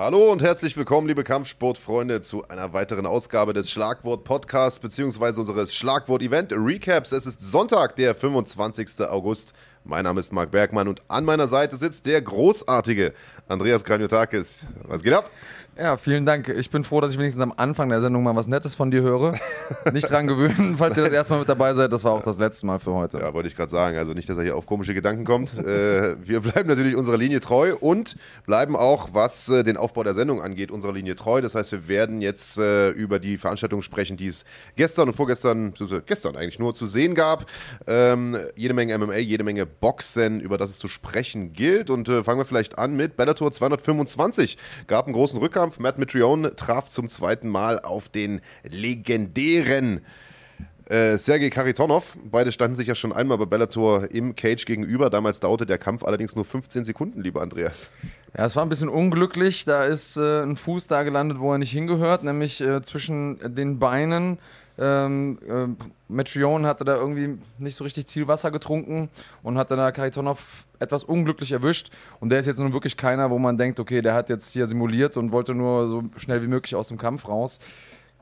Hallo 0.00 0.32
und 0.32 0.40
herzlich 0.40 0.78
willkommen, 0.78 1.06
liebe 1.08 1.24
Kampfsportfreunde, 1.24 2.22
zu 2.22 2.48
einer 2.48 2.72
weiteren 2.72 3.04
Ausgabe 3.04 3.52
des 3.52 3.70
Schlagwort-Podcasts 3.70 4.80
bzw. 4.80 5.40
unseres 5.40 5.74
Schlagwort-Event-Recaps. 5.74 7.12
Es 7.12 7.26
ist 7.26 7.42
Sonntag, 7.42 7.96
der 7.96 8.14
25. 8.14 9.02
August. 9.02 9.52
Mein 9.84 10.04
Name 10.04 10.20
ist 10.20 10.32
Marc 10.32 10.52
Bergmann 10.52 10.88
und 10.88 11.02
an 11.08 11.26
meiner 11.26 11.48
Seite 11.48 11.76
sitzt 11.76 12.06
der 12.06 12.22
großartige 12.22 13.12
Andreas 13.46 13.84
Graniotakis. 13.84 14.66
Was 14.84 15.02
geht 15.02 15.12
ab? 15.12 15.28
Ja, 15.78 15.96
vielen 15.96 16.26
Dank. 16.26 16.48
Ich 16.48 16.68
bin 16.68 16.84
froh, 16.84 17.00
dass 17.00 17.12
ich 17.12 17.18
wenigstens 17.18 17.42
am 17.42 17.54
Anfang 17.56 17.88
der 17.88 18.00
Sendung 18.00 18.22
mal 18.22 18.36
was 18.36 18.46
Nettes 18.46 18.74
von 18.74 18.90
dir 18.90 19.00
höre. 19.02 19.38
Nicht 19.92 20.10
dran 20.10 20.26
gewöhnen, 20.26 20.74
falls 20.76 20.96
ihr 20.96 21.04
das 21.04 21.12
erste 21.12 21.32
Mal 21.32 21.38
mit 21.40 21.48
dabei 21.48 21.72
seid. 21.74 21.92
Das 21.92 22.04
war 22.04 22.12
auch 22.12 22.22
das 22.22 22.38
letzte 22.38 22.66
Mal 22.66 22.80
für 22.80 22.92
heute. 22.92 23.18
Ja, 23.18 23.32
wollte 23.32 23.48
ich 23.48 23.56
gerade 23.56 23.70
sagen. 23.70 23.96
Also 23.96 24.12
nicht, 24.12 24.28
dass 24.28 24.36
er 24.36 24.42
hier 24.42 24.56
auf 24.56 24.66
komische 24.66 24.92
Gedanken 24.92 25.24
kommt. 25.24 25.56
äh, 25.56 26.16
wir 26.22 26.40
bleiben 26.40 26.68
natürlich 26.68 26.96
unserer 26.96 27.16
Linie 27.16 27.40
treu 27.40 27.74
und 27.76 28.16
bleiben 28.44 28.76
auch, 28.76 29.10
was 29.12 29.48
äh, 29.48 29.62
den 29.62 29.76
Aufbau 29.76 30.02
der 30.02 30.12
Sendung 30.12 30.42
angeht, 30.42 30.70
unserer 30.70 30.92
Linie 30.92 31.14
treu. 31.14 31.40
Das 31.40 31.54
heißt, 31.54 31.72
wir 31.72 31.88
werden 31.88 32.20
jetzt 32.20 32.58
äh, 32.58 32.90
über 32.90 33.18
die 33.18 33.38
Veranstaltung 33.38 33.80
sprechen, 33.80 34.16
die 34.16 34.26
es 34.26 34.44
gestern 34.76 35.08
und 35.08 35.14
vorgestern, 35.14 35.72
gestern 36.04 36.36
eigentlich 36.36 36.58
nur 36.58 36.74
zu 36.74 36.86
sehen 36.86 37.14
gab. 37.14 37.46
Ähm, 37.86 38.36
jede 38.54 38.74
Menge 38.74 38.98
MMA, 38.98 39.16
jede 39.16 39.44
Menge 39.44 39.64
Boxen, 39.66 40.40
über 40.40 40.58
das 40.58 40.70
es 40.70 40.78
zu 40.78 40.88
sprechen 40.88 41.52
gilt. 41.52 41.88
Und 41.90 42.08
äh, 42.08 42.22
fangen 42.22 42.40
wir 42.40 42.44
vielleicht 42.44 42.78
an 42.78 42.96
mit 42.96 43.16
Bellator 43.16 43.50
225. 43.50 44.58
Gab 44.86 45.06
einen 45.06 45.14
großen 45.14 45.38
Rückkampf 45.38 45.69
Kampf. 45.70 45.78
Matt 45.78 45.98
Mitrione 45.98 46.56
traf 46.56 46.88
zum 46.88 47.08
zweiten 47.08 47.48
Mal 47.48 47.78
auf 47.78 48.08
den 48.08 48.40
legendären 48.64 50.00
äh, 50.86 51.16
Sergei 51.16 51.50
Karitonov. 51.50 52.16
Beide 52.24 52.50
standen 52.50 52.74
sich 52.74 52.88
ja 52.88 52.96
schon 52.96 53.12
einmal 53.12 53.38
bei 53.38 53.44
Bellator 53.44 54.10
im 54.10 54.34
Cage 54.34 54.64
gegenüber. 54.64 55.10
Damals 55.10 55.38
dauerte 55.38 55.66
der 55.66 55.78
Kampf 55.78 56.02
allerdings 56.02 56.34
nur 56.34 56.44
15 56.44 56.84
Sekunden, 56.84 57.22
lieber 57.22 57.40
Andreas. 57.40 57.92
Ja, 58.36 58.46
es 58.46 58.56
war 58.56 58.64
ein 58.64 58.68
bisschen 58.68 58.88
unglücklich. 58.88 59.64
Da 59.64 59.84
ist 59.84 60.16
äh, 60.16 60.42
ein 60.42 60.56
Fuß 60.56 60.88
da 60.88 61.04
gelandet, 61.04 61.38
wo 61.38 61.52
er 61.52 61.58
nicht 61.58 61.70
hingehört, 61.70 62.24
nämlich 62.24 62.60
äh, 62.60 62.82
zwischen 62.82 63.38
den 63.54 63.78
Beinen 63.78 64.38
ähm, 64.80 65.38
äh, 65.46 65.84
Metrion 66.08 66.66
hatte 66.66 66.84
da 66.84 66.96
irgendwie 66.96 67.38
nicht 67.58 67.76
so 67.76 67.84
richtig 67.84 68.06
Zielwasser 68.06 68.50
getrunken 68.50 69.10
und 69.42 69.58
hat 69.58 69.70
dann 69.70 69.78
da 69.78 69.92
Karitonov 69.92 70.64
etwas 70.78 71.04
unglücklich 71.04 71.52
erwischt. 71.52 71.90
Und 72.18 72.30
der 72.30 72.40
ist 72.40 72.46
jetzt 72.46 72.58
nun 72.58 72.72
wirklich 72.72 72.96
keiner, 72.96 73.30
wo 73.30 73.38
man 73.38 73.58
denkt, 73.58 73.78
okay, 73.78 74.00
der 74.00 74.14
hat 74.14 74.30
jetzt 74.30 74.52
hier 74.52 74.66
simuliert 74.66 75.16
und 75.16 75.32
wollte 75.32 75.54
nur 75.54 75.86
so 75.86 76.04
schnell 76.16 76.42
wie 76.42 76.48
möglich 76.48 76.74
aus 76.74 76.88
dem 76.88 76.98
Kampf 76.98 77.28
raus. 77.28 77.58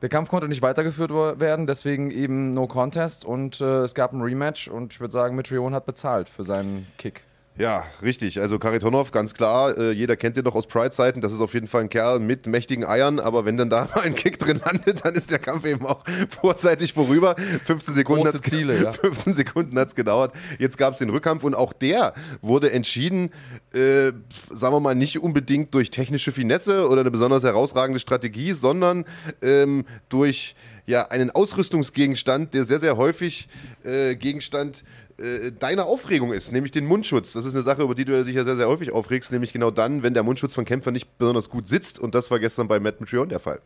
Der 0.03 0.09
Kampf 0.09 0.28
konnte 0.28 0.48
nicht 0.48 0.62
weitergeführt 0.62 1.11
werden, 1.11 1.67
deswegen 1.67 2.11
eben 2.11 2.55
No 2.55 2.67
Contest 2.67 3.25
und 3.25 3.61
äh, 3.61 3.83
es 3.83 3.95
gab 3.95 4.12
ein 4.12 4.20
Rematch 4.20 4.69
und 4.69 4.93
ich 4.93 5.00
würde 5.00 5.12
sagen, 5.12 5.34
Mitrion 5.34 5.75
hat 5.75 5.87
bezahlt 5.87 6.28
für 6.28 6.45
seinen 6.45 6.87
Kick. 6.98 7.25
Ja, 7.59 7.87
richtig. 8.03 8.41
Also 8.41 8.61
Karitonov, 8.61 9.11
ganz 9.11 9.34
klar, 9.34 9.77
äh, 9.77 9.91
jeder 9.91 10.17
kennt 10.17 10.37
den 10.37 10.45
doch 10.45 10.55
aus 10.55 10.69
Pride-Zeiten. 10.69 11.20
Das 11.20 11.33
ist 11.33 11.41
auf 11.41 11.55
jeden 11.55 11.67
Fall 11.67 11.83
ein 11.83 11.89
Kerl 11.89 12.20
mit 12.20 12.47
mächtigen 12.47 12.84
Eiern, 12.84 13.19
aber 13.19 13.45
wenn 13.45 13.56
dann 13.56 13.69
da 13.69 13.89
mal 13.95 14.03
ein 14.03 14.15
Kick 14.15 14.39
drin 14.39 14.61
landet, 14.65 15.05
dann 15.05 15.17
ist 15.17 15.33
der 15.33 15.41
Kampf 15.41 15.67
eben 15.67 15.84
auch 15.84 16.05
vorzeitig 16.41 16.92
vorüber. 16.92 17.34
15 17.65 17.95
Sekunden 17.95 18.28
hat 18.28 18.34
es 18.34 18.53
ja. 18.53 18.92
15 18.92 19.34
Sekunden 19.34 19.77
hat's 19.77 19.97
gedauert. 19.97 20.33
Jetzt 20.61 20.78
gab 20.78 20.92
es 20.92 21.00
den 21.00 21.11
Rückkampf 21.11 21.42
und 21.42 21.56
auch 21.56 21.73
der 21.73 22.15
wurde 22.42 22.70
entschieden, 22.70 23.31
äh, 23.75 24.12
sagen 24.50 24.75
wir 24.75 24.81
mal, 24.81 24.95
nicht 24.95 25.19
unbedingt 25.19 25.75
durch 25.75 25.91
technische 25.91 26.31
Finesse 26.31 26.89
oder 26.89 27.00
eine 27.00 27.11
besonders 27.11 27.43
herausragende 27.43 27.98
Strategie, 27.98 28.53
sondern 28.53 29.05
ähm, 29.43 29.84
durch 30.09 30.55
ja, 30.87 31.09
einen 31.09 31.31
Ausrüstungsgegenstand, 31.31 32.55
der 32.55 32.65
sehr, 32.65 32.78
sehr 32.78 32.97
häufig 32.97 33.48
äh, 33.84 34.15
Gegenstand 34.15 34.84
äh, 35.19 35.51
deine 35.51 35.84
Aufregung 35.87 36.33
ist, 36.33 36.53
nämlich 36.53 36.71
den 36.71 36.87
Mundschutz. 36.87 37.33
Das 37.33 37.45
ist 37.45 37.55
eine 37.55 37.65
Sache, 37.65 37.83
über 37.83 37.95
die 37.95 38.05
du 38.05 38.12
ja 38.12 38.23
sicher 38.23 38.45
sehr, 38.45 38.56
sehr 38.56 38.69
häufig 38.69 38.93
aufregst, 38.93 39.33
nämlich 39.33 39.53
genau 39.53 39.71
dann, 39.71 40.03
wenn 40.03 40.15
der 40.15 40.23
Mundschutz 40.23 40.55
von 40.55 40.65
Kämpfern 40.65 40.95
nicht 40.95 41.19
besonders 41.19 41.49
gut 41.49 41.67
sitzt. 41.67 41.99
Und 41.99 42.15
das 42.15 42.31
war 42.31 42.39
gestern 42.39 42.69
bei 42.69 42.79
Matt 42.79 43.01
Mitrione 43.01 43.29
der 43.29 43.41
Fall. 43.41 43.61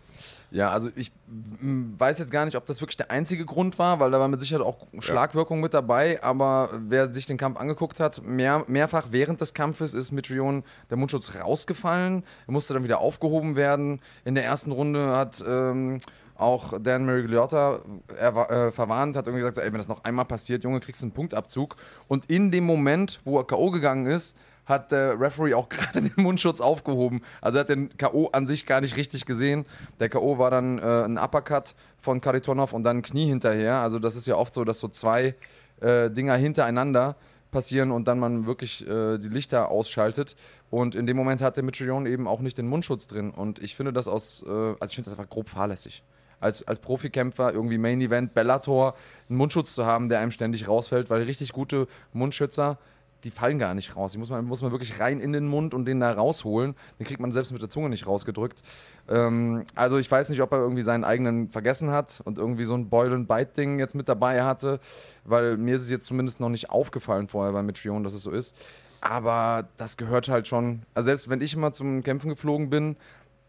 Ja, 0.51 0.71
also 0.71 0.91
ich 0.97 1.13
weiß 1.27 2.19
jetzt 2.19 2.31
gar 2.31 2.45
nicht, 2.45 2.57
ob 2.57 2.67
das 2.67 2.81
wirklich 2.83 2.99
der 2.99 3.11
einzige 3.11 3.47
Grund 3.47 3.79
war, 3.79 4.01
weil 4.01 4.11
da 4.11 4.21
war 4.21 4.29
mit 4.29 4.41
Sicherheit 4.41 4.65
auch 4.65 4.87
Schlagwirkung 4.99 5.59
ja. 5.59 5.63
mit 5.63 5.75
dabei. 5.75 6.23
Aber 6.23 6.71
wer 6.89 7.13
sich 7.13 7.27
den 7.27 7.39
Kampf 7.39 7.59
angeguckt 7.59 8.01
hat, 8.01 8.23
mehr, 8.23 8.65
mehrfach 8.69 9.09
während 9.11 9.41
des 9.41 9.55
Kampfes 9.55 9.95
ist 9.95 10.13
Mitrione 10.13 10.63
der 10.91 10.99
Mundschutz 10.99 11.33
rausgefallen. 11.35 12.23
Er 12.47 12.53
musste 12.53 12.75
dann 12.75 12.85
wieder 12.85 12.99
aufgehoben 12.99 13.57
werden. 13.57 14.01
In 14.25 14.35
der 14.35 14.45
ersten 14.45 14.73
Runde 14.73 15.17
hat 15.17 15.43
ähm, 15.47 16.01
auch 16.37 16.79
Dan 16.81 17.05
Merigliotta 17.05 17.81
äh, 18.17 18.71
verwarnt, 18.71 19.17
hat 19.17 19.27
irgendwie 19.27 19.41
gesagt, 19.41 19.59
ey, 19.59 19.73
wenn 19.73 19.79
das 19.79 19.89
noch 19.89 20.05
einmal 20.05 20.25
passiert, 20.25 20.65
Junge, 20.65 20.81
kriegst 20.81 21.03
du 21.03 21.07
einen 21.07 21.13
Punktabzug. 21.13 21.77
Und 22.09 22.31
in 22.31 22.51
dem 22.51 22.65
Moment, 22.65 23.21
wo 23.25 23.39
er 23.39 23.47
K.O. 23.47 23.71
gegangen 23.71 24.07
ist, 24.07 24.37
hat 24.65 24.93
der 24.93 25.21
Referee 25.21 25.55
auch 25.55 25.69
gerade 25.69 26.03
den 26.03 26.23
Mundschutz 26.23 26.61
aufgehoben. 26.61 27.23
Also 27.41 27.59
er 27.59 27.61
hat 27.61 27.69
den 27.69 27.97
K.O. 27.97 28.29
an 28.33 28.47
sich 28.47 28.67
gar 28.67 28.81
nicht 28.81 28.97
richtig 28.97 29.27
gesehen. 29.27 29.67
Der 30.01 30.09
K.O. 30.09 30.39
war 30.39 30.51
dann 30.51 30.79
äh, 30.79 31.05
ein 31.05 31.19
Uppercut 31.19 31.75
von 31.99 32.21
Karitonov 32.21 32.73
und 32.73 32.83
dann 32.83 32.99
ein 32.99 33.03
Knie 33.03 33.27
hinterher. 33.27 33.77
Also 33.77 33.99
das 33.99 34.17
ist 34.17 34.27
ja 34.27 34.37
oft 34.37 34.55
so, 34.55 34.65
dass 34.65 34.79
so 34.79 34.89
zwei 34.89 35.35
äh, 35.81 36.11
Dinger 36.11 36.37
hintereinander 36.37 37.17
passieren 37.51 37.91
und 37.91 38.09
dann 38.09 38.19
man 38.19 38.47
wirklich 38.47 38.87
äh, 38.89 39.19
die 39.19 39.29
Lichter 39.29 39.71
ausschaltet. 39.71 40.37
Und 40.71 40.95
in 40.95 41.07
dem 41.07 41.17
Moment 41.17 41.43
hat 41.43 41.57
der 41.57 41.65
Mitrione 41.65 42.09
eben 42.09 42.27
auch 42.27 42.41
nicht 42.41 42.57
den 42.57 42.67
Mundschutz 42.67 43.07
drin. 43.07 43.31
Und 43.31 43.59
ich 43.59 43.77
finde 43.77 43.93
das 43.93 44.09
aus, 44.09 44.43
äh, 44.47 44.49
also 44.49 44.87
ich 44.87 44.95
finde 44.95 45.11
das 45.11 45.19
einfach 45.19 45.29
grob 45.29 45.51
fahrlässig 45.51 46.03
als, 46.43 46.67
als 46.67 46.79
Profikämpfer 46.79 47.53
irgendwie 47.53 47.79
Main 47.79 48.01
Event, 48.01 48.35
Bellator, 48.35 48.95
einen 49.29 49.39
Mundschutz 49.39 49.75
zu 49.75 49.87
haben, 49.87 50.09
der 50.09 50.21
einem 50.21 50.31
ständig 50.31 50.69
rausfällt, 50.69 51.11
weil 51.11 51.23
richtig 51.23 51.53
gute 51.53 51.87
Mundschützer, 52.13 52.79
die 53.25 53.31
fallen 53.31 53.59
gar 53.59 53.75
nicht 53.75 53.97
raus. 53.97 54.13
Die 54.13 54.19
muss 54.19 54.31
man, 54.31 54.45
muss 54.45 54.63
man 54.63 54.73
wirklich 54.73 54.99
rein 54.99 55.21
in 55.21 55.33
den 55.33 55.47
Mund 55.47 55.75
und 55.75 55.85
den 55.85 56.01
da 56.01 56.11
rausholen. 56.11 56.75
Den 56.99 57.07
kriegt 57.07 57.21
man 57.21 57.31
selbst 57.31 57.53
mit 57.53 57.63
der 57.63 57.69
Zunge 57.69 57.89
nicht 57.89 58.07
rausgedrückt. 58.07 58.63
Ähm, 59.09 59.65
also 59.75 59.99
ich 59.99 60.11
weiß 60.11 60.29
nicht, 60.29 60.41
ob 60.43 60.53
er 60.53 60.59
irgendwie 60.59 60.83
seinen 60.83 61.05
eigenen 61.05 61.49
vergessen 61.49 61.91
hat 61.91 62.21
und 62.25 62.39
irgendwie 62.39 62.65
so 62.65 62.75
ein 62.75 62.89
Boil-and-Bite-Ding 62.89 63.79
jetzt 63.79 63.95
mit 63.95 64.09
dabei 64.09 64.43
hatte, 64.43 64.81
weil 65.25 65.57
mir 65.57 65.77
ist 65.77 65.83
es 65.83 65.91
jetzt 65.91 66.07
zumindest 66.07 66.41
noch 66.41 66.49
nicht 66.49 66.71
aufgefallen 66.71 67.29
vorher 67.29 67.53
bei 67.53 67.63
Mitrione, 67.63 68.03
dass 68.03 68.13
es 68.13 68.23
so 68.23 68.31
ist. 68.31 68.57
Aber 69.01 69.69
das 69.79 69.97
gehört 69.97 70.29
halt 70.29 70.47
schon. 70.47 70.83
Also 70.95 71.07
selbst 71.07 71.29
wenn 71.29 71.41
ich 71.41 71.55
immer 71.55 71.73
zum 71.73 72.03
Kämpfen 72.05 72.31
geflogen 72.31 72.71
bin, 72.71 72.97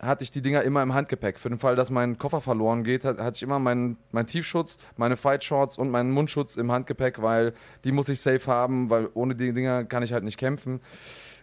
hatte 0.06 0.24
ich 0.24 0.32
die 0.32 0.42
Dinger 0.42 0.62
immer 0.64 0.84
im 0.84 0.94
Handgepäck. 0.94 1.40
Für 1.40 1.50
den 1.50 1.60
Fall, 1.60 1.76
dass 1.76 1.90
mein 1.90 2.18
Koffer 2.18 2.42
verloren 2.42 2.84
geht, 2.84 3.06
hatte 3.06 3.32
ich 3.36 3.44
immer 3.44 3.60
meinen 3.60 3.98
mein 4.12 4.28
Tiefschutz, 4.28 4.78
meine 4.98 5.18
Fight 5.18 5.44
Shorts 5.44 5.78
und 5.78 5.90
meinen 5.90 6.12
Mundschutz 6.12 6.58
im 6.58 6.72
Handgepäck, 6.72 7.22
weil 7.22 7.54
die 7.84 7.92
muss 7.92 8.10
ich 8.10 8.20
safe 8.20 8.46
haben, 8.48 8.90
weil 8.90 9.10
ohne 9.14 9.36
die 9.36 9.54
Dinger 9.54 9.86
kann 9.86 10.04
ich 10.04 10.14
halt 10.14 10.24
nicht 10.24 10.38
kämpfen. 10.38 10.82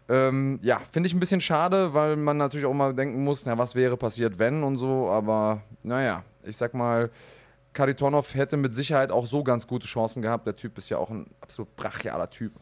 Ähm, 0.08 0.58
ja, 0.62 0.80
finde 0.90 1.06
ich 1.06 1.14
ein 1.14 1.20
bisschen 1.20 1.40
schade, 1.40 1.94
weil 1.94 2.16
man 2.16 2.36
natürlich 2.36 2.66
auch 2.66 2.74
mal 2.74 2.94
denken 2.94 3.22
muss, 3.22 3.44
ja, 3.44 3.56
was 3.58 3.74
wäre 3.74 3.96
passiert, 3.96 4.38
wenn 4.38 4.64
und 4.64 4.76
so. 4.76 5.08
Aber 5.08 5.62
naja, 5.82 6.24
ich 6.44 6.56
sag 6.56 6.74
mal, 6.74 7.10
Karitonov 7.72 8.34
hätte 8.34 8.56
mit 8.56 8.74
Sicherheit 8.74 9.12
auch 9.12 9.26
so 9.26 9.44
ganz 9.44 9.66
gute 9.66 9.86
Chancen 9.86 10.22
gehabt. 10.22 10.46
Der 10.46 10.56
Typ 10.56 10.76
ist 10.78 10.88
ja 10.90 10.98
auch 10.98 11.10
ein 11.10 11.26
absolut 11.40 11.76
brachialer 11.76 12.28
Typ. 12.28 12.52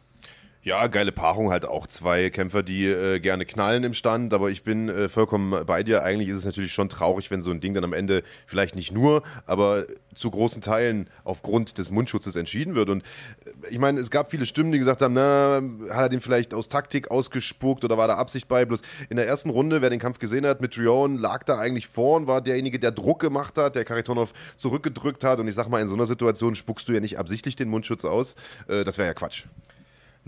Ja, 0.65 0.89
geile 0.89 1.13
Paarung 1.13 1.51
halt 1.51 1.65
auch. 1.65 1.87
Zwei 1.87 2.31
Kämpfer, 2.31 2.65
die 2.65 2.85
äh, 2.85 3.21
gerne 3.21 3.47
knallen 3.47 3.85
im 3.85 3.95
Stand, 3.95 4.35
aber 4.35 4.51
ich 4.51 4.65
bin 4.65 4.89
äh, 4.89 5.09
vollkommen 5.09 5.65
bei 5.65 5.85
dir. 5.85 6.03
Eigentlich 6.03 6.29
ist 6.29 6.39
es 6.39 6.45
natürlich 6.45 6.73
schon 6.73 6.89
traurig, 6.89 7.31
wenn 7.31 7.41
so 7.41 7.53
ein 7.53 7.61
Ding 7.61 7.75
dann 7.75 7.85
am 7.85 7.93
Ende 7.93 8.25
vielleicht 8.45 8.75
nicht 8.75 8.91
nur, 8.91 9.23
aber 9.47 9.87
zu 10.17 10.33
großen 10.33 10.61
Teilen 10.61 11.09
aufgrund 11.23 11.79
des 11.79 11.93
Mundschutzes 11.93 12.35
entschieden 12.35 12.75
wird. 12.75 12.91
Und 12.91 13.05
äh, 13.45 13.69
ich 13.71 13.79
meine, 13.79 14.01
es 14.01 14.11
gab 14.11 14.33
viele 14.33 14.47
Stimmen, 14.47 14.73
die 14.73 14.79
gesagt 14.79 15.01
haben, 15.01 15.15
na, 15.15 15.63
hat 15.91 16.03
er 16.03 16.09
den 16.09 16.21
vielleicht 16.21 16.53
aus 16.53 16.69
Taktik 16.69 17.09
ausgespuckt 17.13 17.85
oder 17.85 17.97
war 17.97 18.09
da 18.09 18.17
Absicht 18.17 18.49
bei? 18.49 18.65
Bloß 18.65 18.83
in 19.11 19.17
der 19.17 19.29
ersten 19.29 19.51
Runde, 19.51 19.81
wer 19.81 19.91
den 19.91 20.01
Kampf 20.01 20.19
gesehen 20.19 20.45
hat 20.45 20.61
mit 20.61 20.75
Trion, 20.75 21.19
lag 21.19 21.45
da 21.45 21.61
eigentlich 21.61 21.87
vorn, 21.87 22.27
war 22.27 22.41
derjenige, 22.41 22.81
der 22.81 22.91
Druck 22.91 23.21
gemacht 23.21 23.57
hat, 23.59 23.77
der 23.77 23.85
Karitonov 23.85 24.33
zurückgedrückt 24.57 25.23
hat. 25.23 25.39
Und 25.39 25.47
ich 25.47 25.55
sag 25.55 25.69
mal, 25.69 25.81
in 25.81 25.87
so 25.87 25.95
einer 25.95 26.07
Situation 26.07 26.57
spuckst 26.57 26.89
du 26.89 26.93
ja 26.95 27.01
nicht 27.01 27.17
absichtlich 27.17 27.55
den 27.55 27.69
Mundschutz 27.69 28.05
aus. 28.05 28.35
Äh, 28.67 28.83
das 28.83 28.99
wäre 28.99 29.07
ja 29.07 29.15
Quatsch. 29.15 29.45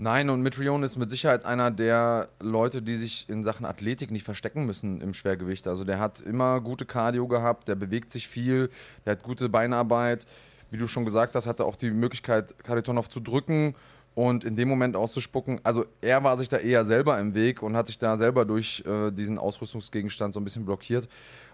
Nein, 0.01 0.31
und 0.31 0.41
Mitrione 0.41 0.83
ist 0.83 0.97
mit 0.97 1.11
Sicherheit 1.11 1.45
einer 1.45 1.69
der 1.69 2.29
Leute, 2.39 2.81
die 2.81 2.95
sich 2.95 3.29
in 3.29 3.43
Sachen 3.43 3.67
Athletik 3.67 4.09
nicht 4.09 4.23
verstecken 4.23 4.65
müssen 4.65 4.99
im 4.99 5.13
Schwergewicht. 5.13 5.67
Also 5.67 5.83
der 5.83 5.99
hat 5.99 6.21
immer 6.21 6.59
gute 6.59 6.87
Cardio 6.87 7.27
gehabt, 7.27 7.67
der 7.67 7.75
bewegt 7.75 8.09
sich 8.09 8.27
viel, 8.27 8.71
der 9.05 9.11
hat 9.11 9.21
gute 9.21 9.47
Beinarbeit. 9.47 10.25
Wie 10.71 10.79
du 10.79 10.87
schon 10.87 11.05
gesagt 11.05 11.35
hast, 11.35 11.45
hat 11.45 11.59
er 11.59 11.67
auch 11.67 11.75
die 11.75 11.91
Möglichkeit, 11.91 12.63
Karitonov 12.63 13.09
zu 13.09 13.19
drücken 13.19 13.75
und 14.15 14.43
in 14.43 14.55
dem 14.55 14.69
Moment 14.69 14.95
auszuspucken. 14.95 15.61
Also 15.61 15.85
er 16.01 16.23
war 16.23 16.35
sich 16.39 16.49
da 16.49 16.57
eher 16.57 16.83
selber 16.83 17.19
im 17.19 17.35
Weg 17.35 17.61
und 17.61 17.77
hat 17.77 17.85
sich 17.85 17.99
da 17.99 18.17
selber 18.17 18.43
durch 18.45 18.83
äh, 18.87 19.11
diesen 19.11 19.37
Ausrüstungsgegenstand 19.37 20.33
so 20.33 20.39
ein 20.39 20.43
bisschen 20.43 20.65
blockiert. 20.65 21.07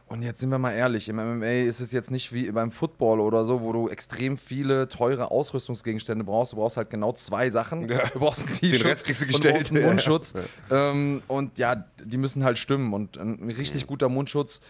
Und 0.10 0.22
jetzt 0.22 0.40
sind 0.40 0.50
wir 0.52 0.58
mal 0.58 0.72
ehrlich, 0.72 1.10
im 1.10 1.18
MMA 1.18 1.66
ist 1.66 1.82
es 1.82 1.92
jetzt 1.92 2.12
nicht 2.12 2.32
wie 2.32 2.50
beim 2.52 2.72
Football 2.72 3.20
oder 3.20 3.44
so, 3.44 3.62
wo 3.62 3.74
du 3.74 3.90
extrem 3.90 4.38
viele 4.38 4.88
teure 4.88 5.32
Ausrüstungsgegenstände 5.32 6.24
brauchst. 6.24 6.54
Du 6.54 6.58
brauchst 6.58 6.78
halt 6.78 6.90
genau 6.90 7.12
zwei 7.12 7.50
Sachen. 7.50 7.90
Ja. 7.90 8.08
Du 8.14 8.20
brauchst 8.20 8.48
einen 8.48 8.56
T-Shirt 8.56 9.06
und 9.08 9.44
du 9.44 9.52
brauchst 9.52 9.72
einen 9.72 9.86
Mundschutz. 9.86 10.34
Ja. 10.70 10.92
Ähm, 10.92 11.22
und 11.28 11.58
ja, 11.58 11.86
die 12.02 12.18
müssen 12.18 12.46
halt 12.46 12.58
stimmen. 12.58 12.94
Und 12.94 13.18
ein 13.18 13.52
richtig 13.52 13.86
guter 13.86 14.08
Mundschutz 14.08 14.62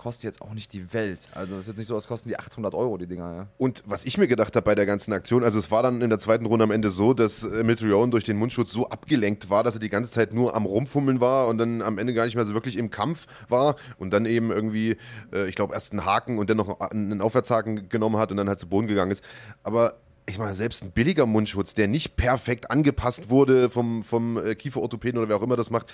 kostet 0.00 0.24
jetzt 0.24 0.40
auch 0.40 0.54
nicht 0.54 0.72
die 0.72 0.94
Welt. 0.94 1.28
Also 1.34 1.56
es 1.56 1.62
ist 1.62 1.66
jetzt 1.68 1.76
nicht 1.76 1.86
so, 1.86 1.94
als 1.94 2.08
kosten 2.08 2.30
die 2.30 2.38
800 2.38 2.74
Euro, 2.74 2.96
die 2.96 3.06
Dinger. 3.06 3.34
Ja. 3.34 3.46
Und 3.58 3.82
was 3.84 4.06
ich 4.06 4.16
mir 4.16 4.28
gedacht 4.28 4.56
habe 4.56 4.64
bei 4.64 4.74
der 4.74 4.86
ganzen 4.86 5.12
Aktion, 5.12 5.44
also 5.44 5.58
es 5.58 5.70
war 5.70 5.82
dann 5.82 6.00
in 6.00 6.08
der 6.08 6.18
zweiten 6.18 6.46
Runde 6.46 6.64
am 6.64 6.70
Ende 6.70 6.88
so, 6.88 7.12
dass 7.12 7.44
äh, 7.44 7.62
Mitrione 7.62 8.10
durch 8.10 8.24
den 8.24 8.38
Mundschutz 8.38 8.72
so 8.72 8.88
abgelenkt 8.88 9.50
war, 9.50 9.62
dass 9.62 9.74
er 9.74 9.80
die 9.80 9.90
ganze 9.90 10.10
Zeit 10.10 10.32
nur 10.32 10.54
am 10.54 10.64
Rumfummeln 10.64 11.20
war 11.20 11.48
und 11.48 11.58
dann 11.58 11.82
am 11.82 11.98
Ende 11.98 12.14
gar 12.14 12.24
nicht 12.24 12.34
mehr 12.34 12.46
so 12.46 12.54
wirklich 12.54 12.78
im 12.78 12.90
Kampf 12.90 13.26
war 13.50 13.76
und 13.98 14.10
dann 14.14 14.24
eben 14.24 14.50
irgendwie, 14.50 14.96
äh, 15.34 15.46
ich 15.46 15.54
glaube, 15.54 15.74
erst 15.74 15.92
einen 15.92 16.06
Haken 16.06 16.38
und 16.38 16.48
dann 16.48 16.56
noch 16.56 16.80
einen 16.80 17.20
Aufwärtshaken 17.20 17.90
genommen 17.90 18.16
hat 18.16 18.30
und 18.30 18.38
dann 18.38 18.48
halt 18.48 18.58
zu 18.58 18.68
Boden 18.68 18.86
gegangen 18.86 19.10
ist. 19.10 19.22
Aber 19.64 19.96
ich 20.30 20.38
meine, 20.38 20.54
selbst 20.54 20.82
ein 20.82 20.92
billiger 20.92 21.26
Mundschutz, 21.26 21.74
der 21.74 21.88
nicht 21.88 22.16
perfekt 22.16 22.70
angepasst 22.70 23.30
wurde 23.30 23.68
vom, 23.68 24.04
vom 24.04 24.38
äh, 24.38 24.54
Kieferorthopäden 24.54 25.18
oder 25.18 25.28
wer 25.28 25.36
auch 25.36 25.42
immer 25.42 25.56
das 25.56 25.70
macht, 25.70 25.88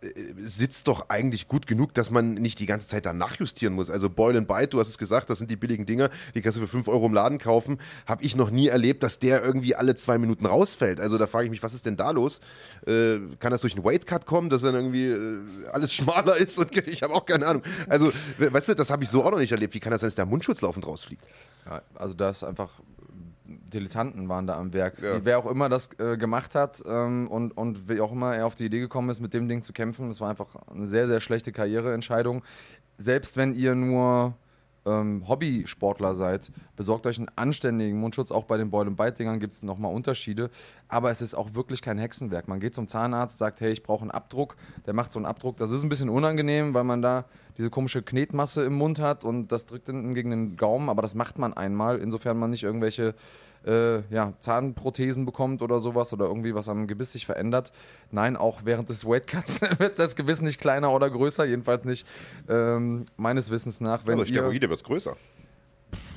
äh, 0.00 0.08
sitzt 0.44 0.88
doch 0.88 1.08
eigentlich 1.08 1.48
gut 1.48 1.66
genug, 1.66 1.92
dass 1.94 2.10
man 2.10 2.34
nicht 2.34 2.60
die 2.60 2.66
ganze 2.66 2.86
Zeit 2.86 3.04
da 3.04 3.12
nachjustieren 3.12 3.74
muss. 3.74 3.90
Also 3.90 4.08
Boil 4.08 4.36
and 4.36 4.48
Bite, 4.48 4.68
du 4.68 4.80
hast 4.80 4.88
es 4.88 4.98
gesagt, 4.98 5.28
das 5.28 5.38
sind 5.38 5.50
die 5.50 5.56
billigen 5.56 5.86
Dinger, 5.86 6.08
die 6.34 6.40
kannst 6.40 6.56
du 6.56 6.62
für 6.62 6.68
5 6.68 6.88
Euro 6.88 7.06
im 7.06 7.12
Laden 7.12 7.38
kaufen. 7.38 7.78
Habe 8.06 8.22
ich 8.22 8.36
noch 8.36 8.50
nie 8.50 8.68
erlebt, 8.68 9.02
dass 9.02 9.18
der 9.18 9.42
irgendwie 9.42 9.74
alle 9.74 9.96
zwei 9.96 10.18
Minuten 10.18 10.46
rausfällt. 10.46 11.00
Also 11.00 11.18
da 11.18 11.26
frage 11.26 11.44
ich 11.46 11.50
mich, 11.50 11.62
was 11.62 11.74
ist 11.74 11.84
denn 11.84 11.96
da 11.96 12.12
los? 12.12 12.40
Äh, 12.86 13.18
kann 13.40 13.50
das 13.50 13.62
durch 13.62 13.74
einen 13.74 13.84
Weight 13.84 14.06
Cut 14.06 14.24
kommen, 14.24 14.50
dass 14.50 14.62
dann 14.62 14.74
irgendwie 14.74 15.06
äh, 15.06 15.38
alles 15.72 15.92
schmaler 15.94 16.36
ist? 16.36 16.58
Und 16.58 16.76
ich 16.86 17.02
habe 17.02 17.12
auch 17.12 17.26
keine 17.26 17.46
Ahnung. 17.46 17.62
Also, 17.88 18.12
weißt 18.38 18.68
du, 18.68 18.74
das 18.74 18.90
habe 18.90 19.02
ich 19.02 19.10
so 19.10 19.24
auch 19.24 19.32
noch 19.32 19.38
nicht 19.38 19.52
erlebt. 19.52 19.74
Wie 19.74 19.80
kann 19.80 19.90
das 19.90 20.02
sein, 20.02 20.08
dass 20.08 20.14
der 20.14 20.26
Mundschutz 20.26 20.60
laufend 20.60 20.86
rausfliegt? 20.86 21.22
Ja, 21.66 21.82
also 21.94 22.14
da 22.14 22.30
ist 22.30 22.42
einfach 22.44 22.70
Dilettanten 23.50 24.28
waren 24.28 24.46
da 24.46 24.56
am 24.56 24.72
Werk. 24.72 25.00
Ja. 25.02 25.24
Wer 25.24 25.38
auch 25.38 25.46
immer 25.46 25.68
das 25.68 25.90
äh, 25.98 26.16
gemacht 26.16 26.54
hat 26.54 26.82
ähm, 26.86 27.28
und, 27.28 27.56
und 27.56 27.88
wie 27.88 28.00
auch 28.00 28.12
immer 28.12 28.34
er 28.34 28.46
auf 28.46 28.54
die 28.54 28.66
Idee 28.66 28.80
gekommen 28.80 29.10
ist, 29.10 29.20
mit 29.20 29.34
dem 29.34 29.48
Ding 29.48 29.62
zu 29.62 29.72
kämpfen, 29.72 30.08
das 30.08 30.20
war 30.20 30.30
einfach 30.30 30.54
eine 30.72 30.86
sehr, 30.86 31.06
sehr 31.06 31.20
schlechte 31.20 31.52
Karriereentscheidung. 31.52 32.42
Selbst 32.98 33.36
wenn 33.36 33.54
ihr 33.54 33.74
nur 33.74 34.34
ähm, 34.90 35.28
Hobbysportler 35.28 36.14
seid, 36.14 36.50
besorgt 36.76 37.06
euch 37.06 37.18
einen 37.18 37.30
anständigen 37.36 37.98
Mundschutz. 37.98 38.30
Auch 38.30 38.44
bei 38.44 38.56
den 38.56 38.70
Boil- 38.70 38.88
and 38.88 38.96
Bite-Dingern 38.96 39.38
gibt 39.38 39.54
es 39.54 39.62
nochmal 39.62 39.94
Unterschiede. 39.94 40.50
Aber 40.88 41.10
es 41.10 41.22
ist 41.22 41.34
auch 41.34 41.54
wirklich 41.54 41.82
kein 41.82 41.98
Hexenwerk. 41.98 42.48
Man 42.48 42.60
geht 42.60 42.74
zum 42.74 42.88
Zahnarzt, 42.88 43.38
sagt, 43.38 43.60
hey, 43.60 43.70
ich 43.70 43.82
brauche 43.82 44.02
einen 44.02 44.10
Abdruck. 44.10 44.56
Der 44.86 44.94
macht 44.94 45.12
so 45.12 45.18
einen 45.18 45.26
Abdruck. 45.26 45.56
Das 45.56 45.70
ist 45.70 45.82
ein 45.82 45.88
bisschen 45.88 46.08
unangenehm, 46.08 46.74
weil 46.74 46.84
man 46.84 47.02
da 47.02 47.26
diese 47.56 47.70
komische 47.70 48.02
Knetmasse 48.02 48.64
im 48.64 48.74
Mund 48.74 49.00
hat 49.00 49.24
und 49.24 49.52
das 49.52 49.66
drückt 49.66 49.86
hinten 49.86 50.14
gegen 50.14 50.30
den 50.30 50.56
Gaumen. 50.56 50.88
Aber 50.88 51.02
das 51.02 51.14
macht 51.14 51.38
man 51.38 51.52
einmal, 51.52 51.98
insofern 51.98 52.38
man 52.38 52.50
nicht 52.50 52.62
irgendwelche 52.62 53.14
äh, 53.66 54.02
ja, 54.12 54.32
Zahnprothesen 54.40 55.26
bekommt 55.26 55.62
oder 55.62 55.80
sowas 55.80 56.12
oder 56.12 56.26
irgendwie 56.26 56.54
was 56.54 56.68
am 56.68 56.86
Gebiss 56.86 57.12
sich 57.12 57.26
verändert. 57.26 57.72
Nein, 58.10 58.36
auch 58.36 58.60
während 58.64 58.88
des 58.88 59.04
Weightcuts 59.04 59.60
wird 59.78 59.98
das 59.98 60.16
Gebiss 60.16 60.40
nicht 60.40 60.60
kleiner 60.60 60.90
oder 60.92 61.10
größer, 61.10 61.44
jedenfalls 61.44 61.84
nicht 61.84 62.06
ähm, 62.48 63.06
meines 63.16 63.50
Wissens 63.50 63.80
nach. 63.80 64.06
Wenn 64.06 64.18
also 64.18 64.24
Steroide 64.24 64.68
wird 64.68 64.80
es 64.80 64.84
größer. 64.84 65.16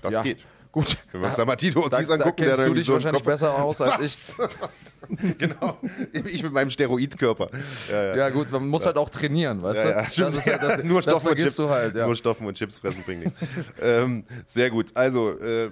Das 0.02 0.14
ja. 0.14 0.22
geht. 0.22 0.46
Gut. 0.74 0.98
Wenn 1.12 1.22
wir 1.22 1.28
uns 1.28 1.36
da 1.36 1.46
mal 1.46 1.56
Tito 1.56 1.82
Ortiz 1.82 2.08
da, 2.08 2.16
angucken, 2.16 2.46
da 2.46 2.56
der 2.56 2.66
du 2.66 2.74
dich 2.74 2.88
so 2.88 2.94
wahrscheinlich 2.94 3.22
Kopf 3.22 3.32
besser 3.32 3.64
aus 3.64 3.80
als 3.80 4.00
Was? 4.00 4.36
ich. 4.40 4.60
Was? 4.60 4.98
genau. 5.38 5.78
Ich 6.12 6.42
mit 6.42 6.52
meinem 6.52 6.72
Steroidkörper. 6.72 7.50
Ja, 7.92 8.04
ja. 8.04 8.16
ja, 8.16 8.30
gut, 8.32 8.52
man 8.52 8.68
muss 8.68 8.84
halt 8.84 8.98
auch 8.98 9.10
trainieren, 9.10 9.62
weißt 9.62 9.84
ja, 9.84 9.90
ja. 10.02 10.04
du? 10.04 10.36
Das 10.36 10.46
halt 10.48 10.64
das, 10.64 10.84
Nur 10.84 11.04
Stoffen 11.04 11.28
und 11.28 11.38
Chips. 11.38 11.60
Halt, 11.60 11.94
Nur 11.94 12.16
Stoffen 12.16 12.48
und 12.48 12.56
Chips 12.56 12.80
fressen 12.80 13.04
bringt 13.04 13.26
nichts. 13.26 13.40
ähm, 13.82 14.26
sehr 14.48 14.72
gut. 14.72 14.90
Also, 14.96 15.40
äh, 15.40 15.70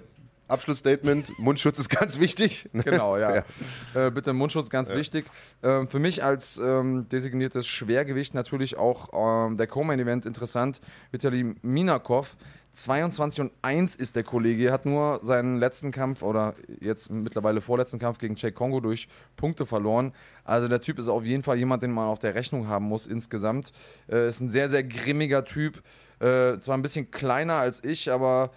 Abschlussstatement, 0.51 1.37
Mundschutz 1.39 1.79
ist 1.79 1.89
ganz 1.89 2.19
wichtig. 2.19 2.69
Genau, 2.83 3.15
ja. 3.15 3.35
ja. 3.35 4.07
Äh, 4.07 4.11
bitte 4.11 4.33
Mundschutz 4.33 4.69
ganz 4.69 4.89
ja. 4.89 4.97
wichtig. 4.97 5.25
Ähm, 5.61 5.87
für 5.87 5.99
mich 5.99 6.23
als 6.23 6.57
ähm, 6.57 7.07
designiertes 7.09 7.67
Schwergewicht 7.67 8.33
natürlich 8.33 8.77
auch 8.77 9.09
ähm, 9.47 9.57
der 9.57 9.67
Co-Main-Event 9.67 10.25
interessant. 10.25 10.81
Vitali 11.11 11.55
Minakov. 11.61 12.35
22 12.73 13.41
und 13.41 13.51
1 13.61 13.97
ist 13.97 14.15
der 14.15 14.23
Kollege, 14.23 14.71
hat 14.71 14.85
nur 14.85 15.19
seinen 15.23 15.57
letzten 15.57 15.91
Kampf 15.91 16.23
oder 16.23 16.55
jetzt 16.79 17.11
mittlerweile 17.11 17.59
vorletzten 17.59 17.99
Kampf 17.99 18.17
gegen 18.17 18.35
Jake 18.35 18.53
Kongo 18.53 18.79
durch 18.79 19.09
Punkte 19.35 19.65
verloren. 19.65 20.13
Also 20.45 20.67
der 20.67 20.79
Typ 20.79 20.97
ist 20.97 21.09
auf 21.09 21.25
jeden 21.25 21.43
Fall 21.43 21.57
jemand, 21.57 21.83
den 21.83 21.91
man 21.91 22.07
auf 22.07 22.19
der 22.19 22.33
Rechnung 22.33 22.67
haben 22.67 22.85
muss 22.85 23.07
insgesamt. 23.07 23.73
Äh, 24.09 24.27
ist 24.27 24.39
ein 24.39 24.49
sehr, 24.49 24.69
sehr 24.69 24.83
grimmiger 24.83 25.43
Typ. 25.43 25.83
Äh, 26.19 26.59
zwar 26.59 26.77
ein 26.77 26.81
bisschen 26.81 27.11
kleiner 27.11 27.55
als 27.55 27.83
ich, 27.83 28.09
aber 28.09 28.51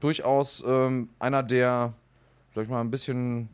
durchaus 0.00 0.62
ähm, 0.66 1.10
einer 1.18 1.42
der, 1.42 1.94
sag 2.54 2.64
ich 2.64 2.70
mal, 2.70 2.80
ein 2.80 2.90
bisschen 2.90 3.48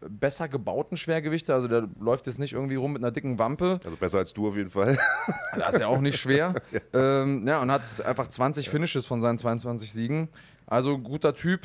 besser 0.00 0.48
gebauten 0.48 0.96
Schwergewichte. 0.96 1.54
Also 1.54 1.68
der 1.68 1.88
läuft 2.00 2.26
jetzt 2.26 2.38
nicht 2.38 2.52
irgendwie 2.52 2.76
rum 2.76 2.92
mit 2.92 3.02
einer 3.02 3.10
dicken 3.10 3.38
Wampe. 3.38 3.80
Also 3.84 3.96
besser 3.96 4.18
als 4.18 4.32
du 4.32 4.48
auf 4.48 4.56
jeden 4.56 4.70
Fall. 4.70 4.98
Das 5.56 5.74
ist 5.74 5.80
ja 5.80 5.88
auch 5.88 6.00
nicht 6.00 6.18
schwer. 6.18 6.54
ja. 6.72 6.80
Ähm, 7.22 7.46
ja, 7.46 7.60
und 7.60 7.70
hat 7.70 7.82
einfach 8.04 8.28
20 8.28 8.68
Finishes 8.68 9.06
von 9.06 9.20
seinen 9.20 9.38
22 9.38 9.92
Siegen. 9.92 10.28
Also 10.66 10.98
guter 10.98 11.34
Typ. 11.34 11.62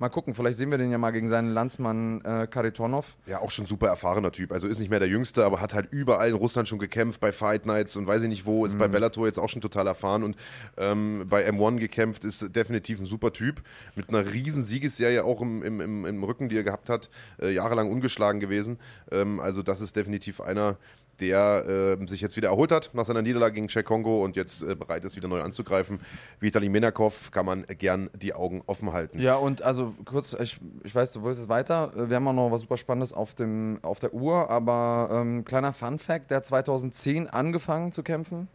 Mal 0.00 0.08
gucken, 0.08 0.34
vielleicht 0.34 0.56
sehen 0.56 0.70
wir 0.70 0.78
den 0.78 0.90
ja 0.90 0.96
mal 0.96 1.10
gegen 1.10 1.28
seinen 1.28 1.50
Landsmann 1.50 2.22
äh, 2.24 2.46
Karitonov. 2.46 3.18
Ja, 3.26 3.40
auch 3.40 3.50
schon 3.50 3.66
super 3.66 3.88
erfahrener 3.88 4.32
Typ. 4.32 4.50
Also 4.50 4.66
ist 4.66 4.78
nicht 4.78 4.88
mehr 4.88 4.98
der 4.98 5.08
Jüngste, 5.08 5.44
aber 5.44 5.60
hat 5.60 5.74
halt 5.74 5.92
überall 5.92 6.30
in 6.30 6.34
Russland 6.34 6.68
schon 6.68 6.78
gekämpft, 6.78 7.20
bei 7.20 7.32
Fight 7.32 7.66
Nights 7.66 7.96
und 7.96 8.06
weiß 8.06 8.22
ich 8.22 8.28
nicht 8.30 8.46
wo, 8.46 8.64
ist 8.64 8.76
mhm. 8.76 8.78
bei 8.78 8.88
Bellator 8.88 9.26
jetzt 9.26 9.36
auch 9.36 9.50
schon 9.50 9.60
total 9.60 9.86
erfahren 9.86 10.22
und 10.22 10.36
ähm, 10.78 11.26
bei 11.28 11.46
M1 11.46 11.80
gekämpft, 11.80 12.24
ist 12.24 12.56
definitiv 12.56 12.98
ein 12.98 13.04
super 13.04 13.30
Typ. 13.34 13.60
Mit 13.94 14.08
einer 14.08 14.32
riesen 14.32 14.62
Siegesserie 14.62 15.22
auch 15.22 15.42
im, 15.42 15.62
im, 15.62 15.82
im, 15.82 16.06
im 16.06 16.24
Rücken, 16.24 16.48
die 16.48 16.56
er 16.56 16.64
gehabt 16.64 16.88
hat, 16.88 17.10
äh, 17.38 17.52
jahrelang 17.52 17.90
ungeschlagen 17.90 18.40
gewesen. 18.40 18.78
Ähm, 19.10 19.38
also 19.38 19.62
das 19.62 19.82
ist 19.82 19.96
definitiv 19.96 20.40
einer, 20.40 20.78
der 21.20 21.98
äh, 22.00 22.06
sich 22.06 22.20
jetzt 22.20 22.36
wieder 22.36 22.48
erholt 22.48 22.72
hat 22.72 22.90
nach 22.94 23.04
seiner 23.04 23.22
Niederlage 23.22 23.54
gegen 23.54 23.68
Czech 23.68 23.84
Kongo 23.84 24.24
und 24.24 24.36
jetzt 24.36 24.62
äh, 24.62 24.74
bereit 24.74 25.04
ist, 25.04 25.16
wieder 25.16 25.28
neu 25.28 25.40
anzugreifen. 25.40 26.00
Vitali 26.38 26.68
Menakov 26.68 27.30
kann 27.30 27.46
man 27.46 27.64
gern 27.78 28.10
die 28.14 28.34
Augen 28.34 28.62
offen 28.66 28.92
halten. 28.92 29.20
Ja, 29.20 29.36
und 29.36 29.62
also 29.62 29.94
kurz, 30.04 30.34
ich, 30.34 30.58
ich 30.84 30.94
weiß, 30.94 31.12
du 31.12 31.22
willst 31.22 31.40
es 31.40 31.48
weiter. 31.48 31.92
Wir 32.08 32.16
haben 32.16 32.28
auch 32.28 32.32
noch 32.32 32.50
was 32.50 32.62
super 32.62 32.76
Spannendes 32.76 33.12
auf, 33.12 33.34
dem, 33.34 33.78
auf 33.82 33.98
der 33.98 34.14
Uhr, 34.14 34.50
aber 34.50 35.10
ähm, 35.12 35.44
kleiner 35.44 35.72
Fun 35.72 35.98
Fact: 35.98 36.30
der 36.30 36.38
hat 36.38 36.46
2010 36.46 37.28
angefangen 37.28 37.92
zu 37.92 38.02
kämpfen. 38.02 38.48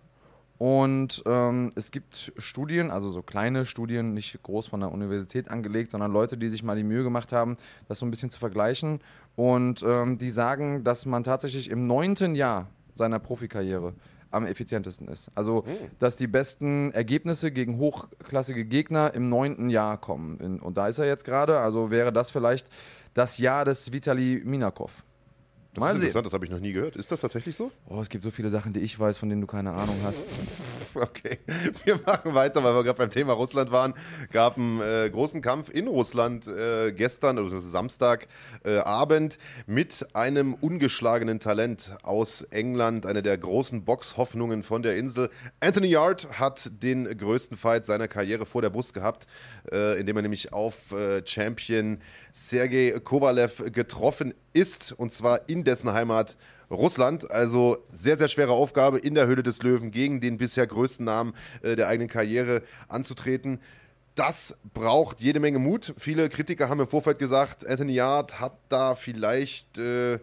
Und 0.57 1.21
ähm, 1.25 1.71
es 1.75 1.91
gibt 1.91 2.31
Studien, 2.37 2.89
also 2.89 3.09
so 3.09 3.21
kleine 3.21 3.65
Studien, 3.65 4.13
nicht 4.13 4.41
groß 4.41 4.67
von 4.67 4.79
der 4.79 4.91
Universität 4.91 5.49
angelegt, 5.49 5.91
sondern 5.91 6.13
Leute, 6.13 6.37
die 6.37 6.47
sich 6.47 6.63
mal 6.63 6.77
die 6.77 6.83
Mühe 6.83 7.03
gemacht 7.03 7.33
haben, 7.33 7.57
das 7.89 7.99
so 7.99 8.05
ein 8.05 8.11
bisschen 8.11 8.29
zu 8.29 8.39
vergleichen. 8.39 9.01
Und 9.35 9.83
ähm, 9.85 10.17
die 10.17 10.29
sagen, 10.29 10.83
dass 10.83 11.05
man 11.05 11.23
tatsächlich 11.23 11.69
im 11.69 11.87
neunten 11.87 12.35
Jahr 12.35 12.67
seiner 12.93 13.19
Profikarriere 13.19 13.93
am 14.31 14.45
effizientesten 14.45 15.07
ist. 15.07 15.31
Also, 15.35 15.63
oh. 15.65 15.89
dass 15.99 16.15
die 16.15 16.27
besten 16.27 16.91
Ergebnisse 16.91 17.51
gegen 17.51 17.77
hochklassige 17.77 18.65
Gegner 18.65 19.13
im 19.13 19.29
neunten 19.29 19.69
Jahr 19.69 19.97
kommen. 19.97 20.59
und 20.59 20.77
da 20.77 20.87
ist 20.87 20.99
er 20.99 21.05
jetzt 21.05 21.23
gerade. 21.25 21.59
Also 21.59 21.91
wäre 21.91 22.11
das 22.11 22.31
vielleicht 22.31 22.67
das 23.13 23.37
Jahr 23.37 23.65
des 23.65 23.91
Vitali 23.91 24.41
Minakov. 24.43 25.03
Das 25.75 25.81
Mal 25.81 25.89
ist 25.89 25.95
interessant, 25.95 26.13
sehen. 26.13 26.23
das 26.23 26.33
habe 26.33 26.45
ich 26.45 26.51
noch 26.51 26.59
nie 26.61 26.71
gehört. 26.71 26.95
Ist 26.95 27.11
das 27.11 27.19
tatsächlich 27.19 27.53
so? 27.53 27.69
Oh, 27.89 27.99
es 27.99 28.07
gibt 28.07 28.23
so 28.23 28.31
viele 28.31 28.47
Sachen, 28.47 28.71
die 28.71 28.79
ich 28.79 28.97
weiß, 28.97 29.17
von 29.17 29.27
denen 29.27 29.41
du 29.41 29.47
keine 29.47 29.73
Ahnung 29.73 29.97
hast. 30.05 30.23
okay, 30.95 31.39
wir 31.83 31.99
machen 32.05 32.33
weiter, 32.33 32.63
weil 32.63 32.73
wir 32.73 32.83
gerade 32.85 32.97
beim 32.97 33.09
Thema 33.09 33.33
Russland 33.33 33.71
waren. 33.71 33.93
Gab 34.31 34.57
einen 34.57 34.79
äh, 34.79 35.09
großen 35.11 35.41
Kampf 35.41 35.69
in 35.69 35.89
Russland 35.89 36.47
äh, 36.47 36.93
gestern, 36.93 37.37
also 37.37 37.59
Samstagabend, 37.59 39.33
äh, 39.35 39.69
mit 39.69 40.07
einem 40.15 40.53
ungeschlagenen 40.53 41.41
Talent 41.41 41.91
aus 42.03 42.43
England, 42.43 43.05
eine 43.05 43.21
der 43.21 43.37
großen 43.37 43.83
Boxhoffnungen 43.83 44.63
von 44.63 44.81
der 44.81 44.95
Insel. 44.95 45.29
Anthony 45.59 45.87
Yard 45.87 46.39
hat 46.39 46.71
den 46.83 47.17
größten 47.17 47.57
Fight 47.57 47.85
seiner 47.85 48.07
Karriere 48.07 48.45
vor 48.45 48.61
der 48.61 48.69
Brust 48.69 48.93
gehabt, 48.93 49.27
äh, 49.71 49.99
indem 49.99 50.17
er 50.17 50.21
nämlich 50.23 50.53
auf 50.53 50.91
äh, 50.91 51.21
Champion 51.25 51.99
Sergei 52.31 52.99
Kovalev 53.03 53.71
getroffen 53.71 54.33
ist, 54.53 54.91
und 54.91 55.11
zwar 55.11 55.47
in 55.49 55.63
dessen 55.63 55.93
Heimat 55.93 56.37
Russland. 56.69 57.29
Also 57.31 57.77
sehr, 57.91 58.17
sehr 58.17 58.27
schwere 58.27 58.51
Aufgabe 58.51 58.99
in 58.99 59.15
der 59.15 59.27
Höhle 59.27 59.43
des 59.43 59.61
Löwen 59.61 59.91
gegen 59.91 60.21
den 60.21 60.37
bisher 60.37 60.67
größten 60.67 61.05
Namen 61.05 61.33
äh, 61.61 61.75
der 61.75 61.87
eigenen 61.87 62.09
Karriere 62.09 62.61
anzutreten. 62.87 63.59
Das 64.15 64.57
braucht 64.73 65.19
jede 65.19 65.41
Menge 65.41 65.59
Mut. 65.59 65.93
Viele 65.97 66.29
Kritiker 66.29 66.69
haben 66.69 66.79
im 66.79 66.87
Vorfeld 66.87 67.19
gesagt, 67.19 67.67
Anthony 67.67 67.93
Yard 67.93 68.39
hat 68.39 68.57
da 68.69 68.95
vielleicht 68.95 69.77
äh, 69.77 70.19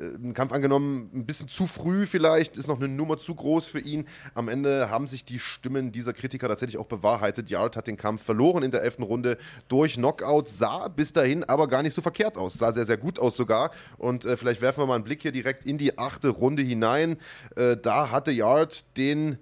einen 0.00 0.34
Kampf 0.34 0.52
angenommen, 0.52 1.10
ein 1.12 1.26
bisschen 1.26 1.48
zu 1.48 1.66
früh 1.66 2.06
vielleicht, 2.06 2.56
ist 2.56 2.68
noch 2.68 2.78
eine 2.78 2.88
Nummer 2.88 3.18
zu 3.18 3.34
groß 3.34 3.66
für 3.66 3.80
ihn. 3.80 4.06
Am 4.34 4.48
Ende 4.48 4.90
haben 4.90 5.06
sich 5.06 5.24
die 5.24 5.38
Stimmen 5.38 5.92
dieser 5.92 6.12
Kritiker 6.12 6.48
tatsächlich 6.48 6.78
auch 6.78 6.86
bewahrheitet. 6.86 7.50
Yard 7.50 7.76
hat 7.76 7.86
den 7.86 7.96
Kampf 7.96 8.22
verloren 8.22 8.62
in 8.62 8.70
der 8.70 8.82
elften 8.82 9.02
Runde 9.02 9.36
durch 9.68 9.94
Knockout, 9.94 10.48
sah 10.48 10.88
bis 10.88 11.12
dahin 11.12 11.44
aber 11.44 11.68
gar 11.68 11.82
nicht 11.82 11.94
so 11.94 12.02
verkehrt 12.02 12.36
aus, 12.36 12.54
sah 12.54 12.72
sehr, 12.72 12.86
sehr 12.86 12.96
gut 12.96 13.18
aus 13.18 13.36
sogar. 13.36 13.70
Und 13.98 14.24
äh, 14.24 14.36
vielleicht 14.36 14.60
werfen 14.60 14.82
wir 14.82 14.86
mal 14.86 14.94
einen 14.94 15.04
Blick 15.04 15.22
hier 15.22 15.32
direkt 15.32 15.66
in 15.66 15.78
die 15.78 15.98
achte 15.98 16.28
Runde 16.28 16.62
hinein. 16.62 17.16
Äh, 17.56 17.76
da 17.76 18.10
hatte 18.10 18.30
Yard 18.30 18.84
den 18.96 19.38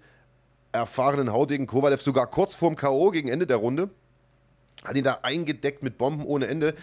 erfahrenen 0.72 1.32
Haudegen 1.32 1.66
Kovalev 1.66 2.02
sogar 2.02 2.26
kurz 2.26 2.54
vorm 2.54 2.76
K.O. 2.76 3.10
gegen 3.10 3.28
Ende 3.28 3.46
der 3.46 3.56
Runde. 3.56 3.90
Hat 4.84 4.96
ihn 4.96 5.04
da 5.04 5.18
eingedeckt 5.22 5.82
mit 5.82 5.98
Bomben 5.98 6.24
ohne 6.24 6.46
Ende. 6.46 6.74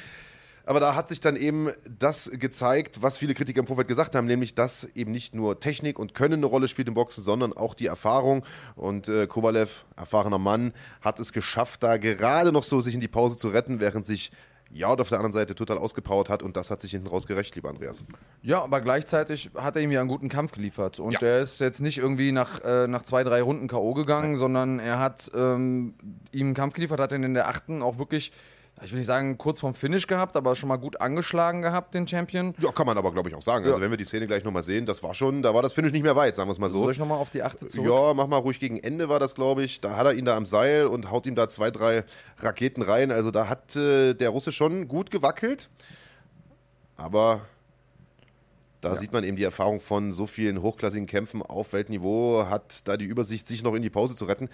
Aber 0.66 0.80
da 0.80 0.96
hat 0.96 1.10
sich 1.10 1.20
dann 1.20 1.36
eben 1.36 1.70
das 1.88 2.32
gezeigt, 2.32 3.02
was 3.02 3.18
viele 3.18 3.34
Kritiker 3.34 3.60
im 3.60 3.68
Vorfeld 3.68 3.88
gesagt 3.88 4.16
haben, 4.16 4.28
nämlich, 4.28 4.56
dass 4.56 4.84
eben 4.96 5.12
nicht 5.12 5.36
nur 5.36 5.60
Technik 5.60 6.00
und 6.00 6.14
Können 6.14 6.36
eine 6.36 6.46
Rolle 6.48 6.68
spielt 6.68 6.88
im 6.88 6.94
Boxen, 6.94 7.24
sondern 7.24 7.54
auch 7.54 7.74
die 7.74 7.86
Erfahrung. 7.86 8.44
Und 8.76 9.08
äh, 9.08 9.28
Kovalev, 9.28 9.86
erfahrener 9.96 10.40
Mann, 10.40 10.74
hat 11.02 11.20
es 11.20 11.32
geschafft, 11.34 11.84
da 11.84 11.98
gerade 11.98 12.52
noch 12.52 12.64
so 12.64 12.82
sich 12.82 12.94
in 12.94 13.02
die 13.02 13.08
Pause 13.08 13.38
zu 13.38 13.50
retten, 13.50 13.80
während 13.80 14.06
sich 14.06 14.32
Jaud 14.72 15.00
auf 15.00 15.10
der 15.10 15.20
anderen 15.20 15.32
Seite 15.32 15.56
total 15.56 15.78
ausgepowert 15.78 16.30
hat 16.30 16.44
und 16.44 16.58
das 16.58 16.70
hat 16.70 16.82
sich 16.82 16.92
hinten 16.92 17.08
raus 17.08 17.28
gerecht, 17.28 17.56
lieber 17.56 17.70
Andreas. 17.70 18.04
Ja, 18.42 18.62
aber 18.64 18.82
gleichzeitig 18.82 19.52
hat 19.56 19.76
er 19.76 19.82
ihm 19.82 19.92
ja 19.92 20.02
einen 20.02 20.10
guten 20.10 20.28
Kampf 20.28 20.52
geliefert 20.52 21.00
und 21.00 21.14
ja. 21.14 21.20
er 21.28 21.40
ist 21.40 21.60
jetzt 21.62 21.80
nicht 21.80 22.00
irgendwie 22.00 22.32
nach, 22.32 22.62
äh, 22.64 22.88
nach 22.88 23.04
zwei, 23.04 23.24
drei 23.24 23.42
Runden 23.42 23.68
K.O. 23.68 23.94
gegangen, 23.94 24.32
Nein. 24.32 24.38
sondern 24.38 24.80
er 24.80 25.00
hat 25.00 25.32
ähm, 25.34 25.94
ihm 26.32 26.48
einen 26.48 26.56
Kampf 26.56 26.74
geliefert, 26.74 27.00
hat 27.00 27.14
ihn 27.14 27.24
in 27.24 27.36
der 27.36 27.48
achten 27.48 27.82
auch 27.82 28.00
wirklich 28.00 28.32
ich 28.84 28.92
will 28.92 28.98
nicht 28.98 29.08
sagen, 29.08 29.38
kurz 29.38 29.62
vorm 29.62 29.74
Finish 29.74 30.06
gehabt, 30.06 30.36
aber 30.36 30.54
schon 30.56 30.68
mal 30.68 30.76
gut 30.76 31.00
angeschlagen 31.00 31.62
gehabt, 31.62 31.96
den 31.96 32.08
Champion. 32.08 32.54
Ja, 32.60 32.72
kann 32.72 32.86
man 32.86 32.98
aber, 32.98 33.14
glaube 33.14 33.30
ich, 33.30 33.36
auch 33.36 33.42
sagen. 33.42 33.64
Also, 33.64 33.70
ja. 33.70 33.74
Also, 33.76 33.84
wenn 33.84 33.92
wir 33.92 33.98
die 33.98 34.04
Szene 34.04 34.28
gleich 34.28 34.44
nochmal 34.44 34.64
sehen, 34.64 34.86
das 34.86 35.02
war 35.02 35.14
schon, 35.14 35.42
da 35.42 35.54
war 35.54 35.62
das 35.62 35.72
Finish 35.72 35.94
nicht 35.94 36.04
mehr 36.04 36.16
weit, 36.18 36.36
sagen 36.36 36.50
wir 36.50 36.54
es 36.54 36.60
mal 36.60 36.70
so. 36.70 36.84
Soll 36.84 36.92
ich 36.92 37.00
nochmal 37.00 37.18
auf 37.18 37.30
die 37.30 37.42
achte 37.42 37.68
zurück? 37.68 37.90
Ja, 37.90 38.14
mach 38.14 38.28
mal 38.28 38.38
ruhig 38.38 38.60
gegen 38.60 38.78
Ende 38.78 39.08
war 39.08 39.20
das, 39.20 39.34
glaube 39.34 39.64
ich. 39.64 39.80
Da 39.80 39.96
hat 39.96 40.06
er 40.06 40.14
ihn 40.14 40.26
da 40.26 40.36
am 40.36 40.46
Seil 40.46 40.88
und 40.88 41.10
haut 41.10 41.26
ihm 41.26 41.36
da 41.36 41.48
zwei, 41.48 41.72
drei 41.72 42.04
Raketen 42.40 42.82
rein. 42.82 43.12
Also, 43.12 43.32
da 43.32 43.48
hat 43.48 43.76
äh, 43.78 44.14
der 44.14 44.30
Russe 44.30 44.52
schon 44.52 44.90
gut 44.90 45.10
gewackelt. 45.10 45.70
Aber 46.98 47.42
da 48.82 48.90
ja. 48.90 48.96
sieht 48.96 49.14
man 49.14 49.24
eben 49.24 49.38
die 49.38 49.44
Erfahrung 49.44 49.80
von 49.80 50.12
so 50.12 50.28
vielen 50.28 50.62
hochklassigen 50.62 51.08
Kämpfen 51.08 51.42
auf 51.42 51.72
Weltniveau, 51.72 52.48
hat 52.50 52.88
da 52.88 52.98
die 52.98 53.06
Übersicht, 53.06 53.48
sich 53.48 53.64
noch 53.64 53.74
in 53.74 53.82
die 53.82 53.90
Pause 53.90 54.16
zu 54.16 54.26
retten 54.26 54.50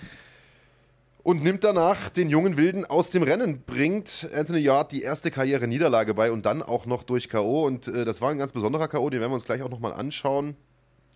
und 1.24 1.44
nimmt 1.44 1.64
danach 1.64 2.10
den 2.10 2.30
jungen 2.30 2.58
Wilden 2.58 2.86
aus 2.86 3.10
dem 3.10 3.24
Rennen, 3.24 3.62
bringt 3.62 4.28
Anthony 4.34 4.60
Yard 4.60 4.92
die 4.92 5.02
erste 5.02 5.32
Karriere-Niederlage 5.32 6.14
bei 6.14 6.32
und 6.32 6.46
dann 6.46 6.64
auch 6.64 6.86
noch 6.86 7.04
durch 7.04 7.30
K.O. 7.30 7.66
Und 7.66 7.88
äh, 7.88 8.06
das 8.06 8.22
war 8.22 8.32
ein 8.32 8.38
ganz 8.38 8.52
besonderer 8.52 8.88
K.O., 8.88 9.10
den 9.10 9.20
werden 9.20 9.32
wir 9.32 9.36
uns 9.36 9.46
gleich 9.46 9.62
auch 9.62 9.70
nochmal 9.70 9.94
anschauen. 9.94 10.56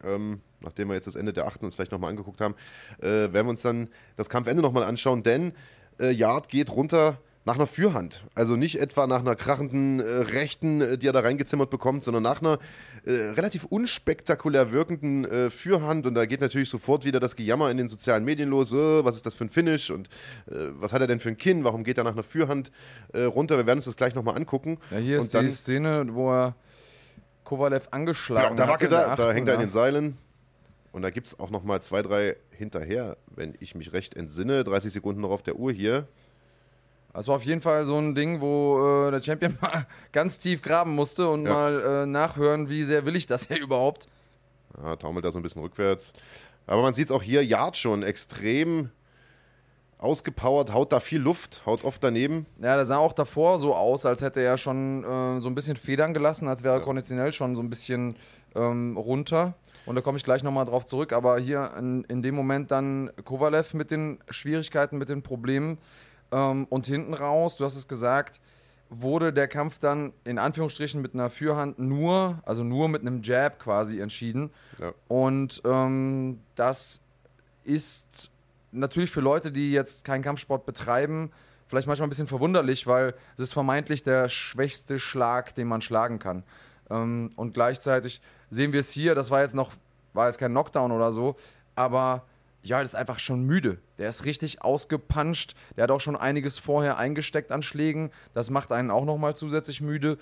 Ähm, 0.04 0.42
nachdem 0.62 0.90
wir 0.90 0.96
jetzt 0.96 1.08
das 1.08 1.16
Ende 1.16 1.34
der 1.34 1.48
achten 1.48 1.66
uns 1.66 1.76
vielleicht 1.76 1.92
nochmal 1.92 2.12
angeguckt 2.12 2.42
haben, 2.42 2.56
äh, 3.00 3.06
werden 3.34 3.48
wir 3.48 3.50
uns 3.50 3.62
dann 3.62 3.90
das 4.18 4.30
Kampfende 4.30 4.62
nochmal 4.62 4.84
anschauen, 4.84 5.24
denn 5.24 5.54
äh, 6.00 6.12
Yard 6.12 6.50
geht 6.50 6.70
runter 6.70 7.18
nach 7.46 7.56
einer 7.56 7.68
Fürhand. 7.68 8.26
Also 8.34 8.56
nicht 8.56 8.80
etwa 8.80 9.06
nach 9.06 9.20
einer 9.20 9.36
krachenden 9.36 10.00
äh, 10.00 10.04
Rechten, 10.04 10.82
äh, 10.82 10.98
die 10.98 11.08
er 11.08 11.14
da 11.14 11.20
reingezimmert 11.20 11.70
bekommt, 11.70 12.04
sondern 12.04 12.24
nach 12.24 12.42
einer 12.42 12.58
äh, 13.06 13.12
relativ 13.12 13.66
unspektakulär 13.66 14.72
wirkenden 14.72 15.26
äh, 15.26 15.50
Fürhand. 15.52 16.08
Und 16.08 16.16
da 16.16 16.26
geht 16.26 16.42
natürlich 16.42 16.70
sofort 16.70 17.06
wieder 17.06 17.20
das 17.20 17.36
Gejammer 17.36 17.70
in 17.70 17.78
den 17.78 17.88
sozialen 17.88 18.26
Medien 18.26 18.50
los. 18.50 18.74
Oh, 18.74 19.06
was 19.06 19.16
ist 19.16 19.28
das 19.28 19.36
für 19.36 19.46
ein 19.46 19.52
Finish 19.52 19.92
und 19.92 20.08
äh, 20.48 20.70
was 20.72 20.92
hat 20.92 21.02
er 21.02 21.08
denn 21.08 21.20
für 21.20 21.30
ein 21.30 21.38
Kinn? 21.38 21.64
Warum 21.64 21.84
geht 21.84 22.00
er 22.00 22.04
nach 22.04 22.14
einer 22.14 22.24
Fürhand 22.24 22.72
äh, 23.14 23.22
runter? 23.22 23.58
Wir 23.58 23.68
werden 23.68 23.78
uns 23.78 23.86
das 23.86 23.96
gleich 23.96 24.16
nochmal 24.16 24.36
angucken. 24.36 24.80
Ja, 24.90 24.98
hier 24.98 25.20
und 25.20 25.26
ist 25.26 25.34
dann, 25.36 25.46
die 25.46 25.52
Szene, 25.52 26.08
wo 26.12 26.32
er 26.32 26.56
Kovalev 27.44 27.90
angeschlagen 27.92 28.58
ja, 28.58 28.66
da 28.66 28.72
wackelt 28.72 28.92
er, 28.92 29.16
da 29.16 29.32
hängt 29.32 29.48
er 29.48 29.54
in 29.54 29.60
den 29.62 29.70
Seilen. 29.70 30.18
Und 30.92 31.04
da 31.04 31.12
gibt 31.12 31.28
es 31.28 31.40
auch 31.40 31.52
nochmal 31.52 31.80
zwei, 31.82 32.02
drei 32.02 32.38
hinterher, 32.50 33.18
wenn 33.28 33.54
ich 33.60 33.76
mich 33.76 33.94
recht 33.94 34.16
entsinne. 34.16 34.64
30 34.64 34.94
Sekunden 34.94 35.22
noch 35.22 35.30
auf 35.30 35.44
der 35.44 35.58
Uhr 35.58 35.72
hier. 35.72 36.08
Das 37.16 37.28
war 37.28 37.36
auf 37.38 37.46
jeden 37.46 37.62
Fall 37.62 37.86
so 37.86 37.98
ein 37.98 38.14
Ding, 38.14 38.42
wo 38.42 39.08
äh, 39.08 39.12
der 39.12 39.22
Champion 39.22 39.58
mal 39.62 39.88
ganz 40.12 40.38
tief 40.38 40.62
graben 40.62 40.94
musste 40.94 41.30
und 41.30 41.46
ja. 41.46 41.54
mal 41.54 41.82
äh, 41.82 42.06
nachhören, 42.06 42.70
wie 42.70 42.84
sehr 42.84 43.06
will 43.06 43.16
ich 43.16 43.26
das 43.26 43.48
hier 43.48 43.60
überhaupt. 43.60 44.08
Ja, 44.82 44.96
taumelt 44.98 45.24
da 45.24 45.32
so 45.32 45.40
ein 45.40 45.42
bisschen 45.42 45.62
rückwärts. 45.62 46.12
Aber 46.68 46.82
man 46.82 46.94
sieht 46.94 47.06
es 47.06 47.12
auch 47.12 47.24
hier, 47.24 47.44
Yard 47.46 47.78
schon 47.78 48.04
extrem 48.04 48.90
ausgepowert, 49.98 50.74
haut 50.74 50.92
da 50.92 51.00
viel 51.00 51.22
Luft, 51.22 51.66
haut 51.66 51.86
oft 51.86 52.04
daneben. 52.04 52.46
Ja, 52.62 52.76
der 52.76 52.86
sah 52.86 52.98
auch 52.98 53.14
davor 53.14 53.60
so 53.60 53.74
aus, 53.74 54.06
als 54.06 54.22
hätte 54.22 54.42
er 54.42 54.58
schon 54.58 55.04
äh, 55.04 55.40
so 55.40 55.48
ein 55.48 55.56
bisschen 55.56 55.78
Federn 55.78 56.14
gelassen, 56.14 56.50
als 56.50 56.64
wäre 56.64 56.76
er 56.76 56.80
ja. 56.80 56.84
konditionell 56.84 57.32
schon 57.32 57.56
so 57.56 57.62
ein 57.62 57.70
bisschen 57.70 58.18
ähm, 58.56 58.98
runter. 58.98 59.54
Und 59.86 59.96
da 59.96 60.02
komme 60.02 60.18
ich 60.18 60.24
gleich 60.24 60.44
nochmal 60.44 60.66
drauf 60.66 60.86
zurück. 60.86 61.14
Aber 61.14 61.40
hier 61.40 61.72
in, 61.78 62.04
in, 62.06 62.22
dem 62.22 62.36
Moment 62.36 62.72
dann 62.72 63.12
Kovalev 63.24 63.74
mit 63.74 63.92
den 63.92 64.20
Schwierigkeiten, 64.30 64.98
mit 64.98 65.10
den 65.10 65.22
Problemen. 65.22 65.78
Ähm, 66.32 66.66
und 66.70 66.86
hinten 66.86 67.14
raus, 67.14 67.58
du 67.58 67.66
hast 67.66 67.76
es 67.76 67.88
gesagt, 67.88 68.40
wurde 68.90 69.34
der 69.34 69.48
Kampf 69.48 69.80
dann 69.80 70.14
in 70.24 70.38
Anführungsstrichen 70.38 71.02
mit 71.02 71.14
einer 71.14 71.30
Fürhand 71.30 71.80
nur, 71.80 72.40
also 72.46 72.64
nur 72.64 72.88
mit 72.88 73.02
einem 73.02 73.22
Jab 73.24 73.60
quasi 73.60 74.00
entschieden. 74.00 74.52
Ja. 74.80 74.94
Und 75.08 75.62
ähm, 75.66 76.40
das 76.56 77.02
ist 77.64 78.32
natürlich 78.72 79.12
für 79.12 79.22
Leute, 79.22 79.52
die 79.52 79.72
jetzt 79.72 80.06
keinen 80.06 80.22
Kampfsport 80.22 80.66
betreiben, 80.66 81.32
vielleicht 81.68 81.88
manchmal 81.88 82.08
ein 82.08 82.10
bisschen 82.10 82.28
verwunderlich, 82.28 82.86
weil 82.86 83.16
es 83.36 83.44
ist 83.44 83.54
vermeintlich 83.54 84.04
der 84.04 84.30
schwächste 84.30 85.00
Schlag, 85.00 85.56
den 85.56 85.68
man 85.68 85.82
schlagen 85.82 86.20
kann. 86.20 86.44
Ähm, 86.90 87.32
und 87.36 87.54
gleichzeitig 87.54 88.22
sehen 88.50 88.74
wir 88.74 88.82
es 88.82 88.92
hier, 88.92 89.16
das 89.16 89.32
war 89.32 89.42
jetzt 89.42 89.56
noch, 89.56 89.72
war 90.14 90.28
jetzt 90.28 90.38
kein 90.38 90.52
Knockdown 90.52 90.92
oder 90.92 91.12
so, 91.12 91.36
aber 91.76 92.24
ja, 92.66 92.82
ist 92.82 92.96
einfach 92.96 93.20
schon 93.20 93.44
müde. 93.44 93.78
Der 94.00 94.10
ist 94.10 94.26
richtig 94.26 94.64
ausgepanscht. 94.64 95.56
Der 95.78 95.84
hat 95.84 95.92
auch 95.92 96.02
schon 96.02 96.16
einiges 96.16 96.58
vorher 96.58 96.98
eingesteckt 96.98 97.52
an 97.52 97.62
Schlägen. 97.62 98.10
Das 98.34 98.50
macht 98.50 98.72
einen 98.72 98.90
auch 98.90 99.06
nochmal 99.06 99.36
zusätzlich 99.36 99.82
müde. 99.82 100.18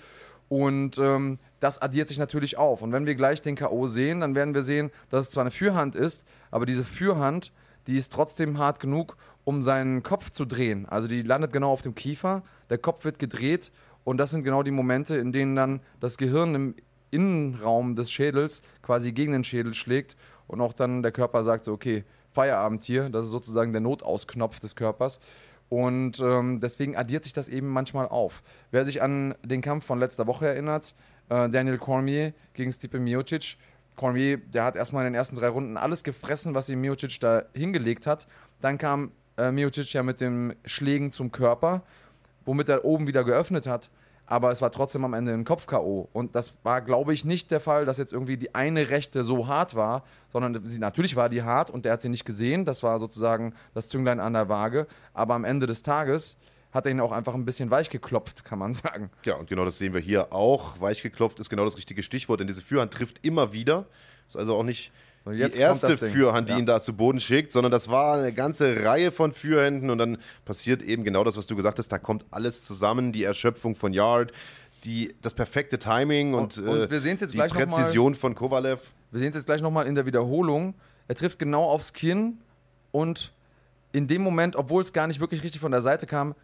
Und 0.50 0.98
ähm, 0.98 1.38
das 1.60 1.80
addiert 1.80 2.10
sich 2.10 2.18
natürlich 2.18 2.58
auf. 2.58 2.82
Und 2.82 2.92
wenn 2.92 3.06
wir 3.06 3.14
gleich 3.14 3.40
den 3.40 3.56
K.O. 3.56 3.86
sehen, 3.86 4.20
dann 4.20 4.34
werden 4.34 4.54
wir 4.54 4.62
sehen, 4.62 4.90
dass 5.08 5.24
es 5.24 5.30
zwar 5.30 5.42
eine 5.42 5.50
Fürhand 5.50 5.96
ist, 5.96 6.26
aber 6.50 6.66
diese 6.66 6.84
Fürhand, 6.84 7.50
die 7.86 7.96
ist 7.96 8.12
trotzdem 8.12 8.58
hart 8.58 8.78
genug, 8.78 9.16
um 9.44 9.62
seinen 9.62 10.02
Kopf 10.02 10.28
zu 10.28 10.44
drehen. 10.44 10.86
Also 10.86 11.08
die 11.08 11.22
landet 11.22 11.50
genau 11.50 11.72
auf 11.72 11.80
dem 11.80 11.94
Kiefer, 11.94 12.42
der 12.68 12.76
Kopf 12.76 13.06
wird 13.06 13.18
gedreht 13.18 13.72
und 14.04 14.18
das 14.18 14.30
sind 14.30 14.44
genau 14.44 14.62
die 14.62 14.70
Momente, 14.70 15.16
in 15.16 15.32
denen 15.32 15.56
dann 15.56 15.80
das 15.98 16.18
Gehirn 16.18 16.54
im 16.54 16.74
Innenraum 17.10 17.96
des 17.96 18.10
Schädels 18.12 18.60
quasi 18.82 19.12
gegen 19.12 19.32
den 19.32 19.44
Schädel 19.44 19.72
schlägt 19.72 20.16
und 20.46 20.60
auch 20.60 20.72
dann 20.72 21.02
der 21.02 21.12
Körper 21.12 21.42
sagt 21.42 21.64
so, 21.64 21.72
okay, 21.72 22.04
Feierabend 22.34 22.84
hier. 22.84 23.08
Das 23.08 23.24
ist 23.24 23.30
sozusagen 23.30 23.72
der 23.72 23.80
Notausknopf 23.80 24.60
des 24.60 24.76
Körpers. 24.76 25.20
Und 25.70 26.20
ähm, 26.20 26.60
deswegen 26.60 26.96
addiert 26.96 27.24
sich 27.24 27.32
das 27.32 27.48
eben 27.48 27.68
manchmal 27.68 28.06
auf. 28.06 28.42
Wer 28.70 28.84
sich 28.84 29.02
an 29.02 29.34
den 29.42 29.62
Kampf 29.62 29.86
von 29.86 29.98
letzter 29.98 30.26
Woche 30.26 30.46
erinnert, 30.46 30.94
äh, 31.30 31.48
Daniel 31.48 31.78
Cormier 31.78 32.34
gegen 32.52 32.70
Stipe 32.70 32.98
Miocic. 32.98 33.56
Cormier, 33.96 34.38
der 34.38 34.64
hat 34.64 34.76
erstmal 34.76 35.06
in 35.06 35.12
den 35.12 35.14
ersten 35.14 35.36
drei 35.36 35.48
Runden 35.48 35.76
alles 35.76 36.04
gefressen, 36.04 36.54
was 36.54 36.68
ihm 36.68 36.80
Miocic 36.80 37.18
da 37.20 37.44
hingelegt 37.54 38.06
hat. 38.06 38.26
Dann 38.60 38.76
kam 38.76 39.12
äh, 39.38 39.50
Miocic 39.50 39.92
ja 39.92 40.02
mit 40.02 40.20
den 40.20 40.54
Schlägen 40.64 41.12
zum 41.12 41.32
Körper, 41.32 41.82
womit 42.44 42.68
er 42.68 42.84
oben 42.84 43.06
wieder 43.06 43.24
geöffnet 43.24 43.66
hat 43.66 43.88
aber 44.26 44.50
es 44.50 44.62
war 44.62 44.70
trotzdem 44.70 45.04
am 45.04 45.14
Ende 45.14 45.32
ein 45.32 45.44
Kopf-K.O. 45.44 46.08
Und 46.12 46.34
das 46.34 46.54
war, 46.62 46.80
glaube 46.80 47.12
ich, 47.12 47.24
nicht 47.24 47.50
der 47.50 47.60
Fall, 47.60 47.84
dass 47.84 47.98
jetzt 47.98 48.12
irgendwie 48.12 48.36
die 48.36 48.54
eine 48.54 48.90
Rechte 48.90 49.22
so 49.22 49.46
hart 49.46 49.74
war, 49.74 50.04
sondern 50.28 50.64
sie, 50.64 50.78
natürlich 50.78 51.16
war 51.16 51.28
die 51.28 51.42
hart 51.42 51.70
und 51.70 51.84
der 51.84 51.92
hat 51.92 52.02
sie 52.02 52.08
nicht 52.08 52.24
gesehen. 52.24 52.64
Das 52.64 52.82
war 52.82 52.98
sozusagen 52.98 53.54
das 53.74 53.88
Zünglein 53.88 54.20
an 54.20 54.32
der 54.32 54.48
Waage. 54.48 54.86
Aber 55.12 55.34
am 55.34 55.44
Ende 55.44 55.66
des 55.66 55.82
Tages 55.82 56.36
hat 56.72 56.86
er 56.86 56.92
ihn 56.92 57.00
auch 57.00 57.12
einfach 57.12 57.34
ein 57.34 57.44
bisschen 57.44 57.70
weich 57.70 57.90
geklopft, 57.90 58.44
kann 58.44 58.58
man 58.58 58.72
sagen. 58.72 59.10
Ja, 59.24 59.36
und 59.36 59.48
genau 59.48 59.64
das 59.64 59.78
sehen 59.78 59.94
wir 59.94 60.00
hier 60.00 60.32
auch. 60.32 60.80
Weich 60.80 61.02
geklopft 61.02 61.38
ist 61.40 61.50
genau 61.50 61.64
das 61.64 61.76
richtige 61.76 62.02
Stichwort, 62.02 62.40
denn 62.40 62.46
diese 62.46 62.62
Führhand 62.62 62.92
trifft 62.92 63.24
immer 63.24 63.52
wieder. 63.52 63.86
Ist 64.26 64.36
also 64.36 64.56
auch 64.56 64.64
nicht 64.64 64.90
die 65.26 65.40
erste 65.40 65.96
Führhand, 65.96 66.48
die 66.48 66.52
ja. 66.52 66.58
ihn 66.58 66.66
da 66.66 66.82
zu 66.82 66.94
Boden 66.94 67.18
schickt, 67.18 67.50
sondern 67.50 67.72
das 67.72 67.88
war 67.88 68.18
eine 68.18 68.32
ganze 68.32 68.84
Reihe 68.84 69.10
von 69.10 69.32
Führhänden 69.32 69.90
und 69.90 69.98
dann 69.98 70.18
passiert 70.44 70.82
eben 70.82 71.04
genau 71.04 71.24
das, 71.24 71.36
was 71.36 71.46
du 71.46 71.56
gesagt 71.56 71.78
hast, 71.78 71.88
da 71.88 71.98
kommt 71.98 72.26
alles 72.30 72.62
zusammen, 72.62 73.12
die 73.12 73.24
Erschöpfung 73.24 73.74
von 73.74 73.92
Yard, 73.94 74.32
die, 74.84 75.14
das 75.22 75.32
perfekte 75.32 75.78
Timing 75.78 76.34
und, 76.34 76.58
und, 76.58 76.68
und 76.68 76.92
äh, 76.92 77.26
die 77.26 77.36
Präzision 77.38 78.12
mal, 78.12 78.18
von 78.18 78.34
Kovalev. 78.34 78.92
Wir 79.10 79.20
sehen 79.20 79.30
es 79.30 79.36
jetzt 79.36 79.46
gleich 79.46 79.62
nochmal 79.62 79.86
in 79.86 79.94
der 79.94 80.04
Wiederholung. 80.04 80.74
Er 81.08 81.14
trifft 81.14 81.38
genau 81.38 81.64
aufs 81.64 81.92
Kinn 81.92 82.38
und 82.92 83.32
in 83.92 84.08
dem 84.08 84.22
Moment, 84.22 84.56
obwohl 84.56 84.82
es 84.82 84.92
gar 84.92 85.06
nicht 85.06 85.20
wirklich 85.20 85.42
richtig 85.42 85.60
von 85.60 85.70
der 85.70 85.80
Seite 85.80 86.06
kam, 86.06 86.34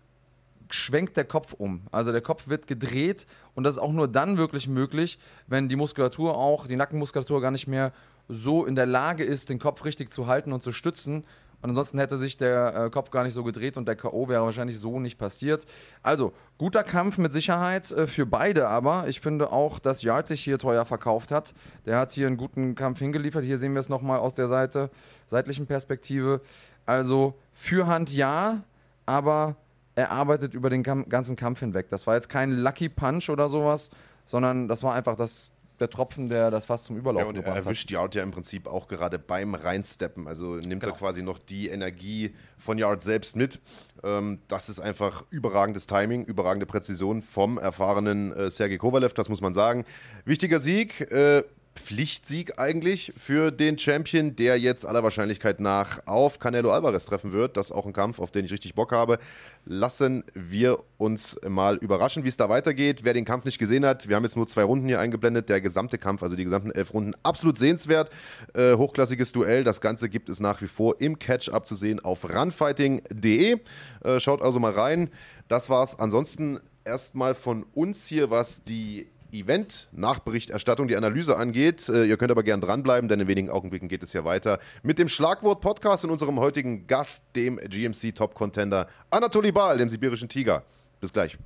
schwenkt 0.71 1.17
der 1.17 1.25
Kopf 1.25 1.53
um. 1.53 1.83
Also 1.91 2.13
der 2.13 2.21
Kopf 2.21 2.49
wird 2.49 2.67
gedreht 2.67 3.27
und 3.55 3.65
das 3.65 3.75
ist 3.75 3.81
auch 3.81 3.93
nur 3.93 4.09
dann 4.09 4.37
wirklich 4.37 4.69
möglich, 4.69 5.19
wenn 5.49 5.69
die 5.69 5.77
Muskulatur 5.77 6.37
auch, 6.37 6.67
die 6.67 6.77
Nackenmuskulatur 6.77 7.41
gar 7.41 7.51
nicht 7.51 7.67
mehr 7.67 7.93
so 8.31 8.65
in 8.65 8.75
der 8.75 8.87
Lage 8.87 9.25
ist, 9.25 9.49
den 9.49 9.59
Kopf 9.59 9.85
richtig 9.85 10.13
zu 10.13 10.27
halten 10.27 10.53
und 10.53 10.63
zu 10.63 10.73
stützen. 10.73 11.25
Und 11.63 11.71
ansonsten 11.71 11.99
hätte 11.99 12.17
sich 12.17 12.39
der 12.39 12.75
äh, 12.75 12.91
Kopf 12.91 13.11
gar 13.11 13.23
nicht 13.23 13.35
so 13.35 13.45
gedreht 13.45 13.77
und 13.77 13.87
der 13.87 13.97
K.O. 13.97 14.29
wäre 14.29 14.45
wahrscheinlich 14.45 14.79
so 14.79 14.99
nicht 14.99 15.19
passiert. 15.19 15.67
Also, 16.03 16.33
guter 16.57 16.83
Kampf 16.83 17.19
mit 17.19 17.35
Sicherheit 17.35 17.91
äh, 17.91 18.07
für 18.07 18.25
beide, 18.25 18.69
aber 18.69 19.09
ich 19.09 19.21
finde 19.21 19.53
auch, 19.53 19.79
dass 19.79 20.03
Yard 20.03 20.27
sich 20.27 20.43
hier 20.43 20.59
teuer 20.59 20.87
verkauft 20.87 21.31
hat. 21.31 21.53
Der 21.85 21.99
hat 21.99 22.13
hier 22.13 22.29
einen 22.29 22.39
guten 22.39 22.75
Kampf 22.77 23.01
hingeliefert. 23.01 23.45
Hier 23.45 23.59
sehen 23.59 23.75
wir 23.75 23.81
es 23.81 23.91
nochmal 23.91 24.21
aus 24.21 24.33
der 24.33 24.49
Seite, 24.49 24.91
seitlichen 25.27 25.67
Perspektive. 25.67 26.41
Also, 26.87 27.35
Fürhand 27.53 28.15
ja, 28.15 28.63
aber 29.05 29.57
er 29.97 30.11
arbeitet 30.13 30.55
über 30.55 30.71
den 30.71 30.83
ganzen 30.83 31.37
Kampf 31.37 31.61
hinweg. 31.61 31.91
Das 31.91 32.07
war 32.07 32.15
jetzt 32.15 32.31
kein 32.31 32.53
Lucky 32.53 32.89
Punch 32.89 33.29
oder 33.29 33.51
sowas, 33.51 33.91
sondern 34.25 34.67
das 34.67 34.83
war 34.83 34.95
einfach 34.95 35.15
das 35.15 35.53
der 35.81 35.91
Tropfen, 35.91 36.29
der 36.29 36.51
das 36.51 36.67
fast 36.67 36.85
zum 36.85 36.97
Überlaufen 36.97 37.25
ja, 37.25 37.29
und 37.31 37.37
er 37.37 37.43
gebracht 37.43 37.57
hat. 37.59 37.65
erwischt 37.67 37.91
Yard 37.91 38.15
ja 38.15 38.23
im 38.23 38.31
Prinzip 38.31 38.67
auch 38.67 38.87
gerade 38.87 39.19
beim 39.19 39.55
Reinsteppen. 39.55 40.29
Also 40.29 40.57
nimmt 40.57 40.83
Genau. 40.83 40.95
er 40.95 40.99
quasi 40.99 41.23
noch 41.23 41.39
die 41.39 41.69
Energie 41.69 42.35
von 42.59 42.79
Yard 42.79 43.03
selbst 43.03 43.37
mit. 43.37 43.59
Ähm, 44.05 44.41
das 44.49 44.69
ist 44.69 44.81
einfach 44.81 45.25
überragendes 45.31 45.87
Timing, 45.87 46.25
überragende 46.25 46.67
Präzision 46.67 47.23
vom 47.23 47.59
erfahrenen 47.59 48.33
äh, 48.33 48.51
Sergei 48.51 48.77
Kovalev, 48.77 49.15
das 49.15 49.29
muss 49.29 49.41
man 49.41 49.55
sagen. 49.55 49.85
Wichtiger 50.25 50.59
Sieg. 50.61 51.01
Äh, 51.11 51.43
Pflichtsieg 51.75 52.59
eigentlich 52.59 53.13
für 53.17 53.51
den 53.51 53.79
Champion, 53.79 54.35
der 54.37 54.59
jetzt 54.59 54.85
aller 54.85 55.03
Wahrscheinlichkeit 55.03 55.61
nach 55.61 56.07
auf 56.07 56.39
Canelo 56.39 56.71
Alvarez 56.71 57.07
treffen 57.07 57.33
wird. 57.33 57.57
Das 57.57 57.67
ist 57.67 57.73
auch 57.73 57.87
ein 57.87 57.93
Kampf, 57.93 58.19
auf 58.19 58.31
den 58.31 58.45
ich 58.45 58.53
richtig 58.53 58.75
Bock 58.75 58.93
habe. 58.93 59.19
Lassen 59.65 60.25
wir 60.35 60.79
uns 60.99 61.37
mal 61.49 61.77
überraschen, 61.77 62.25
wie 62.25 62.29
es 62.29 62.37
da 62.37 62.49
weitergeht. 62.49 63.01
Wer 63.05 63.15
den 63.15 63.25
Kampf 63.25 63.45
nicht 63.45 63.59
gesehen 63.59 63.85
hat, 63.85 64.09
wir 64.09 64.17
haben 64.17 64.25
jetzt 64.25 64.37
nur 64.37 64.47
zwei 64.47 64.65
Runden 64.65 64.87
hier 64.87 65.01
eingeblendet. 65.01 65.49
Der 65.49 65.61
gesamte 65.61 65.97
Kampf, 65.97 66.23
also 66.23 66.35
die 66.35 66.45
gesamten 66.45 66.71
elf 66.71 66.93
Runden, 66.93 67.15
absolut 67.23 67.57
sehenswert. 67.57 68.11
Äh, 68.55 68.75
hochklassiges 68.77 69.33
Duell. 69.33 69.65
Das 69.65 69.81
Ganze 69.81 70.09
gibt 70.09 70.29
es 70.29 70.41
nach 70.41 70.61
wie 70.63 70.69
vor 70.69 71.01
im 71.01 71.19
Catch-up 71.19 71.67
zu 71.67 71.75
sehen 71.77 72.01
auf 72.01 72.25
runfighting.de. 72.25 73.59
Äh, 74.05 74.21
schaut 74.21 74.43
also 74.43 74.59
mal 74.59 74.73
rein. 74.73 75.11
Das 75.49 75.71
war's. 75.71 75.99
Ansonsten 75.99 76.59
erstmal 76.85 77.35
von 77.35 77.65
uns 77.75 78.07
hier, 78.07 78.31
was 78.31 78.65
die 78.65 79.09
Event-Nachberichterstattung, 79.33 80.89
die 80.89 80.97
Analyse 80.97 81.37
angeht. 81.37 81.89
Äh, 81.89 82.05
ihr 82.05 82.17
könnt 82.17 82.31
aber 82.31 82.43
gern 82.43 82.61
dranbleiben, 82.61 83.09
denn 83.09 83.21
in 83.21 83.29
wenigen 83.29 83.51
Augenblicken 83.51 83.89
geht 83.89 84.03
es 84.03 84.13
hier 84.13 84.25
weiter 84.25 84.59
mit 84.83 84.99
dem 84.99 85.09
Schlagwort-Podcast 85.09 86.05
und 86.05 86.11
unserem 86.11 86.39
heutigen 86.39 86.87
Gast, 86.87 87.25
dem 87.37 87.57
GMC-Top-Contender 87.57 88.89
Anatoly 89.11 89.53
Bal, 89.53 89.79
dem 89.79 89.89
sibirischen 89.89 90.29
Tiger. 90.29 90.63
Bis 91.01 91.13
gleich. 91.13 91.39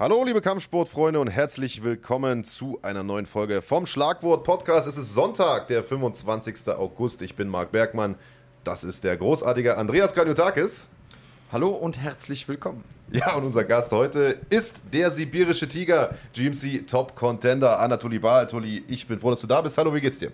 Hallo, 0.00 0.24
liebe 0.24 0.40
Kampfsportfreunde 0.40 1.20
und 1.20 1.26
herzlich 1.26 1.84
willkommen 1.84 2.42
zu 2.42 2.78
einer 2.80 3.02
neuen 3.02 3.26
Folge 3.26 3.60
vom 3.60 3.84
Schlagwort 3.84 4.44
Podcast. 4.44 4.88
Es 4.88 4.96
ist 4.96 5.12
Sonntag, 5.12 5.68
der 5.68 5.84
25. 5.84 6.70
August. 6.70 7.20
Ich 7.20 7.34
bin 7.36 7.48
Marc 7.48 7.70
Bergmann. 7.70 8.14
Das 8.64 8.82
ist 8.82 9.04
der 9.04 9.18
großartige 9.18 9.76
Andreas 9.76 10.14
Kaniotakis. 10.14 10.88
Hallo 11.52 11.68
und 11.68 11.98
herzlich 11.98 12.48
willkommen. 12.48 12.82
Ja, 13.12 13.36
und 13.36 13.44
unser 13.44 13.62
Gast 13.64 13.92
heute 13.92 14.40
ist 14.48 14.84
der 14.90 15.10
sibirische 15.10 15.68
Tiger, 15.68 16.14
GMC 16.32 16.86
Top 16.86 17.14
Contender 17.14 17.78
Anatoly 17.78 18.20
Bal. 18.20 18.46
Toli, 18.46 18.82
ich 18.88 19.06
bin 19.06 19.20
froh, 19.20 19.28
dass 19.28 19.42
du 19.42 19.46
da 19.48 19.60
bist. 19.60 19.76
Hallo, 19.76 19.94
wie 19.94 20.00
geht's 20.00 20.20
dir? 20.20 20.32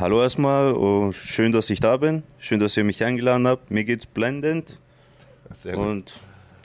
Hallo 0.00 0.20
erstmal, 0.20 0.72
oh, 0.72 1.12
schön, 1.12 1.52
dass 1.52 1.70
ich 1.70 1.78
da 1.78 1.98
bin. 1.98 2.24
Schön, 2.40 2.58
dass 2.58 2.76
ihr 2.76 2.82
mich 2.82 3.04
eingeladen 3.04 3.46
habt. 3.46 3.70
Mir 3.70 3.84
geht's 3.84 4.06
blendend 4.06 4.76
Sehr 5.54 5.76
gut. 5.76 5.86
und 5.86 6.14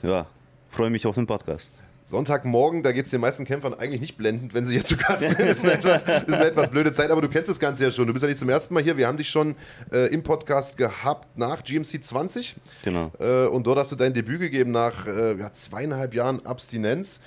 ja, 0.02 0.26
freue 0.70 0.90
mich 0.90 1.06
auf 1.06 1.14
den 1.14 1.28
Podcast. 1.28 1.68
Sonntagmorgen, 2.06 2.82
da 2.82 2.92
geht 2.92 3.06
es 3.06 3.10
den 3.10 3.20
meisten 3.20 3.44
Kämpfern 3.44 3.72
eigentlich 3.74 4.00
nicht 4.00 4.16
blendend, 4.18 4.52
wenn 4.52 4.64
sie 4.64 4.74
hier 4.74 4.84
zu 4.84 4.96
Gast 4.96 5.20
sind. 5.20 5.40
Das 5.40 5.58
ist, 5.58 5.64
eine 5.64 5.72
etwas, 5.74 6.02
ist 6.02 6.34
eine 6.34 6.44
etwas 6.46 6.70
blöde 6.70 6.92
Zeit, 6.92 7.10
aber 7.10 7.22
du 7.22 7.28
kennst 7.28 7.48
das 7.48 7.58
Ganze 7.58 7.84
ja 7.84 7.90
schon. 7.90 8.06
Du 8.06 8.12
bist 8.12 8.22
ja 8.22 8.28
nicht 8.28 8.38
zum 8.38 8.48
ersten 8.50 8.74
Mal 8.74 8.82
hier. 8.82 8.96
Wir 8.96 9.06
haben 9.06 9.16
dich 9.16 9.28
schon 9.28 9.56
äh, 9.90 10.12
im 10.12 10.22
Podcast 10.22 10.76
gehabt 10.76 11.38
nach 11.38 11.64
GMC 11.64 12.04
20. 12.04 12.56
Genau. 12.84 13.10
Äh, 13.18 13.46
und 13.46 13.66
dort 13.66 13.78
hast 13.78 13.92
du 13.92 13.96
dein 13.96 14.12
Debüt 14.12 14.40
gegeben 14.40 14.70
nach 14.70 15.06
äh, 15.06 15.38
ja, 15.38 15.52
zweieinhalb 15.52 16.14
Jahren 16.14 16.44
Abstinenz. 16.44 17.20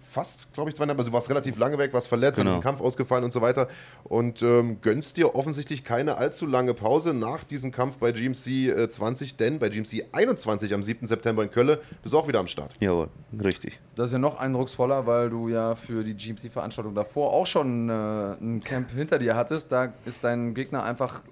Fast, 0.00 0.52
glaube 0.52 0.68
ich, 0.70 0.76
zweieinhalb. 0.76 0.98
Also 0.98 1.10
du 1.10 1.14
warst 1.14 1.30
relativ 1.30 1.56
lange 1.58 1.78
weg, 1.78 1.92
warst 1.92 2.08
verletzt, 2.08 2.38
Genau. 2.38 2.54
im 2.56 2.60
Kampf 2.60 2.80
ausgefallen 2.80 3.24
und 3.24 3.32
so 3.32 3.40
weiter. 3.40 3.68
Und 4.04 4.42
ähm, 4.42 4.78
gönnst 4.80 5.16
dir 5.16 5.34
offensichtlich 5.34 5.84
keine 5.84 6.16
allzu 6.16 6.46
lange 6.46 6.74
Pause 6.74 7.14
nach 7.14 7.44
diesem 7.44 7.70
Kampf 7.72 7.98
bei 7.98 8.12
GMC 8.12 8.46
äh, 8.68 8.88
20, 8.88 9.36
denn 9.36 9.58
bei 9.58 9.68
GMC 9.68 10.06
21 10.12 10.74
am 10.74 10.82
7. 10.82 11.06
September 11.06 11.42
in 11.42 11.50
Köln 11.50 11.78
bist 12.02 12.12
du 12.12 12.18
auch 12.18 12.28
wieder 12.28 12.40
am 12.40 12.46
Start. 12.48 12.72
Jawohl, 12.80 13.08
richtig. 13.42 13.80
Das 13.94 14.06
ist 14.06 14.12
ja 14.12 14.18
noch 14.18 14.38
eindrucksvoller, 14.38 15.06
weil 15.06 15.30
du 15.30 15.48
ja 15.48 15.74
für 15.74 16.04
die 16.04 16.14
GMC-Veranstaltung 16.14 16.94
davor 16.94 17.32
auch 17.32 17.46
schon 17.46 17.88
äh, 17.88 17.92
ein 17.92 18.60
Camp 18.60 18.90
hinter 18.90 19.18
dir 19.18 19.36
hattest. 19.36 19.72
Da 19.72 19.92
ist 20.04 20.24
dein 20.24 20.54
Gegner 20.54 20.82
einfach 20.84 21.22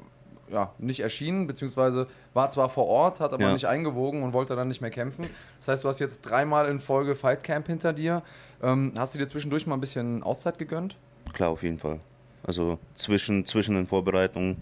ja, 0.53 0.73
nicht 0.79 0.99
erschienen, 0.99 1.47
beziehungsweise 1.47 2.09
war 2.35 2.51
zwar 2.51 2.69
vor 2.71 2.87
Ort, 2.87 3.21
hat 3.21 3.33
aber 3.33 3.45
Ja. 3.45 3.53
nicht 3.53 3.67
eingewogen 3.67 4.25
und 4.25 4.33
wollte 4.33 4.57
dann 4.57 4.67
nicht 4.67 4.81
mehr 4.81 4.91
kämpfen. 4.91 5.27
Das 5.61 5.69
heißt, 5.69 5.85
du 5.85 5.89
hast 5.89 6.01
jetzt 6.01 6.23
dreimal 6.23 6.67
in 6.67 6.81
Folge 6.81 7.15
Fight 7.15 7.45
Camp 7.45 7.69
hinter 7.69 7.93
dir. 7.93 8.23
Ähm, 8.63 8.93
hast 8.97 9.15
du 9.15 9.19
dir 9.19 9.29
zwischendurch 9.29 9.67
mal 9.67 9.75
ein 9.75 9.81
bisschen 9.81 10.23
Auszeit 10.23 10.59
gegönnt? 10.59 10.97
Klar, 11.33 11.51
auf 11.51 11.63
jeden 11.63 11.79
Fall. 11.79 12.01
Also 12.43 12.79
zwischen, 12.95 13.45
zwischen 13.45 13.75
den 13.75 13.87
Vorbereitungen 13.87 14.59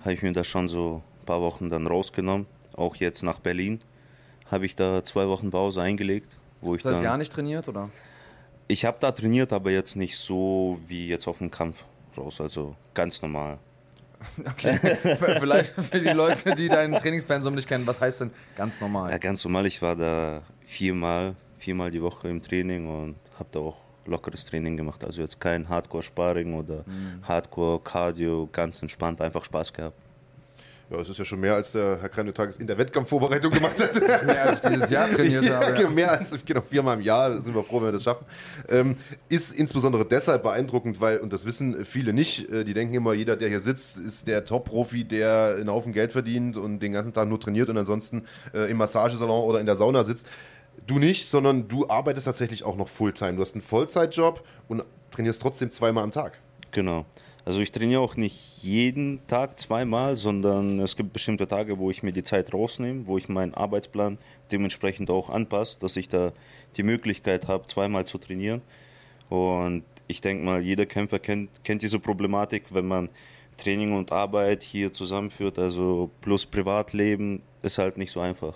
habe 0.00 0.14
ich 0.14 0.22
mir 0.22 0.32
das 0.32 0.46
schon 0.46 0.68
so 0.68 1.02
ein 1.20 1.26
paar 1.26 1.40
Wochen 1.40 1.70
dann 1.70 1.86
rausgenommen. 1.86 2.46
Auch 2.76 2.96
jetzt 2.96 3.22
nach 3.22 3.40
Berlin 3.40 3.80
habe 4.50 4.66
ich 4.66 4.74
da 4.76 5.04
zwei 5.04 5.28
Wochen 5.28 5.50
Pause 5.50 5.82
eingelegt, 5.82 6.36
wo 6.60 6.74
ich 6.74 6.82
Das 6.82 6.90
heißt, 6.92 6.98
dann. 7.00 7.04
gar 7.04 7.18
nicht 7.18 7.32
trainiert, 7.32 7.68
oder? 7.68 7.90
Ich 8.68 8.84
habe 8.84 8.96
da 9.00 9.10
trainiert, 9.10 9.52
aber 9.52 9.70
jetzt 9.70 9.96
nicht 9.96 10.16
so 10.16 10.78
wie 10.86 11.08
jetzt 11.08 11.26
auf 11.26 11.38
dem 11.38 11.50
Kampf 11.50 11.84
raus, 12.16 12.40
also 12.40 12.76
ganz 12.94 13.20
normal. 13.22 13.58
Okay. 14.46 14.76
Vielleicht 15.38 15.72
für 15.72 15.98
die 15.98 16.10
Leute, 16.10 16.54
die 16.54 16.68
dein 16.68 16.92
Trainingspensum 16.92 17.54
nicht 17.54 17.66
kennen, 17.66 17.86
was 17.86 18.02
heißt 18.02 18.20
denn 18.20 18.30
ganz 18.54 18.78
normal? 18.78 19.10
Ja, 19.10 19.16
ganz 19.16 19.42
normal. 19.44 19.64
Ich 19.64 19.80
war 19.80 19.96
da 19.96 20.42
viermal, 20.60 21.36
viermal 21.60 21.90
die 21.90 22.02
Woche 22.02 22.28
im 22.28 22.42
Training 22.42 22.88
und 22.88 23.16
habe 23.38 23.48
da 23.52 23.60
auch 23.60 23.76
lockeres 24.06 24.46
Training 24.46 24.76
gemacht. 24.76 25.04
Also 25.04 25.20
jetzt 25.20 25.40
kein 25.40 25.68
Hardcore-Sparring 25.68 26.54
oder 26.54 26.84
Hardcore-Cardio, 27.22 28.48
ganz 28.50 28.82
entspannt, 28.82 29.20
einfach 29.20 29.44
Spaß 29.44 29.72
gehabt. 29.72 29.96
Ja, 30.90 30.98
es 30.98 31.08
ist 31.08 31.18
ja 31.18 31.24
schon 31.24 31.38
mehr, 31.38 31.54
als 31.54 31.70
der 31.70 31.98
Herr 32.00 32.08
Kranjotakis 32.08 32.56
in 32.56 32.66
der 32.66 32.76
Wettkampfvorbereitung 32.76 33.52
gemacht 33.52 33.80
hat. 33.80 33.94
Mehr 34.26 34.44
als 34.44 34.64
ich 34.64 34.70
dieses 34.70 34.90
Jahr 34.90 35.08
trainiert 35.08 35.44
ja, 35.44 35.60
habe. 35.60 35.74
genau, 35.74 35.90
mehr 35.90 36.10
als 36.10 36.36
genau, 36.44 36.62
viermal 36.62 36.96
im 36.96 37.02
Jahr 37.02 37.40
sind 37.40 37.54
wir 37.54 37.62
froh, 37.62 37.76
wenn 37.76 37.88
wir 37.88 37.92
das 37.92 38.02
schaffen. 38.02 38.26
Ähm, 38.68 38.96
ist 39.28 39.54
insbesondere 39.54 40.04
deshalb 40.04 40.42
beeindruckend, 40.42 41.00
weil, 41.00 41.18
und 41.18 41.32
das 41.32 41.44
wissen 41.44 41.84
viele 41.84 42.12
nicht, 42.12 42.50
äh, 42.50 42.64
die 42.64 42.74
denken 42.74 42.94
immer, 42.94 43.12
jeder, 43.12 43.36
der 43.36 43.50
hier 43.50 43.60
sitzt, 43.60 43.98
ist 43.98 44.26
der 44.26 44.44
Top-Profi, 44.44 45.04
der 45.04 45.58
einen 45.60 45.70
Haufen 45.70 45.92
Geld 45.92 46.10
verdient 46.10 46.56
und 46.56 46.80
den 46.80 46.90
ganzen 46.90 47.12
Tag 47.12 47.28
nur 47.28 47.38
trainiert 47.38 47.68
und 47.68 47.78
ansonsten 47.78 48.24
äh, 48.52 48.68
im 48.68 48.78
Massagesalon 48.78 49.44
oder 49.44 49.60
in 49.60 49.66
der 49.66 49.76
Sauna 49.76 50.02
sitzt. 50.02 50.26
Du 50.86 50.98
nicht, 50.98 51.26
sondern 51.26 51.68
du 51.68 51.88
arbeitest 51.88 52.26
tatsächlich 52.26 52.64
auch 52.64 52.76
noch 52.76 52.88
Fulltime. 52.88 53.34
Du 53.34 53.42
hast 53.42 53.54
einen 53.54 53.62
Vollzeitjob 53.62 54.44
und 54.68 54.84
trainierst 55.10 55.42
trotzdem 55.42 55.70
zweimal 55.70 56.04
am 56.04 56.10
Tag. 56.10 56.38
Genau. 56.72 57.04
Also 57.44 57.60
ich 57.60 57.72
trainiere 57.72 58.00
auch 58.00 58.16
nicht 58.16 58.62
jeden 58.62 59.26
Tag 59.26 59.58
zweimal, 59.58 60.16
sondern 60.16 60.78
es 60.80 60.94
gibt 60.96 61.12
bestimmte 61.12 61.48
Tage, 61.48 61.78
wo 61.78 61.90
ich 61.90 62.02
mir 62.02 62.12
die 62.12 62.22
Zeit 62.22 62.52
rausnehme, 62.52 63.06
wo 63.06 63.18
ich 63.18 63.28
meinen 63.28 63.54
Arbeitsplan 63.54 64.18
dementsprechend 64.52 65.10
auch 65.10 65.30
anpasse, 65.30 65.78
dass 65.80 65.96
ich 65.96 66.08
da 66.08 66.32
die 66.76 66.82
Möglichkeit 66.82 67.48
habe, 67.48 67.66
zweimal 67.66 68.06
zu 68.06 68.18
trainieren. 68.18 68.62
Und 69.30 69.84
ich 70.06 70.20
denke 70.20 70.44
mal, 70.44 70.60
jeder 70.60 70.86
Kämpfer 70.86 71.18
kennt, 71.18 71.50
kennt 71.64 71.82
diese 71.82 71.98
Problematik, 71.98 72.74
wenn 72.74 72.86
man 72.86 73.08
Training 73.56 73.96
und 73.96 74.12
Arbeit 74.12 74.62
hier 74.62 74.92
zusammenführt, 74.92 75.58
also 75.58 76.10
plus 76.20 76.46
Privatleben, 76.46 77.42
ist 77.62 77.78
halt 77.78 77.96
nicht 77.96 78.10
so 78.10 78.20
einfach. 78.20 78.54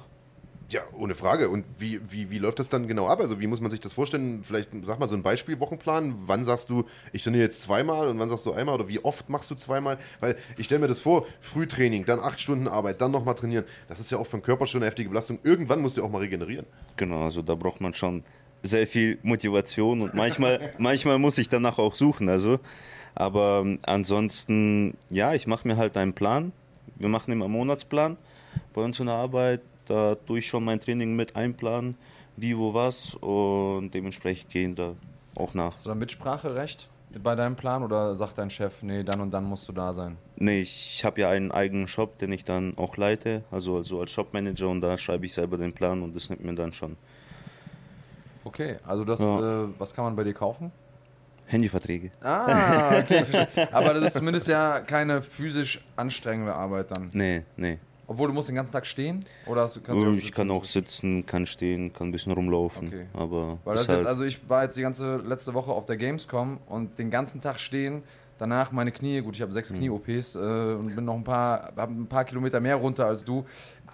Ja, 0.74 0.82
ohne 0.98 1.14
Frage. 1.14 1.50
Und 1.50 1.64
wie, 1.78 2.00
wie, 2.10 2.32
wie 2.32 2.38
läuft 2.38 2.58
das 2.58 2.68
dann 2.68 2.88
genau 2.88 3.06
ab? 3.06 3.20
Also 3.20 3.38
wie 3.38 3.46
muss 3.46 3.60
man 3.60 3.70
sich 3.70 3.78
das 3.78 3.92
vorstellen? 3.92 4.42
Vielleicht 4.42 4.70
sag 4.82 4.98
mal 4.98 5.08
so 5.08 5.14
ein 5.14 5.22
Beispielwochenplan. 5.22 6.16
Wann 6.26 6.42
sagst 6.42 6.68
du, 6.68 6.84
ich 7.12 7.22
trainiere 7.22 7.44
jetzt 7.44 7.62
zweimal 7.62 8.08
und 8.08 8.18
wann 8.18 8.28
sagst 8.28 8.44
du 8.44 8.52
einmal 8.52 8.74
oder 8.74 8.88
wie 8.88 8.98
oft 8.98 9.28
machst 9.28 9.48
du 9.52 9.54
zweimal? 9.54 9.98
Weil 10.18 10.36
ich 10.56 10.66
stelle 10.66 10.80
mir 10.80 10.88
das 10.88 10.98
vor, 10.98 11.28
Frühtraining, 11.40 12.06
dann 12.06 12.18
acht 12.18 12.40
Stunden 12.40 12.66
Arbeit, 12.66 13.00
dann 13.00 13.12
nochmal 13.12 13.36
trainieren. 13.36 13.64
Das 13.86 14.00
ist 14.00 14.10
ja 14.10 14.18
auch 14.18 14.26
für 14.26 14.38
den 14.38 14.42
Körper 14.42 14.66
schon 14.66 14.80
eine 14.80 14.86
heftige 14.86 15.10
Belastung. 15.10 15.38
Irgendwann 15.44 15.80
musst 15.80 15.96
du 15.96 16.02
auch 16.02 16.10
mal 16.10 16.18
regenerieren. 16.18 16.66
Genau, 16.96 17.22
also 17.22 17.40
da 17.40 17.54
braucht 17.54 17.80
man 17.80 17.94
schon 17.94 18.24
sehr 18.64 18.88
viel 18.88 19.18
Motivation 19.22 20.02
und 20.02 20.14
manchmal, 20.14 20.72
manchmal 20.78 21.20
muss 21.20 21.38
ich 21.38 21.48
danach 21.48 21.78
auch 21.78 21.94
suchen. 21.94 22.28
Also, 22.28 22.58
aber 23.14 23.62
ähm, 23.64 23.78
ansonsten, 23.82 24.96
ja, 25.08 25.34
ich 25.34 25.46
mache 25.46 25.68
mir 25.68 25.76
halt 25.76 25.96
einen 25.96 26.14
Plan. 26.14 26.50
Wir 26.96 27.08
machen 27.08 27.30
immer 27.30 27.44
einen 27.44 27.54
Monatsplan 27.54 28.16
bei 28.72 28.82
uns 28.82 28.98
in 28.98 29.06
der 29.06 29.14
Arbeit. 29.14 29.60
Da 29.86 30.14
tue 30.14 30.38
ich 30.38 30.48
schon 30.48 30.64
mein 30.64 30.80
Training 30.80 31.14
mit 31.16 31.36
einplanen, 31.36 31.96
wie, 32.36 32.56
wo, 32.56 32.74
was 32.74 33.14
und 33.16 33.90
dementsprechend 33.92 34.50
gehen 34.50 34.74
da 34.74 34.94
auch 35.34 35.54
nach. 35.54 35.74
Hast 35.74 35.84
du 35.86 35.90
da 35.90 35.94
Mitspracherecht? 35.94 36.88
bei 37.22 37.34
deinem 37.34 37.56
Plan 37.56 37.82
oder 37.82 38.16
sagt 38.16 38.38
dein 38.38 38.50
Chef, 38.50 38.82
nee, 38.82 39.02
dann 39.02 39.20
und 39.20 39.30
dann 39.30 39.44
musst 39.44 39.68
du 39.68 39.72
da 39.72 39.92
sein? 39.92 40.16
Nee, 40.36 40.62
ich 40.62 41.04
habe 41.04 41.20
ja 41.20 41.30
einen 41.30 41.52
eigenen 41.52 41.86
Shop, 41.88 42.18
den 42.18 42.32
ich 42.32 42.44
dann 42.44 42.76
auch 42.76 42.96
leite, 42.96 43.44
also, 43.50 43.76
also 43.76 44.00
als 44.00 44.10
Shopmanager 44.10 44.68
und 44.68 44.80
da 44.80 44.98
schreibe 44.98 45.26
ich 45.26 45.32
selber 45.32 45.56
den 45.56 45.72
Plan 45.72 46.02
und 46.02 46.14
das 46.16 46.30
nimmt 46.30 46.44
mir 46.44 46.54
dann 46.54 46.72
schon. 46.72 46.96
Okay, 48.44 48.76
also 48.86 49.04
das, 49.04 49.20
Ja. 49.20 49.64
äh, 49.64 49.68
was 49.78 49.94
kann 49.94 50.04
man 50.04 50.16
bei 50.16 50.24
dir 50.24 50.34
kaufen? 50.34 50.70
Handyverträge. 51.46 52.10
Ah, 52.22 52.98
okay. 53.00 53.22
Aber 53.70 53.94
das 53.94 54.04
ist 54.04 54.14
zumindest 54.14 54.48
ja 54.48 54.80
keine 54.80 55.22
physisch 55.22 55.84
anstrengende 55.94 56.54
Arbeit 56.54 56.90
dann. 56.90 57.10
Nee, 57.12 57.42
nee. 57.56 57.78
Obwohl 58.06 58.28
du 58.28 58.34
musst 58.34 58.48
den 58.48 58.54
ganzen 58.56 58.72
Tag 58.72 58.86
stehen? 58.86 59.20
Oder 59.46 59.62
hast 59.62 59.82
kannst 59.84 60.02
du 60.04 60.12
ich 60.12 60.30
kann 60.32 60.50
auch 60.50 60.64
sitzen, 60.64 61.24
kann 61.26 61.46
stehen, 61.46 61.92
kann 61.92 62.08
ein 62.08 62.12
bisschen 62.12 62.32
rumlaufen. 62.32 62.88
Okay. 62.88 63.06
Aber 63.14 63.58
Weil 63.64 63.74
das 63.74 63.84
ist 63.84 63.88
halt- 63.88 63.98
jetzt, 64.00 64.06
also 64.08 64.24
ich 64.24 64.48
war 64.48 64.62
jetzt 64.64 64.76
die 64.76 64.82
ganze 64.82 65.16
letzte 65.16 65.54
Woche 65.54 65.70
auf 65.72 65.86
der 65.86 65.96
Gamescom 65.96 66.58
und 66.66 66.98
den 66.98 67.10
ganzen 67.10 67.40
Tag 67.40 67.58
stehen. 67.60 68.02
Danach 68.36 68.72
meine 68.72 68.90
Knie, 68.90 69.20
gut, 69.20 69.36
ich 69.36 69.42
habe 69.42 69.50
Mhm. 69.50 69.54
sechs 69.54 69.72
Knie-OPs 69.72 70.34
äh, 70.34 70.38
und 70.38 70.94
bin 70.96 71.04
noch 71.04 71.14
ein 71.14 71.22
paar, 71.22 71.72
ein 71.76 72.06
paar 72.08 72.24
Kilometer 72.24 72.58
mehr 72.60 72.74
runter 72.76 73.06
als 73.06 73.24
du. 73.24 73.44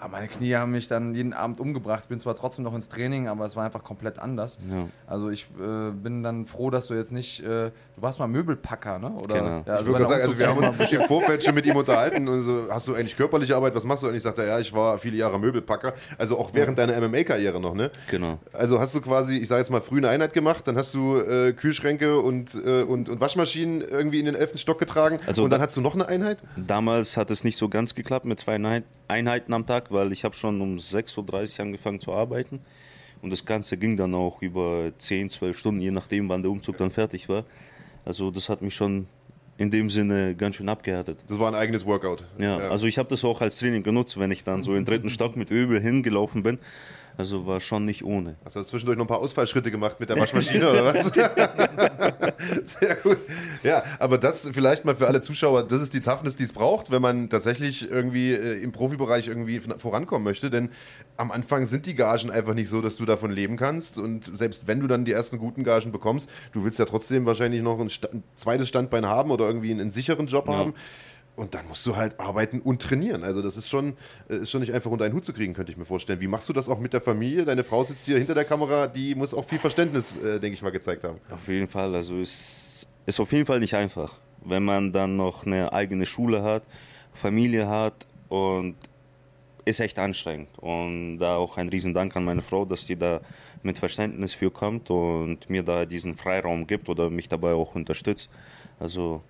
Aber 0.00 0.12
meine 0.12 0.28
Knie 0.28 0.54
haben 0.54 0.72
mich 0.72 0.88
dann 0.88 1.14
jeden 1.14 1.32
Abend 1.34 1.60
umgebracht. 1.60 2.08
Bin 2.08 2.18
zwar 2.18 2.34
trotzdem 2.34 2.64
noch 2.64 2.74
ins 2.74 2.88
Training, 2.88 3.28
aber 3.28 3.44
es 3.44 3.54
war 3.54 3.64
einfach 3.66 3.84
komplett 3.84 4.18
anders. 4.18 4.58
Ja. 4.70 4.86
Also 5.06 5.28
ich 5.28 5.46
äh, 5.60 5.90
bin 5.90 6.22
dann 6.22 6.46
froh, 6.46 6.70
dass 6.70 6.86
du 6.86 6.94
jetzt 6.94 7.12
nicht, 7.12 7.40
äh, 7.40 7.44
du 7.46 7.72
warst 7.96 8.18
mal 8.18 8.26
Möbelpacker, 8.26 8.98
ne? 8.98 9.10
Oder? 9.22 9.34
Genau. 9.34 9.62
Ja, 9.66 9.80
Ich 9.80 9.86
würde 9.86 9.92
bei 9.92 9.98
der 9.98 10.06
sagen, 10.08 10.22
also 10.22 10.38
wir 10.38 10.48
haben 10.48 10.58
uns 10.80 10.92
im 10.92 11.02
Vorfeld 11.02 11.44
schon 11.44 11.54
mit 11.54 11.66
ihm 11.66 11.76
unterhalten 11.76 12.26
und 12.28 12.42
so, 12.42 12.66
hast 12.70 12.88
du 12.88 12.94
eigentlich 12.94 13.16
körperliche 13.16 13.54
Arbeit, 13.54 13.74
was 13.74 13.84
machst 13.84 14.02
du? 14.02 14.08
Und 14.08 14.14
ich 14.14 14.22
sagte, 14.22 14.46
ja, 14.46 14.58
ich 14.58 14.72
war 14.72 14.96
viele 14.98 15.16
Jahre 15.18 15.38
Möbelpacker, 15.38 15.92
also 16.16 16.38
auch 16.38 16.54
während 16.54 16.78
deiner 16.78 16.98
MMA-Karriere 17.06 17.60
noch, 17.60 17.74
ne? 17.74 17.90
Genau. 18.10 18.38
Also 18.54 18.80
hast 18.80 18.94
du 18.94 19.02
quasi, 19.02 19.36
ich 19.36 19.48
sage 19.48 19.60
jetzt 19.60 19.70
mal, 19.70 19.82
früh 19.82 19.98
eine 19.98 20.08
Einheit 20.08 20.32
gemacht, 20.32 20.66
dann 20.66 20.76
hast 20.76 20.94
du 20.94 21.18
äh, 21.18 21.52
Kühlschränke 21.52 22.18
und, 22.20 22.54
äh, 22.54 22.84
und, 22.84 23.10
und 23.10 23.20
Waschmaschinen 23.20 23.82
irgendwie 23.82 24.18
in 24.20 24.24
den 24.24 24.34
elften 24.34 24.56
Stock 24.56 24.78
getragen 24.78 25.18
Also 25.26 25.44
und 25.44 25.50
dann 25.50 25.60
da- 25.60 25.66
hast 25.66 25.76
du 25.76 25.82
noch 25.82 25.94
eine 25.94 26.08
Einheit? 26.08 26.38
Damals 26.56 27.18
hat 27.18 27.30
es 27.30 27.44
nicht 27.44 27.58
so 27.58 27.68
ganz 27.68 27.94
geklappt 27.94 28.24
mit 28.24 28.40
zwei 28.40 28.54
Einheit- 28.54 28.84
Einheiten 29.08 29.52
am 29.52 29.66
Tag, 29.66 29.89
weil 29.90 30.12
ich 30.12 30.24
habe 30.24 30.34
schon 30.34 30.60
um 30.60 30.76
6.30 30.76 31.58
Uhr 31.58 31.66
angefangen 31.66 32.00
zu 32.00 32.12
arbeiten. 32.12 32.60
Und 33.22 33.30
das 33.30 33.44
Ganze 33.44 33.76
ging 33.76 33.96
dann 33.96 34.14
auch 34.14 34.40
über 34.40 34.92
10, 34.96 35.28
12 35.28 35.58
Stunden, 35.58 35.80
je 35.80 35.90
nachdem, 35.90 36.28
wann 36.28 36.42
der 36.42 36.50
Umzug 36.50 36.78
dann 36.78 36.90
fertig 36.90 37.28
war. 37.28 37.44
Also 38.04 38.30
das 38.30 38.48
hat 38.48 38.62
mich 38.62 38.74
schon 38.74 39.06
in 39.58 39.70
dem 39.70 39.90
Sinne 39.90 40.34
ganz 40.34 40.56
schön 40.56 40.70
abgehärtet. 40.70 41.18
Das 41.28 41.38
war 41.38 41.48
ein 41.48 41.54
eigenes 41.54 41.84
Workout. 41.84 42.24
Ja, 42.38 42.56
also 42.56 42.86
ich 42.86 42.96
habe 42.96 43.10
das 43.10 43.22
auch 43.24 43.42
als 43.42 43.58
Training 43.58 43.82
genutzt, 43.82 44.18
wenn 44.18 44.30
ich 44.30 44.42
dann 44.42 44.62
so 44.62 44.74
im 44.74 44.86
dritten 44.86 45.08
Stock 45.10 45.36
mit 45.36 45.50
Öbel 45.50 45.80
hingelaufen 45.80 46.42
bin. 46.42 46.58
Also 47.20 47.44
war 47.46 47.60
schon 47.60 47.84
nicht 47.84 48.02
ohne. 48.02 48.36
Hast 48.46 48.56
du 48.56 48.62
zwischendurch 48.62 48.96
noch 48.96 49.04
ein 49.04 49.08
paar 49.08 49.18
Ausfallschritte 49.20 49.70
gemacht 49.70 50.00
mit 50.00 50.08
der 50.08 50.18
Waschmaschine 50.18 50.70
oder 50.70 50.86
was? 50.86 51.04
Sehr 52.64 52.94
gut. 52.96 53.18
Ja, 53.62 53.82
aber 53.98 54.16
das 54.16 54.48
vielleicht 54.54 54.86
mal 54.86 54.94
für 54.94 55.06
alle 55.06 55.20
Zuschauer, 55.20 55.64
das 55.64 55.82
ist 55.82 55.92
die 55.92 56.00
Toughness, 56.00 56.36
die 56.36 56.44
es 56.44 56.54
braucht, 56.54 56.90
wenn 56.90 57.02
man 57.02 57.28
tatsächlich 57.28 57.90
irgendwie 57.90 58.32
äh, 58.32 58.62
im 58.62 58.72
Profibereich 58.72 59.28
irgendwie 59.28 59.60
vorankommen 59.60 60.24
möchte. 60.24 60.48
Denn 60.48 60.70
am 61.18 61.30
Anfang 61.30 61.66
sind 61.66 61.84
die 61.84 61.94
Gagen 61.94 62.30
einfach 62.30 62.54
nicht 62.54 62.70
so, 62.70 62.80
dass 62.80 62.96
du 62.96 63.04
davon 63.04 63.30
leben 63.32 63.58
kannst. 63.58 63.98
Und 63.98 64.34
selbst 64.36 64.66
wenn 64.66 64.80
du 64.80 64.86
dann 64.86 65.04
die 65.04 65.12
ersten 65.12 65.36
guten 65.36 65.62
Gagen 65.62 65.92
bekommst, 65.92 66.30
du 66.52 66.64
willst 66.64 66.78
ja 66.78 66.86
trotzdem 66.86 67.26
wahrscheinlich 67.26 67.60
noch 67.60 67.78
ein, 67.78 67.90
Sta- 67.90 68.08
ein 68.12 68.22
zweites 68.34 68.66
Standbein 68.68 69.04
haben 69.04 69.30
oder 69.30 69.46
irgendwie 69.46 69.72
einen, 69.72 69.80
einen 69.80 69.90
sicheren 69.90 70.26
Job 70.26 70.48
Ja. 70.48 70.54
haben. 70.54 70.74
Und 71.40 71.54
dann 71.54 71.66
musst 71.68 71.86
du 71.86 71.96
halt 71.96 72.20
arbeiten 72.20 72.60
und 72.60 72.82
trainieren. 72.82 73.24
Also 73.24 73.40
das 73.40 73.56
ist 73.56 73.66
schon, 73.66 73.94
äh, 74.28 74.36
ist 74.42 74.50
schon 74.50 74.60
nicht 74.60 74.74
einfach 74.74 74.90
unter 74.90 75.06
einen 75.06 75.14
Hut 75.14 75.24
zu 75.24 75.32
kriegen, 75.32 75.54
könnte 75.54 75.72
ich 75.72 75.78
mir 75.78 75.86
vorstellen. 75.86 76.20
Wie 76.20 76.26
machst 76.26 76.50
du 76.50 76.52
das 76.52 76.68
auch 76.68 76.78
mit 76.78 76.92
der 76.92 77.00
Familie? 77.00 77.46
Deine 77.46 77.64
Frau 77.64 77.82
sitzt 77.82 78.04
hier 78.04 78.18
hinter 78.18 78.34
der 78.34 78.44
Kamera, 78.44 78.86
die 78.86 79.14
muss 79.14 79.32
auch 79.32 79.46
viel 79.46 79.58
Verständnis, 79.58 80.16
äh, 80.16 80.38
denke 80.38 80.52
ich 80.52 80.60
mal, 80.60 80.68
gezeigt 80.68 81.02
haben. 81.02 81.18
Auf 81.30 81.48
jeden 81.48 81.66
Fall, 81.66 81.94
also 81.94 82.20
es 82.20 82.86
ist 83.06 83.20
auf 83.20 83.32
jeden 83.32 83.46
Fall 83.46 83.58
nicht 83.58 83.72
einfach, 83.72 84.18
wenn 84.44 84.62
man 84.64 84.92
dann 84.92 85.16
noch 85.16 85.46
eine 85.46 85.72
eigene 85.72 86.04
Schule 86.04 86.42
hat, 86.42 86.62
Familie 87.14 87.66
hat 87.66 88.06
und 88.28 88.74
ist 89.64 89.80
echt 89.80 89.98
anstrengend. 89.98 90.50
Und 90.58 91.20
da 91.20 91.36
auch 91.36 91.56
ein 91.56 91.70
Riesendank 91.70 92.14
an 92.16 92.24
meine 92.26 92.42
Frau, 92.42 92.66
dass 92.66 92.84
die 92.84 92.96
da 92.96 93.22
mit 93.62 93.78
Verständnis 93.78 94.34
für 94.34 94.50
kommt 94.50 94.90
und 94.90 95.48
mir 95.48 95.62
da 95.62 95.86
diesen 95.86 96.14
Freiraum 96.16 96.66
gibt 96.66 96.90
oder 96.90 97.08
mich 97.08 97.30
dabei 97.30 97.54
auch 97.54 97.74
unterstützt. 97.74 98.28
Also 98.78 99.22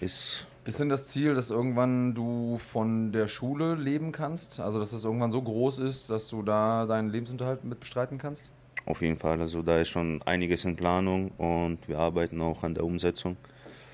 ist 0.00 0.46
Ist 0.68 0.80
denn 0.80 0.90
das 0.90 1.08
Ziel, 1.08 1.32
dass 1.32 1.48
irgendwann 1.48 2.14
du 2.14 2.58
von 2.58 3.10
der 3.10 3.26
Schule 3.26 3.74
leben 3.74 4.12
kannst? 4.12 4.60
Also, 4.60 4.78
dass 4.78 4.90
das 4.90 5.02
irgendwann 5.02 5.32
so 5.32 5.40
groß 5.40 5.78
ist, 5.78 6.10
dass 6.10 6.28
du 6.28 6.42
da 6.42 6.84
deinen 6.84 7.08
Lebensunterhalt 7.08 7.64
mit 7.64 7.80
bestreiten 7.80 8.18
kannst? 8.18 8.50
auf 8.84 9.00
jeden 9.02 9.16
Fall, 9.18 9.38
also 9.40 9.60
da 9.62 9.78
ist 9.78 9.88
schon 9.88 10.20
einiges 10.24 10.64
in 10.64 10.74
Planung 10.76 11.30
und 11.36 11.78
wir 11.88 11.98
arbeiten 11.98 12.40
auch 12.40 12.62
an 12.62 12.74
der 12.74 12.84
Umsetzung. 12.84 13.36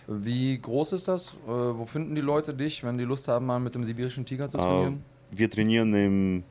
Wie 0.09 0.59
groß 0.61 0.93
ist 0.93 1.07
das? 1.09 1.35
Äh, 1.47 1.49
wo 1.51 1.85
finden 1.85 2.15
die 2.17 2.21
Leute 2.21 2.55
dich, 2.55 2.83
wenn 2.85 2.99
die 2.99 3.05
Lust 3.05 3.27
haben, 3.29 3.47
mal 3.47 3.59
mit 3.61 3.75
dem 3.75 3.83
sibirischen 3.85 4.25
Tiger 4.27 4.49
zu 4.49 4.59
Äh, 4.59 4.61
trainieren? 4.61 5.05
wir 5.31 5.51
trainieren 5.51 5.95
im 5.95 6.43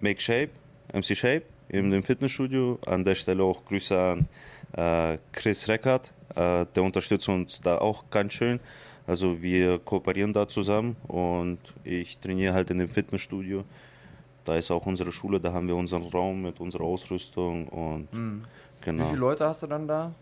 Make 0.00 0.20
Shape, 0.20 0.50
MC 0.92 1.16
Shape, 1.16 1.42
in 1.68 1.90
dem 1.90 2.02
Fitnessstudio. 2.04 2.78
An 2.86 3.04
der 3.04 3.14
Stelle 3.16 3.42
auch 3.42 3.64
Grüße 3.64 3.96
an 3.98 4.26
äh, 4.72 5.18
Chris 5.32 5.68
Reckert. 5.68 6.12
Äh, 6.34 6.66
der 6.74 6.82
unterstützt 6.82 7.28
uns 7.28 7.60
da 7.60 7.78
auch 7.78 8.10
ganz 8.10 8.32
schön. 8.34 8.58
Also 9.06 9.42
wir 9.42 9.78
kooperieren 9.78 10.32
da 10.32 10.46
zusammen 10.46 10.96
und 11.08 11.58
ich 11.84 12.18
trainiere 12.18 12.54
halt 12.54 12.70
in 12.70 12.78
dem 12.78 12.88
Fitnessstudio. 12.88 13.64
Da 14.44 14.56
ist 14.56 14.70
auch 14.70 14.86
unsere 14.86 15.12
Schule, 15.12 15.40
da 15.40 15.52
haben 15.52 15.68
wir 15.68 15.76
unseren 15.76 16.02
Raum 16.02 16.42
mit 16.42 16.60
unserer 16.60 16.84
Ausrüstung 16.84 17.68
und 17.68 18.08
Wie 18.12 18.84
genau. 18.84 19.06
viele 19.06 19.18
Leute 19.18 19.46
hast 19.46 19.62
du 19.62 19.66
dann 19.66 19.86
da? 19.86 20.12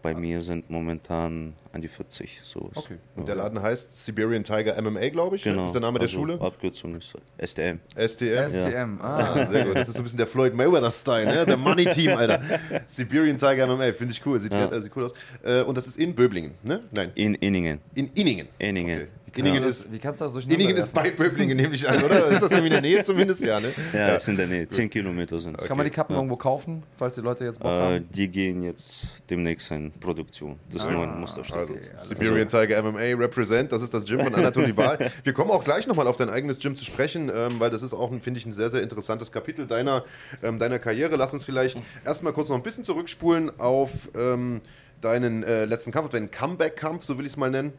Bei 0.00 0.14
mir 0.14 0.40
sind 0.42 0.70
momentan 0.70 1.54
an 1.72 1.82
die 1.82 1.88
40 1.88 2.40
so. 2.44 2.70
Okay. 2.74 2.98
Und 3.16 3.26
der 3.26 3.34
Laden 3.34 3.60
heißt 3.60 4.04
Siberian 4.04 4.44
Tiger 4.44 4.80
MMA, 4.80 5.08
glaube 5.08 5.36
ich. 5.36 5.44
ne? 5.44 5.52
Genau. 5.52 5.64
Ist 5.66 5.72
der 5.72 5.80
Name 5.80 5.98
der 5.98 6.06
also 6.06 6.16
Schule? 6.18 6.40
Abkürzung 6.40 6.94
ist 6.94 7.12
STM. 7.44 7.80
STM. 7.96 8.48
STM. 8.48 8.98
Ah. 9.02 9.18
Ah, 9.34 9.46
sehr 9.50 9.64
gut. 9.66 9.76
Das 9.76 9.88
ist 9.88 9.94
so 9.94 10.00
ein 10.00 10.04
bisschen 10.04 10.18
der 10.18 10.28
Floyd 10.28 10.54
Mayweather-Style, 10.54 11.26
ne? 11.26 11.44
Der 11.46 11.56
Money-Team, 11.56 12.10
Alter. 12.16 12.40
Siberian 12.86 13.38
Tiger 13.38 13.66
MMA, 13.66 13.92
finde 13.92 14.12
ich 14.12 14.24
cool. 14.24 14.38
Sieht, 14.38 14.52
Ja. 14.52 14.70
äh, 14.70 14.80
sieht 14.80 14.96
cool 14.96 15.04
aus. 15.04 15.14
Äh, 15.42 15.62
und 15.62 15.76
das 15.76 15.88
ist 15.88 15.98
in 15.98 16.14
Böblingen, 16.14 16.54
ne? 16.62 16.80
Nein, 16.94 17.10
In 17.16 17.34
Inningen. 17.34 17.80
in 17.94 18.06
Inningen. 18.14 18.48
Inningen. 18.58 18.98
Okay. 19.00 19.08
Wie 19.28 19.32
kannst, 19.32 19.38
Inningen 19.38 19.62
du 19.62 19.68
ist, 19.68 19.84
das, 19.84 19.92
wie 19.92 19.98
kannst 19.98 20.20
du 20.20 20.24
das 20.24 20.32
durcheinander 20.32 20.62
Inningen 20.62 20.82
ist 20.82 20.94
bei 20.94 21.10
Böblingen, 21.10 21.56
nehme 21.56 21.74
ich 21.74 21.86
an, 21.86 22.02
oder? 22.02 22.28
Ist 22.30 22.40
das 22.40 22.50
irgendwie 22.50 22.68
in 22.68 22.72
der 22.72 22.80
Nähe 22.80 23.04
zumindest? 23.04 23.42
Ja, 23.42 23.60
ne? 23.60 23.70
Ja, 23.92 24.16
ist 24.16 24.28
in 24.28 24.36
der 24.36 24.46
Nähe. 24.46 24.68
10 24.68 24.88
Kilometer 24.88 25.38
sind 25.38 25.58
Kann 25.58 25.76
man 25.76 25.84
die 25.84 25.90
Kappen 25.90 26.14
irgendwo 26.14 26.36
kaufen, 26.36 26.82
falls 26.96 27.14
die 27.14 27.20
Leute 27.20 27.44
jetzt 27.44 27.58
Bock 27.58 27.70
äh, 27.70 27.74
haben? 27.74 28.08
Die 28.10 28.28
gehen 28.28 28.62
jetzt 28.62 29.22
demnächst 29.28 29.70
in 29.70 29.92
Produktion. 29.92 30.58
Das 30.72 30.82
ist 30.82 30.90
nur 30.90 31.02
ein 31.02 31.20
Musterstück. 31.20 31.56
Also, 31.56 31.74
Okay, 31.74 31.90
alles 31.96 32.08
Siberian 32.08 32.48
Tiger 32.48 32.82
MMA 32.82 33.18
Represent, 33.18 33.70
das 33.72 33.82
ist 33.82 33.92
das 33.92 34.04
Gym 34.04 34.20
von 34.20 34.34
Anatoly 34.34 34.72
Baal. 34.72 35.10
Wir 35.24 35.32
kommen 35.34 35.50
auch 35.50 35.64
gleich 35.64 35.86
nochmal 35.86 36.06
auf 36.06 36.16
dein 36.16 36.30
eigenes 36.30 36.58
Gym 36.58 36.74
zu 36.74 36.84
sprechen, 36.84 37.30
ähm, 37.34 37.60
weil 37.60 37.70
das 37.70 37.82
ist 37.82 37.92
auch, 37.92 38.10
finde 38.20 38.38
ich, 38.38 38.46
ein 38.46 38.54
sehr, 38.54 38.70
sehr 38.70 38.82
interessantes 38.82 39.30
Kapitel 39.30 39.66
deiner, 39.66 40.04
ähm, 40.42 40.58
deiner 40.58 40.78
Karriere. 40.78 41.16
Lass 41.16 41.34
uns 41.34 41.44
vielleicht 41.44 41.80
erstmal 42.04 42.32
kurz 42.32 42.48
noch 42.48 42.56
ein 42.56 42.62
bisschen 42.62 42.84
zurückspulen 42.84 43.58
auf 43.60 44.08
ähm, 44.16 44.60
deinen 45.00 45.42
äh, 45.42 45.64
letzten 45.64 45.92
Kampf, 45.92 46.06
auf 46.06 46.12
deinen 46.12 46.30
Comeback-Kampf, 46.30 47.04
so 47.04 47.18
will 47.18 47.26
ich 47.26 47.32
es 47.32 47.36
mal 47.36 47.50
nennen. 47.50 47.72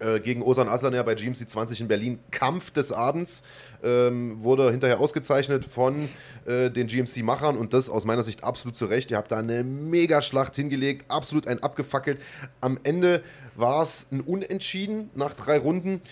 Äh, 0.00 0.20
Gegen 0.20 0.42
Osan 0.42 0.68
Aslaner 0.68 1.04
bei 1.04 1.14
GMC 1.14 1.48
20 1.48 1.82
in 1.82 1.88
Berlin. 1.88 2.18
Kampf 2.30 2.70
des 2.70 2.92
Abends 2.92 3.42
ähm, 3.82 4.42
wurde 4.42 4.70
hinterher 4.70 5.00
ausgezeichnet 5.00 5.64
von 5.64 6.08
äh, 6.46 6.70
den 6.70 6.86
GMC-Machern 6.86 7.56
und 7.56 7.74
das 7.74 7.88
aus 7.88 8.04
meiner 8.04 8.22
Sicht 8.22 8.44
absolut 8.44 8.76
zu 8.76 8.86
Recht. 8.86 9.10
Ihr 9.10 9.16
habt 9.16 9.30
da 9.30 9.38
eine 9.38 9.62
Megaschlacht 9.62 10.56
hingelegt, 10.56 11.10
absolut 11.10 11.46
ein 11.46 11.62
abgefackelt. 11.62 12.20
Am 12.60 12.78
Ende 12.82 13.22
war 13.54 13.82
es 13.82 14.06
ein 14.10 14.20
Unentschieden 14.20 15.10
nach 15.14 15.34
drei 15.34 15.58
Runden. 15.58 16.02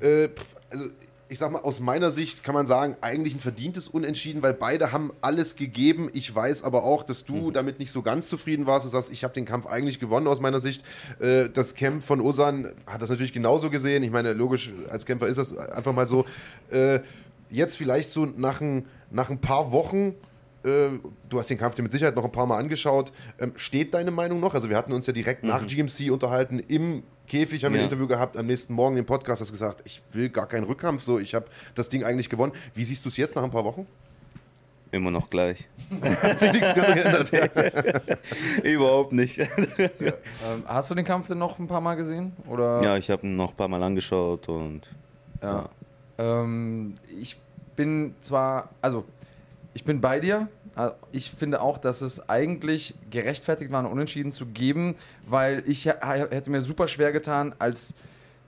Äh, 0.00 0.28
also 0.70 0.86
ich 1.30 1.38
sag 1.38 1.52
mal, 1.52 1.60
aus 1.60 1.80
meiner 1.80 2.10
Sicht 2.10 2.42
kann 2.42 2.54
man 2.54 2.66
sagen, 2.66 2.96
eigentlich 3.02 3.34
ein 3.34 3.40
verdientes 3.40 3.86
Unentschieden, 3.88 4.42
weil 4.42 4.54
beide 4.54 4.92
haben 4.92 5.12
alles 5.20 5.56
gegeben. 5.56 6.08
Ich 6.14 6.34
weiß 6.34 6.62
aber 6.62 6.84
auch, 6.84 7.02
dass 7.02 7.24
du 7.24 7.50
damit 7.50 7.78
nicht 7.78 7.92
so 7.92 8.00
ganz 8.00 8.28
zufrieden 8.28 8.66
warst. 8.66 8.86
Du 8.86 8.90
sagst, 8.90 9.12
ich 9.12 9.24
habe 9.24 9.34
den 9.34 9.44
Kampf 9.44 9.66
eigentlich 9.66 10.00
gewonnen 10.00 10.26
aus 10.26 10.40
meiner 10.40 10.58
Sicht. 10.58 10.84
Äh, 11.20 11.50
das 11.50 11.74
Camp 11.74 12.02
von 12.02 12.20
Osan 12.20 12.72
hat 12.86 13.02
das 13.02 13.10
natürlich 13.10 13.34
genauso 13.34 13.68
gesehen. 13.68 14.02
Ich 14.02 14.10
meine, 14.10 14.32
logisch, 14.32 14.72
als 14.90 15.04
Kämpfer 15.04 15.26
ist 15.26 15.36
das 15.36 15.54
einfach 15.56 15.92
mal 15.92 16.06
so. 16.06 16.24
Äh, 16.70 17.00
jetzt 17.50 17.76
vielleicht 17.76 18.10
so 18.10 18.24
nach 18.24 18.62
ein, 18.62 18.86
nach 19.10 19.28
ein 19.28 19.40
paar 19.40 19.72
Wochen 19.72 20.14
äh, 20.64 20.98
du 21.28 21.38
hast 21.38 21.50
den 21.50 21.58
Kampf 21.58 21.76
dir 21.76 21.82
mit 21.82 21.92
Sicherheit 21.92 22.16
noch 22.16 22.24
ein 22.24 22.32
paar 22.32 22.46
Mal 22.46 22.58
angeschaut. 22.58 23.12
Ähm, 23.38 23.52
steht 23.56 23.94
deine 23.94 24.10
Meinung 24.10 24.40
noch? 24.40 24.54
Also 24.54 24.68
wir 24.68 24.76
hatten 24.76 24.92
uns 24.92 25.06
ja 25.06 25.12
direkt 25.12 25.44
nach 25.44 25.66
GMC 25.66 26.10
unterhalten. 26.10 26.58
Im 26.58 27.04
Käfig 27.28 27.64
haben 27.64 27.72
wir 27.74 27.78
ein 27.80 27.82
Ja. 27.82 27.84
Interview 27.84 28.06
gehabt. 28.06 28.36
Am 28.36 28.46
nächsten 28.46 28.72
Morgen 28.72 28.96
den 28.96 29.04
Podcast 29.04 29.40
hast 29.40 29.48
du 29.48 29.52
gesagt, 29.52 29.82
ich 29.84 30.02
will 30.12 30.28
gar 30.30 30.46
keinen 30.46 30.64
Rückkampf. 30.64 31.02
So, 31.02 31.18
ich 31.18 31.34
habe 31.34 31.46
das 31.74 31.88
Ding 31.88 32.02
eigentlich 32.04 32.28
gewonnen. 32.30 32.52
Wie 32.74 32.84
siehst 32.84 33.04
du 33.04 33.08
es 33.10 33.16
jetzt 33.16 33.36
nach 33.36 33.42
ein 33.44 33.50
paar 33.50 33.64
Wochen? 33.64 33.86
Immer 34.90 35.10
noch 35.10 35.28
gleich. 35.28 35.68
Hat 36.22 36.38
sich 36.38 36.50
nichts 36.52 36.72
geändert. 36.74 37.30
Überhaupt 38.64 39.12
nicht. 39.12 39.38
Ähm, 39.38 40.12
hast 40.66 40.90
du 40.90 40.94
den 40.94 41.04
Kampf 41.04 41.28
denn 41.28 41.36
noch 41.38 41.58
ein 41.58 41.66
paar 41.66 41.82
Mal 41.82 41.94
gesehen? 41.94 42.32
Oder? 42.48 42.82
ja, 42.82 42.96
ich 42.96 43.10
habe 43.10 43.26
ihn 43.26 43.36
noch 43.36 43.50
ein 43.50 43.56
paar 43.56 43.68
Mal 43.68 43.82
angeschaut 43.82 44.48
und 44.48 44.82
Ja. 45.42 45.68
Ähm, 46.16 46.94
ich 47.20 47.38
bin 47.76 48.14
zwar, 48.22 48.70
also 48.80 49.04
ich 49.74 49.84
bin 49.84 50.00
bei 50.00 50.18
dir. 50.20 50.48
Äh, 50.78 50.90
Ich 51.12 51.30
finde 51.30 51.60
auch, 51.60 51.78
dass 51.78 52.00
es 52.00 52.28
eigentlich 52.28 52.94
gerechtfertigt 53.10 53.70
war, 53.72 53.80
einen 53.80 53.88
Unentschieden 53.88 54.32
zu 54.32 54.46
geben, 54.46 54.94
weil 55.26 55.62
ich 55.66 55.86
hätte 55.86 56.50
mir 56.50 56.62
super 56.62 56.88
schwer 56.88 57.12
getan, 57.12 57.54
als 57.58 57.94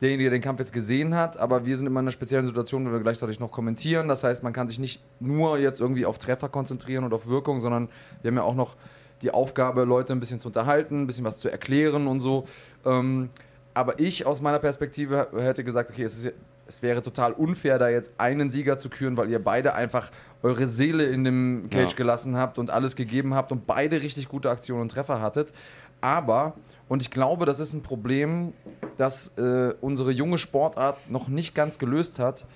derjenige, 0.01 0.31
der 0.31 0.39
den 0.39 0.43
Kampf 0.43 0.61
jetzt 0.61 0.73
gesehen 0.73 1.15
hat, 1.15 1.37
aber 1.37 1.67
wir 1.67 1.77
sind 1.77 1.87
immer 1.87 2.01
in 2.01 2.05
einer 2.05 2.13
speziellen 2.13 2.47
Situation, 2.47 2.87
wo 2.87 2.93
wir 2.93 3.01
gleichzeitig 3.01 3.39
noch 3.39 3.51
kommentieren. 3.51 4.09
Das 4.09 4.25
heißt, 4.25 4.43
man 4.43 4.55
kann 4.55 4.67
sich 4.67 4.79
nicht 4.79 5.03
nur 5.21 5.59
jetzt 5.59 5.81
irgendwie 5.81 6.07
auf 6.07 6.19
Treffer 6.19 6.49
konzentrieren 6.49 7.05
und 7.05 7.13
auf 7.13 7.27
Wirkung, 7.27 7.61
sondern 7.61 7.91
wir 8.23 8.31
haben 8.31 8.37
ja 8.37 8.43
auch 8.43 8.55
noch 8.55 8.77
die 9.21 9.31
Aufgabe, 9.31 9.85
Leute 9.85 10.15
ein 10.15 10.21
bisschen 10.21 10.39
zu 10.39 10.49
unterhalten, 10.49 11.03
ein 11.03 11.07
bisschen 11.07 11.25
was 11.25 11.39
zu 11.39 11.51
erklären 11.51 12.07
und 12.07 12.21
so. 12.21 12.45
Ähm, 12.87 13.29
aber 13.75 14.01
ich 14.01 14.25
aus 14.25 14.41
meiner 14.41 14.59
Perspektive 14.59 15.29
hätte 15.37 15.63
gesagt, 15.63 15.91
okay, 15.91 16.05
es, 16.05 16.25
ist, 16.25 16.35
es 16.71 16.83
wäre 16.83 17.03
total 17.03 17.33
unfair, 17.33 17.81
da 17.81 17.89
jetzt 17.89 18.13
einen 18.19 18.49
Sieger 18.49 18.79
zu 18.79 18.91
küren, 18.91 19.17
weil 19.17 19.29
ihr 19.29 19.43
beide 19.43 19.75
einfach 19.75 20.11
eure 20.45 20.69
Seele 20.69 21.05
in 21.07 21.25
dem 21.25 21.69
Cage 21.69 21.91
Ja. 21.91 21.97
gelassen 21.97 22.37
habt 22.37 22.61
und 22.61 22.71
alles 22.71 22.95
gegeben 22.95 23.35
habt 23.35 23.51
und 23.51 23.67
beide 23.67 24.01
richtig 24.03 24.29
gute 24.29 24.49
Aktionen 24.51 24.83
und 24.83 24.93
Treffer 24.93 25.21
hattet. 25.21 25.53
Aber, 26.01 26.55
und 26.89 27.03
ich 27.03 27.11
glaube, 27.11 27.45
das 27.45 27.59
ist 27.59 27.73
ein 27.73 27.83
Problem, 27.83 28.53
das 28.99 29.37
äh, 29.37 29.75
unsere 29.81 30.13
junge 30.13 30.39
Sportart 30.39 31.11
noch 31.11 31.27
nicht 31.27 31.57
ganz 31.57 31.81
gelöst 31.81 32.21
hat, 32.21 32.47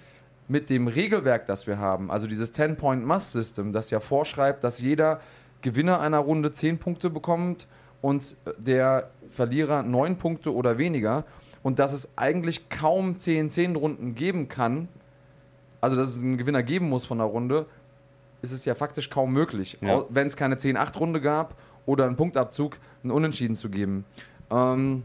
mit 0.47 0.71
dem 0.71 0.87
Regelwerk, 0.87 1.47
das 1.47 1.67
wir 1.67 1.79
haben, 1.79 2.11
also 2.11 2.29
dieses 2.29 2.55
10-Point-Must-System, 2.55 3.73
das 3.73 3.91
ja 3.91 3.99
vorschreibt, 3.99 4.63
dass 4.63 4.81
jeder 4.81 5.21
Gewinner 5.63 5.99
einer 6.01 6.19
Runde 6.19 6.53
10 6.53 6.79
Punkte 6.79 7.11
bekommt 7.11 7.67
und 8.01 8.37
der 8.59 9.11
Verlierer 9.31 9.83
9 9.83 10.19
Punkte 10.19 10.55
oder 10.55 10.79
weniger. 10.79 11.25
Und 11.65 11.79
dass 11.79 11.93
es 11.93 12.17
eigentlich 12.17 12.69
kaum 12.69 13.17
10-10-Runden 13.17 14.15
geben 14.15 14.49
kann, 14.49 14.87
also 15.81 15.97
dass 15.97 16.15
es 16.15 16.23
einen 16.23 16.37
Gewinner 16.37 16.63
geben 16.63 16.91
muss 16.91 17.07
von 17.07 17.21
einer 17.21 17.29
Runde, 17.29 17.67
ist 18.43 18.53
es 18.53 18.67
ja 18.67 18.75
faktisch 18.75 19.09
kaum 19.09 19.33
möglich. 19.33 19.79
Ja. 19.81 20.05
Wenn 20.11 20.27
es 20.27 20.37
keine 20.37 20.57
10-8-Runde 20.57 21.23
gab 21.23 21.57
oder 21.87 22.05
einen 22.05 22.17
Punktabzug, 22.17 22.79
einen 23.03 23.11
Unentschieden 23.11 23.57
zu 23.57 23.71
geben. 23.71 24.05
Ähm, 24.51 25.05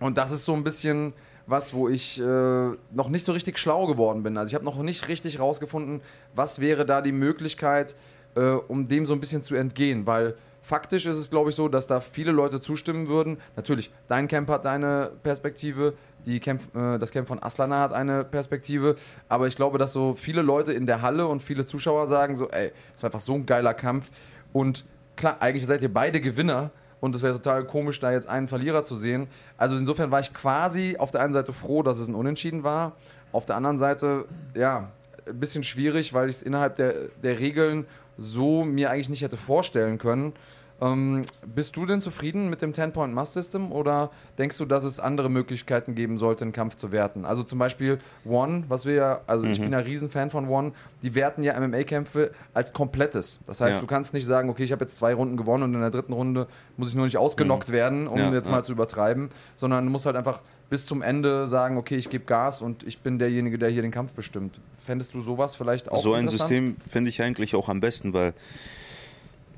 und 0.00 0.16
das 0.16 0.32
ist 0.32 0.46
so 0.46 0.54
ein 0.54 0.64
bisschen 0.64 1.12
was, 1.46 1.74
wo 1.74 1.90
ich 1.90 2.20
äh, 2.20 2.24
noch 2.24 3.10
nicht 3.10 3.26
so 3.26 3.32
richtig 3.32 3.58
schlau 3.58 3.86
geworden 3.86 4.22
bin. 4.22 4.38
Also 4.38 4.48
ich 4.48 4.54
habe 4.54 4.64
noch 4.64 4.78
nicht 4.82 5.08
richtig 5.08 5.38
rausgefunden, 5.38 6.00
was 6.34 6.58
wäre 6.58 6.86
da 6.86 7.02
die 7.02 7.12
Möglichkeit, 7.12 7.94
äh, 8.34 8.40
um 8.40 8.88
dem 8.88 9.04
so 9.04 9.12
ein 9.12 9.20
bisschen 9.20 9.42
zu 9.42 9.54
entgehen. 9.54 10.06
Weil 10.06 10.36
faktisch 10.66 11.06
ist 11.06 11.16
es, 11.16 11.30
glaube 11.30 11.50
ich, 11.50 11.56
so, 11.56 11.68
dass 11.68 11.86
da 11.86 12.00
viele 12.00 12.32
Leute 12.32 12.60
zustimmen 12.60 13.06
würden. 13.06 13.38
Natürlich, 13.54 13.90
dein 14.08 14.26
Camp 14.26 14.48
hat 14.48 14.64
deine 14.64 15.12
Perspektive, 15.22 15.94
die 16.26 16.40
Camp, 16.40 16.60
äh, 16.74 16.98
das 16.98 17.12
Camp 17.12 17.28
von 17.28 17.40
Aslana 17.40 17.78
hat 17.80 17.92
eine 17.92 18.24
Perspektive. 18.24 18.96
Aber 19.28 19.46
ich 19.46 19.54
glaube, 19.54 19.78
dass 19.78 19.92
so 19.92 20.14
viele 20.16 20.42
Leute 20.42 20.72
in 20.72 20.86
der 20.86 21.02
Halle 21.02 21.28
und 21.28 21.42
viele 21.42 21.64
Zuschauer 21.66 22.08
sagen 22.08 22.34
so, 22.34 22.50
ey, 22.50 22.72
das 22.92 23.02
war 23.02 23.08
einfach 23.08 23.20
so 23.20 23.34
ein 23.34 23.46
geiler 23.46 23.74
Kampf. 23.74 24.10
Und 24.52 24.84
klar, 25.14 25.36
eigentlich 25.38 25.66
seid 25.66 25.82
ihr 25.82 25.92
beide 25.92 26.20
Gewinner. 26.20 26.70
Und 26.98 27.14
es 27.14 27.22
wäre 27.22 27.34
total 27.34 27.64
komisch, 27.64 28.00
da 28.00 28.10
jetzt 28.10 28.26
einen 28.26 28.48
Verlierer 28.48 28.82
zu 28.82 28.96
sehen. 28.96 29.28
Also 29.56 29.76
insofern 29.76 30.10
war 30.10 30.18
ich 30.18 30.34
quasi 30.34 30.96
auf 30.98 31.12
der 31.12 31.20
einen 31.20 31.32
Seite 31.32 31.52
froh, 31.52 31.84
dass 31.84 31.98
es 31.98 32.08
ein 32.08 32.16
Unentschieden 32.16 32.64
war. 32.64 32.96
Auf 33.30 33.46
der 33.46 33.54
anderen 33.54 33.78
Seite, 33.78 34.24
ja, 34.54 34.90
ein 35.28 35.38
bisschen 35.38 35.62
schwierig, 35.62 36.12
weil 36.12 36.28
ich 36.28 36.36
es 36.36 36.42
innerhalb 36.42 36.74
der, 36.76 37.08
der 37.22 37.38
Regeln 37.38 37.86
so 38.18 38.64
mir 38.64 38.90
eigentlich 38.90 39.08
nicht 39.08 39.22
hätte 39.22 39.36
vorstellen 39.36 39.98
können. 39.98 40.32
Ähm, 40.80 41.24
bist 41.46 41.74
du 41.76 41.86
denn 41.86 42.00
zufrieden 42.00 42.50
mit 42.50 42.60
dem 42.60 42.72
10-Point-Must-System 42.72 43.72
oder 43.72 44.10
denkst 44.36 44.58
du, 44.58 44.66
dass 44.66 44.84
es 44.84 45.00
andere 45.00 45.30
Möglichkeiten 45.30 45.94
geben 45.94 46.18
sollte, 46.18 46.44
einen 46.44 46.52
Kampf 46.52 46.76
zu 46.76 46.92
werten? 46.92 47.24
Also 47.24 47.42
zum 47.42 47.58
Beispiel 47.58 47.98
One, 48.26 48.64
was 48.68 48.84
wir 48.84 48.94
ja, 48.94 49.20
also 49.26 49.46
ich 49.46 49.58
bin 49.58 49.72
ja 49.72 49.78
Riesenfan 49.78 50.28
von 50.30 50.48
One, 50.48 50.72
die 51.02 51.14
werten 51.14 51.42
ja 51.42 51.58
MMA-Kämpfe 51.58 52.30
als 52.52 52.74
komplettes. 52.74 53.40
Das 53.46 53.60
heißt, 53.62 53.76
Ja. 53.76 53.80
du 53.80 53.86
kannst 53.86 54.12
nicht 54.12 54.26
sagen, 54.26 54.50
okay, 54.50 54.64
ich 54.64 54.72
habe 54.72 54.84
jetzt 54.84 54.98
zwei 54.98 55.14
Runden 55.14 55.38
gewonnen 55.38 55.62
und 55.64 55.74
in 55.74 55.80
der 55.80 55.90
dritten 55.90 56.12
Runde 56.12 56.46
muss 56.76 56.90
ich 56.90 56.94
nur 56.94 57.06
nicht 57.06 57.16
ausgenockt 57.16 57.70
werden, 57.72 58.06
um 58.06 58.18
Ja, 58.18 58.32
jetzt 58.32 58.50
mal 58.50 58.62
zu 58.62 58.72
übertreiben, 58.72 59.30
sondern 59.54 59.84
du 59.86 59.90
musst 59.90 60.04
halt 60.04 60.16
einfach 60.16 60.40
bis 60.68 60.84
zum 60.84 61.00
Ende 61.00 61.48
sagen, 61.48 61.78
okay, 61.78 61.96
ich 61.96 62.10
gebe 62.10 62.24
Gas 62.24 62.60
und 62.60 62.82
ich 62.82 62.98
bin 62.98 63.18
derjenige, 63.18 63.56
der 63.56 63.70
hier 63.70 63.82
den 63.82 63.92
Kampf 63.92 64.12
bestimmt. 64.12 64.60
Fändest 64.84 65.14
du 65.14 65.20
sowas 65.22 65.54
vielleicht 65.54 65.90
auch 65.90 66.02
so 66.02 66.12
ein? 66.12 66.28
System 66.28 66.76
finde 66.78 67.08
ich 67.08 67.22
eigentlich 67.22 67.54
auch 67.54 67.68
am 67.68 67.80
besten, 67.80 68.12
weil 68.12 68.34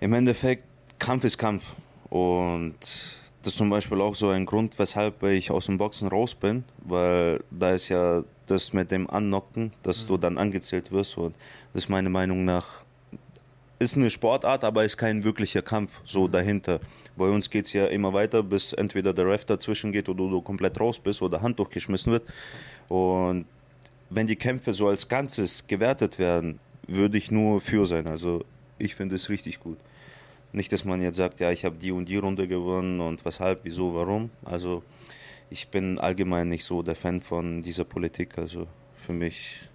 im 0.01 0.13
Endeffekt 0.13 0.65
Kampf 0.99 1.25
ist 1.25 1.39
Kampf. 1.39 1.65
Und 2.11 2.77
das 3.43 3.53
ist 3.53 3.57
zum 3.59 3.71
Beispiel 3.71 4.01
auch 4.01 4.15
so 4.15 4.29
ein 4.31 4.47
Grund, 4.47 4.79
weshalb 4.79 5.23
ich 5.23 5.51
aus 5.51 5.67
dem 5.67 5.79
Boxen 5.79 6.09
raus 6.09 6.35
bin, 6.35 6.65
weil 6.79 7.41
da 7.51 7.73
ist 7.73 7.89
ja 7.89 8.23
das 8.47 8.73
mit 8.73 8.91
dem 8.91 9.09
Annocken, 9.09 9.73
dass 9.83 10.07
du 10.07 10.17
dann 10.17 10.39
angezählt 10.39 10.91
wirst. 10.91 11.19
Und 11.19 11.35
das 11.73 11.85
ist 11.85 11.89
meiner 11.89 12.11
Meinung 12.11 12.45
nach 12.45 12.85
ist 13.79 13.97
eine 13.97 14.11
Sportart, 14.11 14.65
aber 14.65 14.85
ist 14.85 14.97
kein 14.97 15.23
wirklicher 15.23 15.63
Kampf 15.63 16.01
so 16.05 16.27
dahinter. 16.27 16.81
Bei 17.17 17.27
uns 17.27 17.49
geht 17.49 17.67
es 17.67 17.73
ja 17.73 17.87
immer 17.87 18.13
weiter, 18.13 18.43
bis 18.43 18.73
entweder 18.73 19.13
der 19.13 19.27
Ref 19.27 19.45
dazwischen 19.45 19.93
geht 19.93 20.09
oder 20.09 20.29
du 20.29 20.41
komplett 20.41 20.81
raus 20.81 20.99
bist 20.99 21.23
oder 21.23 21.41
Handtuch 21.41 21.71
geschmissen 21.71 22.13
wird. 22.13 22.25
Und 22.89 23.45
wenn 24.11 24.27
die 24.27 24.37
Kämpfe 24.37 24.75
so 24.75 24.89
als 24.89 25.07
Ganzes 25.09 25.67
gewertet 25.67 26.19
werden, 26.19 26.59
würde 26.87 27.19
ich 27.19 27.31
nur 27.31 27.61
für 27.61 27.87
sein. 27.87 28.07
Also 28.07 28.45
ich 28.79 28.95
finde 28.95 29.15
es 29.15 29.29
richtig 29.29 29.61
gut. 29.61 29.79
Nicht, 30.53 30.73
dass 30.73 30.85
man 30.85 31.03
jetzt 31.03 31.17
sagt, 31.17 31.41
ja, 31.41 31.51
ich 31.51 31.65
habe 31.65 31.77
die 31.77 31.93
und 31.93 32.09
die 32.09 32.17
Runde 32.17 32.49
gewonnen 32.49 33.01
und 33.01 33.25
weshalb, 33.25 33.61
wieso, 33.65 33.95
warum. 33.95 34.31
Also 34.45 34.83
ich 35.51 35.69
bin 35.69 35.99
allgemein 35.99 36.49
nicht 36.49 36.65
so 36.65 36.83
der 36.83 36.95
Fan 36.95 37.21
von 37.21 37.63
dieser 37.63 37.85
Politik. 37.85 38.39
Also 38.39 38.67
für 39.07 39.13
mich, 39.13 39.69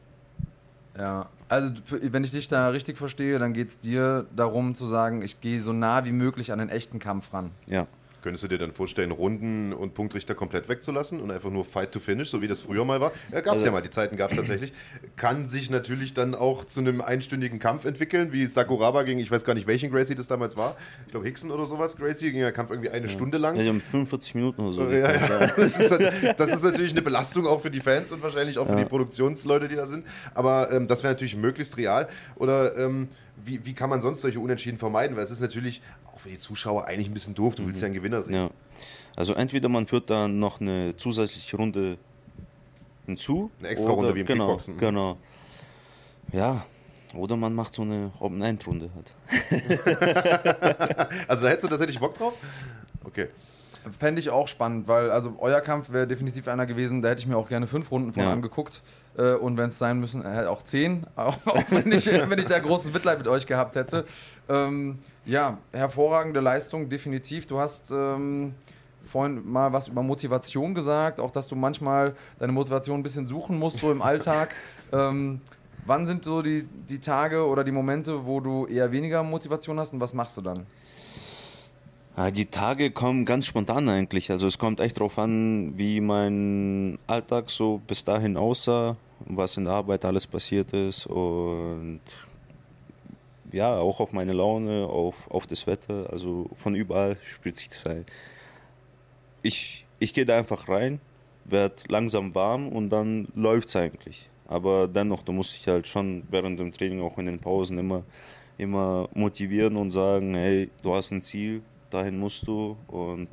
Ja, 0.97 1.29
also 1.49 1.73
wenn 1.89 2.23
ich 2.23 2.31
dich 2.31 2.47
da 2.47 2.69
richtig 2.69 2.97
verstehe, 2.97 3.39
dann 3.39 3.53
geht 3.53 3.69
es 3.69 3.79
dir 3.79 4.25
darum 4.35 4.75
zu 4.75 4.87
sagen, 4.87 5.21
ich 5.21 5.41
gehe 5.41 5.61
so 5.61 5.73
nah 5.73 6.05
wie 6.05 6.11
möglich 6.11 6.51
an 6.51 6.59
den 6.59 6.69
echten 6.69 6.99
Kampf 6.99 7.33
ran. 7.33 7.51
ja. 7.67 7.87
Könntest 8.23 8.45
du 8.45 8.47
dir 8.47 8.57
dann 8.57 8.71
vorstellen, 8.71 9.11
Runden 9.11 9.73
und 9.73 9.93
Punktrichter 9.93 10.33
komplett 10.33 10.69
wegzulassen 10.69 11.19
und 11.19 11.29
einfach 11.29 11.49
nur 11.49 11.65
Fight 11.65 11.91
to 11.91 11.99
Finish, 11.99 12.29
so 12.29 12.41
wie 12.41 12.47
das 12.47 12.61
früher 12.61 12.85
mal 12.85 13.01
war? 13.01 13.11
Ja, 13.31 13.41
gab 13.41 13.47
es 13.47 13.63
Also- 13.63 13.65
ja 13.65 13.71
mal, 13.73 13.81
die 13.81 13.89
Zeiten 13.89 14.15
gab 14.15 14.31
es 14.31 14.37
tatsächlich. 14.37 14.71
Kann 15.17 15.47
sich 15.47 15.69
natürlich 15.69 16.13
dann 16.13 16.33
auch 16.33 16.63
zu 16.63 16.79
einem 16.79 17.01
einstündigen 17.01 17.59
Kampf 17.59 17.83
entwickeln, 17.85 18.31
wie 18.31 18.47
Sakuraba 18.47 19.03
gegen, 19.03 19.19
ich 19.19 19.29
weiß 19.29 19.43
gar 19.43 19.53
nicht, 19.53 19.67
welchen 19.67 19.91
Gracie 19.91 20.15
das 20.15 20.27
damals 20.27 20.55
war. 20.55 20.77
Ich 21.05 21.11
glaube, 21.11 21.25
Hickson 21.25 21.51
oder 21.51 21.65
sowas, 21.65 21.97
Gracie, 21.97 22.31
ging 22.31 22.39
der 22.41 22.53
Kampf 22.53 22.71
irgendwie 22.71 22.89
eine 22.89 23.09
Stunde 23.09 23.37
lang. 23.37 23.57
ja, 23.57 23.63
die 23.63 23.69
haben 23.69 23.81
45 23.81 24.35
Minuten 24.35 24.61
oder 24.61 24.73
so. 24.73 24.89
Ja, 24.89 25.11
ja. 25.13 25.47
Das, 25.57 25.77
ist, 25.79 25.91
das 26.37 26.53
ist 26.53 26.63
natürlich 26.63 26.91
eine 26.93 27.01
Belastung 27.01 27.45
auch 27.45 27.61
für 27.61 27.71
die 27.71 27.81
Fans 27.81 28.11
und 28.13 28.23
wahrscheinlich 28.23 28.57
auch 28.57 28.67
für 28.69 28.77
die 28.77 28.85
Produktionsleute, 28.85 29.67
die 29.67 29.75
da 29.75 29.85
sind. 29.85 30.05
Aber 30.33 30.71
ähm, 30.71 30.87
das 30.87 31.03
wäre 31.03 31.13
natürlich 31.13 31.35
möglichst 31.35 31.75
real. 31.77 32.07
Oder 32.35 32.77
ähm, 32.77 33.09
wie, 33.43 33.65
wie 33.65 33.73
kann 33.73 33.89
man 33.89 33.99
sonst 33.99 34.21
solche 34.21 34.39
Unentschieden 34.39 34.77
vermeiden? 34.77 35.17
Weil 35.17 35.23
es 35.23 35.31
ist 35.31 35.41
natürlich 35.41 35.81
auch 36.13 36.19
für 36.19 36.29
die 36.29 36.37
Zuschauer 36.37 36.85
eigentlich 36.85 37.09
ein 37.09 37.13
bisschen 37.13 37.35
doof. 37.35 37.55
Du 37.55 37.65
willst 37.65 37.81
ja 37.81 37.87
einen 37.87 37.95
Gewinner 37.95 38.21
sehen. 38.21 38.35
Ja. 38.35 38.49
Also 39.15 39.33
entweder 39.33 39.69
man 39.69 39.85
führt 39.87 40.09
dann 40.09 40.39
noch 40.39 40.59
eine 40.61 40.95
zusätzliche 40.97 41.57
Runde 41.57 41.97
hinzu. 43.05 43.51
Eine 43.59 43.69
Extra-Runde 43.69 44.07
oder- 44.07 44.15
wie 44.15 44.21
im 44.21 44.25
genau, 44.25 44.45
Kickboxen. 44.47 44.77
Genau. 44.77 45.17
Ja. 46.31 46.65
Oder 47.15 47.35
man 47.37 47.53
macht 47.53 47.75
so 47.75 47.83
eine 47.83 48.11
Open-End-Runde 48.19 48.89
halt. 48.95 49.11
Also 51.27 51.43
da 51.43 51.49
hättest 51.49 51.65
du 51.65 51.67
tatsächlich 51.67 51.99
Bock 51.99 52.15
drauf? 52.15 52.33
Okay. 53.03 53.27
Fände 53.97 54.19
ich 54.19 54.29
auch 54.29 54.47
spannend, 54.47 54.87
weil 54.87 55.11
also 55.11 55.35
euer 55.39 55.61
Kampf 55.61 55.91
wäre 55.91 56.07
definitiv 56.07 56.47
einer 56.47 56.65
gewesen, 56.65 57.01
da 57.01 57.09
hätte 57.09 57.19
ich 57.21 57.27
mir 57.27 57.37
auch 57.37 57.49
gerne 57.49 57.67
fünf 57.67 57.91
Runden 57.91 58.13
von 58.13 58.23
Ja. 58.23 58.31
angeguckt. 58.31 58.81
Äh, 59.17 59.33
und 59.33 59.57
wenn 59.57 59.69
es 59.69 59.77
sein 59.77 59.99
müssen, 59.99 60.23
äh, 60.23 60.45
auch 60.45 60.63
zehn, 60.63 61.05
auch, 61.15 61.37
auch 61.45 61.63
wenn, 61.69 61.91
ich, 61.91 62.05
wenn 62.05 62.39
ich 62.39 62.45
da 62.45 62.59
großes 62.59 62.93
Mitleid 62.93 63.17
mit 63.17 63.27
euch 63.27 63.45
gehabt 63.45 63.75
hätte. 63.75 64.05
Ähm, 64.49 64.99
ja, 65.25 65.57
hervorragende 65.71 66.39
Leistung, 66.39 66.89
definitiv. 66.89 67.45
Du 67.45 67.59
hast 67.59 67.91
ähm, 67.91 68.55
vorhin 69.03 69.41
mal 69.49 69.73
was 69.73 69.89
über 69.89 70.01
Motivation 70.01 70.73
gesagt, 70.73 71.19
auch 71.19 71.31
dass 71.31 71.47
du 71.47 71.55
manchmal 71.55 72.15
deine 72.39 72.51
Motivation 72.53 72.99
ein 72.99 73.03
bisschen 73.03 73.25
suchen 73.25 73.59
musst, 73.59 73.79
so 73.79 73.91
im 73.91 74.01
Alltag. 74.01 74.55
ähm, 74.93 75.41
wann 75.85 76.05
sind 76.05 76.23
so 76.23 76.41
die, 76.41 76.63
die 76.63 76.99
Tage 76.99 77.45
oder 77.45 77.63
die 77.63 77.71
Momente, 77.71 78.25
wo 78.25 78.39
du 78.39 78.65
eher 78.65 78.91
weniger 78.91 79.23
Motivation 79.23 79.79
hast 79.79 79.93
und 79.93 79.99
was 79.99 80.13
machst 80.13 80.37
du 80.37 80.41
dann? 80.41 80.65
Ja, 82.15 82.29
die 82.29 82.45
Tage 82.45 82.91
kommen 82.91 83.25
ganz 83.25 83.47
spontan 83.47 83.89
eigentlich. 83.89 84.29
Also 84.29 84.45
es 84.45 84.59
kommt 84.59 84.79
echt 84.79 84.99
drauf 84.99 85.17
an, 85.17 85.75
wie 85.77 85.99
mein 85.99 86.99
Alltag 87.07 87.49
so 87.49 87.81
bis 87.87 88.05
dahin 88.05 88.37
aussah, 88.37 88.97
was 89.25 89.57
in 89.57 89.65
der 89.65 89.73
Arbeit 89.73 90.05
alles 90.05 90.27
passiert 90.27 90.73
ist 90.73 91.07
und 91.07 92.01
ja, 93.51 93.77
auch 93.77 93.99
auf 93.99 94.13
meine 94.13 94.33
Laune, 94.33 94.85
auf, 94.85 95.15
auf 95.29 95.47
das 95.47 95.65
Wetter. 95.65 96.07
Also 96.11 96.49
von 96.55 96.75
überall 96.75 97.17
spielt 97.23 97.55
sich 97.55 97.69
das 97.69 97.85
ein. 97.87 98.05
Ich, 99.41 99.85
ich 99.97 100.13
gehe 100.13 100.25
da 100.25 100.37
einfach 100.37 100.69
rein, 100.69 100.99
werde 101.45 101.75
langsam 101.87 102.35
warm 102.35 102.67
und 102.69 102.91
dann 102.91 103.27
läuft 103.33 103.69
es 103.69 103.75
eigentlich. 103.75 104.29
Aber 104.47 104.87
dennoch, 104.87 105.23
du 105.23 105.31
musst 105.31 105.55
dich 105.55 105.67
halt 105.67 105.87
schon 105.87 106.23
während 106.29 106.59
dem 106.59 106.71
Training, 106.71 107.01
auch 107.01 107.17
in 107.17 107.25
den 107.25 107.39
Pausen, 107.39 107.79
immer, 107.79 108.03
immer 108.59 109.09
motivieren 109.15 109.77
und 109.77 109.89
sagen, 109.89 110.35
hey, 110.35 110.69
du 110.83 110.93
hast 110.93 111.11
ein 111.11 111.23
Ziel, 111.23 111.63
dahin 111.93 112.17
musst 112.17 112.47
du 112.47 112.77
und 112.87 113.29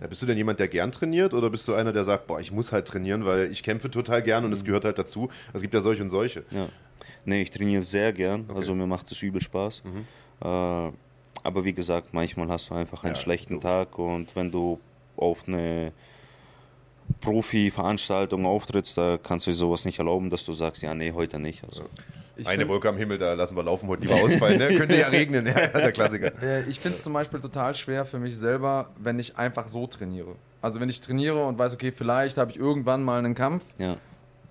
Ja, 0.00 0.06
bist 0.08 0.20
du 0.20 0.26
denn 0.26 0.36
jemand, 0.36 0.60
der 0.60 0.68
gern 0.68 0.92
trainiert 0.92 1.32
oder 1.32 1.48
bist 1.48 1.66
du 1.68 1.74
einer, 1.74 1.90
der 1.92 2.04
sagt, 2.04 2.26
boah, 2.26 2.38
ich 2.38 2.52
muss 2.52 2.70
halt 2.70 2.86
trainieren, 2.86 3.24
weil 3.24 3.50
ich 3.50 3.62
kämpfe 3.62 3.90
total 3.90 4.20
gern 4.22 4.44
und 4.44 4.52
es 4.52 4.62
Mhm. 4.62 4.66
gehört 4.66 4.84
halt 4.84 4.98
dazu. 4.98 5.30
Es 5.54 5.62
gibt 5.62 5.72
ja 5.72 5.80
solche 5.80 6.02
und 6.02 6.10
solche. 6.10 6.44
ja. 6.50 6.68
Nee, 7.24 7.42
ich 7.42 7.50
trainiere 7.50 7.82
sehr 7.82 8.12
gern, 8.12 8.46
also 8.54 8.74
mir 8.74 8.86
macht 8.86 9.10
es 9.10 9.20
übel 9.22 9.40
Spaß. 9.40 9.82
Äh, 10.40 10.44
aber 10.44 11.64
wie 11.64 11.72
gesagt, 11.74 12.12
manchmal 12.12 12.48
hast 12.48 12.70
du 12.70 12.74
einfach 12.74 13.04
einen 13.04 13.14
Ja, 13.14 13.20
schlechten 13.20 13.54
logisch. 13.54 13.64
Tag 13.70 13.98
und 13.98 14.34
wenn 14.36 14.50
du 14.50 14.80
auf 15.16 15.46
eine 15.48 15.92
Profi-Veranstaltung 17.20 18.46
auftrittst, 18.46 18.98
da 18.98 19.18
kannst 19.22 19.46
du 19.46 19.50
dir 19.50 19.56
sowas 19.56 19.84
nicht 19.84 19.98
erlauben, 19.98 20.30
dass 20.30 20.44
du 20.44 20.52
sagst, 20.52 20.82
ja, 20.82 20.94
nee, 20.94 21.12
heute 21.12 21.38
nicht. 21.38 21.64
Also, 21.64 21.84
Ich 22.36 22.46
Eine 22.46 22.58
find- 22.60 22.68
Wolke 22.70 22.88
am 22.88 22.96
Himmel, 22.98 23.16
da 23.18 23.32
lassen 23.32 23.56
wir 23.56 23.62
laufen, 23.62 23.88
heute 23.88 24.02
lieber 24.02 24.16
ausfallen. 24.22 24.58
Ne? 24.58 24.68
Könnte 24.76 24.96
ja 24.98 25.08
regnen, 25.08 25.46
ja, 25.46 25.52
der 25.68 25.92
Klassiker. 25.92 26.32
Äh, 26.42 26.68
Ich 26.68 26.78
finde 26.80 26.98
es 26.98 27.02
zum 27.02 27.12
Beispiel 27.14 27.40
total 27.40 27.74
schwer 27.74 28.04
für 28.04 28.18
mich 28.18 28.36
selber, 28.36 28.90
wenn 28.98 29.18
ich 29.18 29.38
einfach 29.38 29.68
so 29.68 29.86
trainiere. 29.86 30.34
Also 30.60 30.78
wenn 30.80 30.88
ich 30.90 31.00
trainiere 31.00 31.44
und 31.46 31.58
weiß, 31.58 31.72
okay, 31.74 31.92
vielleicht 31.92 32.36
habe 32.36 32.50
ich 32.50 32.58
irgendwann 32.58 33.02
mal 33.02 33.18
einen 33.18 33.34
Kampf, 33.34 33.64
ja. 33.78 33.96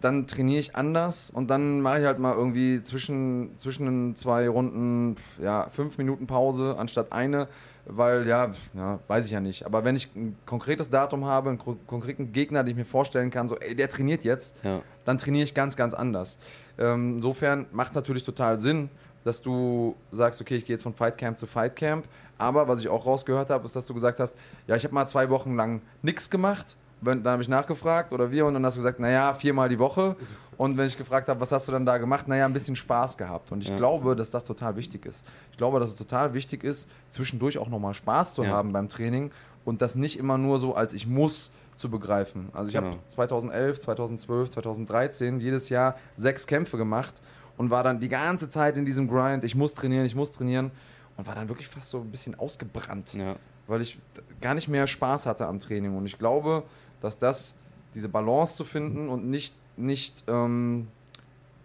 dann 0.01 0.25
trainiere 0.25 0.59
ich 0.59 0.75
anders 0.75 1.29
und 1.29 1.49
dann 1.49 1.81
mache 1.81 1.99
ich 1.99 2.05
halt 2.05 2.17
mal 2.17 2.33
irgendwie 2.33 2.81
zwischen, 2.81 3.55
zwischen 3.57 3.85
den 3.85 4.15
zwei 4.15 4.47
Runden 4.49 5.15
ja, 5.41 5.67
fünf 5.69 5.97
Minuten 5.99 6.25
Pause 6.25 6.75
anstatt 6.79 7.11
eine, 7.11 7.47
weil 7.85 8.27
ja, 8.27 8.51
ja, 8.73 8.99
weiß 9.07 9.27
ich 9.27 9.31
ja 9.31 9.41
nicht. 9.41 9.63
Aber 9.65 9.83
wenn 9.83 9.95
ich 9.95 10.09
ein 10.15 10.35
konkretes 10.47 10.89
Datum 10.89 11.25
habe, 11.25 11.49
einen 11.49 11.59
ko- 11.59 11.77
konkreten 11.85 12.31
Gegner, 12.31 12.63
den 12.63 12.71
ich 12.71 12.77
mir 12.77 12.85
vorstellen 12.85 13.29
kann, 13.29 13.47
so, 13.47 13.57
ey, 13.59 13.75
der 13.75 13.89
trainiert 13.89 14.23
jetzt, 14.23 14.57
Ja. 14.63 14.81
dann 15.05 15.19
trainiere 15.19 15.43
ich 15.43 15.53
ganz, 15.53 15.75
ganz 15.75 15.93
anders. 15.93 16.39
Ähm, 16.77 17.15
insofern 17.17 17.65
macht 17.71 17.91
es 17.91 17.95
natürlich 17.95 18.23
total 18.23 18.59
Sinn, 18.59 18.89
dass 19.23 19.41
du 19.41 19.95
sagst, 20.11 20.39
okay, 20.41 20.55
ich 20.57 20.65
gehe 20.65 20.75
jetzt 20.75 20.83
von 20.83 20.93
Fightcamp 20.93 21.38
zu 21.39 21.47
Fightcamp. 21.47 22.05
Aber 22.38 22.67
was 22.67 22.79
ich 22.81 22.89
auch 22.89 23.05
rausgehört 23.05 23.49
habe, 23.49 23.65
ist, 23.65 23.75
dass 23.75 23.85
du 23.85 23.93
gesagt 23.93 24.19
hast, 24.19 24.35
ja, 24.67 24.75
ich 24.75 24.83
habe 24.83 24.93
mal 24.93 25.07
zwei 25.07 25.29
Wochen 25.29 25.55
lang 25.55 25.81
nichts 26.01 26.29
gemacht. 26.29 26.75
Dann 27.01 27.23
habe 27.25 27.41
ich 27.41 27.49
nachgefragt 27.49 28.13
oder 28.13 28.31
wir 28.31 28.45
und 28.45 28.53
dann 28.55 28.65
hast 28.65 28.75
du 28.77 28.79
gesagt, 28.79 28.99
naja, 28.99 29.33
viermal 29.33 29.69
die 29.69 29.77
Woche. 29.79 30.15
Und 30.57 30.77
wenn 30.77 30.85
ich 30.88 30.97
gefragt 30.97 31.27
habe, 31.27 31.39
was 31.39 31.51
hast 31.51 31.67
du 31.67 31.71
dann 31.71 31.85
da 31.85 31.97
gemacht? 31.97 32.27
Naja, 32.27 32.45
ein 32.45 32.53
bisschen 32.53 32.75
Spaß 32.75 33.17
gehabt. 33.17 33.51
Und 33.51 33.61
ich 33.61 33.69
Ja. 33.69 33.75
glaube, 33.75 34.15
dass 34.15 34.31
das 34.31 34.43
total 34.43 34.75
wichtig 34.75 35.05
ist. 35.05 35.25
Ich 35.51 35.57
glaube, 35.57 35.79
dass 35.79 35.89
es 35.89 35.95
total 35.97 36.33
wichtig 36.33 36.63
ist, 36.63 36.89
zwischendurch 37.09 37.57
auch 37.57 37.67
nochmal 37.69 37.93
Spaß 37.93 38.33
zu 38.33 38.43
Ja. 38.43 38.49
haben 38.49 38.71
beim 38.73 38.89
Training 38.89 39.31
und 39.65 39.81
das 39.81 39.95
nicht 39.95 40.17
immer 40.17 40.38
nur 40.38 40.57
so 40.57 40.73
als 40.75 40.93
ich 40.93 41.05
muss 41.05 41.51
zu 41.75 41.89
begreifen. 41.89 42.49
Also 42.53 42.69
ich 42.69 42.75
habe 42.75 42.88
Genau. 42.89 42.99
2011, 43.07 43.79
2012, 43.79 44.49
2013 44.51 45.39
jedes 45.39 45.69
Jahr 45.69 45.95
sechs 46.15 46.47
Kämpfe 46.47 46.77
gemacht 46.77 47.21
und 47.57 47.69
war 47.69 47.83
dann 47.83 47.99
die 47.99 48.07
ganze 48.07 48.49
Zeit 48.49 48.77
in 48.77 48.85
diesem 48.85 49.07
Grind, 49.07 49.43
ich 49.43 49.55
muss 49.55 49.73
trainieren, 49.73 50.05
ich 50.05 50.15
muss 50.15 50.31
trainieren 50.31 50.71
und 51.17 51.27
war 51.27 51.35
dann 51.35 51.47
wirklich 51.49 51.67
fast 51.67 51.89
so 51.89 51.99
ein 52.01 52.11
bisschen 52.11 52.35
ausgebrannt, 52.39 53.13
Ja. 53.13 53.35
weil 53.67 53.81
ich 53.81 53.97
gar 54.41 54.53
nicht 54.53 54.67
mehr 54.67 54.88
Spaß 54.88 55.25
hatte 55.25 55.45
am 55.47 55.59
Training. 55.59 55.95
Und 55.97 56.05
ich 56.05 56.17
glaube, 56.17 56.63
dass 57.01 57.17
das, 57.17 57.53
diese 57.93 58.09
Balance 58.09 58.55
zu 58.55 58.63
finden 58.63 59.07
und 59.09 59.25
nicht, 59.29 59.55
nicht 59.77 60.23
ähm, 60.27 60.88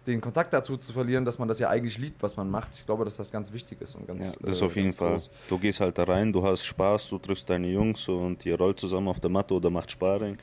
den 0.07 0.19
Kontakt 0.19 0.51
dazu 0.53 0.77
zu 0.77 0.93
verlieren, 0.93 1.25
dass 1.25 1.37
man 1.37 1.47
das 1.47 1.59
ja 1.59 1.69
eigentlich 1.69 1.97
liebt, 1.97 2.23
was 2.23 2.35
man 2.35 2.49
macht. 2.49 2.75
Ich 2.75 2.85
glaube, 2.85 3.05
dass 3.05 3.17
das 3.17 3.31
ganz 3.31 3.53
wichtig 3.53 3.81
ist 3.81 3.95
und 3.95 4.01
Ja, 4.01 4.13
ganz 4.15 4.37
das 4.41 4.61
äh, 4.61 4.65
auf 4.65 4.75
jeden 4.75 4.91
Fall. 4.91 5.11
groß. 5.13 5.29
Du 5.47 5.59
gehst 5.59 5.79
halt 5.79 5.97
da 5.97 6.03
rein, 6.03 6.33
du 6.33 6.43
hast 6.43 6.65
Spaß, 6.65 7.09
du 7.09 7.19
triffst 7.19 7.49
deine 7.49 7.67
Jungs 7.67 8.07
und 8.07 8.45
ihr 8.45 8.57
rollt 8.57 8.79
zusammen 8.79 9.07
auf 9.09 9.19
der 9.19 9.29
Matte 9.29 9.53
oder 9.53 9.69
macht 9.69 9.91
Sparring. 9.91 10.37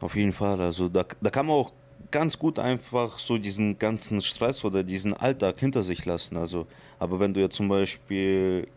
Auf 0.00 0.14
jeden 0.14 0.32
Fall. 0.32 0.60
Also 0.60 0.88
da, 0.88 1.04
da 1.20 1.30
kann 1.30 1.46
man 1.46 1.56
auch 1.56 1.72
ganz 2.10 2.38
gut 2.38 2.58
einfach 2.58 3.18
so 3.18 3.36
diesen 3.36 3.78
ganzen 3.78 4.20
Stress 4.20 4.64
oder 4.64 4.84
diesen 4.84 5.12
Alltag 5.14 5.58
hinter 5.58 5.82
sich 5.82 6.04
lassen. 6.04 6.36
Also, 6.36 6.66
aber 6.98 7.18
wenn 7.18 7.34
du 7.34 7.40
jetzt 7.40 7.56
zum 7.56 7.68
Beispiel 7.68 8.68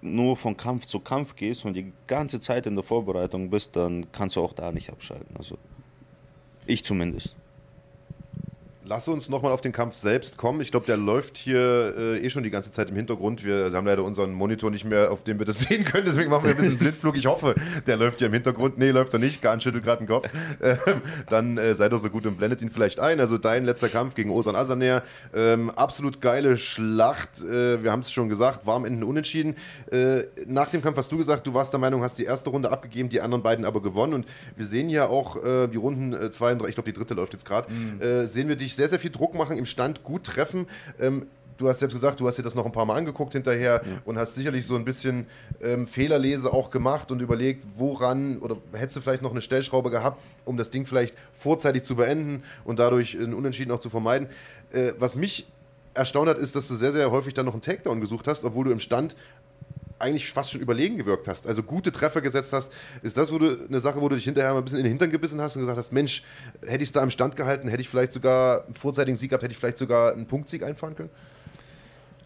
nur 0.00 0.36
von 0.36 0.56
Kampf 0.56 0.86
zu 0.86 0.98
Kampf 0.98 1.36
gehst 1.36 1.64
und 1.64 1.74
die 1.74 1.92
ganze 2.08 2.40
Zeit 2.40 2.66
in 2.66 2.74
der 2.74 2.82
Vorbereitung 2.82 3.50
bist, 3.50 3.76
dann 3.76 4.10
kannst 4.10 4.34
du 4.34 4.40
auch 4.42 4.52
da 4.52 4.72
nicht 4.72 4.90
abschalten. 4.90 5.36
Also 5.36 5.56
ich 6.66 6.84
zumindest. 6.84 7.36
Lass 8.84 9.06
uns 9.06 9.28
nochmal 9.28 9.52
auf 9.52 9.60
den 9.60 9.70
Kampf 9.70 9.94
selbst 9.94 10.36
kommen. 10.38 10.60
Ich 10.60 10.72
glaube, 10.72 10.86
der 10.86 10.96
läuft 10.96 11.36
hier 11.36 11.94
äh, 11.96 12.18
eh 12.18 12.30
schon 12.30 12.42
die 12.42 12.50
ganze 12.50 12.72
Zeit 12.72 12.90
im 12.90 12.96
Hintergrund. 12.96 13.44
Wir 13.44 13.70
haben 13.72 13.86
leider 13.86 14.02
unseren 14.02 14.32
Monitor 14.32 14.72
nicht 14.72 14.84
mehr, 14.84 15.12
auf 15.12 15.22
dem 15.22 15.38
wir 15.38 15.46
das 15.46 15.60
sehen 15.68 15.84
können. 15.84 16.04
Deswegen 16.04 16.30
machen 16.30 16.44
wir 16.44 16.50
ein 16.50 16.56
bisschen 16.56 16.78
Blindflug. 16.80 17.16
Ich 17.16 17.26
hoffe, 17.26 17.54
der 17.86 17.96
läuft 17.96 18.18
hier 18.18 18.26
im 18.26 18.32
Hintergrund. 18.32 18.78
Nee, 18.78 18.90
läuft 18.90 19.12
er 19.12 19.20
nicht. 19.20 19.40
Garn 19.40 19.60
schüttelt 19.60 19.84
gerade 19.84 20.04
den 20.04 20.08
Kopf. 20.08 20.28
Ähm, 20.62 21.02
dann 21.28 21.58
äh, 21.58 21.74
seid 21.74 21.92
doch 21.92 21.98
so 21.98 22.08
gut 22.08 22.24
und 22.24 22.36
blendet 22.36 22.62
ihn 22.62 22.70
vielleicht 22.70 23.00
ein. 23.00 23.18
Also 23.20 23.36
dein 23.36 23.64
letzter 23.64 23.88
Kampf 23.88 24.14
gegen 24.14 24.30
Osan 24.30 24.54
Asaner. 24.54 25.02
Ähm, 25.34 25.70
absolut 25.70 26.20
geile 26.20 26.56
Schlacht. 26.56 27.42
Äh, 27.42 27.82
wir 27.82 27.90
haben 27.90 28.00
es 28.00 28.12
schon 28.12 28.28
gesagt. 28.28 28.64
Warm 28.66 28.84
enden 28.84 29.02
unentschieden. 29.02 29.56
Äh, 29.90 30.24
nach 30.46 30.68
dem 30.68 30.80
Kampf 30.82 30.98
hast 30.98 31.10
du 31.10 31.18
gesagt, 31.18 31.46
du 31.46 31.54
warst 31.54 31.72
der 31.72 31.80
Meinung, 31.80 32.02
hast 32.02 32.18
die 32.18 32.24
erste 32.24 32.50
Runde 32.50 32.70
abgegeben, 32.70 33.08
die 33.08 33.20
anderen 33.20 33.42
beiden 33.42 33.64
aber 33.64 33.82
gewonnen. 33.82 34.14
Und 34.14 34.26
wir 34.56 34.66
sehen 34.66 34.88
ja 34.88 35.08
auch 35.08 35.42
äh, 35.42 35.66
die 35.68 35.78
Runden 35.78 36.12
äh, 36.12 36.30
zwei 36.30 36.52
und 36.52 36.60
drei, 36.60 36.68
ich 36.68 36.74
glaube, 36.74 36.90
die 36.90 36.96
dritte 36.96 37.14
läuft 37.14 37.32
jetzt 37.32 37.44
gerade, 37.44 37.68
äh, 38.00 38.26
sehen 38.26 38.48
wir 38.48 38.56
dich 38.56 38.71
sehr, 38.74 38.88
sehr 38.88 38.98
viel 38.98 39.10
Druck 39.10 39.34
machen, 39.34 39.56
im 39.56 39.66
Stand 39.66 40.02
gut 40.02 40.24
treffen. 40.24 40.66
Ähm, 41.00 41.26
du 41.58 41.68
hast 41.68 41.78
selbst 41.78 41.94
gesagt, 41.94 42.20
du 42.20 42.26
hast 42.26 42.38
dir 42.38 42.42
das 42.42 42.54
noch 42.54 42.66
ein 42.66 42.72
paar 42.72 42.84
Mal 42.84 42.96
angeguckt 42.96 43.32
hinterher 43.32 43.82
und 44.04 44.18
hast 44.18 44.34
sicherlich 44.34 44.66
so 44.66 44.76
ein 44.76 44.84
bisschen 44.84 45.26
ähm, 45.62 45.86
Fehlerlese 45.86 46.52
auch 46.52 46.70
gemacht 46.70 47.10
und 47.10 47.20
überlegt, 47.20 47.64
woran 47.76 48.38
oder 48.38 48.56
hättest 48.72 48.96
du 48.96 49.00
vielleicht 49.00 49.22
noch 49.22 49.30
eine 49.30 49.40
Stellschraube 49.40 49.90
gehabt, 49.90 50.20
um 50.44 50.56
das 50.56 50.70
Ding 50.70 50.86
vielleicht 50.86 51.14
vorzeitig 51.32 51.84
zu 51.84 51.96
beenden 51.96 52.42
und 52.64 52.78
dadurch 52.78 53.14
ein 53.14 53.34
Unentschieden 53.34 53.70
auch 53.70 53.80
zu 53.80 53.90
vermeiden. 53.90 54.28
Äh, 54.72 54.92
was 54.98 55.16
mich 55.16 55.46
erstaunt 55.94 56.28
hat, 56.28 56.38
ist, 56.38 56.56
dass 56.56 56.68
du 56.68 56.74
sehr, 56.74 56.92
sehr 56.92 57.10
häufig 57.10 57.34
dann 57.34 57.46
noch 57.46 57.52
einen 57.52 57.62
Takedown 57.62 58.00
gesucht 58.00 58.26
hast, 58.26 58.44
obwohl 58.44 58.64
du 58.64 58.70
im 58.70 58.78
Stand 58.78 59.14
eigentlich 60.02 60.32
fast 60.32 60.50
schon 60.50 60.60
überlegen 60.60 60.98
gewirkt 60.98 61.28
hast, 61.28 61.46
also 61.46 61.62
gute 61.62 61.92
Treffer 61.92 62.20
gesetzt 62.20 62.52
hast, 62.52 62.72
ist 63.02 63.16
das 63.16 63.32
wo 63.32 63.38
du, 63.38 63.66
eine 63.68 63.80
Sache, 63.80 64.00
wo 64.00 64.08
du 64.08 64.16
dich 64.16 64.24
hinterher 64.24 64.52
mal 64.52 64.58
ein 64.58 64.64
bisschen 64.64 64.80
in 64.80 64.84
den 64.84 64.90
Hintern 64.92 65.10
gebissen 65.10 65.40
hast 65.40 65.56
und 65.56 65.62
gesagt 65.62 65.78
hast, 65.78 65.92
Mensch, 65.92 66.22
hätte 66.66 66.82
ich 66.82 66.88
es 66.88 66.92
da 66.92 67.02
im 67.02 67.10
Stand 67.10 67.36
gehalten, 67.36 67.68
hätte 67.68 67.80
ich 67.80 67.88
vielleicht 67.88 68.12
sogar 68.12 68.66
einen 68.66 68.74
vorzeitigen 68.74 69.16
Sieg 69.16 69.30
gehabt, 69.30 69.42
hätte 69.42 69.52
ich 69.52 69.58
vielleicht 69.58 69.78
sogar 69.78 70.12
einen 70.12 70.26
Punktsieg 70.26 70.62
einfahren 70.64 70.96
können? 70.96 71.10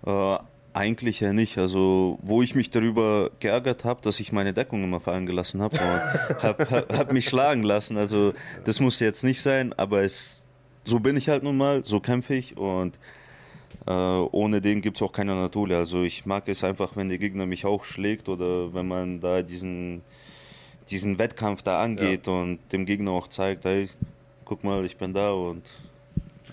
Äh, 0.07 0.39
eigentlich 0.77 1.21
ja 1.21 1.33
nicht. 1.33 1.59
Also, 1.59 2.19
wo 2.23 2.43
ich 2.43 2.55
mich 2.55 2.71
darüber 2.71 3.31
geärgert 3.41 3.85
habe, 3.85 4.03
dass 4.03 4.21
ich 4.21 4.33
meine 4.33 4.53
Deckung 4.53 4.85
immer 4.85 5.01
fallen 5.01 5.27
gelassen 5.27 5.63
habe 5.63 5.79
habe 6.43 6.67
hab, 6.71 6.93
hab 6.93 7.13
mich 7.13 7.27
schlagen 7.27 7.63
lassen. 7.63 7.97
Also, 7.97 8.35
das 8.65 8.81
muss 8.81 9.01
jetzt 9.01 9.25
nicht 9.25 9.41
sein, 9.41 9.73
aber 9.73 10.03
es, 10.03 10.49
so 10.85 11.01
bin 11.01 11.17
ich 11.17 11.29
halt 11.29 11.43
nun 11.43 11.57
mal, 11.57 11.85
so 11.85 12.01
kämpfe 12.01 12.35
ich 12.35 12.57
und 12.57 12.99
äh, 13.87 13.91
ohne 13.93 14.61
den 14.61 14.81
gibt 14.81 14.97
es 14.97 15.03
auch 15.03 15.13
keine 15.13 15.33
Anatolia. 15.33 15.79
Also, 15.79 16.03
ich 16.03 16.27
mag 16.27 16.49
es 16.49 16.65
einfach, 16.65 16.97
wenn 16.97 17.09
der 17.09 17.19
Gegner 17.19 17.47
mich 17.47 17.65
auch 17.65 17.85
schlägt 17.85 18.29
oder 18.29 18.73
wenn 18.75 18.89
man 18.89 19.21
da 19.21 19.43
diesen, 19.43 20.03
diesen 20.91 21.19
Wettkampf 21.19 21.63
da 21.63 21.81
angeht 21.83 22.29
und 22.29 22.59
dem 22.73 22.85
Gegner 22.87 23.13
auch 23.13 23.29
zeigt, 23.29 23.65
hey, 23.65 23.89
guck 24.45 24.63
mal, 24.65 24.85
ich 24.85 24.97
bin 24.97 25.13
da 25.15 25.33
und 25.33 25.63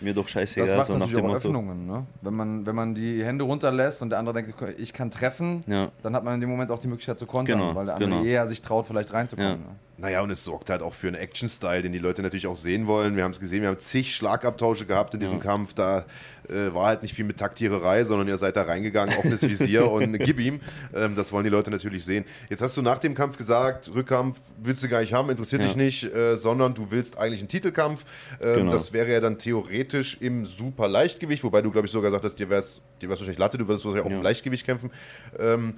mir 0.02 0.13
doch 0.13 0.28
scheißegal, 0.28 0.67
Das 0.67 0.78
macht 0.78 0.88
so 0.88 0.93
nach 0.93 1.00
natürlich 1.02 1.22
dem 1.24 1.30
auch. 1.32 1.36
Öffnungen, 1.36 1.88
ne? 1.88 2.06
Wenn 2.22 2.34
man, 2.34 2.65
wenn 2.65 2.76
man 2.76 2.93
die 2.96 3.24
Hände 3.24 3.46
runterlässt 3.46 4.02
und 4.02 4.10
der 4.10 4.19
andere 4.19 4.36
denkt, 4.43 4.56
ich 4.78 4.91
kann 4.91 5.12
treffen, 5.12 5.62
Ja. 5.67 5.91
dann 6.02 6.13
hat 6.15 6.24
man 6.26 6.34
in 6.34 6.41
dem 6.41 6.50
Moment 6.50 6.72
auch 6.72 6.80
die 6.80 6.88
Möglichkeit 6.88 7.19
zu 7.19 7.26
kontern, 7.26 7.60
Genau, 7.60 7.76
weil 7.76 7.86
der 7.86 7.96
andere 7.96 8.10
genau. 8.10 8.24
eher 8.24 8.48
sich 8.48 8.62
traut, 8.62 8.86
vielleicht 8.86 9.13
reinzukommen. 9.13 9.52
Ja. 9.52 9.56
Ne? 9.58 9.76
Naja, 10.00 10.22
und 10.22 10.32
es 10.32 10.43
sorgt 10.43 10.72
halt 10.72 10.82
auch 10.82 10.93
für 10.93 11.08
einen 11.08 11.15
Action-Style, 11.15 11.84
den 11.84 11.93
die 11.93 12.00
Leute 12.00 12.22
natürlich 12.24 12.48
auch 12.48 12.56
sehen 12.58 12.88
wollen. 12.88 13.15
Wir 13.15 13.24
haben 13.24 13.32
es 13.32 13.39
gesehen, 13.39 13.62
wir 13.62 13.69
haben 13.69 13.80
zig 13.80 14.13
Schlagabtausche 14.13 14.86
gehabt 14.88 15.13
in 15.13 15.19
diesem 15.22 15.38
Ja. 15.38 15.43
Kampf. 15.46 15.74
Da 15.74 16.04
äh, 16.50 16.74
war 16.74 16.88
halt 16.88 17.02
nicht 17.04 17.14
viel 17.14 17.26
mit 17.26 17.38
Taktiererei, 17.38 18.04
sondern 18.04 18.28
ihr 18.28 18.38
seid 18.38 18.56
da 18.56 18.64
reingegangen, 18.64 19.16
offenes 19.18 19.42
Visier 19.44 19.90
und 19.92 20.14
gib 20.20 20.40
ihm. 20.40 20.60
Ähm, 20.94 21.16
das 21.16 21.32
wollen 21.32 21.44
die 21.44 21.50
Leute 21.50 21.72
natürlich 21.72 22.04
sehen. 22.06 22.26
Jetzt 22.50 22.62
hast 22.62 22.76
du 22.78 22.82
nach 22.82 23.00
dem 23.00 23.16
Kampf 23.16 23.38
gesagt, 23.38 23.92
Rückkampf 23.94 24.40
willst 24.62 24.84
du 24.84 24.90
gar 24.90 25.02
nicht 25.02 25.14
haben, 25.14 25.30
interessiert 25.30 25.62
Ja. 25.62 25.68
dich 25.68 25.76
nicht, 25.78 26.04
äh, 26.14 26.36
sondern 26.38 26.74
du 26.74 26.92
willst 26.92 27.18
eigentlich 27.18 27.40
einen 27.42 27.50
Titelkampf. 27.50 28.06
Ähm, 28.42 28.54
Genau. 28.64 28.72
Das 28.72 28.94
wäre 28.94 29.12
ja 29.12 29.20
dann 29.20 29.38
theoretisch 29.40 30.18
im 30.22 30.46
super 30.46 30.88
Leichtgewicht, 30.88 31.44
wobei 31.44 31.62
du, 31.62 31.72
glaube 31.72 31.86
ich, 31.88 31.92
sogar 31.92 32.10
gesagt 32.12 32.24
hast, 32.26 32.36
dir 32.40 32.50
wäre 32.50 32.60
es 32.62 32.82
dir 33.02 33.10
wär's 33.10 33.20
wahrscheinlich 33.20 33.40
Latte, 33.40 33.58
du 33.58 33.68
würdest 33.68 33.84
wahrscheinlich 33.84 34.06
auch 34.06 34.12
Ja. 34.12 34.18
im 34.18 34.24
Leichtgewicht 34.24 34.66
kämpfen. 34.66 34.90
Ähm, 35.38 35.74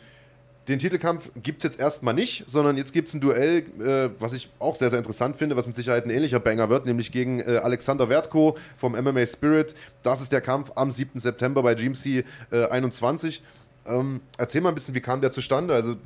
den 0.68 0.80
Titelkampf 0.80 1.30
gibt 1.44 1.64
es 1.64 1.72
jetzt 1.72 1.80
erstmal 1.80 2.14
nicht, 2.16 2.44
sondern 2.48 2.76
jetzt 2.78 2.92
gibt 2.92 3.08
es 3.08 3.14
ein 3.14 3.22
Duell, 3.22 3.60
äh, 3.80 4.10
was 4.20 4.34
ich 4.34 4.50
auch 4.60 4.76
sehr, 4.76 4.90
sehr 4.90 4.98
interessant 5.00 5.38
finde, 5.38 5.56
was 5.56 5.68
mit 5.68 5.76
Sicherheit 5.76 6.06
ein 6.06 6.10
ähnlicher 6.10 6.40
Banger 6.40 6.70
wird, 6.70 6.86
nämlich 6.88 7.12
gegen 7.12 7.40
äh, 7.40 7.58
Alexander 7.62 8.10
Wertko 8.10 8.58
vom 8.78 8.94
MMA 8.94 9.26
Spirit. 9.28 9.76
Das 10.02 10.22
ist 10.22 10.32
der 10.32 10.42
Kampf 10.42 10.72
am 10.76 10.90
7. 10.90 11.20
September 11.20 11.62
bei 11.62 11.76
GMC 11.76 12.24
äh, 12.52 12.66
21. 12.70 13.44
Ähm, 13.86 14.22
erzähl 14.38 14.62
mal 14.62 14.70
ein 14.70 14.76
bisschen, 14.76 14.96
wie 14.96 15.02
kam 15.02 15.22
der 15.22 15.32
zustande? 15.32 15.74
Also, 15.76 15.98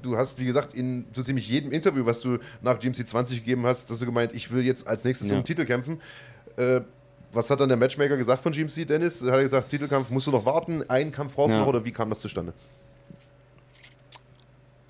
du 0.00 0.16
hast, 0.16 0.38
wie 0.38 0.46
gesagt, 0.46 0.72
in 0.72 1.04
so 1.12 1.22
ziemlich 1.22 1.46
jedem 1.46 1.70
Interview, 1.70 2.06
was 2.06 2.20
du 2.22 2.38
nach 2.62 2.78
GMC 2.78 3.06
20 3.06 3.40
gegeben 3.44 3.66
hast, 3.66 3.90
hast 3.90 4.00
du 4.00 4.06
gemeint, 4.06 4.32
ich 4.34 4.50
will 4.50 4.64
jetzt 4.64 4.86
als 4.86 5.04
nächstes 5.04 5.28
Ja. 5.28 5.34
um 5.34 5.40
den 5.42 5.44
Titel 5.46 5.66
kämpfen. 5.66 6.00
Äh, 6.56 6.80
was 7.32 7.50
hat 7.50 7.60
dann 7.60 7.68
der 7.68 7.76
Matchmaker 7.76 8.16
gesagt 8.16 8.42
von 8.42 8.52
GMC, 8.52 8.86
Dennis? 8.86 9.20
Hat 9.20 9.28
er 9.34 9.42
gesagt, 9.42 9.68
Titelkampf 9.68 10.08
musst 10.08 10.26
du 10.26 10.30
noch 10.30 10.46
warten, 10.46 10.82
einen 10.88 11.12
Kampf 11.12 11.34
brauchst 11.34 11.50
du 11.54 11.58
Ja. 11.58 11.60
noch 11.60 11.68
oder 11.68 11.84
wie 11.84 11.92
kam 11.92 12.08
das 12.08 12.20
zustande? 12.20 12.54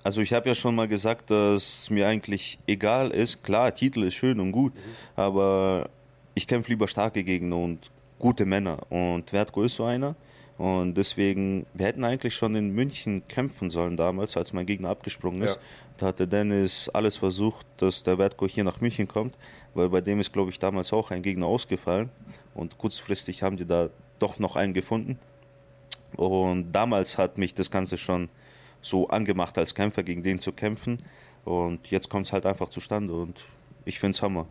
Also 0.03 0.21
ich 0.21 0.33
habe 0.33 0.49
ja 0.49 0.55
schon 0.55 0.75
mal 0.75 0.87
gesagt, 0.87 1.29
dass 1.29 1.89
mir 1.89 2.07
eigentlich 2.07 2.57
egal 2.67 3.11
ist. 3.11 3.43
Klar, 3.43 3.73
Titel 3.73 4.03
ist 4.03 4.15
schön 4.15 4.39
und 4.39 4.51
gut, 4.51 4.73
aber 5.15 5.89
ich 6.33 6.47
kämpfe 6.47 6.71
lieber 6.71 6.87
starke 6.87 7.23
Gegner 7.23 7.57
und 7.57 7.91
gute 8.17 8.45
Männer. 8.45 8.79
Und 8.89 9.31
Wertko 9.31 9.63
ist 9.63 9.75
so 9.75 9.83
einer. 9.83 10.15
Und 10.57 10.95
deswegen, 10.95 11.65
wir 11.73 11.87
hätten 11.87 12.03
eigentlich 12.03 12.35
schon 12.35 12.55
in 12.55 12.69
München 12.69 13.27
kämpfen 13.27 13.71
sollen 13.71 13.97
damals, 13.97 14.37
als 14.37 14.53
mein 14.53 14.65
Gegner 14.65 14.89
abgesprungen 14.89 15.41
ist. 15.41 15.55
Ja. 15.55 15.61
Da 15.97 16.05
hatte 16.07 16.27
Dennis 16.27 16.89
alles 16.89 17.17
versucht, 17.17 17.65
dass 17.77 18.03
der 18.03 18.17
Wertko 18.17 18.47
hier 18.47 18.63
nach 18.63 18.79
München 18.79 19.07
kommt, 19.07 19.35
weil 19.73 19.89
bei 19.89 20.01
dem 20.01 20.19
ist, 20.19 20.33
glaube 20.33 20.51
ich, 20.51 20.59
damals 20.59 20.93
auch 20.93 21.11
ein 21.11 21.21
Gegner 21.21 21.47
ausgefallen. 21.47 22.09
Und 22.53 22.77
kurzfristig 22.77 23.43
haben 23.43 23.57
die 23.57 23.65
da 23.65 23.89
doch 24.19 24.39
noch 24.39 24.55
einen 24.55 24.73
gefunden. 24.73 25.17
Und 26.15 26.71
damals 26.71 27.17
hat 27.17 27.37
mich 27.37 27.53
das 27.53 27.71
Ganze 27.71 27.97
schon 27.97 28.29
so 28.81 29.07
angemacht, 29.07 29.57
als 29.57 29.75
Kämpfer 29.75 30.03
gegen 30.03 30.23
den 30.23 30.39
zu 30.39 30.51
kämpfen. 30.51 30.97
Und 31.45 31.87
jetzt 31.89 32.09
kommt 32.09 32.27
es 32.27 32.33
halt 32.33 32.45
einfach 32.45 32.69
zustande 32.69 33.13
und 33.13 33.43
ich 33.85 33.99
finde 33.99 34.15
es 34.15 34.21
Hammer. 34.21 34.47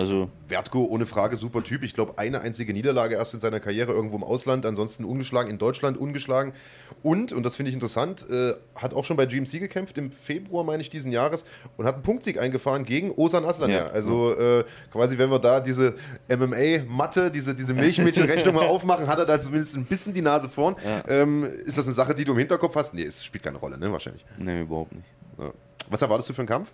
Also 0.00 0.30
Wertko, 0.48 0.84
ohne 0.84 1.04
Frage, 1.04 1.36
super 1.36 1.62
Typ. 1.62 1.82
Ich 1.82 1.92
glaube, 1.92 2.14
eine 2.16 2.40
einzige 2.40 2.72
Niederlage 2.72 3.16
erst 3.16 3.34
in 3.34 3.40
seiner 3.40 3.60
Karriere 3.60 3.92
irgendwo 3.92 4.16
im 4.16 4.24
Ausland, 4.24 4.64
ansonsten 4.64 5.04
ungeschlagen, 5.04 5.50
in 5.50 5.58
Deutschland 5.58 5.98
ungeschlagen. 5.98 6.54
Und, 7.02 7.34
und 7.34 7.42
das 7.42 7.56
finde 7.56 7.68
ich 7.68 7.74
interessant, 7.74 8.26
äh, 8.30 8.54
hat 8.74 8.94
auch 8.94 9.04
schon 9.04 9.18
bei 9.18 9.26
GMC 9.26 9.60
gekämpft, 9.60 9.98
im 9.98 10.10
Februar, 10.10 10.64
meine 10.64 10.80
ich, 10.80 10.88
diesen 10.88 11.12
Jahres, 11.12 11.44
und 11.76 11.84
hat 11.84 11.96
einen 11.96 12.02
Punktsieg 12.02 12.40
eingefahren 12.40 12.86
gegen 12.86 13.10
Osan 13.10 13.44
Aslan. 13.44 13.70
Ja. 13.70 13.88
Also 13.88 14.34
äh, 14.34 14.64
quasi, 14.90 15.18
wenn 15.18 15.30
wir 15.30 15.38
da 15.38 15.60
diese 15.60 15.94
MMA-Matte, 16.28 17.30
diese, 17.30 17.54
diese 17.54 17.74
Milchmädchenrechnung 17.74 18.54
mal 18.54 18.66
aufmachen, 18.68 19.06
hat 19.06 19.18
er 19.18 19.26
da 19.26 19.38
zumindest 19.38 19.76
ein 19.76 19.84
bisschen 19.84 20.14
die 20.14 20.22
Nase 20.22 20.48
vorn. 20.48 20.76
Ja. 20.82 21.04
Ähm, 21.08 21.44
ist 21.44 21.76
das 21.76 21.84
eine 21.84 21.94
Sache, 21.94 22.14
die 22.14 22.24
du 22.24 22.32
im 22.32 22.38
Hinterkopf 22.38 22.74
hast? 22.74 22.94
Nee, 22.94 23.04
es 23.04 23.22
spielt 23.22 23.44
keine 23.44 23.58
Rolle, 23.58 23.76
ne? 23.76 23.92
Wahrscheinlich. 23.92 24.24
nee, 24.38 24.62
überhaupt 24.62 24.94
nicht. 24.94 25.06
Ja. 25.38 25.52
Was 25.90 26.00
erwartest 26.00 26.30
du 26.30 26.32
für 26.32 26.42
einen 26.42 26.48
Kampf? 26.48 26.72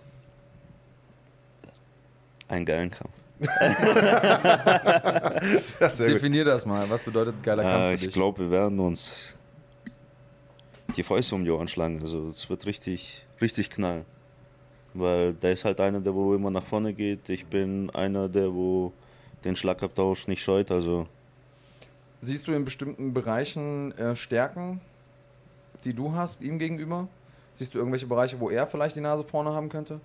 Einen 2.47 2.65
geilen 2.65 2.91
Kampf. 2.91 3.11
Gut. 3.39 3.49
Definier 5.99 6.45
das 6.45 6.65
mal. 6.65 6.89
Was 6.89 7.03
bedeutet 7.03 7.35
ein 7.35 7.41
geiler 7.43 7.63
Kampf 7.63 7.75
Äh, 7.75 7.87
für 7.89 7.93
ich 7.95 8.01
dich? 8.05 8.13
glaube, 8.13 8.39
wir 8.39 8.51
werden 8.51 8.79
uns 8.79 9.35
die 10.95 11.03
Fäuste 11.03 11.35
um 11.35 11.43
die 11.43 11.51
Ohren 11.51 11.67
schlagen. 11.67 11.99
Also 12.01 12.27
es 12.27 12.49
wird 12.49 12.65
richtig, 12.65 13.25
richtig 13.41 13.69
knallen. 13.69 14.05
Weil 14.93 15.33
der 15.33 15.51
ist 15.51 15.65
halt 15.65 15.79
einer, 15.79 15.99
der 15.99 16.13
wo 16.15 16.33
immer 16.33 16.49
nach 16.49 16.63
vorne 16.63 16.93
geht. 16.93 17.29
Ich 17.29 17.45
bin 17.45 17.89
einer, 17.91 18.27
der 18.29 18.53
wo 18.53 18.93
den 19.43 19.55
Schlagabtausch 19.55 20.27
nicht 20.27 20.41
scheut. 20.41 20.71
Also 20.71 21.07
Siehst 22.21 22.47
du 22.47 22.53
in 22.53 22.65
bestimmten 22.65 23.13
Bereichen 23.13 23.95
äh, 23.97 24.15
Stärken, 24.15 24.81
die 25.83 25.93
du 25.93 26.13
hast, 26.13 26.41
ihm 26.41 26.57
gegenüber? 26.57 27.07
Siehst 27.53 27.75
du 27.75 27.77
irgendwelche 27.77 28.07
Bereiche, 28.07 28.39
wo 28.39 28.49
er 28.49 28.65
vielleicht 28.65 28.95
die 28.95 29.01
Nase 29.01 29.23
vorne 29.23 29.51
haben 29.53 29.69
könnte? 29.69 29.99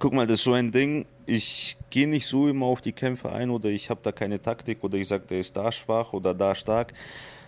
Guck 0.00 0.12
mal, 0.14 0.26
das 0.26 0.38
ist 0.38 0.44
so 0.44 0.54
ein 0.54 0.72
Ding. 0.72 1.06
Ich 1.26 1.76
gehe 1.90 2.08
nicht 2.08 2.26
so 2.26 2.48
immer 2.48 2.66
auf 2.66 2.80
die 2.80 2.92
Kämpfe 2.92 3.30
ein 3.30 3.50
oder 3.50 3.68
ich 3.68 3.90
habe 3.90 4.00
da 4.02 4.10
keine 4.10 4.42
Taktik 4.42 4.82
oder 4.82 4.98
ich 4.98 5.06
sage, 5.06 5.24
der 5.30 5.38
ist 5.38 5.56
da 5.56 5.70
schwach 5.70 6.12
oder 6.12 6.34
da 6.34 6.56
stark. 6.56 6.92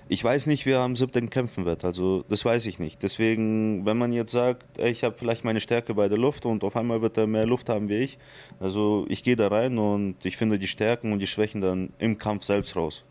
Ich 0.09 0.22
weiß 0.22 0.46
nicht, 0.46 0.66
wer 0.66 0.80
am 0.80 0.94
7. 0.94 1.30
kämpfen 1.30 1.64
wird. 1.64 1.84
Also 1.84 2.24
das 2.28 2.44
weiß 2.44 2.66
ich 2.66 2.78
nicht. 2.78 3.03
Deswegen, 3.03 3.86
wenn 3.86 3.96
man 3.96 4.12
jetzt 4.12 4.32
sagt, 4.32 4.78
ey, 4.78 4.90
ich 4.90 5.03
habe 5.03 5.16
vielleicht 5.18 5.44
meine 5.44 5.61
Stärke 5.61 5.94
bei 5.94 6.09
der 6.09 6.18
Luft 6.18 6.44
und 6.44 6.62
auf 6.62 6.76
einmal 6.76 7.00
wird 7.00 7.16
er 7.16 7.26
mehr 7.26 7.46
Luft 7.46 7.70
haben 7.70 7.88
wie 7.88 7.98
ich. 7.98 8.18
Also 8.61 9.07
ich 9.09 9.22
gehe 9.24 9.36
da 9.36 9.48
rein 9.48 9.78
und 9.78 10.16
ich 10.24 10.36
finde 10.36 10.59
die 10.59 10.66
Stärken 10.66 11.12
und 11.12 11.20
die 11.20 11.26
Schwächen 11.26 11.62
dann 11.62 11.92
im 11.98 12.18
Kampf 12.18 12.44
selbst 12.44 12.76
raus. 12.76 13.03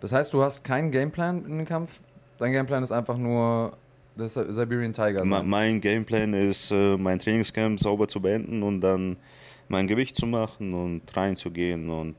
Das 0.00 0.12
heißt, 0.12 0.32
du 0.32 0.42
hast 0.42 0.64
keinen 0.64 0.90
Gameplan 0.90 1.44
in 1.44 1.58
dem 1.58 1.66
Kampf? 1.66 1.92
Dein 2.38 2.52
Gameplan 2.52 2.82
ist 2.82 2.92
einfach 2.92 3.18
nur 3.18 3.76
das 4.18 4.34
Siberian 4.34 4.92
Tiger. 4.92 5.20
Sein. 5.20 5.48
Mein 5.48 5.80
Gameplan 5.80 6.34
ist, 6.34 6.70
äh, 6.70 6.96
mein 6.96 7.18
Trainingscamp 7.18 7.80
sauber 7.80 8.08
zu 8.08 8.20
beenden 8.20 8.62
und 8.62 8.80
dann 8.80 9.16
mein 9.68 9.86
Gewicht 9.86 10.16
zu 10.16 10.26
machen 10.26 10.74
und 10.74 11.02
reinzugehen 11.16 11.88
und 11.88 12.16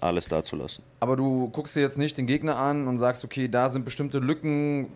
alles 0.00 0.28
da 0.28 0.42
zu 0.42 0.56
lassen. 0.56 0.82
Aber 1.00 1.16
du 1.16 1.48
guckst 1.50 1.76
dir 1.76 1.80
jetzt 1.80 1.98
nicht 1.98 2.16
den 2.18 2.26
Gegner 2.26 2.56
an 2.56 2.88
und 2.88 2.98
sagst, 2.98 3.24
okay, 3.24 3.48
da 3.48 3.68
sind 3.68 3.84
bestimmte 3.84 4.18
Lücken. 4.18 4.88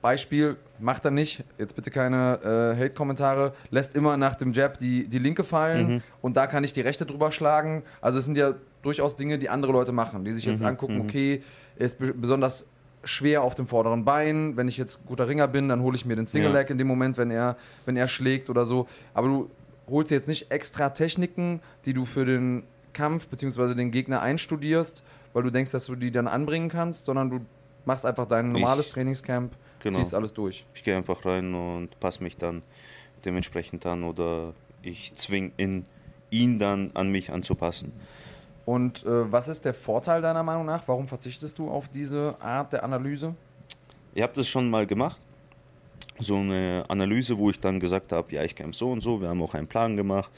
Beispiel, 0.00 0.56
macht 0.78 1.04
er 1.04 1.10
nicht, 1.10 1.42
jetzt 1.58 1.74
bitte 1.74 1.90
keine 1.90 2.38
äh, 2.44 2.80
Hate-Kommentare, 2.80 3.52
lässt 3.70 3.96
immer 3.96 4.16
nach 4.16 4.36
dem 4.36 4.52
Jab 4.52 4.78
die, 4.78 5.08
die 5.08 5.18
linke 5.18 5.42
fallen 5.42 6.04
und 6.22 6.36
da 6.36 6.46
kann 6.46 6.62
ich 6.62 6.72
die 6.72 6.82
rechte 6.82 7.04
drüber 7.04 7.32
schlagen. 7.32 7.82
Also 8.00 8.20
es 8.20 8.24
sind 8.24 8.38
ja 8.38 8.54
durchaus 8.82 9.16
Dinge, 9.16 9.40
die 9.40 9.48
andere 9.48 9.72
Leute 9.72 9.90
machen, 9.90 10.24
die 10.24 10.30
sich 10.32 10.44
jetzt 10.44 10.62
angucken, 10.62 11.00
okay, 11.00 11.42
er 11.76 11.86
ist 11.86 11.98
be 11.98 12.14
besonders 12.14 12.68
schwer 13.08 13.42
auf 13.42 13.54
dem 13.54 13.66
vorderen 13.66 14.04
Bein. 14.04 14.56
Wenn 14.56 14.68
ich 14.68 14.76
jetzt 14.76 15.04
guter 15.06 15.26
Ringer 15.28 15.48
bin, 15.48 15.68
dann 15.68 15.80
hole 15.82 15.96
ich 15.96 16.04
mir 16.04 16.16
den 16.16 16.26
Single 16.26 16.50
Ja. 16.52 16.58
Leg 16.60 16.70
in 16.70 16.78
dem 16.78 16.86
Moment, 16.86 17.16
wenn 17.18 17.30
er, 17.30 17.56
wenn 17.86 17.96
er 17.96 18.08
schlägt 18.08 18.50
oder 18.50 18.64
so. 18.66 18.86
Aber 19.14 19.28
du 19.28 19.50
holst 19.88 20.10
jetzt 20.10 20.28
nicht 20.28 20.50
extra 20.50 20.90
Techniken, 20.90 21.60
die 21.86 21.94
du 21.94 22.04
für 22.04 22.24
den 22.24 22.62
Kampf 22.92 23.26
bzw. 23.28 23.74
den 23.74 23.90
Gegner 23.90 24.20
einstudierst, 24.20 25.02
weil 25.32 25.42
du 25.42 25.50
denkst, 25.50 25.70
dass 25.72 25.86
du 25.86 25.94
die 25.94 26.10
dann 26.10 26.26
anbringen 26.28 26.68
kannst, 26.68 27.06
sondern 27.06 27.30
du 27.30 27.40
machst 27.84 28.04
einfach 28.04 28.26
dein 28.26 28.52
normales 28.52 28.86
Ich- 28.88 28.92
Trainingscamp, 28.92 29.52
Genau. 29.82 29.98
ziehst 29.98 30.12
alles 30.14 30.34
durch. 30.34 30.66
Ich 30.74 30.82
gehe 30.82 30.96
einfach 30.96 31.24
rein 31.24 31.54
und 31.54 31.98
passe 32.00 32.22
mich 32.22 32.36
dann 32.36 32.62
dementsprechend 33.24 33.86
an 33.86 34.04
oder 34.04 34.52
ich 34.82 35.14
zwinge 35.14 35.52
ihn, 35.56 35.84
ihn 36.30 36.58
dann 36.58 36.90
an 36.94 37.10
mich 37.10 37.32
anzupassen. 37.32 37.92
Und 38.68 39.02
äh, 39.06 39.32
was 39.32 39.48
ist 39.48 39.64
der 39.64 39.72
Vorteil 39.72 40.20
deiner 40.20 40.42
Meinung 40.42 40.66
nach? 40.66 40.86
Warum 40.88 41.08
verzichtest 41.08 41.58
du 41.58 41.70
auf 41.70 41.88
diese 41.88 42.36
Art 42.38 42.74
der 42.74 42.84
Analyse? 42.84 43.34
Ich 44.12 44.22
habe 44.22 44.34
das 44.34 44.46
schon 44.46 44.68
mal 44.68 44.86
gemacht. 44.86 45.18
So 46.18 46.36
eine 46.36 46.84
Analyse, 46.86 47.38
wo 47.38 47.48
ich 47.48 47.58
dann 47.58 47.80
gesagt 47.80 48.12
habe, 48.12 48.30
ja, 48.30 48.42
ich 48.44 48.54
kämpfe 48.54 48.76
so 48.76 48.92
und 48.92 49.00
so. 49.00 49.22
Wir 49.22 49.30
haben 49.30 49.40
auch 49.40 49.54
einen 49.54 49.68
Plan 49.68 49.96
gemacht 49.96 50.30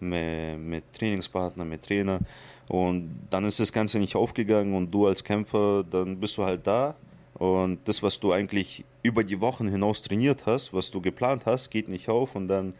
mit, 0.00 0.58
mit 0.60 0.94
Trainingspartner, 0.94 1.66
mit 1.66 1.82
Trainer. 1.82 2.20
Und 2.68 3.20
dann 3.28 3.44
ist 3.44 3.60
das 3.60 3.70
Ganze 3.70 3.98
nicht 3.98 4.16
aufgegangen 4.16 4.74
und 4.74 4.90
du 4.90 5.06
als 5.06 5.22
Kämpfer, 5.22 5.84
dann 5.84 6.18
bist 6.18 6.38
du 6.38 6.44
halt 6.44 6.66
da. 6.66 6.94
Und 7.34 7.80
das, 7.84 8.02
was 8.02 8.18
du 8.18 8.32
eigentlich 8.32 8.82
über 9.02 9.22
die 9.22 9.42
Wochen 9.42 9.68
hinaus 9.68 10.00
trainiert 10.00 10.46
hast, 10.46 10.72
was 10.72 10.90
du 10.90 11.02
geplant 11.02 11.42
hast, 11.44 11.68
geht 11.68 11.88
nicht 11.88 12.08
auf. 12.08 12.34
Und 12.34 12.48
dann 12.48 12.72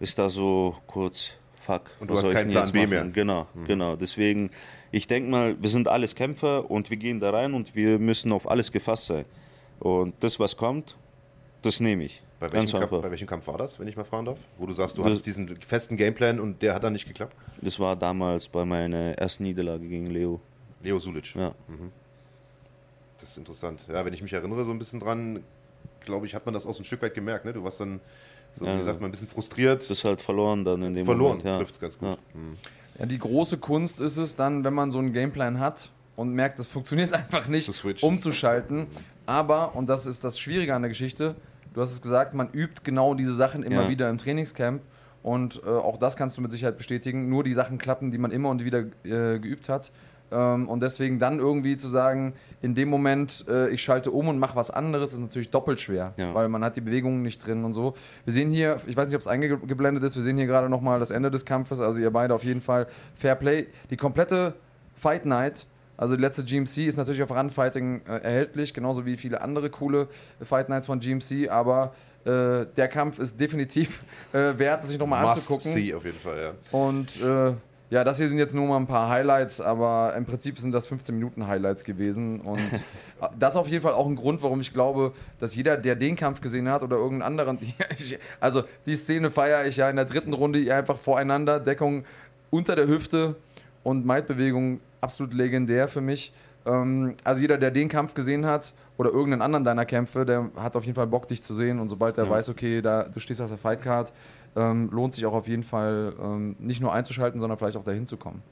ist 0.00 0.18
da 0.18 0.28
so 0.28 0.74
kurz, 0.88 1.36
fuck. 1.60 1.82
Und 2.00 2.10
du 2.10 2.16
hast 2.16 2.30
keinen 2.30 2.50
Plan 2.50 2.70
B 2.72 2.78
machen? 2.80 2.90
mehr. 2.90 3.04
Mhm. 3.04 3.12
Genau, 3.12 3.46
genau. 3.66 3.96
Deswegen, 3.96 4.50
ich 4.90 5.06
denke 5.06 5.30
mal, 5.30 5.56
wir 5.62 5.68
sind 5.68 5.86
alles 5.88 6.14
Kämpfer 6.14 6.70
und 6.70 6.90
wir 6.90 6.96
gehen 6.96 7.20
da 7.20 7.30
rein 7.30 7.54
und 7.54 7.74
wir 7.74 7.98
müssen 7.98 8.32
auf 8.32 8.50
alles 8.50 8.72
gefasst 8.72 9.06
sein. 9.06 9.24
Und 9.78 10.14
das, 10.20 10.38
was 10.40 10.56
kommt, 10.56 10.96
das 11.62 11.80
nehme 11.80 12.04
ich. 12.04 12.22
Bei 12.38 12.50
welchem, 12.52 12.78
Kampf, 12.80 12.90
bei 12.90 13.10
welchem 13.10 13.26
Kampf 13.26 13.46
war 13.48 13.58
das, 13.58 13.78
wenn 13.78 13.86
ich 13.86 13.96
mal 13.96 14.04
fragen 14.04 14.24
darf? 14.26 14.38
Wo 14.56 14.64
du 14.66 14.72
sagst, 14.72 14.96
du 14.96 15.02
Das- 15.02 15.10
hattest 15.10 15.26
diesen 15.26 15.60
festen 15.60 15.96
Gameplan 15.98 16.40
und 16.40 16.62
der 16.62 16.74
hat 16.74 16.82
dann 16.84 16.94
nicht 16.94 17.06
geklappt? 17.06 17.34
Das 17.60 17.78
war 17.78 17.96
damals 17.96 18.48
bei 18.48 18.64
meiner 18.64 19.12
ersten 19.18 19.42
Niederlage 19.42 19.86
gegen 19.86 20.06
Leo. 20.06 20.40
Leo 20.82 20.98
Sulic. 20.98 21.34
Ja. 21.34 21.54
Das 23.18 23.30
ist 23.32 23.36
interessant. 23.38 23.86
Ja, 23.92 24.04
wenn 24.06 24.14
ich 24.14 24.22
mich 24.22 24.32
erinnere 24.32 24.64
so 24.64 24.70
ein 24.70 24.78
bisschen 24.78 25.00
dran, 25.00 25.44
glaube 26.00 26.24
ich, 26.26 26.34
hat 26.34 26.46
man 26.46 26.54
das 26.54 26.64
auch 26.64 26.72
so 26.72 26.80
ein 26.80 26.86
Stück 26.86 27.02
weit 27.02 27.12
gemerkt. 27.14 27.44
Ne? 27.44 27.52
Du 27.52 27.62
warst 27.62 27.78
dann, 27.80 28.00
so, 28.54 28.64
wie 28.64 28.68
Ja. 28.68 28.76
gesagt, 28.78 29.00
mal 29.00 29.08
ein 29.08 29.10
bisschen 29.10 29.28
frustriert. 29.28 29.82
Das 29.82 29.90
ist 29.90 30.04
halt 30.04 30.20
verloren 30.20 30.64
dann 30.64 30.82
in 30.82 30.94
dem 30.94 31.04
Verloren 31.04 31.38
Moment. 31.38 31.46
Ja. 31.46 31.56
trifft 31.56 31.74
es 31.74 31.80
ganz 31.80 31.98
gut. 31.98 32.08
Ja. 32.08 32.16
Hm. 32.34 32.56
Ja, 32.98 33.06
die 33.06 33.18
große 33.18 33.58
Kunst 33.58 34.00
ist 34.00 34.16
es 34.18 34.36
dann, 34.36 34.62
wenn 34.64 34.74
man 34.74 34.90
so 34.90 34.98
einen 34.98 35.12
Gameplan 35.12 35.58
hat 35.60 35.90
und 36.16 36.34
merkt, 36.34 36.58
das 36.58 36.66
funktioniert 36.66 37.12
einfach 37.14 37.48
nicht, 37.48 37.70
umzuschalten. 38.02 38.86
Aber, 39.26 39.74
und 39.76 39.88
das 39.88 40.06
ist 40.06 40.24
das 40.24 40.38
Schwierige 40.38 40.74
an 40.74 40.82
der 40.82 40.88
Geschichte, 40.90 41.34
du 41.72 41.80
hast 41.80 41.92
es 41.92 42.02
gesagt, 42.02 42.34
man 42.34 42.50
übt 42.52 42.82
genau 42.84 43.14
diese 43.14 43.32
Sachen 43.34 43.62
immer 43.62 43.82
Ja. 43.84 43.88
wieder 43.88 44.10
im 44.10 44.18
Trainingscamp. 44.18 44.82
Und 45.22 45.60
äh, 45.66 45.68
auch 45.68 45.98
das 45.98 46.16
kannst 46.16 46.36
du 46.38 46.40
mit 46.40 46.50
Sicherheit 46.50 46.78
bestätigen. 46.78 47.28
Nur 47.28 47.44
die 47.44 47.52
Sachen 47.52 47.76
klappen, 47.76 48.10
die 48.10 48.16
man 48.16 48.30
immer 48.30 48.48
und 48.48 48.64
wieder 48.64 48.80
äh, 49.04 49.38
geübt 49.38 49.68
hat. 49.68 49.92
Ähm, 50.32 50.68
und 50.68 50.80
deswegen 50.82 51.18
dann 51.18 51.38
irgendwie 51.38 51.76
zu 51.76 51.88
sagen, 51.88 52.34
in 52.62 52.74
dem 52.74 52.88
Moment, 52.88 53.44
äh, 53.48 53.68
ich 53.70 53.82
schalte 53.82 54.10
um 54.10 54.28
und 54.28 54.38
mache 54.38 54.54
was 54.56 54.70
anderes, 54.70 55.12
ist 55.12 55.18
natürlich 55.18 55.50
doppelt 55.50 55.80
schwer, 55.80 56.14
Ja. 56.16 56.34
weil 56.34 56.48
man 56.48 56.62
hat 56.64 56.76
die 56.76 56.80
Bewegungen 56.80 57.22
nicht 57.22 57.44
drin 57.46 57.64
und 57.64 57.72
so. 57.72 57.94
Wir 58.24 58.32
sehen 58.32 58.50
hier, 58.50 58.80
ich 58.86 58.96
weiß 58.96 59.08
nicht, 59.08 59.16
ob 59.16 59.22
es 59.22 59.26
eingeblendet 59.28 60.04
ist, 60.04 60.14
wir 60.16 60.22
sehen 60.22 60.36
hier 60.36 60.46
gerade 60.46 60.68
nochmal 60.68 61.00
das 61.00 61.10
Ende 61.10 61.30
des 61.30 61.44
Kampfes, 61.44 61.80
also 61.80 61.98
ihr 62.00 62.10
beide 62.10 62.34
auf 62.34 62.44
jeden 62.44 62.60
Fall 62.60 62.86
Fair 63.14 63.34
Play. 63.34 63.66
Die 63.90 63.96
komplette 63.96 64.54
Fight 64.94 65.24
Night, 65.26 65.66
also 65.96 66.14
die 66.16 66.22
letzte 66.22 66.44
GMC 66.44 66.86
ist 66.86 66.96
natürlich 66.96 67.22
auf 67.22 67.30
Run 67.30 67.50
Fighting 67.50 68.02
äh, 68.06 68.18
erhältlich, 68.22 68.72
genauso 68.72 69.04
wie 69.06 69.16
viele 69.16 69.40
andere 69.40 69.68
coole 69.70 70.08
Fight 70.42 70.68
Nights 70.68 70.86
von 70.86 71.00
GMC, 71.00 71.48
aber 71.50 71.92
äh, 72.24 72.66
der 72.76 72.88
Kampf 72.88 73.18
ist 73.18 73.40
definitiv 73.40 74.02
äh, 74.32 74.58
wert, 74.58 74.82
sich 74.82 74.98
nochmal 74.98 75.24
anzugucken. 75.26 75.72
see 75.72 75.94
auf 75.94 76.04
jeden 76.04 76.18
Fall, 76.18 76.36
ja. 76.40 76.78
Und 76.78 77.20
äh, 77.22 77.54
ja, 77.90 78.04
das 78.04 78.18
hier 78.18 78.28
sind 78.28 78.38
jetzt 78.38 78.54
nur 78.54 78.66
mal 78.66 78.76
ein 78.76 78.86
paar 78.86 79.08
Highlights, 79.08 79.60
aber 79.60 80.14
im 80.16 80.24
Prinzip 80.24 80.58
sind 80.58 80.70
das 80.70 80.86
15 80.86 81.12
Minuten 81.12 81.48
Highlights 81.48 81.82
gewesen. 81.82 82.40
Und 82.40 82.60
das 83.38 83.54
ist 83.54 83.56
auf 83.56 83.66
jeden 83.66 83.82
Fall 83.82 83.94
auch 83.94 84.06
ein 84.06 84.14
Grund, 84.14 84.42
warum 84.42 84.60
ich 84.60 84.72
glaube, 84.72 85.12
dass 85.40 85.56
jeder, 85.56 85.76
der 85.76 85.96
den 85.96 86.14
Kampf 86.14 86.40
gesehen 86.40 86.68
hat 86.68 86.84
oder 86.84 86.96
irgendeinen 86.96 87.40
anderen, 87.40 87.58
also 88.40 88.62
die 88.86 88.94
Szene 88.94 89.30
feiere 89.30 89.66
ich 89.66 89.76
ja 89.76 89.90
in 89.90 89.96
der 89.96 90.04
dritten 90.04 90.32
Runde 90.32 90.72
einfach 90.72 90.98
voreinander, 90.98 91.58
Deckung 91.58 92.04
unter 92.50 92.76
der 92.76 92.86
Hüfte 92.86 93.34
und 93.82 94.06
Maidbewegung 94.06 94.80
absolut 95.00 95.34
legendär 95.34 95.88
für 95.88 96.00
mich. 96.00 96.32
Ähm, 96.66 97.14
also 97.24 97.42
jeder, 97.42 97.58
der 97.58 97.72
den 97.72 97.88
Kampf 97.88 98.14
gesehen 98.14 98.46
hat 98.46 98.72
oder 98.98 99.10
irgendeinen 99.10 99.42
anderen 99.42 99.64
deiner 99.64 99.84
Kämpfe, 99.84 100.24
der 100.24 100.50
hat 100.56 100.76
auf 100.76 100.84
jeden 100.84 100.94
Fall 100.94 101.06
Bock, 101.06 101.26
dich 101.26 101.42
zu 101.42 101.54
sehen. 101.54 101.80
Und 101.80 101.88
sobald 101.88 102.18
er 102.18 102.28
weiß, 102.28 102.50
okay, 102.50 102.82
da, 102.82 103.04
du 103.04 103.18
stehst 103.18 103.40
auf 103.40 103.48
der 103.48 103.58
Fightcard, 103.58 104.12
ähm, 104.56 104.90
lohnt 104.90 105.14
sich 105.14 105.26
auch 105.26 105.32
auf 105.32 105.48
jeden 105.48 105.62
Fall 105.62 106.14
ähm, 106.20 106.56
nicht 106.58 106.80
nur 106.80 106.92
einzuschalten, 106.92 107.40
sondern 107.40 107.58
vielleicht 107.58 107.76
auch 107.76 107.84
dahin 107.84 108.06
zu 108.06 108.16
kommen. 108.16 108.42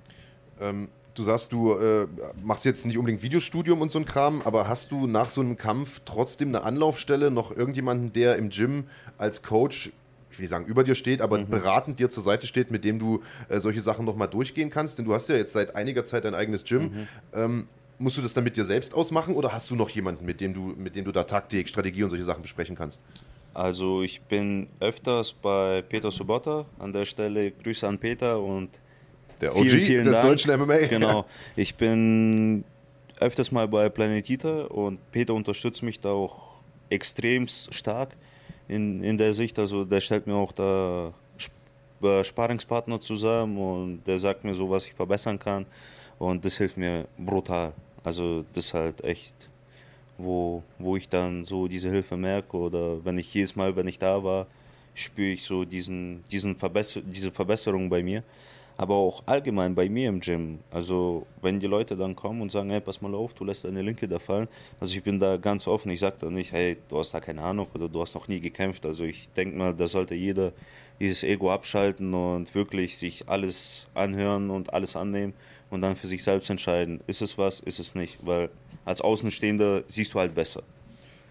Ähm, 0.61 0.88
du 1.14 1.22
sagst, 1.22 1.53
du 1.53 1.72
äh, 1.72 2.07
machst 2.42 2.64
jetzt 2.64 2.86
nicht 2.86 2.99
unbedingt 2.99 3.22
Videostudium 3.22 3.80
und 3.80 3.90
so 3.90 3.99
ein 3.99 4.05
Kram, 4.05 4.42
aber 4.44 4.68
hast 4.68 4.92
du 4.92 5.07
nach 5.07 5.30
so 5.30 5.40
einem 5.40 5.57
Kampf 5.57 6.01
trotzdem 6.05 6.49
eine 6.49 6.62
Anlaufstelle, 6.62 7.30
noch 7.30 7.55
irgendjemanden, 7.55 8.12
der 8.12 8.36
im 8.36 8.51
Gym 8.51 8.84
als 9.18 9.42
Coach, 9.42 9.92
ich 10.30 10.38
will 10.38 10.44
nicht 10.44 10.51
sagen 10.51 10.66
über 10.66 10.84
dir 10.84 10.94
steht, 10.94 11.20
aber 11.20 11.38
beratend 11.38 11.99
dir 11.99 12.11
zur 12.11 12.22
Seite 12.22 12.46
steht, 12.46 12.70
mit 12.70 12.84
dem 12.84 12.99
du 12.99 13.22
äh, 13.49 13.59
solche 13.61 13.80
Sachen 13.80 14.05
nochmal 14.05 14.28
durchgehen 14.28 14.70
kannst? 14.70 14.99
Denn 14.99 15.05
du 15.05 15.14
hast 15.14 15.28
ja 15.28 15.36
jetzt 15.36 15.53
seit 15.53 15.74
einiger 15.74 16.05
Zeit 16.05 16.24
dein 16.24 16.34
eigenes 16.34 16.64
Gym. 16.64 17.09
Ähm, 17.32 17.66
musst 17.99 18.16
du 18.16 18.22
das 18.22 18.34
dann 18.34 18.44
mit 18.44 18.57
dir 18.57 18.64
selbst 18.64 18.94
ausmachen 18.94 19.34
oder 19.34 19.53
hast 19.53 19.70
du 19.70 19.74
noch 19.74 19.90
jemanden, 19.90 20.24
mit 20.24 20.40
dem 20.40 20.55
du, 20.55 20.74
mit 20.76 20.94
dem 20.94 21.05
du 21.05 21.12
da 21.12 21.24
Taktik, 21.24 21.68
Strategie 21.68 22.05
und 22.05 22.11
solche 22.11 22.24
Sachen 22.24 22.42
besprechen 22.42 22.76
kannst? 22.76 23.01
Also 23.55 24.03
ich 24.03 24.20
bin 24.22 24.68
öfters 24.80 25.32
bei 25.32 25.82
Peter 25.82 26.11
Subota. 26.11 26.64
An 26.78 26.92
der 26.92 27.05
Stelle 27.05 27.51
Grüße 27.51 27.86
an 27.86 27.99
Peter 27.99 28.40
und 28.40 28.70
der 29.40 29.55
OG 29.55 29.62
vielen, 29.62 29.82
vielen 29.82 30.05
des 30.05 30.16
Dank. 30.16 30.28
deutschen 30.28 30.51
MMA. 30.61 30.74
Genau. 30.88 31.26
Ich 31.57 31.74
bin 31.74 32.64
öfters 33.20 33.51
mal 33.51 33.66
bei 33.66 33.88
Planet 33.88 34.28
Eater 34.30 34.70
und 34.70 34.99
Peter 35.11 35.34
unterstützt 35.34 35.82
mich 35.82 35.99
da 36.01 36.11
auch 36.11 36.36
extrem 36.90 37.46
stark 37.49 38.11
in, 38.68 39.03
in 39.03 39.18
der 39.18 39.34
Sicht. 39.34 39.59
Also 39.59 39.84
der 39.84 40.01
stellt 40.01 40.26
mir 40.26 40.34
auch 40.34 40.53
da 40.53 41.12
Sp- 41.38 42.22
Sparingspartner 42.24 43.01
zusammen 43.01 43.59
und 43.59 44.03
der 44.07 44.18
sagt 44.20 44.44
mir 44.44 44.55
so, 44.55 44.70
was 44.70 44.86
ich 44.86 44.94
verbessern 44.94 45.38
kann. 45.38 45.66
Und 46.18 46.44
das 46.44 46.57
hilft 46.59 46.76
mir 46.76 47.07
brutal. 47.18 47.72
Also 48.05 48.44
das 48.55 48.66
ist 48.66 48.74
halt 48.74 49.03
echt, 49.05 49.34
wo, 50.19 50.62
wo 50.79 50.97
ich 50.97 51.09
dann 51.09 51.45
so 51.45 51.69
diese 51.69 51.91
Hilfe 51.91 52.16
merke 52.16 52.57
oder 52.57 53.05
wenn 53.05 53.16
ich 53.19 53.33
jedes 53.33 53.57
Mal, 53.57 53.75
wenn 53.77 53.89
ich 53.89 53.99
da 53.99 54.23
war, 54.23 54.47
spüre 54.95 55.31
ich 55.31 55.45
so 55.45 55.64
diesen, 55.64 56.25
diesen 56.31 56.57
Verbesser 56.57 57.01
diese 57.01 57.31
Verbesserung 57.31 57.89
bei 57.89 58.03
mir. 58.03 58.23
Aber 58.77 58.95
auch 58.95 59.25
allgemein 59.27 59.75
bei 59.75 59.89
mir 59.89 60.09
im 60.09 60.21
Gym. 60.21 60.61
Also 60.71 61.27
wenn 61.43 61.59
die 61.59 61.66
Leute 61.66 61.97
dann 61.97 62.14
kommen 62.14 62.41
und 62.43 62.53
sagen, 62.53 62.71
hey, 62.71 62.81
pass 62.81 63.01
mal 63.01 63.12
auf, 63.12 63.35
du 63.35 63.45
lässt 63.45 63.64
deine 63.64 63.83
Linke 63.83 64.07
da 64.07 64.21
fallen. 64.21 64.47
Also 64.79 64.97
ich 64.97 65.03
bin 65.03 65.19
da 65.19 65.37
ganz 65.37 65.66
offen. 65.66 65.91
Ich 65.91 65.99
sage 65.99 66.16
da 66.21 66.31
nicht, 66.31 66.53
hey, 66.53 66.77
du 66.89 66.99
hast 66.99 67.12
da 67.12 67.19
keine 67.19 67.43
Ahnung 67.43 67.66
oder 67.75 67.89
du 67.89 68.01
hast 68.01 68.14
noch 68.14 68.29
nie 68.29 68.39
gekämpft. 68.39 68.87
Also 68.87 69.03
ich 69.03 69.31
denke 69.31 69.57
mal, 69.57 69.75
da 69.75 69.89
sollte 69.89 70.14
jeder 70.14 70.53
dieses 71.01 71.25
Ego 71.25 71.51
abschalten 71.51 72.14
und 72.14 72.55
wirklich 72.55 72.99
sich 72.99 73.29
alles 73.29 73.89
anhören 73.95 74.49
und 74.51 74.73
alles 74.73 74.95
annehmen 74.95 75.35
und 75.71 75.83
dann 75.83 75.97
für 75.97 76.07
sich 76.07 76.23
selbst 76.23 76.49
entscheiden, 76.51 77.01
ist 77.07 77.21
es 77.21 77.37
was, 77.37 77.59
ist 77.61 77.79
es 77.79 77.97
nicht. 77.97 78.25
Weil 78.25 78.49
als 78.89 79.03
Außenstehender 79.03 79.82
siehst 79.86 80.14
du 80.14 80.18
halt 80.18 80.34
besser. 80.34 80.62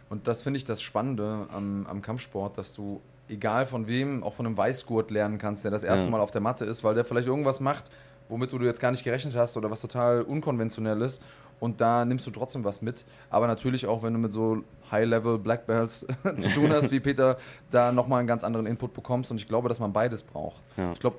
Und 0.09 0.27
das 0.27 0.43
finde 0.43 0.57
ich 0.57 0.65
das 0.65 0.79
Spannende 0.79 1.47
am, 1.51 1.87
am 1.89 2.03
Kampfsport, 2.03 2.55
dass 2.57 2.71
du, 2.71 3.01
egal 3.29 3.65
von 3.65 3.87
wem, 3.87 4.23
auch 4.23 4.35
von 4.35 4.45
einem 4.45 4.55
Weißgurt 4.55 5.09
lernen 5.09 5.39
kannst, 5.39 5.63
der 5.63 5.71
das 5.71 5.83
erste 5.83 6.05
Ja. 6.05 6.11
Mal 6.11 6.21
auf 6.21 6.29
der 6.29 6.39
Matte 6.39 6.65
ist, 6.65 6.83
weil 6.83 6.93
der 6.93 7.03
vielleicht 7.03 7.27
irgendwas 7.27 7.59
macht, 7.59 7.85
womit 8.29 8.51
du 8.51 8.59
jetzt 8.59 8.79
gar 8.79 8.91
nicht 8.91 9.03
gerechnet 9.03 9.35
hast 9.35 9.57
oder 9.57 9.71
was 9.71 9.81
total 9.81 10.21
unkonventionell 10.21 11.01
ist. 11.01 11.19
Und 11.59 11.81
da 11.81 12.05
nimmst 12.05 12.27
du 12.27 12.31
trotzdem 12.31 12.63
was 12.63 12.83
mit. 12.83 13.05
Aber 13.31 13.47
natürlich 13.47 13.87
auch, 13.87 14.03
wenn 14.03 14.13
du 14.13 14.19
mit 14.19 14.31
so 14.31 14.61
High-Level 14.91 15.39
Black 15.39 15.65
Belts 15.65 16.05
zu 16.37 16.49
tun 16.49 16.69
hast, 16.71 16.91
wie 16.91 16.99
Peter, 17.09 17.37
da 17.71 17.91
nochmal 17.91 18.19
einen 18.19 18.27
ganz 18.27 18.43
anderen 18.43 18.67
Input 18.67 18.93
bekommst. 18.93 19.31
Und 19.31 19.37
ich 19.37 19.47
glaube, 19.47 19.67
dass 19.67 19.79
man 19.79 19.91
beides 19.91 20.21
braucht. 20.21 20.61
Ja. 20.77 20.91
Ich 20.93 20.99
glaube, 20.99 21.17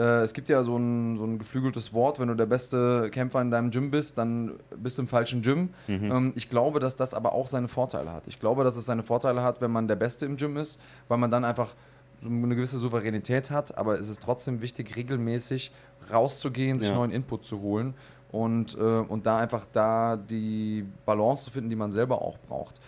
es 0.00 0.32
gibt 0.32 0.48
ja 0.48 0.62
so 0.64 0.76
ein, 0.76 1.16
so 1.16 1.24
ein 1.24 1.38
geflügeltes 1.38 1.94
Wort, 1.94 2.18
wenn 2.18 2.28
du 2.28 2.34
der 2.34 2.46
beste 2.46 3.10
Kämpfer 3.12 3.40
in 3.40 3.50
deinem 3.50 3.70
Gym 3.70 3.90
bist, 3.90 4.18
dann 4.18 4.54
bist 4.76 4.98
du 4.98 5.02
im 5.02 5.08
falschen 5.08 5.40
Gym. 5.42 5.68
Ähm, 5.88 6.32
ich 6.34 6.48
glaube, 6.50 6.80
dass 6.80 6.96
das 6.96 7.14
aber 7.14 7.32
auch 7.32 7.46
seine 7.46 7.68
Vorteile 7.68 8.12
hat. 8.12 8.24
Ich 8.26 8.40
glaube, 8.40 8.64
dass 8.64 8.74
es 8.76 8.86
seine 8.86 9.02
Vorteile 9.04 9.42
hat, 9.42 9.60
wenn 9.60 9.70
man 9.70 9.86
der 9.86 9.96
Beste 9.96 10.26
im 10.26 10.36
Gym 10.36 10.56
ist, 10.56 10.80
weil 11.08 11.18
man 11.18 11.30
dann 11.30 11.44
einfach 11.44 11.74
so 12.20 12.28
eine 12.28 12.54
gewisse 12.56 12.78
Souveränität 12.78 13.50
hat, 13.50 13.76
aber 13.78 13.98
es 13.98 14.08
ist 14.08 14.22
trotzdem 14.22 14.60
wichtig, 14.62 14.96
regelmäßig 14.96 15.70
rauszugehen, 16.10 16.78
sich 16.78 16.88
Ja. 16.88 16.94
neuen 16.96 17.10
Input 17.10 17.44
zu 17.44 17.60
holen 17.60 17.94
und, 18.32 18.76
äh, 18.76 18.80
und 18.80 19.26
da 19.26 19.38
einfach 19.38 19.66
da 19.72 20.16
die 20.16 20.84
Balance 21.06 21.44
zu 21.44 21.50
finden, 21.50 21.70
die 21.70 21.76
man 21.76 21.92
selber 21.92 22.20
auch 22.22 22.38
braucht. 22.38 22.80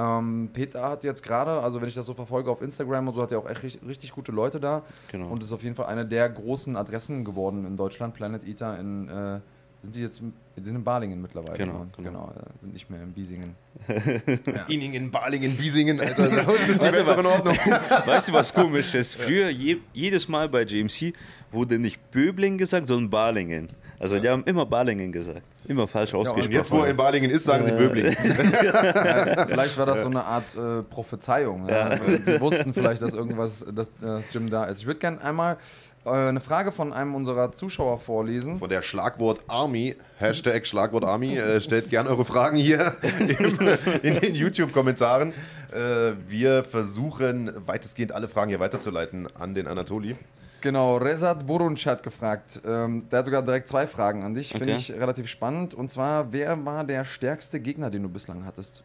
Ähm, 0.00 0.48
Peter 0.52 0.88
hat 0.88 1.04
jetzt 1.04 1.22
gerade, 1.22 1.60
also 1.60 1.80
wenn 1.80 1.88
ich 1.88 1.94
das 1.94 2.06
so 2.06 2.14
verfolge 2.14 2.50
auf 2.50 2.62
Instagram 2.62 3.08
und 3.08 3.14
so, 3.14 3.22
hat 3.22 3.32
er 3.32 3.38
auch 3.38 3.48
echt 3.48 3.62
richtig, 3.62 3.86
richtig 3.86 4.12
gute 4.12 4.32
Leute 4.32 4.58
da. 4.58 4.82
Genau. 5.10 5.28
Und 5.28 5.42
ist 5.42 5.52
auf 5.52 5.62
jeden 5.62 5.74
Fall 5.74 5.86
eine 5.86 6.06
der 6.06 6.28
großen 6.28 6.74
Adressen 6.74 7.24
geworden 7.24 7.66
in 7.66 7.76
Deutschland. 7.76 8.14
Planet 8.14 8.44
Eater 8.44 8.78
in, 8.78 9.08
äh, 9.08 9.40
sind 9.82 9.96
die 9.96 10.00
jetzt, 10.00 10.20
die 10.20 10.62
sind 10.62 10.76
in 10.76 10.84
Balingen 10.84 11.22
mittlerweile. 11.22 11.56
Genau, 11.56 11.80
ne? 11.80 11.88
genau. 11.96 12.26
genau 12.26 12.32
äh, 12.36 12.60
sind 12.60 12.72
nicht 12.72 12.90
mehr 12.90 13.02
in 13.02 13.12
Biesingen. 13.12 13.54
Iningen, 14.68 15.10
Balingen, 15.10 15.56
Biesingen, 15.56 16.00
Alter. 16.00 16.28
Da 16.28 16.52
ist 16.52 16.82
die 16.82 16.92
Welt 16.92 17.18
in 17.18 17.26
Ordnung. 17.26 17.56
Weißt 18.06 18.28
du, 18.28 18.32
was 18.32 18.52
komisch 18.52 18.94
ist? 18.94 19.14
Früher, 19.14 19.48
je, 19.48 19.78
jedes 19.92 20.28
Mal 20.28 20.48
bei 20.48 20.64
GMC 20.64 21.14
wurde 21.50 21.78
nicht 21.78 22.10
Böbling 22.10 22.58
gesagt, 22.58 22.86
sondern 22.86 23.10
Balingen. 23.10 23.68
Also 23.98 24.18
die 24.18 24.28
haben 24.28 24.44
immer 24.44 24.64
Balingen 24.64 25.12
gesagt. 25.12 25.42
Immer 25.66 25.86
falsch 25.86 26.14
Und 26.14 26.20
ausgesprochen. 26.20 26.52
jetzt, 26.52 26.70
wo 26.70 26.80
er 26.80 26.88
in 26.88 26.96
Balingen 26.96 27.30
ist, 27.30 27.44
sagen 27.44 27.64
sie 27.64 27.72
Böbling. 27.72 28.16
Ja, 28.64 29.46
vielleicht 29.46 29.76
war 29.78 29.86
das 29.86 30.02
so 30.02 30.08
eine 30.08 30.24
Art 30.24 30.56
äh, 30.56 30.82
Prophezeiung. 30.82 31.68
Ja. 31.68 31.96
Die 31.96 32.40
wussten 32.40 32.72
vielleicht, 32.72 33.02
dass 33.02 33.14
irgendwas, 33.14 33.64
dass 33.72 33.90
das 34.00 34.30
Gym 34.30 34.48
da 34.48 34.64
ist. 34.64 34.80
Ich 34.80 34.86
würde 34.86 35.00
gerne 35.00 35.20
einmal 35.20 35.54
äh, 35.54 35.58
eine 36.04 36.40
Frage 36.40 36.72
von 36.72 36.92
einem 36.92 37.14
unserer 37.14 37.52
Zuschauer 37.52 37.98
vorlesen. 37.98 38.56
Von 38.56 38.70
der 38.70 38.82
Schlagwort 38.82 39.44
Army, 39.48 39.96
Hashtag 40.18 40.66
Schlagwort 40.66 41.04
Army, 41.04 41.36
äh, 41.36 41.60
stellt 41.60 41.90
gerne 41.90 42.08
eure 42.08 42.24
Fragen 42.24 42.56
hier 42.56 42.96
im, 43.02 43.58
in 44.02 44.14
den 44.20 44.34
YouTube-Kommentaren. 44.34 45.32
Äh, 45.72 46.12
wir 46.28 46.64
versuchen 46.64 47.52
weitestgehend 47.66 48.12
alle 48.12 48.28
Fragen 48.28 48.48
hier 48.48 48.60
weiterzuleiten 48.60 49.28
an 49.36 49.54
den 49.54 49.66
Anatoli. 49.66 50.16
Genau, 50.62 50.96
Rezat 50.96 51.46
Burunc 51.46 51.78
hat 51.86 52.02
gefragt. 52.02 52.60
Ähm, 52.66 53.08
der 53.10 53.20
hat 53.20 53.26
sogar 53.26 53.42
direkt 53.42 53.68
zwei 53.68 53.86
Fragen 53.86 54.22
an 54.24 54.34
dich. 54.34 54.50
Finde 54.50 54.64
Okay. 54.72 54.74
ich 54.76 54.92
relativ 54.92 55.26
spannend. 55.28 55.72
Und 55.74 55.90
zwar, 55.90 56.32
wer 56.32 56.64
war 56.64 56.84
der 56.84 57.04
stärkste 57.04 57.60
Gegner, 57.60 57.90
den 57.90 58.02
du 58.02 58.08
bislang 58.08 58.44
hattest? 58.44 58.82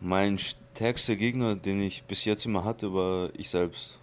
Mein 0.00 0.38
stärkster 0.38 1.16
Gegner, 1.16 1.54
den 1.56 1.82
ich 1.82 2.02
bis 2.04 2.24
jetzt 2.24 2.44
immer 2.46 2.64
hatte, 2.64 2.92
war 2.94 3.28
ich 3.34 3.48
selbst. 3.50 3.98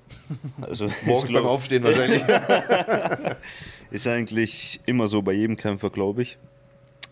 Also 0.61 0.89
Morgens 1.05 1.29
glaub, 1.29 1.43
beim 1.43 1.51
Aufstehen 1.51 1.83
wahrscheinlich. 1.83 2.23
ist 3.91 4.07
eigentlich 4.07 4.79
immer 4.85 5.07
so 5.07 5.21
bei 5.21 5.33
jedem 5.33 5.55
Kämpfer, 5.57 5.89
glaube 5.89 6.21
ich, 6.23 6.37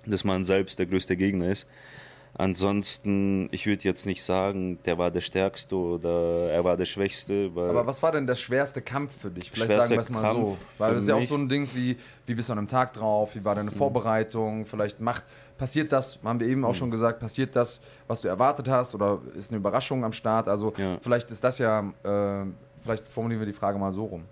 dass 0.06 0.24
man 0.24 0.44
selbst 0.44 0.80
der 0.80 0.86
größte 0.86 1.16
Gegner 1.16 1.50
ist. 1.50 1.68
Ansonsten, 2.38 3.48
ich 3.54 3.66
würde 3.66 3.84
jetzt 3.86 4.06
nicht 4.06 4.22
sagen, 4.22 4.78
der 4.84 4.98
war 4.98 5.10
der 5.10 5.22
Stärkste 5.22 5.74
oder 5.78 6.50
er 6.52 6.66
war 6.66 6.76
der 6.76 6.84
Schwächste. 6.84 7.56
Weil 7.56 7.70
Aber 7.70 7.88
was 7.88 8.04
war 8.04 8.12
denn 8.12 8.28
der 8.28 8.36
schwerste 8.36 8.82
Kampf 8.82 9.22
für 9.22 9.30
dich? 9.30 9.50
Vielleicht 9.52 9.72
sagen 9.74 9.92
wir 9.92 10.00
es 10.02 10.10
mal 10.10 10.20
so. 10.34 10.44
Kampf 10.44 10.58
Weil 10.78 10.90
für 10.90 10.94
das 10.96 11.04
ist 11.04 11.10
ja 11.10 11.16
auch 11.16 11.24
so 11.24 11.36
ein 11.36 11.48
Ding 11.48 11.70
wie, 11.74 11.96
wie 12.26 12.36
bist 12.36 12.50
du 12.50 12.54
an 12.54 12.58
einem 12.60 12.68
Tag 12.68 12.92
drauf, 12.92 13.36
wie 13.36 13.46
war 13.46 13.56
deine 13.56 13.72
Mhm. 13.72 13.76
Vorbereitung, 13.76 14.66
vielleicht 14.66 15.00
macht, 15.00 15.24
passiert 15.58 15.94
das, 15.94 16.20
haben 16.26 16.42
wir 16.42 16.48
eben 16.48 16.66
auch 16.66 16.76
schon 16.76 16.92
gesagt, 16.92 17.22
passiert 17.22 17.56
das, 17.56 17.82
was 18.08 18.20
du 18.20 18.28
erwartet 18.28 18.68
hast 18.68 18.94
oder 18.96 19.22
ist 19.38 19.52
eine 19.52 19.58
Überraschung 19.60 20.04
am 20.04 20.12
Start? 20.12 20.50
Also 20.50 20.74
Ja. 20.76 20.98
vielleicht 21.02 21.32
ist 21.32 21.42
das 21.42 21.58
ja, 21.58 21.80
äh, 22.04 22.46
vielleicht 22.86 23.10
formulieren 23.10 23.42
wir 23.42 23.48
die 23.48 23.54
Frage 23.54 23.78
mal 23.80 23.92
so 23.92 24.06
rum. 24.06 24.24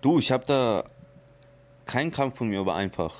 Du, 0.00 0.18
ich 0.18 0.32
habe 0.32 0.44
da 0.46 0.84
kein 1.84 2.10
Kampf 2.10 2.38
von 2.38 2.48
mir 2.48 2.64
war 2.64 2.76
einfach. 2.76 3.14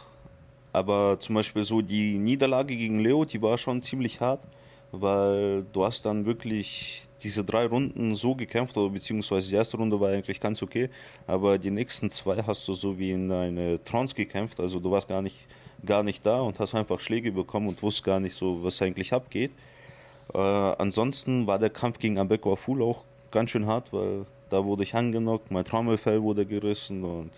Aber 0.73 1.21
zum 1.21 1.35
Beispiel 1.35 1.65
so 1.65 1.83
die 1.83 2.19
Niederlage 2.19 2.75
gegen 2.75 2.99
Leo, 3.01 3.25
die 3.27 3.43
war 3.43 3.59
schon 3.59 3.83
ziemlich 3.83 4.21
hart, 4.21 4.41
weil 4.91 5.65
du 5.73 5.85
hast 5.85 6.07
dann 6.07 6.25
wirklich 6.25 7.03
diese 7.23 7.45
drei 7.45 7.67
Runden 7.67 8.15
so 8.15 8.35
gekämpft, 8.35 8.77
oder 8.77 8.91
beziehungsweise 8.91 9.51
die 9.51 9.55
erste 9.55 9.77
Runde 9.77 10.01
war 10.01 10.09
eigentlich 10.09 10.41
ganz 10.41 10.63
okay, 10.63 10.89
aber 11.27 11.59
die 11.59 11.71
nächsten 11.71 12.11
zwei 12.11 12.43
hast 12.43 12.67
du 12.67 12.73
so 12.73 12.99
wie 12.99 13.13
in 13.13 13.31
eine 13.31 13.85
Trance 13.85 14.15
gekämpft, 14.15 14.59
also 14.59 14.81
du 14.81 14.91
warst 14.91 15.09
gar 15.09 15.21
nicht, 15.21 15.37
gar 15.85 16.03
nicht 16.03 16.25
da 16.25 16.41
und 16.41 16.59
hast 16.59 16.75
einfach 16.75 16.99
Schläge 16.99 17.31
bekommen 17.31 17.69
und 17.69 17.83
wusst 17.83 18.03
gar 18.03 18.19
nicht 18.19 18.35
so, 18.35 18.65
was 18.65 18.81
eigentlich 18.81 19.13
abgeht. 19.13 19.53
Äh, 20.35 20.39
ansonsten 20.39 21.47
war 21.47 21.59
der 21.59 21.71
Kampf 21.71 21.99
gegen 21.99 22.19
Abeko 22.19 22.55
Aful 22.55 22.83
auch 22.83 23.05
ganz 23.33 23.51
schön 23.51 23.67
hart, 23.67 23.93
weil 23.93 24.27
da 24.51 24.65
wurde 24.65 24.83
ich 24.83 24.95
angenockt, 24.95 25.51
mein 25.51 25.65
Trommelfell 25.65 26.23
wurde 26.23 26.47
gerissen 26.47 27.03
und 27.05 27.31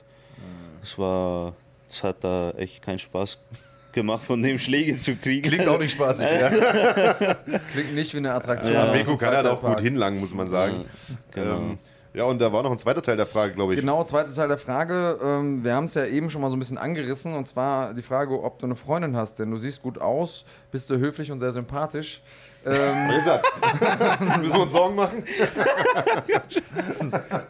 es 0.82 0.98
war, 0.98 1.54
es 1.88 2.02
hat 2.02 2.22
da 2.22 2.50
echt 2.52 2.82
keinen 2.82 2.98
Spaß 2.98 3.38
gemacht, 3.92 4.24
von 4.24 4.42
dem 4.42 4.58
Schläge 4.58 4.96
zu 4.98 5.16
kriegen. 5.16 5.48
Klingt 5.48 5.68
auch 5.68 5.78
nicht 5.78 5.92
spaßig. 5.92 6.26
Ja, 6.28 6.50
Klingt 7.72 7.94
nicht 7.94 8.12
wie 8.12 8.18
eine 8.18 8.34
Attraktion. 8.34 8.74
ja 8.74 8.92
Beko 8.92 9.16
kann 9.16 9.34
halt 9.34 9.46
auch 9.46 9.62
gut 9.62 9.80
hinlangen, 9.80 10.20
muss 10.20 10.34
man 10.34 10.46
sagen. 10.46 10.84
genau. 11.30 11.56
Ähm, 11.56 11.78
ja, 12.12 12.24
und 12.24 12.38
da 12.40 12.52
war 12.52 12.62
noch 12.62 12.70
ein 12.70 12.78
zweiter 12.78 13.02
Teil 13.02 13.16
der 13.16 13.26
Frage, 13.26 13.54
glaube 13.54 13.74
ich. 13.74 13.80
Genau, 13.80 14.04
zweiter 14.04 14.32
Teil 14.32 14.46
der 14.46 14.58
Frage. 14.58 15.18
Ähm, 15.20 15.64
wir 15.64 15.74
haben 15.74 15.84
es 15.84 15.94
ja 15.94 16.04
eben 16.06 16.30
schon 16.30 16.42
mal 16.42 16.50
so 16.50 16.54
ein 16.54 16.60
bisschen 16.60 16.78
angerissen 16.78 17.34
und 17.34 17.48
zwar 17.48 17.92
die 17.92 18.02
Frage, 18.02 18.40
ob 18.40 18.60
du 18.60 18.66
eine 18.66 18.76
Freundin 18.76 19.16
hast, 19.16 19.40
denn 19.40 19.50
du 19.50 19.56
siehst 19.56 19.82
gut 19.82 20.00
aus, 20.00 20.44
bist 20.70 20.88
du 20.90 20.98
höflich 20.98 21.32
und 21.32 21.40
sehr 21.40 21.50
sympathisch. 21.50 22.22
Ähm? 22.64 23.08
Müssen 24.40 24.52
wir 24.52 24.60
uns 24.60 24.72
Sorgen 24.72 24.94
machen? 24.94 25.24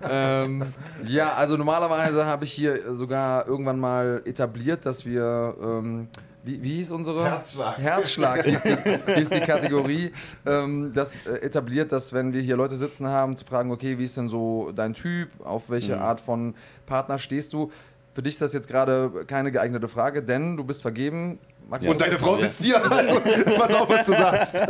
ähm, 0.08 0.62
ja, 1.06 1.34
also 1.34 1.56
normalerweise 1.56 2.26
habe 2.26 2.44
ich 2.44 2.52
hier 2.52 2.94
sogar 2.94 3.46
irgendwann 3.46 3.78
mal 3.78 4.22
etabliert, 4.24 4.86
dass 4.86 5.04
wir. 5.04 5.54
Ähm, 5.60 6.08
wie, 6.46 6.62
wie 6.62 6.74
hieß 6.74 6.90
unsere? 6.92 7.24
Herzschlag. 7.24 7.78
Herzschlag 7.78 8.44
hieß 8.44 8.62
die, 8.62 9.14
hieß 9.14 9.30
die 9.30 9.40
Kategorie. 9.40 10.12
Ähm, 10.44 10.92
das 10.92 11.14
äh, 11.24 11.36
etabliert, 11.36 11.90
dass 11.90 12.12
wenn 12.12 12.34
wir 12.34 12.42
hier 12.42 12.56
Leute 12.56 12.74
sitzen 12.74 13.06
haben, 13.08 13.34
zu 13.34 13.46
fragen, 13.46 13.72
okay, 13.72 13.98
wie 13.98 14.04
ist 14.04 14.18
denn 14.18 14.28
so 14.28 14.70
dein 14.76 14.92
Typ, 14.92 15.30
auf 15.42 15.70
welche 15.70 15.98
Art 15.98 16.20
von 16.20 16.54
Partner 16.84 17.18
stehst 17.18 17.54
du? 17.54 17.72
Für 18.14 18.22
dich 18.22 18.34
ist 18.34 18.42
das 18.42 18.52
jetzt 18.52 18.68
gerade 18.68 19.24
keine 19.26 19.50
geeignete 19.50 19.88
Frage, 19.88 20.22
denn 20.22 20.56
du 20.56 20.62
bist 20.62 20.82
vergeben. 20.82 21.40
Magst 21.68 21.84
du 21.84 21.90
Und 21.90 22.00
deine? 22.00 22.14
Frau 22.14 22.38
sitzt 22.38 22.62
hier. 22.62 22.80
Also, 22.90 23.20
pass 23.56 23.74
auf, 23.74 23.88
was 23.88 24.06
du 24.06 24.12
sagst. 24.12 24.56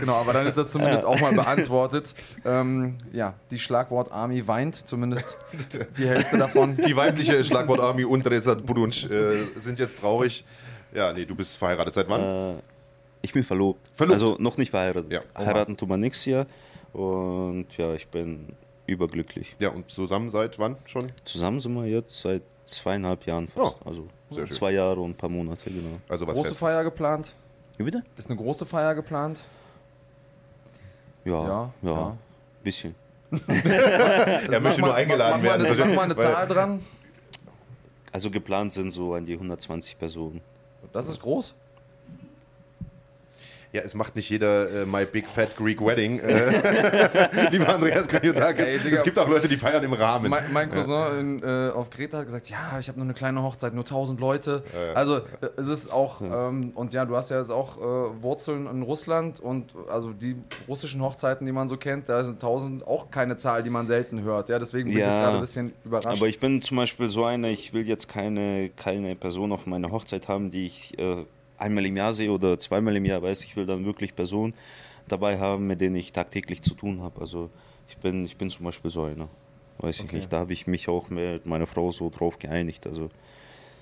Genau, 0.00 0.14
aber 0.14 0.32
dann 0.32 0.46
ist 0.46 0.56
das 0.56 0.70
zumindest 0.70 1.04
auch 1.04 1.18
mal 1.20 1.32
beantwortet. 1.32 2.14
Ähm, 2.44 2.96
ja, 3.12 3.34
die 3.50 3.58
Schlagwort 3.58 4.12
Army 4.12 4.46
weint, 4.46 4.86
zumindest 4.86 5.36
die 5.98 6.06
Hälfte 6.06 6.38
davon. 6.38 6.76
Die 6.76 6.94
weibliche 6.96 7.42
Schlagwort-Army 7.42 8.04
und 8.04 8.26
Resat 8.28 8.64
Budunsch 8.64 9.06
äh, 9.06 9.44
sind 9.56 9.78
jetzt 9.78 9.98
traurig. 9.98 10.44
Ja, 10.94 11.12
nee, 11.12 11.24
du 11.24 11.34
bist 11.34 11.56
verheiratet. 11.56 11.94
Seit 11.94 12.08
wann? 12.08 12.20
Äh, 12.20 12.60
ich 13.22 13.32
bin 13.32 13.42
verlobt. 13.42 13.80
Verlobt? 13.94 14.14
Also 14.14 14.36
noch 14.38 14.56
nicht 14.58 14.70
verheiratet. 14.70 15.10
Ja. 15.10 15.20
Heiraten 15.36 15.76
tun 15.76 15.88
wir 15.88 15.96
nächstes 15.96 16.26
Jahr. 16.26 16.46
Und 16.92 17.66
ja, 17.76 17.92
ich 17.94 18.06
bin 18.08 18.54
überglücklich. 18.86 19.56
Ja, 19.58 19.70
und 19.70 19.90
zusammen 19.90 20.30
seit 20.30 20.58
wann 20.58 20.76
schon? 20.86 21.06
Zusammen 21.24 21.60
sind 21.60 21.74
wir 21.74 21.86
jetzt 21.86 22.20
seit 22.20 22.42
zweieinhalb 22.64 23.26
Jahren 23.26 23.48
fast. 23.48 23.76
Oh, 23.82 23.88
also 23.88 24.08
sehr 24.30 24.46
schön. 24.46 24.54
zwei 24.56 24.72
Jahre 24.72 25.00
und 25.00 25.10
ein 25.10 25.16
paar 25.16 25.28
Monate, 25.28 25.70
genau. 25.70 25.98
Also 26.08 26.26
was 26.26 26.34
Große 26.34 26.48
Festes. 26.48 26.58
Feier 26.58 26.84
geplant? 26.84 27.32
Wie 27.76 27.82
bitte? 27.84 28.02
Ist 28.16 28.28
eine 28.30 28.36
große 28.38 28.66
Feier 28.66 28.94
geplant? 28.94 29.42
Ja, 31.24 31.32
Ja, 31.46 31.72
ja, 31.82 31.90
ja. 31.90 32.16
bisschen. 32.62 32.94
Er 33.48 34.60
möchte 34.60 34.80
nur 34.80 34.94
eingeladen 34.94 35.42
mach, 35.42 35.58
werden. 35.58 35.66
Mach 35.68 35.76
mal 35.76 35.82
eine, 35.82 35.88
mach 35.90 35.96
mal 35.96 36.02
eine 36.04 36.16
Weil- 36.16 36.24
Zahl 36.34 36.46
dran. 36.46 36.80
Also 38.12 38.30
geplant 38.30 38.72
sind 38.72 38.90
so 38.92 39.14
an 39.14 39.26
die 39.26 39.34
120 39.34 39.98
Personen. 39.98 40.40
Das 40.92 41.08
ist 41.08 41.20
groß. 41.20 41.54
Ja, 43.72 43.82
es 43.82 43.94
macht 43.94 44.16
nicht 44.16 44.30
jeder 44.30 44.82
äh, 44.82 44.86
My 44.86 45.04
Big 45.04 45.28
Fat 45.28 45.56
Greek 45.56 45.84
Wedding. 45.84 46.20
Äh, 46.20 47.48
lieber 47.50 47.68
Andreas 47.74 48.06
Kranjotakis. 48.08 48.64
Ey, 48.66 48.78
Digga. 48.78 48.96
Es 48.96 49.02
gibt 49.02 49.18
auch 49.18 49.28
Leute, 49.28 49.48
die 49.48 49.56
feiern 49.56 49.82
im 49.84 49.92
Rahmen. 49.92 50.30
Mein, 50.30 50.52
mein 50.52 50.70
Cousin 50.70 51.40
in, 51.40 51.42
äh, 51.42 51.70
auf 51.70 51.90
Kreta 51.90 52.18
hat 52.18 52.26
gesagt, 52.26 52.48
ja, 52.48 52.78
ich 52.78 52.88
habe 52.88 52.98
nur 52.98 53.04
eine 53.06 53.14
kleine 53.14 53.42
Hochzeit, 53.42 53.74
nur 53.74 53.84
1000 53.84 54.20
Leute. 54.20 54.62
Also 54.94 55.16
äh, 55.18 55.22
es 55.56 55.66
ist 55.66 55.92
auch, 55.92 56.20
ähm, 56.22 56.72
und 56.74 56.94
ja, 56.94 57.04
du 57.04 57.16
hast 57.16 57.30
ja 57.30 57.38
jetzt 57.38 57.50
auch 57.50 57.76
äh, 57.78 58.22
Wurzeln 58.22 58.66
in 58.66 58.82
Russland 58.82 59.40
und 59.40 59.74
also 59.88 60.12
die 60.12 60.36
russischen 60.68 61.02
Hochzeiten, 61.02 61.46
die 61.46 61.52
man 61.52 61.68
so 61.68 61.76
kennt, 61.76 62.08
da 62.08 62.22
sind 62.24 62.34
1000 62.34 62.86
auch 62.86 63.10
keine 63.10 63.36
Zahl, 63.36 63.62
die 63.62 63.70
man 63.70 63.86
selten 63.86 64.22
hört. 64.22 64.48
Ja, 64.48 64.58
deswegen 64.58 64.88
bin 64.88 64.98
ich 64.98 65.04
Ja. 65.04 65.10
jetzt 65.12 65.22
gerade 65.22 65.34
ein 65.36 65.40
bisschen 65.40 65.72
überrascht. 65.84 66.06
Aber 66.06 66.26
ich 66.28 66.38
bin 66.40 66.62
zum 66.62 66.76
Beispiel 66.76 67.08
so 67.10 67.24
einer, 67.24 67.48
ich 67.48 67.72
will 67.72 67.86
jetzt 67.86 68.08
keine, 68.08 68.70
keine 68.70 69.16
Person 69.16 69.52
auf 69.52 69.66
meiner 69.66 69.90
Hochzeit 69.90 70.28
haben, 70.28 70.50
die 70.50 70.66
ich 70.66 70.98
äh, 70.98 71.24
einmal 71.58 71.86
im 71.86 71.96
Jahr 71.96 72.14
sehe 72.14 72.30
oder 72.30 72.58
zweimal 72.58 72.96
im 72.96 73.04
Jahr 73.04 73.22
weiß. 73.22 73.44
Ich 73.44 73.56
will 73.56 73.66
dann 73.66 73.84
wirklich 73.84 74.14
Personen 74.14 74.54
dabei 75.08 75.38
haben, 75.38 75.66
mit 75.66 75.80
denen 75.80 75.96
ich 75.96 76.12
tagtäglich 76.12 76.62
zu 76.62 76.74
tun 76.74 77.02
habe. 77.02 77.20
Also 77.20 77.50
ich 77.88 77.96
bin, 77.98 78.24
ich 78.24 78.36
bin 78.36 78.50
zum 78.50 78.64
Beispiel 78.64 78.90
so 78.90 79.04
einer. 79.04 79.28
Weiß 79.78 80.00
ich 80.00 80.10
nicht. 80.10 80.32
Da 80.32 80.38
habe 80.38 80.52
ich 80.52 80.66
mich 80.66 80.88
auch 80.88 81.10
mit 81.10 81.44
meiner 81.46 81.66
Frau 81.66 81.92
so 81.92 82.08
drauf 82.10 82.38
geeinigt. 82.38 82.86
Also 82.86 83.10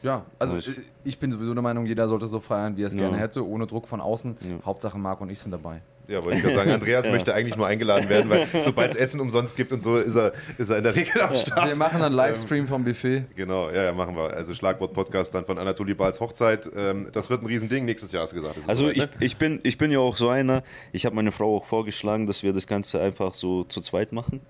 ja, 0.02 0.26
also 0.38 0.54
Also 0.54 0.72
äh, 0.72 0.74
ich 1.04 1.18
bin 1.18 1.32
sowieso 1.32 1.54
der 1.54 1.62
Meinung, 1.62 1.86
jeder 1.86 2.08
sollte 2.08 2.26
so 2.26 2.40
feiern, 2.40 2.76
wie 2.76 2.82
er 2.82 2.88
es 2.88 2.94
Ja. 2.94 3.00
gerne 3.00 3.16
hätte, 3.16 3.46
ohne 3.46 3.66
Druck 3.66 3.88
von 3.88 4.00
außen. 4.00 4.36
Ja. 4.42 4.66
Hauptsache 4.66 4.98
Marc 4.98 5.20
und 5.20 5.30
ich 5.30 5.38
sind 5.38 5.50
dabei. 5.52 5.80
Ja, 6.08 6.24
wollte 6.24 6.38
ich 6.38 6.42
gerade 6.42 6.56
sagen, 6.56 6.70
Andreas 6.70 7.06
möchte 7.10 7.34
eigentlich 7.34 7.56
nur 7.56 7.66
eingeladen 7.66 8.08
werden, 8.08 8.30
weil 8.30 8.46
sobald 8.62 8.92
es 8.92 8.96
Essen 8.96 9.20
umsonst 9.20 9.56
gibt 9.56 9.72
und 9.72 9.80
so, 9.80 9.96
ist 9.96 10.16
er, 10.16 10.32
ist 10.58 10.70
er 10.70 10.78
in 10.78 10.84
der 10.84 10.94
Regel 10.94 11.22
am 11.22 11.34
Start. 11.34 11.68
Wir 11.68 11.76
machen 11.76 12.02
einen 12.02 12.14
Livestream 12.14 12.68
vom 12.68 12.84
Buffet. 12.84 13.24
Genau, 13.36 13.70
ja, 13.70 13.84
ja, 13.84 13.92
machen 13.92 14.16
wir. 14.16 14.34
Also 14.34 14.54
Schlagwort-Podcast 14.54 15.34
dann 15.34 15.44
von 15.44 15.58
Anatoly 15.58 15.94
Bals 15.94 16.20
Hochzeit. 16.20 16.68
Ähm, 16.76 17.08
das 17.12 17.30
wird 17.30 17.42
ein 17.42 17.46
Riesending. 17.46 17.84
Nächstes 17.84 18.12
Jahr 18.12 18.22
hast 18.22 18.32
du 18.32 18.36
gesagt. 18.36 18.56
Also 18.66 18.84
soweit, 18.84 18.96
ich, 18.96 19.02
ne? 19.02 19.10
ich, 19.20 19.36
bin, 19.36 19.60
ich 19.62 19.78
bin 19.78 19.90
ja 19.90 19.98
auch 19.98 20.16
so 20.16 20.28
einer, 20.28 20.62
ich 20.92 21.06
habe 21.06 21.16
meiner 21.16 21.32
Frau 21.32 21.56
auch 21.56 21.64
vorgeschlagen, 21.64 22.26
dass 22.26 22.42
wir 22.42 22.52
das 22.52 22.66
Ganze 22.66 23.00
einfach 23.00 23.34
so 23.34 23.64
zu 23.64 23.80
zweit 23.80 24.12
machen. 24.12 24.40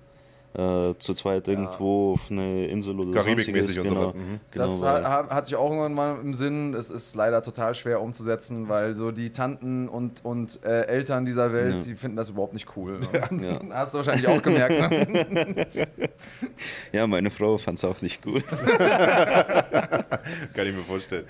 Äh, 0.56 0.94
zu 1.00 1.14
zweit 1.14 1.48
irgendwo 1.48 2.12
auf 2.12 2.30
eine 2.30 2.66
Insel 2.68 3.00
oder 3.00 3.10
Karibikmäßig 3.10 3.74
sonstiges. 3.74 3.78
und 3.78 3.84
genau, 3.88 4.00
sowas, 4.06 4.14
mhm. 4.14 4.40
genau, 4.52 4.64
Das 4.66 4.80
weil- 4.82 5.04
ha 5.04 5.26
hatte 5.30 5.48
ich 5.48 5.56
auch 5.56 5.68
irgendwann 5.68 5.94
mal 5.94 6.20
im 6.20 6.32
Sinn. 6.32 6.74
Es 6.74 6.90
ist 6.90 7.16
leider 7.16 7.42
total 7.42 7.74
schwer 7.74 8.00
umzusetzen, 8.00 8.68
weil 8.68 8.94
so 8.94 9.10
die 9.10 9.30
Tanten 9.32 9.88
und, 9.88 10.24
und 10.24 10.62
äh, 10.64 10.82
Eltern 10.82 11.26
dieser 11.26 11.52
Welt, 11.52 11.74
Ja. 11.74 11.80
die 11.80 11.96
finden 11.96 12.16
das 12.16 12.30
überhaupt 12.30 12.52
nicht 12.52 12.68
cool. 12.76 13.00
Ne? 13.32 13.48
Ja. 13.48 13.58
Hast 13.74 13.94
du 13.94 13.98
wahrscheinlich 13.98 14.28
auch 14.28 14.40
gemerkt. 14.40 14.92
Ne? 14.92 15.66
ja, 16.92 17.06
meine 17.08 17.30
Frau 17.30 17.56
fand 17.58 17.78
es 17.78 17.84
auch 17.84 18.00
nicht 18.00 18.22
gut. 18.22 18.44
Kann 20.54 20.66
ich 20.68 20.72
mir 20.74 20.82
vorstellen. 20.86 21.26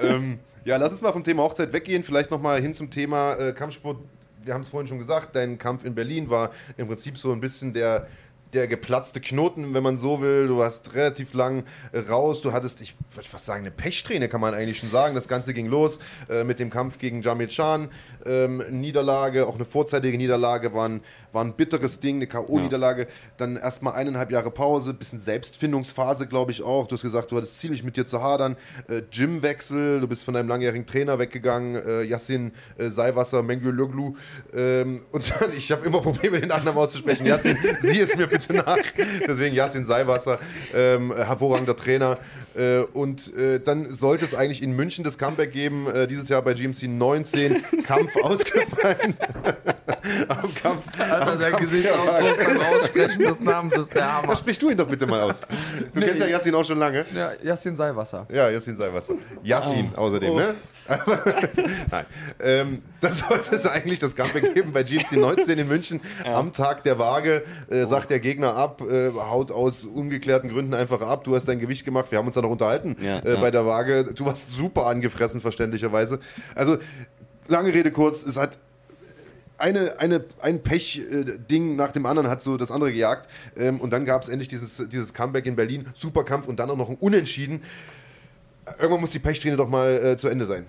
ähm, 0.00 0.38
ja, 0.64 0.76
lass 0.78 0.90
uns 0.92 1.02
mal 1.02 1.12
vom 1.12 1.22
Thema 1.24 1.42
Hochzeit 1.44 1.72
weggehen. 1.72 2.02
Vielleicht 2.04 2.30
nochmal 2.30 2.60
hin 2.60 2.74
zum 2.74 2.90
Thema 2.90 3.34
äh, 3.34 3.52
Kampfsport. 3.52 3.98
Wir 4.42 4.52
haben 4.52 4.60
es 4.60 4.68
vorhin 4.68 4.88
schon 4.88 4.98
gesagt, 4.98 5.34
dein 5.36 5.58
Kampf 5.58 5.84
in 5.84 5.94
Berlin 5.94 6.28
war 6.28 6.50
im 6.76 6.86
Prinzip 6.86 7.16
so 7.16 7.32
ein 7.32 7.40
bisschen 7.40 7.72
der, 7.72 8.06
der 8.54 8.68
geplatzte 8.68 9.20
Knoten, 9.20 9.74
wenn 9.74 9.82
man 9.82 9.96
so 9.96 10.20
will. 10.20 10.46
Du 10.46 10.58
warst 10.58 10.94
relativ 10.94 11.34
lang 11.34 11.64
äh, 11.92 11.98
raus. 11.98 12.40
Du 12.40 12.52
hattest, 12.52 12.80
ich 12.80 12.94
würde 13.10 13.28
fast 13.28 13.44
sagen, 13.44 13.62
eine 13.62 13.70
Pechsträhne, 13.70 14.28
kann 14.28 14.40
man 14.40 14.54
eigentlich 14.54 14.78
schon 14.78 14.90
sagen. 14.90 15.14
Das 15.14 15.28
Ganze 15.28 15.52
ging 15.52 15.66
los 15.66 15.98
äh, 16.28 16.44
mit 16.44 16.58
dem 16.58 16.70
Kampf 16.70 16.98
gegen 16.98 17.22
Jamil 17.22 17.48
Chan. 17.48 17.90
Ähm, 18.26 18.62
Niederlage, 18.70 19.46
auch 19.46 19.56
eine 19.56 19.64
vorzeitige 19.64 20.16
Niederlage, 20.16 20.74
war 20.74 20.88
ein, 20.88 21.00
war 21.32 21.44
ein 21.44 21.54
bitteres 21.54 22.00
Ding, 22.00 22.16
eine 22.16 22.26
K.O.-Niederlage. 22.26 23.06
Dann 23.36 23.56
erstmal 23.56 23.94
eineinhalb 23.94 24.30
Jahre 24.30 24.50
Pause, 24.50 24.94
bisschen 24.94 25.18
Selbstfindungsphase, 25.18 26.26
glaube 26.26 26.52
ich 26.52 26.62
auch. 26.62 26.86
Du 26.86 26.94
hast 26.94 27.02
gesagt, 27.02 27.32
du 27.32 27.36
hattest 27.36 27.58
ziemlich 27.58 27.82
mit 27.82 27.96
dir 27.96 28.06
zu 28.06 28.22
hadern. 28.22 28.56
Äh, 28.88 29.02
Gymwechsel, 29.10 30.00
du 30.00 30.08
bist 30.08 30.24
von 30.24 30.34
deinem 30.34 30.48
langjährigen 30.48 30.86
Trainer 30.86 31.18
weggegangen, 31.18 31.74
äh, 31.74 32.02
Yassin 32.02 32.52
äh, 32.78 32.90
Seiwasser, 32.90 33.42
Mengülöglu. 33.42 34.14
Ähm, 34.52 35.02
und 35.12 35.32
dann, 35.40 35.52
ich 35.56 35.70
habe 35.72 35.84
immer 35.86 36.00
Probleme, 36.00 36.40
den 36.40 36.48
Nachnamen 36.48 36.78
auszusprechen. 36.80 37.26
Yassin, 37.26 37.56
sieh 37.80 38.00
es 38.00 38.16
mir 38.16 38.26
bitte 38.26 38.54
nach. 38.54 38.78
Deswegen 39.26 39.54
Yassin 39.54 39.84
Seiwasser, 39.84 40.38
ähm, 40.74 41.14
hervorragender 41.14 41.76
Trainer. 41.76 42.18
Äh, 42.54 42.80
und 42.92 43.34
äh, 43.36 43.60
dann 43.60 43.92
sollte 43.92 44.24
es 44.24 44.34
eigentlich 44.34 44.62
in 44.62 44.72
München 44.76 45.02
das 45.04 45.18
Comeback 45.18 45.52
geben, 45.52 45.88
äh, 45.88 46.06
dieses 46.06 46.28
Jahr 46.28 46.42
bei 46.42 46.54
GMC 46.54 46.84
19. 46.88 47.62
Kampf 47.84 48.10
ausgefallen. 48.22 49.16
Am 50.28 50.54
Kampf. 50.54 50.82
Alter, 50.98 51.32
am 51.32 51.38
Kampf 51.38 51.60
Gesichtsausdruck 51.60 52.44
beim 52.44 52.60
Aussprechen 52.60 53.18
des 53.20 53.40
Namens 53.40 53.74
ist 53.74 53.94
der 53.94 54.02
ja, 54.02 54.22
Hammer. 54.22 54.36
sprich 54.36 54.58
du 54.58 54.68
ihn 54.68 54.76
doch 54.76 54.86
bitte 54.86 55.06
mal 55.06 55.20
aus. 55.22 55.40
Du 55.40 55.98
Nee, 55.98 56.06
kennst 56.06 56.20
ja 56.20 56.26
Yassin 56.28 56.54
auch 56.54 56.64
schon 56.64 56.78
lange. 56.78 57.06
Ja, 57.14 57.32
Yassin 57.42 57.74
Seiwasser. 57.74 58.26
Ja, 58.30 58.50
Yassin 58.50 58.76
Seiwasser. 58.76 59.14
Yassin 59.42 59.90
außerdem, 59.96 60.36
ne? 60.36 60.54
Nein. 61.90 62.06
Ähm, 62.40 62.82
das 63.00 63.20
sollte 63.20 63.54
es 63.56 63.66
eigentlich 63.66 63.98
das 63.98 64.16
Comeback 64.16 64.54
geben 64.54 64.72
bei 64.72 64.82
GMC 64.82 65.12
19 65.12 65.58
in 65.58 65.68
München. 65.68 66.00
Am 66.24 66.52
Tag 66.52 66.84
der 66.84 66.98
Waage 66.98 67.44
äh, 67.68 67.84
sagt 67.84 68.10
der 68.10 68.20
Gegner 68.20 68.54
ab, 68.54 68.82
äh, 68.82 69.10
haut 69.10 69.50
aus 69.50 69.84
ungeklärten 69.84 70.50
Gründen 70.50 70.74
einfach 70.74 71.00
ab. 71.00 71.24
Du 71.24 71.34
hast 71.34 71.46
dein 71.46 71.58
Gewicht 71.58 71.84
gemacht. 71.84 72.10
Wir 72.10 72.18
haben 72.18 72.26
uns 72.26 72.34
da 72.34 72.42
noch 72.42 72.50
unterhalten 72.50 72.96
Ja, 73.00 73.18
äh, 73.20 73.34
ja. 73.34 73.40
bei 73.40 73.50
der 73.50 73.66
Waage. 73.66 74.12
Du 74.14 74.26
warst 74.26 74.54
super 74.54 74.86
angefressen, 74.86 75.40
verständlicherweise. 75.40 76.20
Also, 76.54 76.78
lange 77.48 77.72
Rede 77.72 77.90
kurz, 77.90 78.24
es 78.24 78.36
hat 78.36 78.58
eine, 79.56 79.98
eine, 80.00 80.24
ein 80.40 80.62
Pech-Ding 80.62 81.76
nach 81.76 81.92
dem 81.92 82.06
anderen 82.06 82.28
hat 82.28 82.42
so 82.42 82.56
das 82.56 82.70
andere 82.70 82.92
gejagt. 82.92 83.28
Ähm, 83.56 83.80
und 83.80 83.92
dann 83.92 84.04
gab 84.04 84.22
es 84.22 84.28
endlich 84.28 84.48
dieses, 84.48 84.88
dieses 84.88 85.14
Comeback 85.14 85.46
in 85.46 85.56
Berlin. 85.56 85.86
Super 85.94 86.24
Kampf 86.24 86.48
und 86.48 86.58
dann 86.58 86.70
auch 86.70 86.76
noch 86.76 86.88
ein 86.90 86.96
Unentschieden. 86.96 87.62
Irgendwann 88.78 89.00
muss 89.00 89.10
die 89.12 89.18
Pechsträhne 89.18 89.56
doch 89.56 89.68
mal 89.68 89.94
äh, 89.94 90.16
zu 90.16 90.28
Ende 90.28 90.44
sein. 90.44 90.66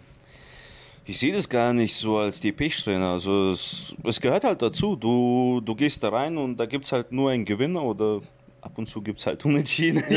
Ich 1.07 1.19
sehe 1.19 1.33
das 1.33 1.47
gar 1.47 1.71
nicht 1.71 1.95
so 1.95 2.17
als 2.17 2.41
die 2.41 2.51
Pechsträhne. 2.51 3.07
Also 3.07 3.51
es, 3.51 3.93
es 4.03 4.19
gehört 4.19 4.43
halt 4.43 4.61
dazu. 4.61 4.95
Du, 4.95 5.61
du 5.63 5.75
gehst 5.75 6.03
da 6.03 6.09
rein 6.09 6.35
und 6.37 6.57
da 6.57 6.65
gibt 6.65 6.85
es 6.85 6.91
halt 6.91 7.11
nur 7.11 7.29
einen 7.29 7.45
Gewinner 7.45 7.83
oder 7.83 8.21
ab 8.61 8.71
und 8.75 8.89
zu 8.89 9.01
gibt 9.01 9.19
es 9.19 9.27
halt 9.27 9.45
Unentschieden. 9.45 10.03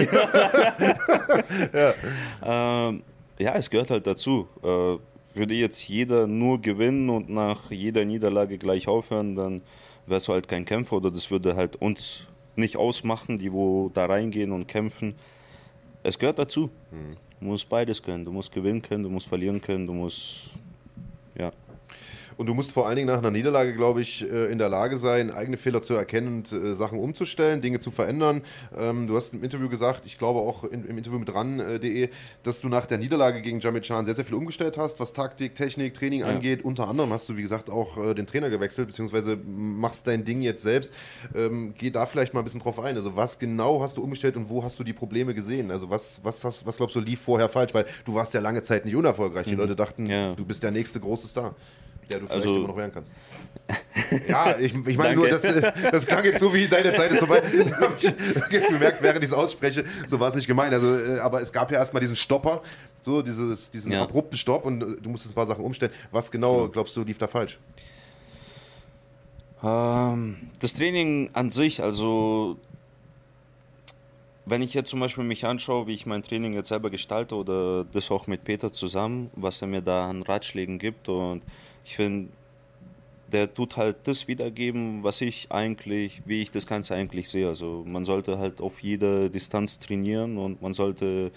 ja. 1.73 2.89
Ähm, 2.89 3.03
ja, 3.39 3.55
es 3.55 3.69
gehört 3.69 3.91
halt 3.91 4.07
dazu. 4.07 4.49
Äh, 4.63 4.97
würde 5.37 5.55
jetzt 5.55 5.87
jeder 5.89 6.27
nur 6.27 6.61
gewinnen 6.61 7.11
und 7.11 7.29
nach 7.29 7.71
jeder 7.71 8.05
Niederlage 8.05 8.59
gleich 8.59 8.89
aufhören, 8.89 9.37
dann 9.37 9.63
wärst 10.07 10.29
du 10.29 10.33
halt 10.33 10.49
kein 10.49 10.65
Kämpfer 10.65 10.97
oder 10.97 11.11
das 11.11 11.31
würde 11.31 11.55
halt 11.55 11.77
uns 11.77 12.23
nicht 12.57 12.77
ausmachen, 12.77 13.39
die 13.39 13.53
wo 13.53 13.91
da 13.93 14.07
reingehen 14.07 14.53
und 14.53 14.67
kämpfen. 14.67 15.15
Es 16.03 16.19
gehört 16.19 16.39
dazu. 16.39 16.71
Du 16.91 16.97
musst 17.41 17.69
beides 17.69 18.03
können. 18.03 18.25
Du 18.25 18.33
musst 18.33 18.53
gewinnen 18.53 18.83
können, 18.83 19.03
du 19.03 19.11
musst 19.11 19.29
verlieren 19.29 19.61
können, 19.61 19.87
du 19.87 19.93
musst. 19.93 20.51
Und 22.39 22.47
du 22.47 22.55
musst 22.55 22.71
vor 22.71 22.87
allen 22.87 22.95
Dingen 22.95 23.09
nach 23.09 23.19
einer 23.19 23.33
Niederlage, 23.33 23.75
glaube 23.75 24.01
ich, 24.01 24.23
äh, 24.23 24.47
in 24.47 24.59
der 24.59 24.69
Lage 24.69 24.97
sein, 24.97 25.33
eigene 25.33 25.57
Fehler 25.57 25.83
zu 25.83 25.95
erkennen 25.95 26.39
und 26.39 26.53
äh, 26.53 26.75
Sachen 26.75 27.01
umzustellen, 27.01 27.61
Dinge 27.61 27.81
zu 27.81 27.91
verändern. 27.91 28.43
Ähm, 28.79 29.09
du 29.09 29.17
hast 29.17 29.35
im 29.35 29.43
Interview 29.43 29.69
gesagt, 29.69 30.07
ich 30.07 30.19
glaube 30.19 30.39
auch 30.39 30.63
in, 30.63 30.85
im 30.87 30.97
Interview 30.97 31.19
mit 31.19 31.35
ran.de, 31.35 32.11
dass 32.45 32.61
du 32.61 32.69
nach 32.69 32.87
der 32.87 32.99
Niederlage 32.99 33.43
gegen 33.43 33.59
Jamit 33.59 33.83
Chan 33.83 34.05
sehr, 34.05 34.15
sehr 34.15 34.25
viel 34.25 34.37
umgestellt 34.37 34.79
hast, 34.79 35.01
was 35.01 35.13
Taktik, 35.13 35.57
Technik, 35.57 35.95
Training 35.95 36.23
angeht. 36.23 36.65
Unter 36.65 36.87
anderem 36.87 37.13
hast 37.13 37.29
du, 37.29 37.37
wie 37.37 37.43
gesagt, 37.43 37.71
auch 37.71 37.99
äh, 37.99 38.15
den 38.15 38.27
Trainer 38.27 38.51
gewechselt, 38.51 38.87
beziehungsweise 38.87 39.37
machst 39.37 40.07
dein 40.07 40.25
Ding 40.25 40.41
jetzt 40.41 40.63
selbst. 40.63 40.93
Ähm, 41.35 41.75
geh 41.77 41.91
da 41.91 42.07
vielleicht 42.07 42.35
mal 42.35 42.41
ein 42.41 42.45
bisschen 42.45 42.61
drauf 42.61 42.79
ein. 42.79 42.95
Also 42.95 43.17
was 43.17 43.41
genau 43.41 43.83
hast 43.83 43.97
du 43.97 44.03
umgestellt 44.05 44.37
und 44.37 44.49
wo 44.49 44.63
hast 44.63 44.79
du 44.79 44.85
die 44.85 44.93
Probleme 44.93 45.35
gesehen? 45.35 45.73
Also 45.73 45.91
was, 45.91 46.21
was, 46.23 46.45
hast, 46.45 46.65
was 46.65 46.77
glaubst 46.77 46.95
du 46.95 47.01
lief 47.01 47.21
vorher 47.21 47.49
falsch? 47.49 47.75
Weil 47.75 47.87
du 48.05 48.15
warst 48.15 48.33
ja 48.33 48.41
lange 48.41 48.63
Zeit 48.63 48.85
nicht 48.85 48.95
unerfolgreich. 48.95 49.49
Die 49.49 49.57
Leute 49.57 49.75
dachten, 49.75 50.07
Ja. 50.07 50.37
du 50.37 50.45
bist 50.45 50.63
der 50.63 50.71
nächste 50.71 51.01
große 51.01 51.27
Star. 51.27 51.57
Der 52.09 52.21
du 52.21 52.27
vielleicht 52.27 52.47
Also- 52.47 52.57
immer 52.57 52.69
noch 52.69 52.77
wehren 52.77 52.93
kannst. 52.93 53.15
Ja, 54.29 54.59
ich, 54.59 54.75
ich 54.87 54.97
meine 54.97 55.15
nur, 55.15 55.29
das, 55.29 55.43
das 55.43 56.07
klang 56.07 56.25
jetzt 56.25 56.41
so 56.41 56.55
wie 56.55 56.69
deine 56.69 56.95
Zeit 56.95 57.11
ist 57.11 57.19
vorbei. 57.19 57.43
Hab 57.81 58.03
ich 58.03 58.67
gemerkt, 58.69 59.03
während 59.03 59.23
ich 59.23 59.31
es 59.31 59.37
ausspreche, 59.37 59.85
so 60.07 60.19
war 60.19 60.31
es 60.31 60.35
nicht 60.37 60.47
gemeint. 60.47 60.73
Also, 60.73 60.97
äh, 60.97 61.19
aber 61.21 61.43
es 61.43 61.53
gab 61.53 61.71
ja 61.71 61.79
erstmal 61.79 62.01
diesen 62.01 62.17
Stopper, 62.17 62.63
so 63.03 63.21
dieses, 63.21 63.71
diesen 63.71 63.93
Ja. 63.93 64.03
abrupten 64.03 64.39
Stopp 64.39 64.65
und 64.65 64.83
äh, 64.83 64.87
du 65.03 65.11
musstest 65.11 65.33
ein 65.33 65.35
paar 65.35 65.47
Sachen 65.47 65.63
umstellen. 65.65 65.93
Was 66.13 66.31
genau, 66.31 66.69
glaubst 66.69 66.97
du, 66.97 67.03
lief 67.05 67.19
da 67.19 67.27
falsch? 67.29 67.59
Ähm, 69.63 70.37
das 70.61 70.75
Training 70.75 71.31
an 71.35 71.51
sich, 71.51 71.83
also 71.83 72.57
wenn 74.47 74.63
ich 74.63 74.73
jetzt 74.73 74.89
zum 74.89 75.01
Beispiel 75.01 75.25
mich 75.25 75.45
anschaue, 75.45 75.87
wie 75.87 75.95
ich 75.95 76.07
mein 76.07 76.23
Training 76.23 76.55
jetzt 76.55 76.69
selber 76.69 76.89
gestalte 76.91 77.35
oder 77.35 77.85
das 77.85 78.11
auch 78.11 78.27
mit 78.29 78.45
Peter 78.45 78.73
zusammen, 78.73 79.31
was 79.35 79.61
er 79.61 79.69
mir 79.69 79.83
da 79.83 80.09
an 80.09 80.23
Ratschlägen 80.23 80.79
gibt 80.79 81.09
und 81.09 81.43
ich 81.89 81.97
finde, 81.97 82.29
der 83.33 83.53
tut 83.53 83.79
halt 83.79 83.97
das 84.05 84.29
wiedergeben, 84.29 85.03
was 85.03 85.23
ich 85.23 85.51
eigentlich, 85.51 86.21
wie 86.27 86.43
ich 86.43 86.51
das 86.51 86.67
Ganze 86.67 86.95
eigentlich 86.95 87.31
sehe. 87.31 87.49
Also 87.49 87.83
man 87.87 88.05
sollte 88.05 88.39
halt 88.39 88.61
auf 88.61 88.83
jeder 88.83 89.31
Distanz 89.31 89.79
trainieren 89.79 90.37
und 90.37 90.61
man 90.61 90.75
sollte, 90.75 91.33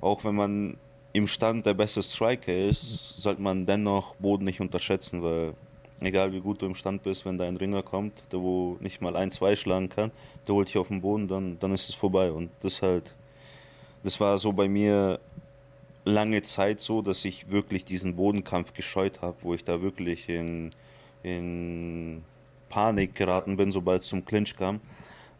auch 0.00 0.22
wenn 0.22 0.36
man 0.36 0.76
im 1.12 1.26
Stand 1.26 1.66
der 1.66 1.74
beste 1.74 2.04
Striker 2.04 2.54
ist, 2.54 3.20
sollte 3.20 3.42
man 3.42 3.66
dennoch 3.66 4.14
Boden 4.14 4.44
nicht 4.44 4.60
unterschätzen, 4.60 5.24
weil 5.24 5.54
egal 5.98 6.32
wie 6.32 6.40
gut 6.40 6.62
du 6.62 6.66
im 6.66 6.76
Stand 6.76 7.02
bist, 7.02 7.24
wenn 7.24 7.36
da 7.36 7.48
ein 7.48 7.56
Ringer 7.56 7.82
kommt, 7.82 8.12
der 8.30 8.40
wo 8.40 8.76
nicht 8.78 9.00
mal 9.00 9.16
ein, 9.16 9.32
zwei 9.32 9.56
schlagen 9.56 9.88
kann, 9.88 10.12
der 10.46 10.54
holt 10.54 10.68
dich 10.68 10.78
auf 10.78 10.86
den 10.86 11.00
Boden, 11.00 11.26
dann, 11.26 11.58
dann 11.58 11.72
ist 11.72 11.88
es 11.88 11.96
vorbei. 11.96 12.30
Und 12.30 12.50
das 12.60 12.80
halt, 12.80 13.16
das 14.04 14.20
war 14.20 14.38
so 14.38 14.52
bei 14.52 14.68
mir 14.68 15.18
lange 16.04 16.42
Zeit 16.42 16.80
so, 16.80 17.02
dass 17.02 17.24
ich 17.24 17.50
wirklich 17.50 17.84
diesen 17.84 18.16
Bodenkampf 18.16 18.72
gescheut 18.72 19.22
habe, 19.22 19.36
wo 19.42 19.54
ich 19.54 19.64
da 19.64 19.82
wirklich 19.82 20.28
in, 20.28 20.70
in 21.22 22.24
Panik 22.68 23.14
geraten 23.14 23.56
bin, 23.56 23.72
sobald 23.72 24.02
es 24.02 24.08
zum 24.08 24.24
Clinch 24.24 24.56
kam. 24.56 24.80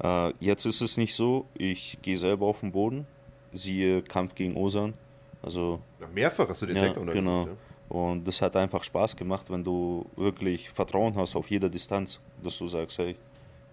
Äh, 0.02 0.32
jetzt 0.40 0.64
ist 0.66 0.80
es 0.80 0.96
nicht 0.96 1.14
so. 1.14 1.46
Ich 1.54 1.98
gehe 2.02 2.18
selber 2.18 2.46
auf 2.46 2.60
den 2.60 2.72
Boden, 2.72 3.06
siehe 3.52 4.02
Kampf 4.02 4.34
gegen 4.34 4.56
Osan. 4.56 4.94
Also 5.42 5.80
Ja, 6.00 6.06
mehrfach 6.08 6.48
hast 6.48 6.62
du 6.62 6.66
den 6.66 6.76
ja, 6.76 6.92
da 6.92 7.12
genau. 7.12 7.44
gemacht, 7.44 7.58
Und 7.88 8.24
das 8.24 8.42
hat 8.42 8.56
einfach 8.56 8.84
Spaß 8.84 9.16
gemacht, 9.16 9.50
wenn 9.50 9.64
du 9.64 10.04
wirklich 10.16 10.70
Vertrauen 10.70 11.16
hast 11.16 11.34
auf 11.34 11.50
jeder 11.50 11.68
Distanz, 11.68 12.20
dass 12.42 12.58
du 12.58 12.68
sagst, 12.68 12.98
hey, 12.98 13.16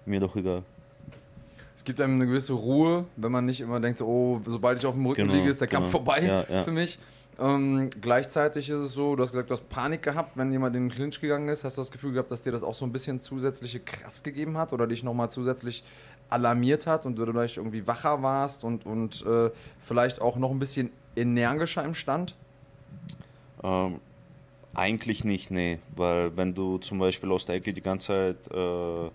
mir 0.05 0.19
doch 0.19 0.35
egal. 0.35 0.63
Es 1.77 1.83
gibt 1.85 2.01
einem 2.01 2.15
eine 2.15 2.25
gewisse 2.25 2.53
Ruhe, 2.53 3.05
wenn 3.15 3.31
man 3.31 3.45
nicht 3.45 3.61
immer 3.61 3.79
denkt, 3.79 3.99
so, 3.99 4.07
oh, 4.07 4.41
sobald 4.45 4.79
ich 4.79 4.85
auf 4.85 4.95
dem 4.95 5.05
Rücken 5.05 5.21
Genau, 5.21 5.33
liege, 5.33 5.49
ist 5.49 5.61
der 5.61 5.67
Kampf 5.67 5.85
genau. 5.91 5.99
vorbei 5.99 6.23
Ja, 6.25 6.43
ja. 6.49 6.63
für 6.63 6.71
mich. 6.71 6.97
Ähm, 7.39 7.91
gleichzeitig 8.01 8.67
ist 8.71 8.79
es 8.79 8.93
so, 8.93 9.15
du 9.15 9.21
hast 9.21 9.29
gesagt, 9.29 9.51
du 9.51 9.53
hast 9.53 9.69
Panik 9.69 10.01
gehabt, 10.01 10.31
wenn 10.35 10.51
jemand 10.51 10.75
in 10.75 10.85
den 10.85 10.91
Clinch 10.91 11.21
gegangen 11.21 11.47
ist. 11.49 11.63
Hast 11.63 11.77
du 11.77 11.81
das 11.81 11.91
Gefühl 11.91 12.13
gehabt, 12.13 12.31
dass 12.31 12.41
dir 12.41 12.51
das 12.51 12.63
auch 12.63 12.73
so 12.73 12.83
ein 12.83 12.91
bisschen 12.91 13.21
zusätzliche 13.21 13.79
Kraft 13.79 14.23
gegeben 14.23 14.57
hat 14.57 14.73
oder 14.73 14.87
dich 14.87 15.03
nochmal 15.03 15.29
zusätzlich 15.29 15.83
alarmiert 16.29 16.87
hat 16.87 17.05
und 17.05 17.15
du 17.15 17.25
dadurch 17.25 17.57
irgendwie 17.57 17.85
wacher 17.85 18.23
warst 18.23 18.63
und, 18.63 18.87
und 18.87 19.23
äh, 19.27 19.51
vielleicht 19.85 20.19
auch 20.19 20.37
noch 20.37 20.49
ein 20.49 20.57
bisschen 20.57 20.89
energischer 21.15 21.85
im 21.85 21.93
Stand? 21.93 22.35
Ähm, 23.63 23.99
eigentlich 24.73 25.23
nicht, 25.23 25.51
nee. 25.51 25.77
Weil 25.95 26.35
wenn 26.35 26.55
du 26.55 26.79
zum 26.79 26.97
Beispiel 26.97 27.31
aus 27.31 27.45
der 27.45 27.55
Ecke 27.55 27.71
die 27.71 27.81
ganze 27.81 28.07
Zeit 28.07 28.51
äh, 28.51 29.09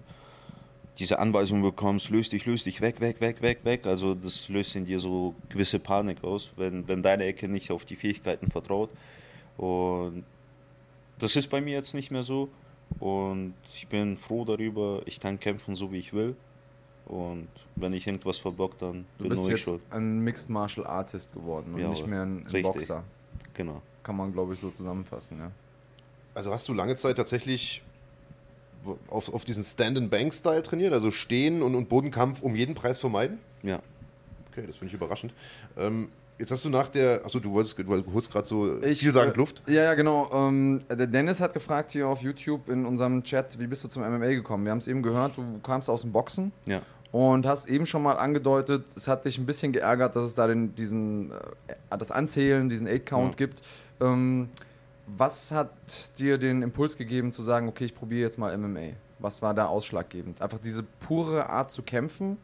diese 0.98 1.18
Anweisung 1.18 1.62
bekommst, 1.62 2.10
löst 2.10 2.32
dich, 2.32 2.44
löst 2.46 2.66
dich, 2.66 2.80
weg, 2.80 3.00
weg, 3.00 3.20
weg, 3.20 3.40
weg, 3.40 3.60
weg. 3.64 3.86
Also 3.86 4.14
das 4.14 4.48
löst 4.48 4.76
in 4.76 4.84
dir 4.84 4.98
so 4.98 5.34
gewisse 5.48 5.78
Panik 5.78 6.22
aus, 6.22 6.52
wenn, 6.56 6.86
wenn 6.86 7.02
deine 7.02 7.24
Ecke 7.24 7.48
nicht 7.48 7.70
auf 7.70 7.84
die 7.84 7.96
Fähigkeiten 7.96 8.50
vertraut. 8.50 8.90
Und 9.56 10.24
das 11.18 11.36
ist 11.36 11.48
bei 11.48 11.60
mir 11.60 11.72
jetzt 11.72 11.94
nicht 11.94 12.10
mehr 12.10 12.22
so. 12.22 12.48
Und 12.98 13.54
ich 13.74 13.88
bin 13.88 14.16
froh 14.16 14.44
darüber, 14.44 15.00
ich 15.06 15.18
kann 15.18 15.40
kämpfen, 15.40 15.74
so 15.74 15.90
wie 15.92 15.98
ich 15.98 16.12
will. 16.12 16.36
Und 17.06 17.48
wenn 17.74 17.94
ich 17.94 18.06
irgendwas 18.06 18.38
verbock, 18.38 18.78
dann 18.78 19.06
Du 19.18 19.24
bin 19.24 19.30
bist 19.30 19.42
nur 19.42 19.48
ich 19.50 19.56
jetzt 19.56 19.64
schuld. 19.64 19.80
ein 19.90 20.20
Mixed 20.20 20.50
Martial 20.50 20.86
Artist 20.86 21.32
geworden 21.32 21.74
und 21.74 21.80
Jawohl, 21.80 21.94
nicht 21.94 22.06
mehr 22.06 22.22
ein, 22.22 22.38
ein 22.38 22.46
richtig. 22.46 22.62
Boxer. 22.64 23.04
Genau. 23.54 23.80
Kann 24.02 24.16
man, 24.16 24.32
glaube 24.32 24.54
ich, 24.54 24.60
so 24.60 24.70
zusammenfassen, 24.70 25.38
ja. 25.38 25.50
Also 26.34 26.52
hast 26.52 26.68
du 26.68 26.74
lange 26.74 26.96
Zeit 26.96 27.16
tatsächlich 27.16 27.82
auf, 29.08 29.32
auf 29.32 29.44
diesen 29.44 29.64
Stand-and-Bank-Style 29.64 30.62
trainiert, 30.62 30.92
also 30.92 31.10
stehen 31.10 31.62
und, 31.62 31.74
und 31.74 31.88
Bodenkampf 31.88 32.42
um 32.42 32.54
jeden 32.56 32.74
Preis 32.74 32.98
vermeiden? 32.98 33.38
Ja. 33.62 33.80
Okay, 34.50 34.64
das 34.66 34.76
finde 34.76 34.88
ich 34.88 34.94
überraschend. 34.94 35.32
Ähm, 35.76 36.08
jetzt 36.38 36.50
hast 36.50 36.64
du 36.64 36.68
nach 36.68 36.88
der, 36.88 37.22
achso, 37.24 37.38
du 37.40 37.52
wolltest, 37.52 37.78
du 37.78 38.04
holst 38.12 38.30
gerade 38.30 38.46
so 38.46 38.82
Ich, 38.82 39.00
vielsagend 39.00 39.34
äh, 39.34 39.38
Luft. 39.38 39.62
Ja, 39.66 39.82
ja, 39.84 39.94
genau. 39.94 40.30
Ähm, 40.32 40.80
der 40.90 41.06
Dennis 41.06 41.40
hat 41.40 41.54
gefragt 41.54 41.92
hier 41.92 42.06
auf 42.08 42.20
YouTube 42.20 42.68
in 42.68 42.84
unserem 42.84 43.22
Chat, 43.22 43.58
wie 43.58 43.66
bist 43.66 43.82
du 43.84 43.88
zum 43.88 44.02
MMA 44.02 44.28
gekommen? 44.28 44.64
Wir 44.64 44.72
haben 44.72 44.78
es 44.78 44.88
eben 44.88 45.02
gehört, 45.02 45.36
du 45.36 45.58
kamst 45.62 45.88
aus 45.88 46.02
dem 46.02 46.12
Boxen 46.12 46.52
Ja. 46.66 46.82
und 47.12 47.46
hast 47.46 47.68
eben 47.70 47.86
schon 47.86 48.02
mal 48.02 48.14
angedeutet, 48.14 48.84
es 48.96 49.08
hat 49.08 49.24
dich 49.24 49.38
ein 49.38 49.46
bisschen 49.46 49.72
geärgert, 49.72 50.16
dass 50.16 50.24
es 50.24 50.34
da 50.34 50.46
den, 50.46 50.74
diesen, 50.74 51.30
äh, 51.30 51.96
das 51.98 52.10
Anzählen, 52.10 52.68
diesen 52.68 52.86
Eight-Count 52.86 53.32
Ja. 53.40 53.46
gibt. 53.46 53.62
Ähm, 54.00 54.48
was 55.06 55.50
hat 55.50 55.70
dir 56.18 56.38
den 56.38 56.62
Impuls 56.62 56.96
gegeben 56.96 57.32
zu 57.32 57.42
sagen, 57.42 57.68
okay, 57.68 57.84
ich 57.84 57.94
probiere 57.94 58.22
jetzt 58.22 58.38
mal 58.38 58.56
MMA? 58.56 58.92
Was 59.18 59.42
war 59.42 59.54
da 59.54 59.66
ausschlaggebend? 59.66 60.40
Einfach 60.40 60.58
diese 60.58 60.82
pure 60.82 61.48
Art 61.48 61.70
zu 61.70 61.82
kämpfen 61.82 62.38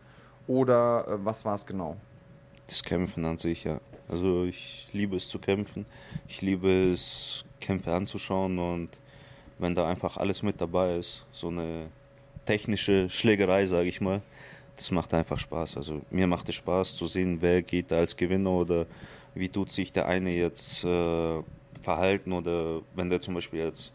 oder 0.46 1.06
äh, 1.08 1.24
was 1.24 1.44
war 1.44 1.54
es 1.54 1.66
genau? 1.66 1.96
Das 2.66 2.82
Kämpfen 2.82 3.24
an 3.24 3.38
sich, 3.38 3.64
ja. 3.64 3.80
Also 4.08 4.44
ich 4.44 4.88
liebe 4.92 5.16
es 5.16 5.28
zu 5.28 5.38
kämpfen. 5.38 5.86
Ich 6.26 6.42
liebe 6.42 6.92
es, 6.92 7.44
Kämpfe 7.60 7.92
anzuschauen 7.92 8.58
und 8.58 8.88
wenn 9.58 9.74
da 9.74 9.88
einfach 9.88 10.16
alles 10.16 10.42
mit 10.42 10.60
dabei 10.60 10.96
ist, 10.96 11.26
so 11.32 11.48
eine 11.48 11.88
technische 12.46 13.10
Schlägerei, 13.10 13.66
sage 13.66 13.88
ich 13.88 14.00
mal, 14.00 14.22
das 14.76 14.90
macht 14.90 15.12
einfach 15.12 15.38
Spaß. 15.38 15.76
Also 15.76 16.02
mir 16.10 16.26
macht 16.26 16.48
es 16.48 16.54
Spaß 16.54 16.96
zu 16.96 17.06
sehen, 17.06 17.38
wer 17.40 17.62
geht 17.62 17.92
als 17.92 18.16
Gewinner 18.16 18.52
oder 18.52 18.86
wie 19.34 19.48
tut 19.48 19.70
sich 19.70 19.92
der 19.92 20.06
eine 20.06 20.30
jetzt 20.30 20.84
äh, 20.84 21.42
verhalten 21.88 22.34
oder 22.34 22.82
wenn 22.94 23.08
der 23.08 23.18
zum 23.18 23.32
Beispiel 23.32 23.60
jetzt 23.60 23.92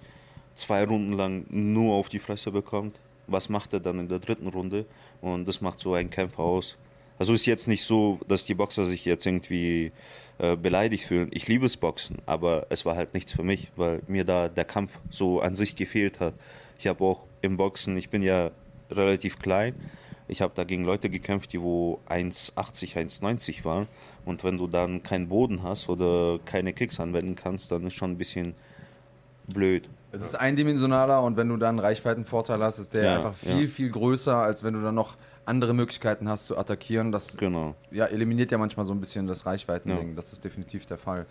zwei 0.55 0.83
Runden 0.83 1.13
lang 1.13 1.45
nur 1.49 1.93
auf 1.93 2.09
die 2.09 2.17
Fresse 2.17 2.49
bekommt, 2.49 2.99
was 3.27 3.49
macht 3.49 3.71
er 3.73 3.79
dann 3.79 3.99
in 3.99 4.07
der 4.07 4.17
dritten 4.17 4.47
Runde? 4.47 4.87
Und 5.21 5.47
das 5.47 5.61
macht 5.61 5.77
so 5.77 5.93
einen 5.93 6.09
Kämpfer 6.09 6.41
aus. 6.41 6.75
Also 7.19 7.33
ist 7.33 7.45
jetzt 7.45 7.67
nicht 7.67 7.83
so, 7.83 8.19
dass 8.27 8.45
die 8.45 8.55
Boxer 8.55 8.85
sich 8.85 9.05
jetzt 9.05 9.27
irgendwie 9.27 9.91
äh, 10.39 10.55
beleidigt 10.55 11.03
fühlen. 11.03 11.29
Ich 11.31 11.47
liebe 11.47 11.67
es 11.67 11.77
Boxen, 11.77 12.17
aber 12.25 12.65
es 12.69 12.83
war 12.83 12.95
halt 12.95 13.13
nichts 13.13 13.31
für 13.31 13.43
mich, 13.43 13.71
weil 13.75 14.01
mir 14.07 14.23
da 14.23 14.49
der 14.49 14.65
Kampf 14.65 14.99
so 15.11 15.39
an 15.39 15.55
sich 15.55 15.75
gefehlt 15.75 16.19
hat. 16.19 16.33
Ich 16.79 16.87
habe 16.87 17.03
auch 17.03 17.21
im 17.43 17.57
Boxen, 17.57 17.95
ich 17.95 18.09
bin 18.09 18.23
ja 18.23 18.49
relativ 18.89 19.37
klein, 19.37 19.75
ich 20.27 20.41
habe 20.41 20.53
da 20.55 20.63
gegen 20.63 20.83
Leute 20.83 21.11
gekämpft, 21.11 21.53
die 21.53 21.61
wo 21.61 21.99
1,80, 22.09 22.95
1,90 22.95 23.63
waren. 23.63 23.87
Und 24.25 24.43
wenn 24.43 24.57
du 24.57 24.67
dann 24.67 25.03
keinen 25.03 25.27
Boden 25.27 25.63
hast 25.63 25.89
oder 25.89 26.39
keine 26.45 26.73
Kicks 26.73 26.99
anwenden 26.99 27.35
kannst, 27.35 27.71
dann 27.71 27.85
ist 27.87 27.93
schon 27.93 28.11
ein 28.11 28.17
bisschen 28.17 28.55
blöd. 29.53 29.89
Es 30.11 30.21
ist 30.21 30.35
eindimensionaler 30.35 31.21
und 31.23 31.37
wenn 31.37 31.49
du 31.49 31.57
dann 31.57 31.69
einen 31.69 31.79
Reichweitenvorteil 31.79 32.61
hast, 32.61 32.79
ist 32.79 32.93
der 32.93 33.03
Ja, 33.03 33.15
einfach 33.17 33.35
viel, 33.35 33.61
ja. 33.61 33.67
viel 33.67 33.89
größer, 33.89 34.37
als 34.37 34.63
wenn 34.63 34.73
du 34.75 34.81
dann 34.81 34.95
noch 34.95 35.15
andere 35.45 35.73
Möglichkeiten 35.73 36.29
hast 36.29 36.45
zu 36.45 36.57
attackieren. 36.57 37.11
Das 37.11 37.35
Genau. 37.35 37.75
ja, 37.91 38.05
eliminiert 38.05 38.51
ja 38.51 38.57
manchmal 38.57 38.85
so 38.85 38.93
ein 38.93 38.99
bisschen 38.99 39.27
das 39.27 39.45
Reichweitending. 39.45 40.15
Das 40.15 40.31
ist 40.31 40.43
definitiv 40.43 40.85
der 40.85 40.97
Fall. 40.97 41.25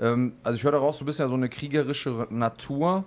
Ähm, 0.00 0.34
also 0.42 0.56
ich 0.56 0.64
höre 0.64 0.72
daraus, 0.72 0.98
du 0.98 1.04
bist 1.04 1.18
ja 1.18 1.28
so 1.28 1.34
eine 1.34 1.48
kriegerische 1.48 2.26
Natur. 2.30 3.04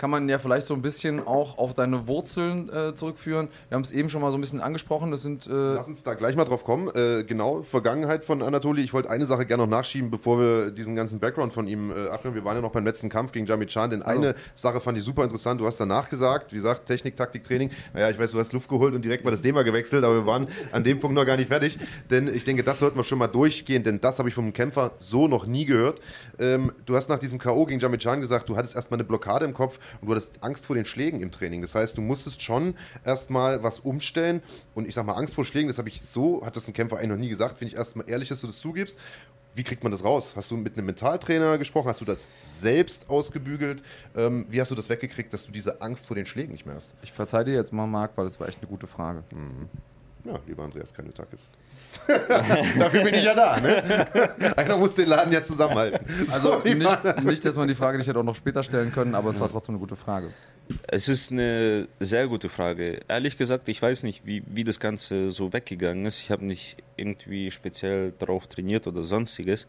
Kann 0.00 0.08
man 0.08 0.30
ja 0.30 0.38
vielleicht 0.38 0.66
so 0.66 0.72
ein 0.72 0.80
bisschen 0.80 1.26
auch 1.26 1.58
auf 1.58 1.74
deine 1.74 2.08
Wurzeln 2.08 2.70
äh, 2.70 2.94
zurückführen. 2.94 3.48
Wir 3.68 3.74
haben 3.74 3.82
es 3.82 3.92
eben 3.92 4.08
schon 4.08 4.22
mal 4.22 4.30
so 4.30 4.38
ein 4.38 4.40
bisschen 4.40 4.62
angesprochen. 4.62 5.10
Das 5.10 5.20
sind 5.20 5.46
äh, 5.46 5.50
Lass 5.50 5.88
uns 5.88 6.02
da 6.02 6.14
gleich 6.14 6.36
mal 6.36 6.46
drauf 6.46 6.64
kommen. 6.64 6.88
Äh, 6.94 7.22
genau, 7.24 7.62
Vergangenheit 7.62 8.24
von 8.24 8.40
Anatoli. 8.40 8.80
Ich 8.80 8.94
wollte 8.94 9.10
eine 9.10 9.26
Sache 9.26 9.44
gerne 9.44 9.64
noch 9.64 9.68
nachschieben, 9.68 10.10
bevor 10.10 10.40
wir 10.40 10.70
diesen 10.70 10.96
ganzen 10.96 11.20
Background 11.20 11.52
von 11.52 11.68
ihm 11.68 11.90
äh, 11.90 12.08
abhören. 12.08 12.34
Wir 12.34 12.46
waren 12.46 12.56
ja 12.56 12.62
noch 12.62 12.72
beim 12.72 12.86
letzten 12.86 13.10
Kampf 13.10 13.32
gegen 13.32 13.44
Jamie 13.44 13.66
Chan, 13.66 13.90
denn 13.90 14.00
eine 14.00 14.36
Sache 14.54 14.80
fand 14.80 14.96
ich 14.96 15.04
super 15.04 15.22
interessant. 15.22 15.60
Du 15.60 15.66
hast 15.66 15.78
danach 15.78 16.08
gesagt, 16.08 16.52
wie 16.52 16.56
gesagt, 16.56 16.86
Technik, 16.86 17.16
Taktik, 17.16 17.42
Training. 17.42 17.68
Naja, 17.92 18.08
ich 18.08 18.18
weiß, 18.18 18.30
du 18.30 18.38
hast 18.38 18.54
Luft 18.54 18.70
geholt 18.70 18.94
und 18.94 19.04
direkt 19.04 19.26
mal 19.26 19.32
das 19.32 19.42
Thema 19.42 19.64
gewechselt, 19.64 20.02
aber 20.02 20.14
wir 20.14 20.26
waren 20.26 20.46
an 20.72 20.82
dem 20.82 20.98
Punkt 20.98 21.14
noch 21.14 21.26
gar 21.26 21.36
nicht 21.36 21.48
fertig. 21.48 21.78
Denn 22.08 22.34
ich 22.34 22.44
denke, 22.44 22.62
das 22.62 22.78
sollten 22.78 22.96
wir 22.96 23.04
schon 23.04 23.18
mal 23.18 23.26
durchgehen, 23.26 23.82
denn 23.82 24.00
das 24.00 24.18
habe 24.18 24.30
ich 24.30 24.34
vom 24.34 24.54
Kämpfer 24.54 24.92
so 24.98 25.28
noch 25.28 25.44
nie 25.44 25.66
gehört. 25.66 26.00
Ähm, 26.38 26.72
du 26.86 26.96
hast 26.96 27.10
nach 27.10 27.18
diesem 27.18 27.38
K.O. 27.38 27.66
gegen 27.66 27.80
Jamie 27.80 27.98
Chan 27.98 28.22
gesagt, 28.22 28.48
du 28.48 28.56
hattest 28.56 28.74
erstmal 28.74 28.96
eine 28.96 29.04
Blockade 29.04 29.44
im 29.44 29.52
Kopf 29.52 29.78
und 30.00 30.08
du 30.08 30.12
hattest 30.12 30.42
Angst 30.42 30.66
vor 30.66 30.76
den 30.76 30.84
Schlägen 30.84 31.20
im 31.20 31.30
Training. 31.30 31.62
Das 31.62 31.74
heißt, 31.74 31.96
du 31.96 32.00
musstest 32.00 32.42
schon 32.42 32.74
erstmal 33.04 33.62
was 33.62 33.80
umstellen. 33.80 34.42
Und 34.74 34.86
ich 34.86 34.94
sag 34.94 35.06
mal, 35.06 35.14
Angst 35.14 35.34
vor 35.34 35.44
Schlägen, 35.44 35.68
das 35.68 35.78
habe 35.78 35.88
ich 35.88 36.00
so, 36.00 36.44
hat 36.44 36.56
das 36.56 36.68
ein 36.68 36.74
Kämpfer 36.74 36.98
eigentlich 36.98 37.10
noch 37.10 37.16
nie 37.16 37.28
gesagt, 37.28 37.58
finde 37.58 37.72
ich 37.72 37.78
erstmal 37.78 38.08
ehrlich, 38.08 38.28
dass 38.28 38.40
du 38.40 38.46
das 38.46 38.58
zugibst. 38.58 38.98
Wie 39.54 39.64
kriegt 39.64 39.82
man 39.82 39.90
das 39.90 40.04
raus? 40.04 40.34
Hast 40.36 40.50
du 40.52 40.56
mit 40.56 40.76
einem 40.76 40.86
Mentaltrainer 40.86 41.58
gesprochen? 41.58 41.88
Hast 41.88 42.00
du 42.00 42.04
das 42.04 42.28
selbst 42.42 43.10
ausgebügelt? 43.10 43.82
Ähm, 44.16 44.46
wie 44.48 44.60
hast 44.60 44.70
du 44.70 44.76
das 44.76 44.88
weggekriegt, 44.88 45.32
dass 45.34 45.44
du 45.44 45.52
diese 45.52 45.80
Angst 45.82 46.06
vor 46.06 46.14
den 46.14 46.26
Schlägen 46.26 46.52
nicht 46.52 46.66
mehr 46.66 46.76
hast? 46.76 46.94
ich 47.02 47.12
verzeih 47.12 47.42
dir 47.42 47.54
jetzt 47.54 47.72
mal, 47.72 47.86
Marc, 47.86 48.12
weil 48.16 48.26
das 48.26 48.38
war 48.38 48.48
echt 48.48 48.58
eine 48.60 48.68
gute 48.68 48.86
Frage. 48.86 49.24
Ja, 50.24 50.38
lieber 50.46 50.64
Andreas 50.64 50.92
Kanutakis. 50.92 51.50
Dafür 52.78 53.02
bin 53.04 53.14
ich 53.14 53.24
ja 53.24 53.34
da. 53.34 53.58
Ne? 53.60 54.06
Einer 54.56 54.76
muss 54.76 54.94
den 54.94 55.08
Laden 55.08 55.32
ja 55.32 55.42
zusammenhalten. 55.42 56.04
Also 56.30 56.62
So, 56.62 56.68
nicht, 56.68 57.24
nicht, 57.24 57.44
dass 57.44 57.56
man 57.56 57.68
die 57.68 57.74
Frage 57.74 57.98
nicht 57.98 58.06
hätte 58.06 58.18
auch 58.18 58.24
noch 58.24 58.34
später 58.34 58.62
stellen 58.62 58.92
können, 58.92 59.14
aber 59.14 59.30
es 59.30 59.40
war 59.40 59.50
trotzdem 59.50 59.74
eine 59.74 59.80
gute 59.80 59.96
Frage. 59.96 60.30
Es 60.86 61.08
ist 61.08 61.32
eine 61.32 61.88
sehr 61.98 62.28
gute 62.28 62.48
Frage. 62.48 63.00
Ehrlich 63.08 63.36
gesagt, 63.36 63.68
ich 63.68 63.80
weiß 63.82 64.02
nicht, 64.04 64.24
wie, 64.24 64.42
wie 64.46 64.62
das 64.64 64.78
Ganze 64.78 65.32
so 65.32 65.52
weggegangen 65.52 66.04
ist. 66.06 66.20
Ich 66.20 66.30
habe 66.30 66.44
nicht 66.44 66.76
irgendwie 66.96 67.50
speziell 67.50 68.12
darauf 68.18 68.46
trainiert 68.46 68.86
oder 68.86 69.02
sonstiges. 69.02 69.66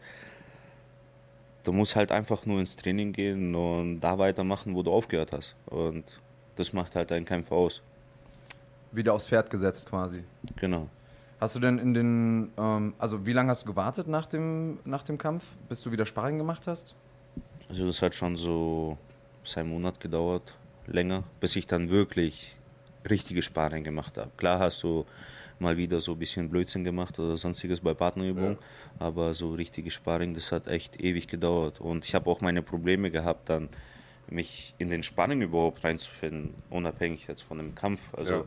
Du 1.64 1.72
musst 1.72 1.96
halt 1.96 2.12
einfach 2.12 2.44
nur 2.46 2.60
ins 2.60 2.76
Training 2.76 3.12
gehen 3.12 3.54
und 3.54 4.00
da 4.00 4.18
weitermachen, 4.18 4.74
wo 4.74 4.82
du 4.82 4.92
aufgehört 4.92 5.32
hast. 5.32 5.54
Und 5.66 6.04
das 6.56 6.72
macht 6.72 6.94
halt 6.94 7.10
deinen 7.10 7.24
Kämpfer 7.24 7.54
aus. 7.54 7.82
Wieder 8.92 9.14
aufs 9.14 9.26
Pferd 9.26 9.50
gesetzt 9.50 9.88
quasi. 9.88 10.22
Genau. 10.56 10.88
Hast 11.40 11.56
du 11.56 11.60
denn 11.60 11.78
in 11.78 11.92
den, 11.94 12.52
ähm, 12.56 12.94
also 12.98 13.26
wie 13.26 13.32
lange 13.32 13.50
hast 13.50 13.62
du 13.62 13.66
gewartet 13.66 14.06
nach 14.06 14.26
dem, 14.26 14.78
nach 14.84 15.02
dem 15.02 15.18
Kampf, 15.18 15.44
bis 15.68 15.82
du 15.82 15.90
wieder 15.90 16.06
Sparring 16.06 16.38
gemacht 16.38 16.66
hast? 16.66 16.94
Also 17.68 17.86
das 17.86 18.00
hat 18.02 18.14
schon 18.14 18.36
so 18.36 18.96
einen 19.56 19.70
Monat 19.70 19.98
gedauert, 19.98 20.54
länger, 20.86 21.24
bis 21.40 21.56
ich 21.56 21.66
dann 21.66 21.90
wirklich 21.90 22.56
richtige 23.08 23.42
Sparring 23.42 23.82
gemacht 23.82 24.18
habe. 24.18 24.30
Klar 24.36 24.60
hast 24.60 24.82
du 24.82 25.04
mal 25.58 25.76
wieder 25.76 26.00
so 26.00 26.12
ein 26.12 26.18
bisschen 26.18 26.48
Blödsinn 26.48 26.84
gemacht 26.84 27.18
oder 27.18 27.36
sonstiges 27.36 27.80
bei 27.80 27.94
Partnerübungen, 27.94 28.58
aber 28.98 29.32
so 29.34 29.54
richtige 29.54 29.90
Sparring, 29.90 30.34
das 30.34 30.52
hat 30.52 30.66
echt 30.68 31.00
ewig 31.00 31.28
gedauert. 31.28 31.80
Und 31.80 32.04
ich 32.04 32.14
habe 32.14 32.28
auch 32.30 32.40
meine 32.40 32.62
Probleme 32.62 33.10
gehabt, 33.10 33.48
dann 33.48 33.68
mich 34.28 34.74
in 34.78 34.88
den 34.90 35.02
Sparring 35.02 35.42
überhaupt 35.42 35.82
reinzufinden, 35.84 36.54
unabhängig 36.70 37.26
jetzt 37.26 37.42
von 37.42 37.58
dem 37.58 37.74
Kampf. 37.74 38.00
Also 38.16 38.32
Ja. 38.32 38.44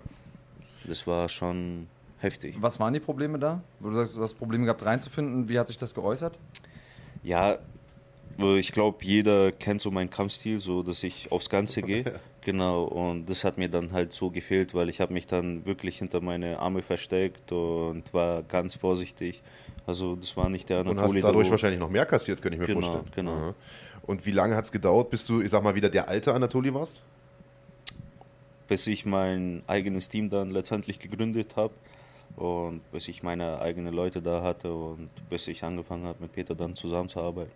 Das 0.87 1.05
war 1.07 1.27
schon 1.29 1.87
heftig. 2.19 2.55
Was 2.59 2.79
waren 2.79 2.93
die 2.93 2.99
Probleme 2.99 3.37
da? 3.39 3.61
Wo 3.79 3.89
du 3.89 3.95
sagst, 3.95 4.15
du 4.17 4.21
hast 4.21 4.33
Probleme 4.35 4.65
gehabt 4.65 4.83
reinzufinden. 4.85 5.47
Wie 5.49 5.57
hat 5.59 5.67
sich 5.67 5.77
das 5.77 5.93
geäußert? 5.93 6.37
Ja, 7.23 7.57
äh, 8.39 8.57
ich 8.59 8.71
glaube, 8.71 9.03
jeder 9.03 9.51
kennt 9.51 9.81
so 9.81 9.91
meinen 9.91 10.09
Kampfstil, 10.09 10.59
so 10.59 10.83
dass 10.83 11.03
ich 11.03 11.31
aufs 11.31 11.49
Ganze 11.49 11.81
gehe. 11.81 12.03
Genau, 12.45 12.83
und 12.83 13.27
das 13.27 13.43
hat 13.43 13.57
mir 13.57 13.69
dann 13.69 13.91
halt 13.91 14.13
so 14.13 14.29
gefehlt, 14.29 14.75
weil 14.75 14.87
ich 14.89 15.01
habe 15.01 15.11
mich 15.13 15.25
dann 15.25 15.65
wirklich 15.65 15.97
hinter 15.97 16.21
meine 16.21 16.59
Arme 16.59 16.83
versteckt 16.83 17.51
und 17.51 18.03
war 18.13 18.43
ganz 18.43 18.75
vorsichtig. 18.75 19.41
Also 19.87 20.15
das 20.15 20.37
war 20.37 20.47
nicht 20.47 20.69
der 20.69 20.81
Und 20.81 20.89
Anatoli. 20.89 21.15
hast 21.15 21.23
dadurch 21.23 21.49
wahrscheinlich 21.49 21.79
noch 21.79 21.89
mehr 21.89 22.05
kassiert, 22.05 22.43
könnte 22.43 22.57
ich 22.57 22.61
mir 22.61 22.67
Genau, 22.67 22.81
vorstellen. 22.81 23.11
genau. 23.15 23.31
Aha. 23.31 23.55
Und 24.03 24.27
wie 24.27 24.31
lange 24.31 24.55
hat 24.55 24.63
es 24.65 24.71
gedauert, 24.71 25.09
bis 25.09 25.25
du, 25.25 25.41
ich 25.41 25.49
sag 25.49 25.63
mal, 25.63 25.73
wieder 25.73 25.89
der 25.89 26.07
alte 26.07 26.35
Anatoli 26.35 26.71
warst? 26.71 27.01
Bis 28.67 28.87
ich 28.87 29.05
mein 29.05 29.63
eigenes 29.67 30.09
Team 30.09 30.29
dann 30.29 30.51
letztendlich 30.51 30.99
gegründet 30.99 31.55
habe 31.55 31.73
und 32.35 32.81
bis 32.91 33.07
ich 33.07 33.23
meine 33.23 33.59
eigenen 33.61 33.93
Leute 33.93 34.21
da 34.21 34.41
hatte 34.41 34.73
und 34.73 35.09
bis 35.29 35.47
ich 35.47 35.63
angefangen 35.63 36.05
habe, 36.05 36.17
mit 36.21 36.33
Peter 36.33 36.55
dann 36.55 36.75
zusammenzuarbeiten. 36.75 37.51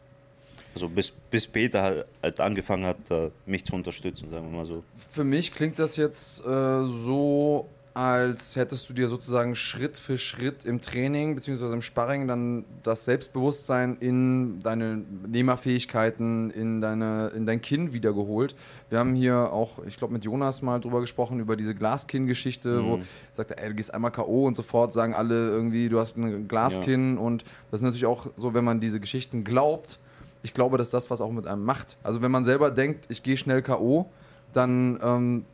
Also 0.75 0.87
bis, 0.87 1.11
bis 1.11 1.47
Peter 1.47 2.05
halt 2.21 2.39
angefangen 2.39 2.85
hat, 2.85 2.97
mich 3.45 3.65
zu 3.65 3.75
unterstützen, 3.75 4.29
sagen 4.29 4.51
wir 4.51 4.57
mal 4.57 4.65
so. 4.65 4.83
Für 5.09 5.23
mich 5.23 5.51
klingt 5.51 5.79
das 5.79 5.95
jetzt 5.97 6.45
äh, 6.45 6.85
so, 6.85 7.67
als 7.93 8.55
hättest 8.55 8.89
du 8.89 8.93
dir 8.93 9.07
sozusagen 9.07 9.55
Schritt 9.55 9.97
für 9.97 10.17
Schritt 10.17 10.65
im 10.65 10.81
Training 10.81 11.35
bzw. 11.35 11.73
im 11.73 11.81
Sparring 11.81 12.27
dann 12.27 12.65
das 12.83 13.05
Selbstbewusstsein 13.05 13.97
in 13.99 14.59
deine 14.61 15.01
Nehmerfähigkeiten, 15.27 16.51
in, 16.51 16.81
deine, 16.81 17.31
in 17.35 17.45
dein 17.45 17.61
Kinn 17.61 17.91
wiedergeholt. 17.93 18.55
Wir 18.89 18.99
haben 18.99 19.15
hier 19.15 19.51
auch, 19.51 19.83
ich 19.85 19.97
glaube, 19.97 20.13
mit 20.13 20.23
Jonas 20.23 20.61
mal 20.61 20.79
drüber 20.79 21.01
gesprochen, 21.01 21.39
über 21.39 21.55
diese 21.55 21.75
Glaskinn-Geschichte, 21.75 22.83
wo 22.83 22.95
er 22.97 23.03
sagt, 23.33 23.51
ey, 23.51 23.69
du 23.69 23.75
gehst 23.75 23.93
einmal 23.93 24.11
K.O. 24.11 24.45
und 24.45 24.55
sofort 24.55 24.93
sagen 24.93 25.13
alle 25.13 25.49
irgendwie, 25.49 25.89
du 25.89 25.99
hast 25.99 26.17
ein 26.17 26.47
Glaskinn. 26.47 27.17
Und 27.17 27.43
das 27.71 27.79
ist 27.79 27.83
natürlich 27.83 28.05
auch 28.05 28.27
so, 28.37 28.53
wenn 28.53 28.63
man 28.63 28.79
diese 28.79 28.99
Geschichten 28.99 29.43
glaubt, 29.43 29.99
ich 30.43 30.53
glaube, 30.53 30.77
dass 30.77 30.89
das 30.89 31.09
was 31.09 31.21
auch 31.21 31.31
mit 31.31 31.47
einem 31.47 31.63
macht. 31.65 31.97
Also 32.03 32.21
wenn 32.21 32.31
man 32.31 32.43
selber 32.43 32.71
denkt, 32.71 33.07
ich 33.09 33.23
gehe 33.23 33.35
schnell 33.35 33.61
K.O., 33.61 34.09
dann 34.53 34.99
ähm, 35.03 35.45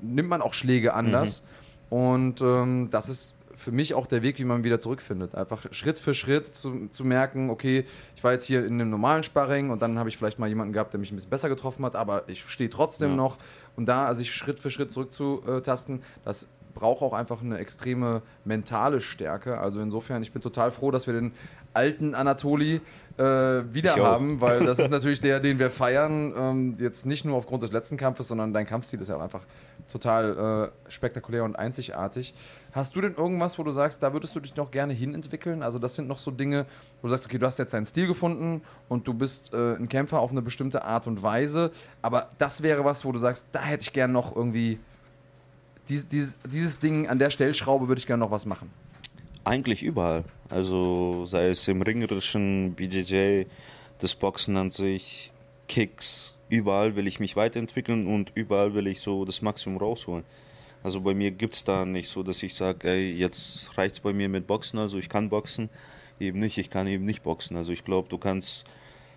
nimmt 0.00 0.28
man 0.28 0.42
auch 0.42 0.54
Schläge 0.54 0.94
anders. 0.94 1.42
Und 1.90 2.40
ähm, 2.40 2.88
das 2.90 3.08
ist 3.08 3.34
für 3.56 3.72
mich 3.72 3.92
auch 3.92 4.06
der 4.06 4.22
Weg, 4.22 4.38
wie 4.38 4.44
man 4.44 4.64
wieder 4.64 4.80
zurückfindet. 4.80 5.34
Einfach 5.34 5.66
Schritt 5.72 5.98
für 5.98 6.14
Schritt 6.14 6.54
zu, 6.54 6.88
zu 6.90 7.04
merken, 7.04 7.50
okay, 7.50 7.84
ich 8.16 8.24
war 8.24 8.32
jetzt 8.32 8.46
hier 8.46 8.64
in 8.64 8.74
einem 8.80 8.88
normalen 8.88 9.22
Sparring 9.22 9.68
und 9.68 9.82
dann 9.82 9.98
habe 9.98 10.08
ich 10.08 10.16
vielleicht 10.16 10.38
mal 10.38 10.48
jemanden 10.48 10.72
gehabt, 10.72 10.94
der 10.94 11.00
mich 11.00 11.12
ein 11.12 11.16
bisschen 11.16 11.28
besser 11.28 11.50
getroffen 11.50 11.84
hat, 11.84 11.94
aber 11.94 12.22
ich 12.28 12.42
stehe 12.48 12.70
trotzdem 12.70 13.10
Ja. 13.10 13.16
noch. 13.16 13.36
Und 13.76 13.84
da 13.86 14.14
sich 14.14 14.32
Schritt 14.32 14.60
für 14.60 14.70
Schritt 14.70 14.90
zurückzutasten, 14.92 16.02
das 16.24 16.48
braucht 16.74 17.02
auch 17.02 17.12
einfach 17.12 17.42
eine 17.42 17.58
extreme 17.58 18.22
mentale 18.44 19.00
Stärke. 19.00 19.58
Also 19.58 19.80
insofern, 19.80 20.22
ich 20.22 20.32
bin 20.32 20.40
total 20.40 20.70
froh, 20.70 20.90
dass 20.90 21.06
wir 21.06 21.14
den 21.14 21.32
alten 21.74 22.14
Anatoli 22.14 22.80
äh, 23.18 23.22
wieder 23.22 23.94
auch. 23.94 23.98
haben, 23.98 24.40
weil 24.40 24.60
das 24.64 24.78
ist 24.78 24.90
natürlich 24.90 25.20
der, 25.20 25.40
den 25.40 25.58
wir 25.58 25.70
feiern. 25.70 26.32
Ähm, 26.36 26.76
jetzt 26.78 27.04
nicht 27.06 27.24
nur 27.24 27.36
aufgrund 27.36 27.62
des 27.62 27.72
letzten 27.72 27.96
Kampfes, 27.96 28.28
sondern 28.28 28.52
dein 28.54 28.66
Kampfstil 28.66 29.00
ist 29.00 29.08
ja 29.08 29.16
auch 29.16 29.20
einfach 29.20 29.42
total 29.90 30.72
äh, 30.86 30.90
spektakulär 30.90 31.44
und 31.44 31.56
einzigartig. 31.56 32.34
Hast 32.72 32.94
du 32.96 33.00
denn 33.00 33.14
irgendwas, 33.14 33.58
wo 33.58 33.62
du 33.62 33.72
sagst, 33.72 34.02
da 34.02 34.12
würdest 34.12 34.34
du 34.34 34.40
dich 34.40 34.56
noch 34.56 34.70
gerne 34.70 34.92
hinentwickeln? 34.92 35.62
Also 35.62 35.78
das 35.78 35.96
sind 35.96 36.08
noch 36.08 36.18
so 36.18 36.30
Dinge, 36.30 36.66
wo 37.00 37.08
du 37.08 37.10
sagst, 37.10 37.26
okay, 37.26 37.38
du 37.38 37.46
hast 37.46 37.58
jetzt 37.58 37.74
deinen 37.74 37.86
Stil 37.86 38.06
gefunden 38.06 38.62
und 38.88 39.06
du 39.06 39.14
bist 39.14 39.52
äh, 39.52 39.76
ein 39.76 39.88
Kämpfer 39.88 40.20
auf 40.20 40.30
eine 40.30 40.42
bestimmte 40.42 40.84
Art 40.84 41.06
und 41.06 41.22
Weise, 41.22 41.72
aber 42.02 42.30
das 42.38 42.62
wäre 42.62 42.84
was, 42.84 43.04
wo 43.04 43.12
du 43.12 43.18
sagst, 43.18 43.46
da 43.52 43.62
hätte 43.62 43.82
ich 43.82 43.92
gern 43.92 44.12
noch 44.12 44.34
irgendwie 44.34 44.78
dieses, 45.88 46.08
dieses, 46.08 46.36
dieses 46.44 46.78
Ding 46.78 47.08
an 47.08 47.18
der 47.18 47.30
Stellschraube 47.30 47.88
würde 47.88 47.98
ich 47.98 48.06
gerne 48.06 48.24
noch 48.24 48.30
was 48.30 48.46
machen. 48.46 48.70
Eigentlich 49.44 49.82
überall. 49.82 50.24
Also 50.48 51.26
sei 51.26 51.48
es 51.48 51.66
im 51.68 51.82
ringerischen 51.82 52.74
BJJ, 52.74 53.44
das 53.98 54.14
Boxen 54.14 54.56
an 54.56 54.70
sich, 54.70 55.32
Kicks, 55.68 56.36
überall 56.50 56.96
will 56.96 57.06
ich 57.06 57.20
mich 57.20 57.36
weiterentwickeln 57.36 58.06
und 58.06 58.32
überall 58.34 58.74
will 58.74 58.86
ich 58.86 59.00
so 59.00 59.24
das 59.24 59.40
Maximum 59.40 59.78
rausholen. 59.78 60.24
Also 60.82 61.00
bei 61.00 61.14
mir 61.14 61.30
gibt 61.30 61.54
es 61.54 61.64
da 61.64 61.84
nicht 61.84 62.08
so, 62.08 62.22
dass 62.22 62.42
ich 62.42 62.54
sage, 62.54 62.94
jetzt 62.96 63.76
reicht 63.76 63.94
es 63.94 64.00
bei 64.00 64.12
mir 64.12 64.28
mit 64.28 64.46
Boxen, 64.46 64.78
also 64.78 64.98
ich 64.98 65.08
kann 65.08 65.28
boxen. 65.28 65.68
Eben 66.18 66.38
nicht, 66.40 66.58
ich 66.58 66.68
kann 66.70 66.86
eben 66.86 67.04
nicht 67.04 67.22
boxen. 67.22 67.56
Also 67.56 67.72
ich 67.72 67.84
glaube, 67.84 68.08
du 68.08 68.18
kannst 68.18 68.64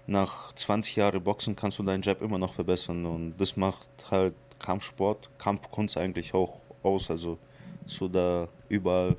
nach 0.08 0.54
20 0.54 0.96
Jahren 0.96 1.24
Boxen 1.24 1.56
kannst 1.56 1.80
du 1.80 1.84
deinen 1.84 2.02
Jab 2.02 2.22
immer 2.22 2.38
noch 2.38 2.54
verbessern 2.54 3.06
und 3.06 3.36
das 3.38 3.56
macht 3.56 3.88
halt 4.12 4.34
Kampfsport, 4.60 5.30
Kampfkunst 5.38 5.98
eigentlich 5.98 6.34
auch 6.34 6.60
aus, 6.84 7.10
also 7.10 7.38
du 8.00 8.08
da 8.08 8.48
überall 8.70 9.16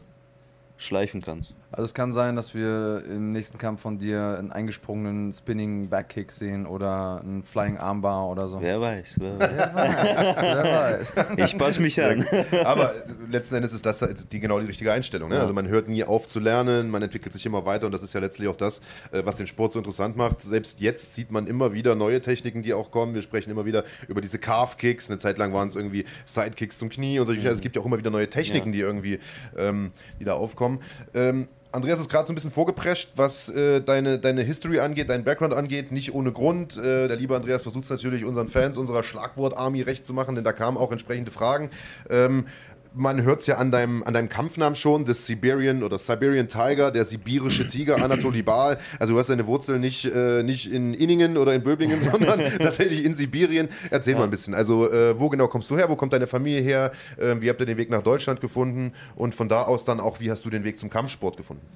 schleifen 0.76 1.22
kannst. 1.22 1.54
Also 1.76 1.86
es 1.86 1.94
kann 1.94 2.12
sein, 2.12 2.36
dass 2.36 2.54
wir 2.54 3.02
im 3.08 3.32
nächsten 3.32 3.58
Kampf 3.58 3.80
von 3.82 3.98
dir 3.98 4.36
einen 4.38 4.52
eingesprungenen 4.52 5.32
Spinning 5.32 5.88
Backkick 5.88 6.30
sehen 6.30 6.66
oder 6.66 7.20
einen 7.20 7.42
Flying 7.42 7.78
Armbar 7.78 8.28
oder 8.30 8.46
so. 8.46 8.60
Wer 8.62 8.80
weiß, 8.80 9.16
wer 9.18 9.38
weiß. 9.40 9.50
Wer 9.50 9.74
weiß, 9.74 10.42
wer 10.42 11.28
weiß. 11.38 11.48
Ich 11.50 11.58
passe 11.58 11.82
mich 11.82 12.00
an. 12.00 12.24
Aber 12.64 12.94
letzten 13.28 13.56
Endes 13.56 13.72
ist 13.72 13.84
das 13.84 13.98
die, 14.30 14.38
genau 14.38 14.60
die 14.60 14.66
richtige 14.66 14.92
Einstellung. 14.92 15.30
Ne? 15.30 15.34
Ja. 15.34 15.40
Also 15.42 15.52
man 15.52 15.66
hört 15.66 15.88
nie 15.88 16.04
auf 16.04 16.28
zu 16.28 16.38
lernen, 16.38 16.90
man 16.90 17.02
entwickelt 17.02 17.32
sich 17.32 17.44
immer 17.44 17.66
weiter 17.66 17.86
und 17.86 17.92
das 17.92 18.04
ist 18.04 18.14
ja 18.14 18.20
letztlich 18.20 18.46
auch 18.48 18.56
das, 18.56 18.80
äh, 19.10 19.22
was 19.24 19.34
den 19.34 19.48
Sport 19.48 19.72
so 19.72 19.80
interessant 19.80 20.16
macht. 20.16 20.42
Selbst 20.42 20.80
jetzt 20.80 21.16
sieht 21.16 21.32
man 21.32 21.48
immer 21.48 21.72
wieder 21.72 21.96
neue 21.96 22.20
Techniken, 22.20 22.62
die 22.62 22.72
auch 22.72 22.92
kommen. 22.92 23.14
Wir 23.14 23.22
sprechen 23.22 23.50
immer 23.50 23.64
wieder 23.64 23.82
über 24.06 24.20
diese 24.20 24.38
Calf-Kicks. 24.38 25.10
Eine 25.10 25.18
Zeit 25.18 25.38
lang 25.38 25.52
waren 25.52 25.66
es 25.66 25.74
irgendwie 25.74 26.04
Sidekicks 26.24 26.78
zum 26.78 26.88
Knie 26.88 27.18
und 27.18 27.26
solche. 27.26 27.42
Also 27.48 27.56
Es 27.56 27.60
gibt 27.62 27.74
ja 27.74 27.82
auch 27.82 27.86
immer 27.86 27.98
wieder 27.98 28.10
neue 28.10 28.30
Techniken, 28.30 28.68
Ja. 28.68 28.72
die 28.72 28.80
irgendwie 28.80 29.18
ähm, 29.56 29.90
die 30.20 30.24
da 30.24 30.34
aufkommen. 30.34 30.78
Ähm, 31.14 31.48
Andreas 31.74 31.98
ist 31.98 32.08
gerade 32.08 32.24
so 32.24 32.32
ein 32.32 32.36
bisschen 32.36 32.52
vorgeprescht, 32.52 33.10
was 33.16 33.48
äh, 33.48 33.80
deine, 33.80 34.20
deine 34.20 34.42
History 34.42 34.78
angeht, 34.78 35.10
deinen 35.10 35.24
Background 35.24 35.52
angeht, 35.52 35.90
nicht 35.90 36.14
ohne 36.14 36.30
Grund. 36.30 36.76
Äh, 36.76 37.08
der 37.08 37.16
liebe 37.16 37.34
Andreas 37.34 37.62
versucht 37.62 37.90
natürlich 37.90 38.24
unseren 38.24 38.48
Fans, 38.48 38.76
unserer 38.76 39.02
Schlagwort-Army 39.02 39.82
recht 39.82 40.06
zu 40.06 40.14
machen, 40.14 40.36
denn 40.36 40.44
da 40.44 40.52
kamen 40.52 40.76
auch 40.76 40.92
entsprechende 40.92 41.32
Fragen. 41.32 41.70
Ähm, 42.08 42.46
man 42.94 43.22
hört 43.22 43.40
es 43.40 43.46
ja 43.46 43.58
an 43.58 43.70
deinem, 43.70 44.02
an 44.04 44.14
deinem 44.14 44.28
Kampfnamen 44.28 44.74
schon, 44.74 45.04
das 45.04 45.26
Siberian 45.26 45.82
oder 45.82 45.98
Siberian 45.98 46.48
Tiger, 46.48 46.90
der 46.90 47.04
sibirische 47.04 47.66
Tiger, 47.66 48.02
Anatoli 48.02 48.42
Baal. 48.42 48.78
Also 48.98 49.12
du 49.12 49.18
hast 49.18 49.30
deine 49.30 49.46
Wurzeln 49.46 49.80
nicht, 49.80 50.04
äh, 50.04 50.42
nicht 50.42 50.70
in 50.70 50.94
Inningen 50.94 51.36
oder 51.36 51.54
in 51.54 51.62
Böblingen, 51.62 52.00
sondern 52.00 52.40
tatsächlich 52.58 53.04
in 53.04 53.14
Sibirien. 53.14 53.68
Erzähl 53.90 54.14
mal 54.14 54.24
ein 54.24 54.30
bisschen. 54.30 54.54
Also 54.54 54.90
äh, 54.90 55.18
wo 55.18 55.28
genau 55.28 55.48
kommst 55.48 55.70
du 55.70 55.76
her? 55.76 55.88
Wo 55.88 55.96
kommt 55.96 56.12
deine 56.12 56.26
Familie 56.26 56.60
her? 56.60 56.92
Ähm, 57.18 57.42
wie 57.42 57.50
habt 57.50 57.60
ihr 57.60 57.66
den 57.66 57.76
Weg 57.76 57.90
nach 57.90 58.02
Deutschland 58.02 58.40
gefunden? 58.40 58.92
Und 59.16 59.34
von 59.34 59.48
da 59.48 59.62
aus 59.62 59.84
dann 59.84 60.00
auch, 60.00 60.20
wie 60.20 60.30
hast 60.30 60.44
du 60.44 60.50
den 60.50 60.64
Weg 60.64 60.78
zum 60.78 60.90
Kampfsport 60.90 61.36
gefunden? 61.36 61.66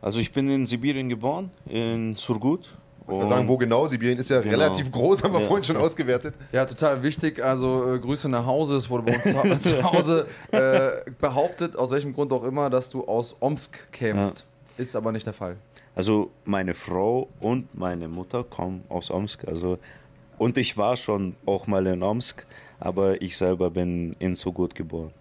Also 0.00 0.20
ich 0.20 0.32
bin 0.32 0.50
in 0.50 0.66
Sibirien 0.66 1.08
geboren, 1.08 1.50
in 1.66 2.14
Surgut. 2.14 2.68
Ich 3.06 3.18
kann 3.18 3.28
sagen, 3.28 3.48
wo 3.48 3.56
genau? 3.58 3.86
Sibirien 3.86 4.18
ist 4.18 4.30
ja 4.30 4.40
Genau. 4.40 4.52
relativ 4.56 4.90
groß, 4.90 5.22
haben 5.22 5.34
wir 5.34 5.40
Ja. 5.40 5.46
vorhin 5.46 5.64
schon 5.64 5.76
ausgewertet. 5.76 6.34
Ja, 6.52 6.64
total 6.64 7.02
wichtig. 7.02 7.44
Also 7.44 7.94
äh, 7.94 7.98
Grüße 7.98 8.28
nach 8.30 8.46
Hause. 8.46 8.76
Es 8.76 8.88
wurde 8.88 9.02
bei 9.04 9.14
uns 9.16 9.60
zu, 9.60 9.60
zu 9.70 9.82
Hause 9.82 10.26
äh, 10.52 11.10
behauptet, 11.20 11.76
aus 11.76 11.90
welchem 11.90 12.14
Grund 12.14 12.32
auch 12.32 12.44
immer, 12.44 12.70
dass 12.70 12.88
du 12.88 13.04
aus 13.06 13.36
Omsk 13.40 13.78
kämst. 13.92 14.46
Ist 14.78 14.96
aber 14.96 15.12
nicht 15.12 15.26
der 15.26 15.34
Fall. 15.34 15.56
Also 15.94 16.30
meine 16.44 16.74
Frau 16.74 17.28
und 17.40 17.72
meine 17.78 18.08
Mutter 18.08 18.42
kommen 18.42 18.82
aus 18.88 19.10
Omsk. 19.10 19.46
Also 19.46 19.78
und 20.38 20.58
ich 20.58 20.76
war 20.76 20.96
schon 20.96 21.36
auch 21.46 21.66
mal 21.68 21.86
in 21.86 22.02
Omsk, 22.02 22.44
aber 22.80 23.22
ich 23.22 23.36
selber 23.36 23.70
bin 23.70 24.16
in 24.18 24.34
Surgut 24.34 24.74
geboren. 24.74 25.12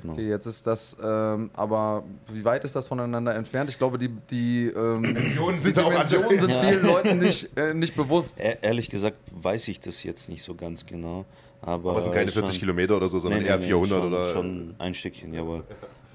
Genau. 0.00 0.12
Okay, 0.12 0.28
jetzt 0.28 0.46
ist 0.46 0.66
das, 0.66 0.96
ähm, 1.02 1.50
aber 1.54 2.04
wie 2.32 2.44
weit 2.44 2.64
ist 2.64 2.76
das 2.76 2.86
voneinander 2.88 3.34
entfernt? 3.34 3.70
Ich 3.70 3.78
glaube, 3.78 3.96
die, 3.98 4.08
die, 4.30 4.66
ähm, 4.66 5.02
Dimensionen 5.02 5.54
die 5.56 5.60
sind 5.60 5.78
auch 5.78 5.88
Dimensionen 5.90 6.38
sind 6.40 6.50
Ja. 6.50 6.60
vielen 6.60 6.82
Leuten 6.86 7.18
nicht, 7.18 7.56
äh, 7.56 7.72
nicht 7.72 7.96
bewusst. 7.96 8.40
E 8.40 8.58
ehrlich 8.60 8.90
gesagt 8.90 9.16
weiß 9.32 9.68
ich 9.68 9.80
das 9.80 10.02
jetzt 10.02 10.28
nicht 10.28 10.42
so 10.42 10.54
ganz 10.54 10.84
genau. 10.84 11.24
Aber, 11.62 11.90
Aber 11.90 11.98
es 11.98 12.04
sind 12.04 12.12
keine 12.14 12.30
40 12.30 12.54
schon- 12.54 12.60
Kilometer 12.60 12.96
oder 12.96 13.08
so, 13.08 13.18
sondern 13.18 13.40
Nee, 13.42 13.48
eher 13.48 13.56
nee, 13.56 13.62
nee, 13.62 13.68
400 13.68 13.98
schon, 13.98 14.06
oder. 14.12 14.32
Schon 14.32 14.74
ein 14.78 14.94
Stückchen, 14.94 15.32
jawohl. 15.32 15.64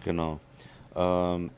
Genau. 0.06 0.40
Ähm, 0.96 1.50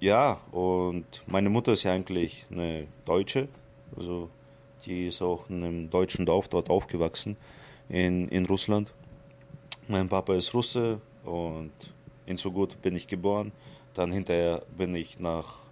ja, 0.00 0.38
und 0.52 1.04
meine 1.26 1.48
Mutter 1.50 1.72
ist 1.72 1.82
ja 1.82 1.92
eigentlich 1.92 2.46
eine 2.50 2.86
Deutsche. 3.04 3.48
Also 3.96 4.28
die 4.86 5.08
ist 5.08 5.22
auch 5.22 5.48
in 5.50 5.64
einem 5.64 5.90
deutschen 5.90 6.24
Dorf 6.26 6.48
dort 6.48 6.70
aufgewachsen 6.70 7.36
in, 7.88 8.28
in 8.28 8.46
Russland. 8.46 8.92
Mein 9.88 10.08
Papa 10.08 10.34
ist 10.34 10.54
Russe 10.54 11.00
und 11.24 11.72
in 12.26 12.36
Sugut 12.36 12.80
bin 12.82 12.96
ich 12.96 13.06
geboren. 13.06 13.52
Dann 13.94 14.12
hinterher 14.12 14.62
bin 14.76 14.94
ich 14.94 15.20
nach 15.20 15.64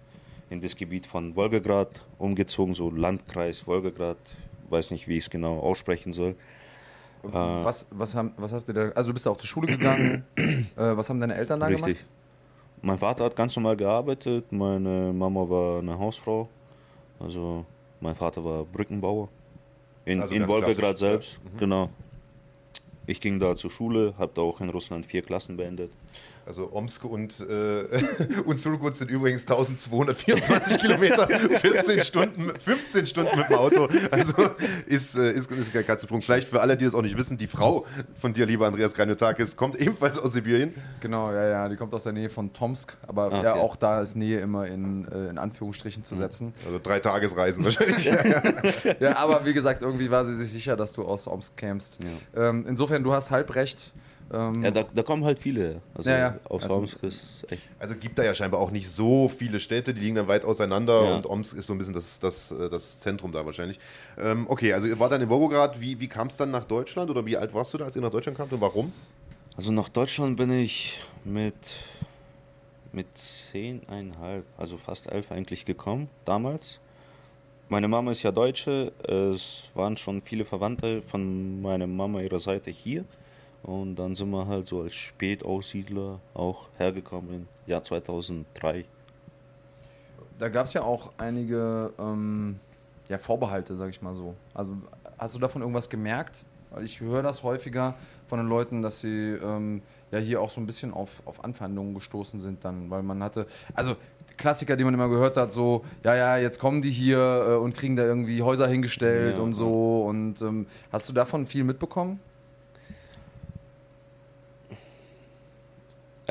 in 0.49 0.61
das 0.61 0.75
Gebiet 0.75 1.05
von 1.05 1.35
Wolgograd 1.35 2.05
umgezogen, 2.19 2.73
so 2.73 2.89
Landkreis 2.89 3.65
Wolgograd. 3.65 4.17
Weiß 4.69 4.91
nicht, 4.91 5.07
wie 5.07 5.17
ich 5.17 5.25
es 5.25 5.29
genau 5.29 5.59
aussprechen 5.59 6.13
soll. 6.13 6.35
Was, 7.23 7.87
was, 7.89 8.15
haben, 8.15 8.33
was 8.37 8.51
habt 8.51 8.67
ihr 8.67 8.73
da, 8.73 8.89
also 8.89 9.09
du 9.09 9.13
bist 9.13 9.25
da 9.25 9.29
auch 9.29 9.37
zur 9.37 9.47
Schule 9.47 9.67
gegangen. 9.67 10.23
äh, 10.35 10.61
was 10.75 11.09
haben 11.09 11.21
deine 11.21 11.35
Eltern 11.35 11.61
da 11.61 11.67
Richtig. 11.67 11.85
gemacht? 11.85 12.05
Mein 12.81 12.97
Vater 12.97 13.23
hat 13.23 13.35
ganz 13.35 13.55
normal 13.55 13.77
gearbeitet, 13.77 14.51
meine 14.51 15.13
Mama 15.13 15.49
war 15.49 15.79
eine 15.79 15.97
Hausfrau. 15.97 16.49
Also 17.19 17.65
mein 18.01 18.15
Vater 18.15 18.43
war 18.43 18.65
Brückenbauer 18.65 19.29
in, 20.03 20.21
Also 20.21 20.33
in 20.33 20.47
Wolgograd 20.49 20.77
klassisch, 20.77 21.01
ja. 21.01 21.09
selbst. 21.09 21.39
Genau. 21.57 21.89
Ich 23.05 23.19
ging 23.19 23.39
da 23.39 23.55
zur 23.55 23.69
Schule, 23.69 24.13
habe 24.17 24.31
da 24.33 24.41
auch 24.41 24.61
in 24.61 24.69
Russland 24.69 25.05
vier 25.05 25.23
Klassen 25.23 25.57
beendet. 25.57 25.91
Also 26.45 26.71
Omsk 26.73 27.05
und, 27.05 27.39
äh, 27.49 27.85
und 28.45 28.59
Surgut 28.59 28.95
sind 28.95 29.09
übrigens 29.09 29.43
1224 29.43 30.77
Kilometer, 30.77 31.27
14 31.27 32.01
Stunden, 32.01 32.51
15 32.59 33.05
Stunden 33.05 33.37
mit 33.37 33.49
dem 33.49 33.55
Auto. 33.55 33.87
Also 34.11 34.33
ist, 34.85 35.15
äh, 35.15 35.31
ist, 35.31 35.51
ist 35.51 35.73
kein 35.73 35.85
Katzensprung. 35.85 36.21
Vielleicht 36.21 36.47
für 36.49 36.61
alle, 36.61 36.75
die 36.75 36.85
das 36.85 36.95
auch 36.95 37.01
nicht 37.01 37.17
wissen, 37.17 37.37
die 37.37 37.47
Frau 37.47 37.85
von 38.15 38.33
dir, 38.33 38.45
lieber 38.45 38.67
Andreas 38.67 38.93
Graniotakis, 38.93 39.55
kommt 39.55 39.77
ebenfalls 39.77 40.19
aus 40.19 40.33
Sibirien. 40.33 40.73
Genau, 40.99 41.31
ja, 41.31 41.47
ja, 41.47 41.69
die 41.69 41.75
kommt 41.77 41.93
aus 41.93 42.03
der 42.03 42.13
Nähe 42.13 42.29
von 42.29 42.51
Tomsk, 42.53 42.97
aber 43.07 43.31
Ah, 43.31 43.41
ja, 43.43 43.51
okay. 43.53 43.59
auch 43.61 43.75
da 43.77 44.01
ist 44.01 44.15
Nähe 44.15 44.39
immer 44.41 44.67
in, 44.67 45.07
äh, 45.11 45.29
in 45.29 45.37
Anführungsstrichen 45.37 46.03
zu 46.03 46.15
setzen. 46.15 46.53
Also 46.65 46.79
drei 46.83 46.99
Tagesreisen 46.99 47.63
wahrscheinlich. 47.63 48.05
ja, 48.05 48.25
ja. 48.25 48.41
Ja, 48.99 49.15
aber 49.17 49.45
wie 49.45 49.53
gesagt, 49.53 49.81
irgendwie 49.81 50.11
war 50.11 50.25
sie 50.25 50.35
sich 50.35 50.51
sicher, 50.51 50.75
dass 50.75 50.91
du 50.91 51.03
aus 51.03 51.27
Omsk 51.27 51.55
kämst. 51.57 51.99
Ähm, 52.35 52.65
insofern, 52.67 53.03
du 53.03 53.13
hast 53.13 53.31
halb 53.31 53.55
recht. 53.55 53.91
Ähm, 54.31 54.63
Ja, 54.63 54.71
da, 54.71 54.83
da 54.93 55.03
kommen 55.03 55.23
halt 55.25 55.39
viele. 55.39 55.81
Also 55.93 56.09
Ja, 56.09 56.17
ja. 56.17 56.39
aus 56.45 56.63
Also- 56.63 56.75
Omsk 56.75 57.03
ist 57.03 57.45
echt. 57.51 57.63
Also 57.79 57.95
gibt 57.95 58.17
da 58.17 58.23
ja 58.23 58.33
scheinbar 58.33 58.59
auch 58.59 58.71
nicht 58.71 58.89
so 58.89 59.27
viele 59.29 59.59
Städte, 59.59 59.93
die 59.93 59.99
liegen 60.01 60.15
dann 60.15 60.27
weit 60.27 60.45
auseinander 60.45 61.03
Ja. 61.05 61.15
und 61.15 61.25
Omsk 61.25 61.57
ist 61.57 61.67
so 61.67 61.73
ein 61.73 61.77
bisschen 61.77 61.93
das, 61.93 62.19
das, 62.19 62.51
äh, 62.51 62.69
das 62.69 62.99
Zentrum 62.99 63.31
da 63.31 63.45
wahrscheinlich. 63.45 63.79
Ähm, 64.17 64.45
okay, 64.49 64.73
also 64.73 64.87
ihr 64.87 64.97
wart 64.99 65.11
dann 65.11 65.21
in 65.21 65.29
Wolgograd. 65.29 65.79
Wie, 65.81 65.99
wie 65.99 66.07
kam 66.07 66.27
es 66.27 66.37
dann 66.37 66.51
nach 66.51 66.63
Deutschland 66.63 67.09
oder 67.09 67.25
wie 67.25 67.37
alt 67.37 67.53
warst 67.53 67.73
du 67.73 67.77
da, 67.77 67.85
als 67.85 67.95
ihr 67.95 68.01
nach 68.01 68.11
Deutschland 68.11 68.37
kamt 68.37 68.53
und 68.53 68.61
warum? 68.61 68.91
Also 69.55 69.71
nach 69.71 69.89
Deutschland 69.89 70.37
bin 70.37 70.51
ich 70.51 70.99
mit, 71.25 71.53
mit 72.91 73.05
zehneinhalb, 73.17 74.45
also 74.57 74.77
fast 74.77 75.11
elf 75.11 75.31
eigentlich 75.31 75.65
gekommen, 75.65 76.09
damals. 76.25 76.79
Meine 77.69 77.87
Mama 77.87 78.11
ist 78.11 78.23
ja 78.23 78.31
Deutsche, 78.31 78.91
es 79.07 79.63
waren 79.73 79.95
schon 79.97 80.21
viele 80.21 80.45
Verwandte 80.45 81.01
von 81.01 81.61
meiner 81.61 81.87
Mama 81.87 82.19
ihrer 82.21 82.39
Seite 82.39 82.69
hier. 82.71 83.05
Und 83.63 83.95
dann 83.95 84.13
sind 84.13 84.29
wir 84.29 84.45
halt 84.47 84.67
so 84.67 84.81
als 84.81 84.93
Spätaussiedler 84.93 86.19
auch 86.33 86.67
hergekommen 86.77 87.33
im 87.33 87.47
Jahr 87.65 87.81
2003. 87.81 88.85
Da 90.37 90.49
gab 90.49 90.65
es 90.65 90.73
ja 90.73 90.81
auch 90.81 91.11
einige 91.17 91.93
ähm, 91.97 92.59
ja, 93.07 93.17
Vorbehalte, 93.17 93.75
sag 93.77 93.89
ich 93.89 94.01
mal 94.01 94.13
so. 94.13 94.35
Also 94.53 94.75
hast 95.17 95.35
du 95.35 95.39
davon 95.39 95.61
irgendwas 95.61 95.89
gemerkt? 95.89 96.43
Weil 96.71 96.83
ich 96.83 96.99
höre 96.99 97.21
das 97.21 97.43
häufiger 97.43 97.93
von 98.27 98.39
den 98.39 98.47
Leuten, 98.47 98.81
dass 98.81 98.99
sie 98.99 99.37
ähm, 99.41 99.81
ja 100.11 100.19
hier 100.19 100.41
auch 100.41 100.49
so 100.49 100.59
ein 100.59 100.65
bisschen 100.65 100.91
auf, 100.91 101.21
auf 101.25 101.43
Anfeindungen 101.43 101.93
gestoßen 101.93 102.39
sind 102.39 102.65
dann, 102.65 102.89
weil 102.89 103.03
man 103.03 103.23
hatte, 103.23 103.45
also 103.75 103.95
Klassiker, 104.37 104.75
die 104.75 104.83
man 104.83 104.93
immer 104.93 105.07
gehört 105.07 105.37
hat, 105.37 105.51
so, 105.51 105.85
ja, 106.03 106.15
ja, 106.15 106.37
jetzt 106.37 106.59
kommen 106.59 106.81
die 106.81 106.89
hier 106.89 107.45
äh, 107.47 107.55
und 107.55 107.75
kriegen 107.75 107.95
da 107.95 108.03
irgendwie 108.03 108.41
Häuser 108.41 108.67
hingestellt 108.67 109.37
Ja, 109.37 109.43
und 109.43 109.53
so. 109.53 110.03
Und 110.05 110.41
ähm, 110.41 110.65
hast 110.91 111.07
du 111.07 111.13
davon 111.13 111.45
viel 111.45 111.63
mitbekommen? 111.63 112.19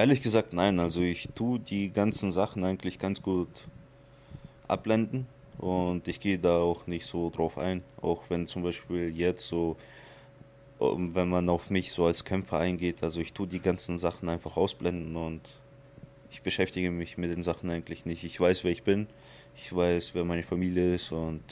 Ehrlich 0.02 0.20
gesagt, 0.20 0.52
nein. 0.52 0.80
Also 0.80 1.00
ich 1.00 1.28
tue 1.32 1.60
die 1.60 1.92
ganzen 1.92 2.32
Sachen 2.32 2.64
eigentlich 2.64 2.98
ganz 2.98 3.22
gut 3.22 3.46
abblenden 4.66 5.28
und 5.58 6.08
ich 6.08 6.18
gehe 6.18 6.40
da 6.40 6.58
auch 6.58 6.88
nicht 6.88 7.06
so 7.06 7.30
drauf 7.30 7.56
ein. 7.56 7.84
Auch 8.00 8.24
wenn 8.28 8.48
zum 8.48 8.64
Beispiel 8.64 9.16
jetzt 9.16 9.46
so, 9.46 9.76
ähm, 10.80 11.14
wenn 11.14 11.28
man 11.28 11.48
auf 11.48 11.70
mich 11.70 11.92
so 11.92 12.04
als 12.04 12.24
Kämpfer 12.24 12.58
eingeht, 12.58 13.04
also 13.04 13.20
ich 13.20 13.32
tue 13.32 13.46
die 13.46 13.60
ganzen 13.60 13.96
Sachen 13.96 14.28
einfach 14.28 14.56
ausblenden 14.56 15.14
und 15.14 15.40
ich 16.32 16.42
beschäftige 16.42 16.90
mich 16.90 17.16
mit 17.16 17.30
den 17.30 17.44
Sachen 17.44 17.70
eigentlich 17.70 18.04
nicht. 18.04 18.24
Ich 18.24 18.40
weiß, 18.40 18.64
wer 18.64 18.72
ich 18.72 18.82
bin, 18.82 19.06
ich 19.54 19.72
weiß, 19.72 20.16
wer 20.16 20.24
meine 20.24 20.42
Familie 20.42 20.96
ist 20.96 21.12
und 21.12 21.44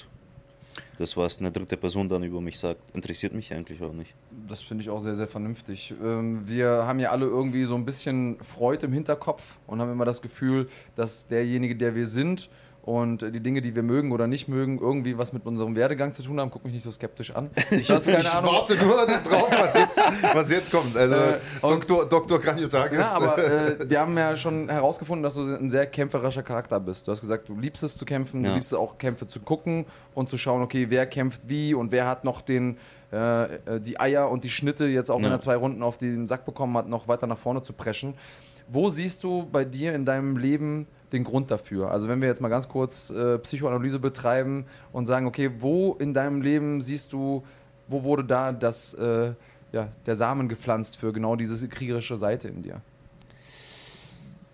das, 0.98 1.16
was 1.16 1.38
eine 1.38 1.50
dritte 1.50 1.76
Person 1.76 2.08
dann 2.08 2.22
über 2.22 2.40
mich 2.40 2.58
sagt, 2.58 2.80
interessiert 2.94 3.32
mich 3.32 3.52
eigentlich 3.52 3.82
auch 3.82 3.92
nicht. 3.92 4.14
Das 4.48 4.60
finde 4.60 4.82
ich 4.82 4.90
auch 4.90 5.00
sehr, 5.02 5.14
sehr 5.14 5.26
vernünftig. 5.26 5.94
Ähm, 6.02 6.46
wir 6.46 6.86
haben 6.86 6.98
ja 6.98 7.10
alle 7.10 7.26
irgendwie 7.26 7.64
so 7.64 7.74
ein 7.74 7.84
bisschen 7.84 8.38
Freude 8.42 8.86
im 8.86 8.92
Hinterkopf 8.92 9.58
und 9.66 9.80
haben 9.80 9.92
immer 9.92 10.04
das 10.04 10.22
Gefühl, 10.22 10.68
dass 10.96 11.26
derjenige, 11.28 11.76
der 11.76 11.94
wir 11.94 12.06
sind 12.06 12.50
und 12.82 13.20
die 13.34 13.40
Dinge, 13.40 13.60
die 13.60 13.74
wir 13.74 13.82
mögen 13.82 14.10
oder 14.10 14.26
nicht 14.26 14.48
mögen, 14.48 14.78
irgendwie 14.80 15.18
was 15.18 15.32
mit 15.34 15.44
unserem 15.44 15.76
Werdegang 15.76 16.12
zu 16.12 16.22
tun 16.22 16.40
haben. 16.40 16.50
Guck 16.50 16.64
mich 16.64 16.72
nicht 16.72 16.82
so 16.82 16.90
skeptisch 16.90 17.34
an. 17.34 17.50
Ich 17.70 17.90
habe 17.90 18.02
keine 18.02 18.20
ich 18.20 18.24
warte 18.32 18.76
nur 18.76 18.96
drauf, 19.06 19.50
was 19.50 19.74
jetzt, 19.74 19.98
was 20.32 20.50
jetzt 20.50 20.70
kommt. 20.70 20.96
Also 20.96 21.14
Äh, 21.14 21.38
Dr. 21.60 22.08
Dr. 22.08 22.38
Graniotakis. 22.38 22.98
Ja, 22.98 23.12
aber 23.16 23.38
äh, 23.38 23.76
wir 23.90 24.00
haben 24.00 24.16
ja 24.16 24.34
schon 24.36 24.68
herausgefunden, 24.68 25.22
dass 25.22 25.34
du 25.34 25.42
ein 25.42 25.68
sehr 25.68 25.86
kämpferischer 25.86 26.42
Charakter 26.42 26.80
bist. 26.80 27.06
Du 27.06 27.12
hast 27.12 27.20
gesagt, 27.20 27.48
du 27.48 27.58
liebst 27.58 27.82
es 27.82 27.98
zu 27.98 28.04
kämpfen, 28.06 28.42
du 28.42 28.48
Ja. 28.48 28.54
liebst 28.54 28.72
es 28.72 28.78
auch 28.78 28.96
Kämpfe 28.98 29.26
zu 29.26 29.40
gucken 29.40 29.84
und 30.14 30.28
zu 30.30 30.38
schauen, 30.38 30.62
okay, 30.62 30.86
wer 30.88 31.06
kämpft 31.06 31.48
wie 31.48 31.74
und 31.74 31.92
wer 31.92 32.06
hat 32.08 32.24
noch 32.24 32.40
den, 32.40 32.78
äh, 33.12 33.44
äh, 33.56 33.80
die 33.80 34.00
Eier 34.00 34.30
und 34.30 34.42
die 34.44 34.50
Schnitte, 34.50 34.86
jetzt 34.86 35.10
auch 35.10 35.18
wenn 35.18 35.24
Ja. 35.24 35.32
er 35.32 35.40
zwei 35.40 35.56
Runden 35.56 35.82
auf 35.82 35.98
den 35.98 36.26
Sack 36.26 36.46
bekommen 36.46 36.76
hat, 36.78 36.88
noch 36.88 37.08
weiter 37.08 37.26
nach 37.26 37.38
vorne 37.38 37.60
zu 37.62 37.72
preschen. 37.74 38.14
Wo 38.68 38.88
siehst 38.88 39.22
du 39.24 39.46
bei 39.50 39.64
dir 39.64 39.94
in 39.94 40.04
deinem 40.04 40.36
Leben 40.36 40.86
den 41.12 41.24
Grund 41.24 41.50
dafür? 41.50 41.90
Also 41.90 42.08
wenn 42.08 42.20
wir 42.20 42.28
jetzt 42.28 42.40
mal 42.40 42.48
ganz 42.48 42.68
kurz 42.68 43.10
äh, 43.10 43.38
Psychoanalyse 43.38 43.98
betreiben 43.98 44.66
und 44.92 45.06
sagen, 45.06 45.26
okay, 45.26 45.50
wo 45.58 45.94
in 45.94 46.14
deinem 46.14 46.42
Leben 46.42 46.80
siehst 46.80 47.12
du, 47.12 47.44
wo 47.88 48.04
wurde 48.04 48.24
da 48.24 48.52
das, 48.52 48.94
äh, 48.94 49.34
ja, 49.72 49.88
der 50.06 50.16
Samen 50.16 50.48
gepflanzt 50.48 50.96
für 50.98 51.12
genau 51.12 51.36
diese 51.36 51.68
kriegerische 51.68 52.16
Seite 52.16 52.48
in 52.48 52.62
dir? 52.62 52.80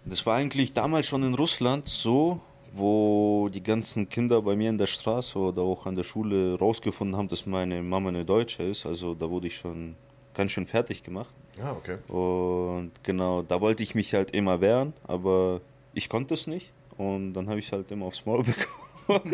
Das 0.05 0.25
war 0.25 0.37
eigentlich 0.37 0.73
damals 0.73 1.07
schon 1.07 1.23
in 1.25 1.35
Russland 1.35 1.89
so, 1.89 2.41
wo 2.73 3.49
die 3.53 3.63
ganzen 3.63 4.09
Kinder 4.09 4.43
bei 4.43 4.55
mir 4.55 4.71
in 4.71 4.79
der 4.79 4.87
Straße 4.87 5.39
oder 5.39 5.63
auch 5.63 5.87
an 5.87 5.97
der 5.97 6.05
Schule 6.05 6.59
rausgefunden 6.59 7.17
haben, 7.17 7.29
dass 7.29 7.47
meine 7.47 7.83
Mama 7.83 8.11
eine 8.11 8.25
Deutsche 8.25 8.63
ist. 8.63 8.87
Also 8.87 9.15
da 9.15 9.29
wurde 9.29 9.49
ich 9.49 9.57
schon 9.57 9.97
ganz 10.35 10.53
schön 10.53 10.67
fertig 10.67 11.03
gemacht. 11.03 11.35
ja, 11.59 11.73
okay. 11.73 11.97
Und 12.13 12.93
genau, 13.03 13.43
da 13.43 13.61
wollte 13.61 13.83
ich 13.83 13.95
mich 13.95 14.15
halt 14.15 14.31
immer 14.33 14.61
wehren, 14.61 14.93
aber 15.05 15.61
ich 15.97 16.09
konnte 16.09 16.35
es 16.35 16.47
nicht. 16.47 16.73
Und 16.97 17.35
dann 17.35 17.49
habe 17.49 17.59
ich 17.59 17.73
halt 17.73 17.91
immer 17.91 18.07
aufs 18.07 18.25
Maul 18.25 18.45
bekommen. 19.09 19.33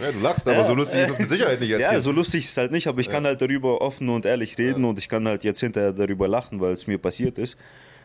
Ja, 0.00 0.12
du 0.12 0.18
lachst, 0.20 0.46
aber 0.48 0.64
so 0.64 0.74
lustig 0.74 1.00
ist 1.02 1.10
das 1.10 1.18
mit 1.18 1.28
Sicherheit 1.28 1.60
nicht. 1.60 1.72
als 1.74 1.82
Ja, 1.82 1.90
Kind. 1.90 2.02
so 2.02 2.12
lustig 2.12 2.44
ist 2.44 2.50
es 2.50 2.56
halt 2.56 2.72
nicht, 2.72 2.86
aber 2.88 3.00
ich 3.00 3.08
kann 3.08 3.24
halt 3.24 3.40
darüber 3.40 3.80
offen 3.80 4.08
und 4.08 4.24
ehrlich 4.26 4.58
reden 4.58 4.84
und 4.84 4.98
ich 4.98 5.08
kann 5.08 5.26
halt 5.26 5.44
jetzt 5.44 5.60
hinterher 5.60 5.92
darüber 5.92 6.26
lachen, 6.28 6.60
weil 6.60 6.72
es 6.72 6.86
mir 6.86 6.98
passiert 6.98 7.38
ist. 7.38 7.56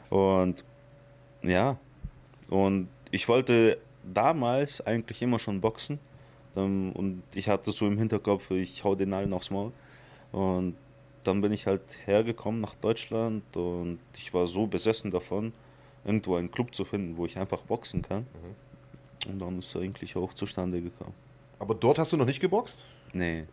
Und 0.09 0.63
ja, 1.43 1.77
und 2.49 2.87
ich 3.11 3.27
wollte 3.27 3.77
damals 4.13 4.81
eigentlich 4.85 5.21
immer 5.21 5.39
schon 5.39 5.61
boxen. 5.61 5.99
Und 6.53 7.23
ich 7.33 7.47
hatte 7.49 7.71
so 7.71 7.87
im 7.87 7.97
Hinterkopf, 7.97 8.51
ich 8.51 8.83
hau 8.83 8.93
den 8.95 9.13
allen 9.13 9.33
aufs 9.33 9.49
Maul. 9.49 9.71
Und 10.31 10.75
dann 11.23 11.41
bin 11.41 11.51
ich 11.53 11.65
halt 11.65 11.81
hergekommen 12.05 12.61
nach 12.61 12.75
Deutschland 12.75 13.43
und 13.55 13.99
ich 14.17 14.33
war 14.33 14.47
so 14.47 14.67
besessen 14.67 15.11
davon, 15.11 15.53
irgendwo 16.05 16.35
einen 16.35 16.51
Club 16.51 16.73
zu 16.73 16.85
finden, 16.85 17.17
wo 17.17 17.25
ich 17.25 17.37
einfach 17.37 17.61
boxen 17.63 18.01
kann. 18.01 18.25
Und 19.27 19.39
dann 19.39 19.59
ist 19.59 19.75
er 19.75 19.81
eigentlich 19.81 20.15
auch 20.15 20.33
zustande 20.33 20.81
gekommen. 20.81 21.13
aber 21.59 21.75
dort 21.75 21.99
hast 21.99 22.11
du 22.11 22.17
noch 22.17 22.25
nicht 22.25 22.39
geboxt? 22.39 22.85
Nee. 23.13 23.43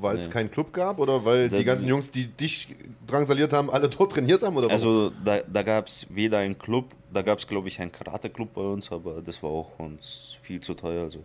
Weil 0.00 0.18
es 0.18 0.26
Nee. 0.26 0.32
keinen 0.32 0.50
Club 0.50 0.70
gab 0.72 0.98
oder 0.98 1.24
weil 1.24 1.48
Da- 1.48 1.56
die 1.56 1.64
ganzen 1.64 1.88
Jungs, 1.88 2.10
die 2.10 2.26
dich 2.26 2.68
drangsaliert 3.06 3.52
haben, 3.54 3.70
alle 3.70 3.88
dort 3.88 4.12
trainiert 4.12 4.42
haben? 4.42 4.54
Oder? 4.56 4.68
Also 4.70 5.10
da, 5.24 5.40
da 5.40 5.62
gab 5.62 5.86
es 5.86 6.06
weder 6.10 6.38
einen 6.38 6.58
Club, 6.58 6.86
da 7.12 7.22
gab 7.22 7.38
es 7.38 7.46
glaube 7.46 7.68
ich 7.68 7.80
einen 7.80 7.90
Karate-Club 7.92 8.52
bei 8.52 8.60
uns, 8.60 8.92
aber 8.92 9.22
das 9.22 9.42
war 9.42 9.48
auch 9.50 9.78
uns 9.78 10.36
viel 10.42 10.60
zu 10.60 10.74
teuer. 10.74 11.04
Also 11.04 11.20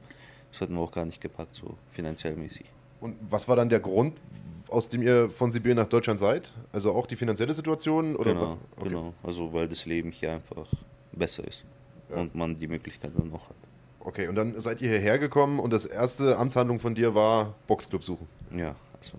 das 0.52 0.62
hätten 0.62 0.76
wir 0.76 0.82
auch 0.82 0.92
gar 0.92 1.04
nicht 1.06 1.20
gepackt, 1.20 1.56
so 1.56 1.76
finanziell 1.92 2.36
mäßig. 2.38 2.66
Und 3.02 3.18
was 3.30 3.48
war 3.50 3.56
dann 3.58 3.68
der 3.70 3.80
Grund, 3.82 4.14
aus 4.70 4.90
dem 4.90 5.02
ihr 5.02 5.30
von 5.30 5.52
Sibirien 5.52 5.78
nach 5.78 5.88
Deutschland 5.90 6.20
seid? 6.20 6.52
Also 6.72 6.92
auch 6.94 7.08
die 7.08 7.16
finanzielle 7.16 7.54
Situation? 7.54 8.16
Oder? 8.16 8.34
Genau, 8.34 8.58
Okay. 8.78 8.90
genau. 8.90 9.14
Also 9.24 9.52
weil 9.54 9.68
das 9.68 9.86
Leben 9.86 10.12
hier 10.12 10.34
einfach 10.34 10.68
besser 11.12 11.46
ist 11.48 11.66
und 12.10 12.36
man 12.36 12.58
die 12.58 12.68
Möglichkeit 12.68 13.12
dann 13.18 13.30
noch 13.30 13.50
hat. 13.50 13.56
Okay, 14.02 14.28
und 14.28 14.36
dann 14.36 14.60
seid 14.60 14.82
ihr 14.82 14.90
hierher 14.90 15.20
gekommen 15.20 15.60
und 15.60 15.72
das 15.74 15.86
erste 15.86 16.38
Amtshandlung 16.38 16.80
von 16.80 16.96
dir 16.96 17.14
war 17.14 17.54
Boxclub 17.68 18.04
suchen. 18.04 18.28
Ja, 18.56 18.76
also 19.02 19.18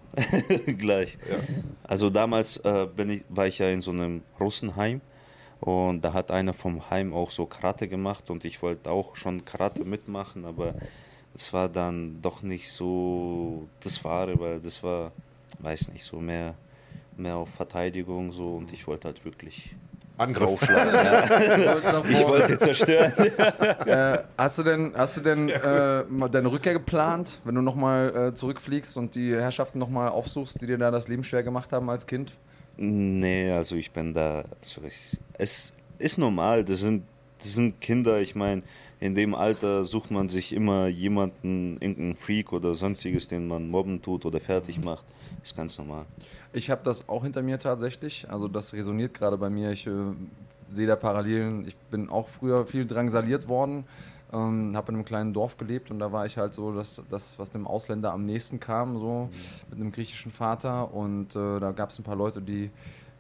gleich. 0.79 1.19
Also 1.85 2.11
damals 2.11 2.57
äh, 2.59 2.87
bin 2.97 3.11
ich, 3.11 3.25
war 3.29 3.47
ich 3.47 3.59
ja 3.59 3.69
in 3.69 3.81
so 3.81 3.91
einem 3.91 4.23
Russenheim 4.41 5.01
und 5.61 6.01
da 6.03 6.13
hat 6.15 6.31
einer 6.31 6.55
vom 6.55 6.89
Heim 6.91 7.13
auch 7.13 7.31
so 7.31 7.45
Karate 7.47 7.87
gemacht 7.89 8.31
und 8.31 8.45
ich 8.45 8.63
wollte 8.63 8.91
auch 8.91 9.17
schon 9.17 9.45
Karate 9.45 9.85
mitmachen, 9.85 10.45
aber 10.47 10.75
es 11.35 11.53
war 11.53 11.69
dann 11.69 12.21
doch 12.23 12.43
nicht 12.43 12.73
so 12.73 13.69
das 13.81 14.03
Wahre, 14.03 14.41
weil 14.41 14.61
das 14.61 14.83
war, 14.83 15.13
weiß 15.63 15.93
nicht, 15.93 16.05
so 16.05 16.19
mehr, 16.19 16.55
mehr 17.17 17.37
auf 17.37 17.49
Verteidigung 17.51 18.33
so 18.33 18.57
und 18.57 18.73
ich 18.73 18.87
wollte 18.87 19.09
halt 19.09 19.25
wirklich 19.25 19.75
Angriff. 20.21 20.49
draufschlagen. 20.49 20.95
ja. 21.65 22.03
Ich 22.09 22.27
wollte 22.27 22.59
zerstören. 22.59 23.13
Äh, 23.87 24.19
hast 24.37 24.59
du 24.59 24.63
denn, 24.63 24.93
hast 24.95 25.17
du 25.17 25.21
denn 25.21 25.49
äh, 25.49 26.05
mal 26.09 26.29
deine 26.29 26.51
Rückkehr 26.51 26.75
geplant, 26.75 27.41
wenn 27.45 27.55
du 27.55 27.63
nochmal 27.63 28.29
äh, 28.29 28.35
zurückfliegst 28.35 28.97
und 28.97 29.15
die 29.15 29.33
Herrschaften 29.33 29.79
nochmal 29.79 30.11
aufsuchst, 30.11 30.61
die 30.61 30.67
dir 30.67 30.79
da 30.79 30.91
das 30.91 31.09
Leben 31.09 31.25
schwer 31.25 31.43
gemacht 31.43 31.73
haben 31.73 31.89
als 31.91 32.07
Kind? 32.07 32.35
Nee, 32.77 33.51
also 33.51 33.75
ich 33.77 33.91
bin 33.91 34.15
da. 34.15 34.45
Also 34.61 34.83
ich, 34.87 35.19
es 35.39 35.73
ist 35.99 36.19
normal, 36.19 36.65
das 36.65 36.81
sind, 36.81 37.05
das 37.39 37.55
sind 37.55 37.81
Kinder, 37.81 38.21
ich 38.21 38.35
meine, 38.35 38.63
in 39.01 39.15
dem 39.15 39.35
Alter 39.35 39.83
sucht 39.83 40.11
man 40.11 40.29
sich 40.29 40.53
immer 40.53 40.87
jemanden, 40.87 41.79
irgendeinen 41.81 42.17
Freak 42.17 42.53
oder 42.53 42.75
sonstiges, 42.75 43.29
den 43.29 43.49
man 43.49 43.69
mobben 43.69 44.03
tut 44.03 44.27
oder 44.27 44.41
fertig 44.41 44.83
macht. 44.83 45.05
Ist 45.43 45.57
ganz 45.57 45.78
normal. 45.78 46.05
Ich 46.53 46.70
habe 46.70 46.82
das 46.84 47.09
auch 47.09 47.22
hinter 47.22 47.43
mir 47.43 47.59
tatsächlich. 47.59 48.30
Also 48.30 48.49
das 48.49 48.72
resoniert 48.72 49.14
gerade 49.14 49.38
bei 49.38 49.51
mir. 49.51 49.70
Ich 49.70 49.86
äh, 49.86 49.91
sehe 50.70 50.86
da 50.86 50.97
Parallelen. 50.97 51.66
Ich 51.66 51.76
bin 51.76 52.11
auch 52.11 52.28
früher 52.28 52.66
viel 52.66 52.86
drangsaliert 52.86 53.49
worden. 53.49 53.84
Ähm, 54.32 54.76
habe 54.76 54.91
in 54.91 54.97
einem 54.97 55.05
kleinen 55.05 55.32
Dorf 55.32 55.57
gelebt 55.57 55.91
und 55.91 55.99
da 55.99 56.12
war 56.12 56.24
ich 56.24 56.36
halt 56.36 56.55
so 56.55 56.72
das, 56.72 57.03
das 57.11 57.36
was 57.41 57.51
dem 57.51 57.66
Ausländer 57.66 58.12
am 58.12 58.26
nächsten 58.26 58.61
kam, 58.61 58.97
so 58.97 59.28
mit 59.70 59.80
einem 59.80 59.91
griechischen 59.91 60.30
Vater. 60.30 60.95
Und 60.95 61.34
äh, 61.34 61.59
da 61.59 61.72
gab 61.72 61.91
es 61.91 61.99
ein 61.99 62.05
paar 62.05 62.14
Leute, 62.14 62.41
die 62.41 62.70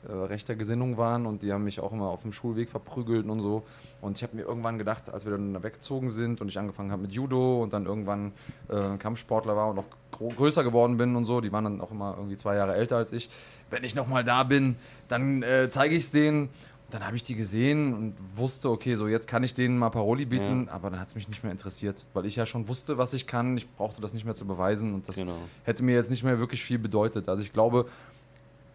äh, 0.08 0.12
rechter 0.12 0.54
Gesinnung 0.56 0.96
waren 0.96 1.26
und 1.26 1.42
die 1.42 1.52
haben 1.52 1.64
mich 1.64 1.80
auch 1.80 1.92
immer 1.92 2.06
auf 2.08 2.22
dem 2.22 2.32
Schulweg 2.32 2.70
verprügelt 2.70 3.26
und 3.28 3.40
so. 3.40 3.64
Und 4.00 4.16
ich 4.16 4.22
habe 4.22 4.36
mir 4.36 4.42
irgendwann 4.42 4.78
gedacht, 4.78 5.08
als 5.12 5.24
wir 5.24 5.32
dann 5.32 5.52
da 5.54 5.62
weggezogen 5.62 6.10
sind 6.10 6.40
und 6.40 6.48
ich 6.48 6.58
angefangen 6.58 6.90
habe 6.90 7.02
mit 7.02 7.12
Judo 7.12 7.62
und 7.62 7.72
dann 7.72 7.86
irgendwann 7.86 8.32
äh, 8.68 8.96
Kampfsportler 8.96 9.56
war 9.56 9.68
und 9.70 9.76
noch 9.76 9.84
gro- 10.10 10.30
größer 10.34 10.64
geworden 10.64 10.96
bin 10.96 11.16
und 11.16 11.24
so, 11.24 11.40
die 11.40 11.52
waren 11.52 11.64
dann 11.64 11.80
auch 11.80 11.90
immer 11.90 12.14
irgendwie 12.16 12.36
zwei 12.36 12.56
Jahre 12.56 12.74
älter 12.74 12.96
als 12.96 13.12
ich. 13.12 13.28
Wenn 13.68 13.84
ich 13.84 13.94
nochmal 13.94 14.24
da 14.24 14.42
bin, 14.44 14.76
dann 15.08 15.42
äh, 15.42 15.68
zeige 15.70 15.94
ich 15.94 16.04
es 16.04 16.10
denen. 16.10 16.48
Dann 16.92 17.06
habe 17.06 17.14
ich 17.14 17.22
die 17.22 17.36
gesehen 17.36 17.94
und 17.94 18.14
wusste, 18.36 18.68
okay, 18.68 18.96
so 18.96 19.06
jetzt 19.06 19.28
kann 19.28 19.44
ich 19.44 19.54
denen 19.54 19.78
mal 19.78 19.90
Paroli 19.90 20.24
bieten, 20.24 20.68
aber 20.68 20.90
dann 20.90 20.98
hat 20.98 21.06
es 21.06 21.14
mich 21.14 21.28
nicht 21.28 21.44
mehr 21.44 21.52
interessiert, 21.52 22.04
weil 22.14 22.26
ich 22.26 22.34
ja 22.34 22.46
schon 22.46 22.66
wusste, 22.66 22.98
was 22.98 23.14
ich 23.14 23.28
kann. 23.28 23.56
Ich 23.56 23.70
brauchte 23.76 24.02
das 24.02 24.12
nicht 24.12 24.24
mehr 24.24 24.34
zu 24.34 24.44
beweisen 24.44 24.92
und 24.94 25.06
das 25.06 25.14
Genau. 25.14 25.36
hätte 25.62 25.84
mir 25.84 25.94
jetzt 25.94 26.10
nicht 26.10 26.24
mehr 26.24 26.40
wirklich 26.40 26.64
viel 26.64 26.80
bedeutet. 26.80 27.28
Also 27.28 27.44
ich 27.44 27.52
glaube, 27.52 27.86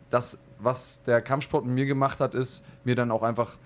das, 0.09 0.39
was 0.59 1.03
der 1.03 1.21
Kampfsport 1.21 1.65
mit 1.65 1.75
mir 1.75 1.85
gemacht 1.85 2.19
hat, 2.19 2.35
ist, 2.35 2.63
mir 2.83 2.95
dann 2.95 3.11
auch 3.11 3.23
einfach 3.23 3.57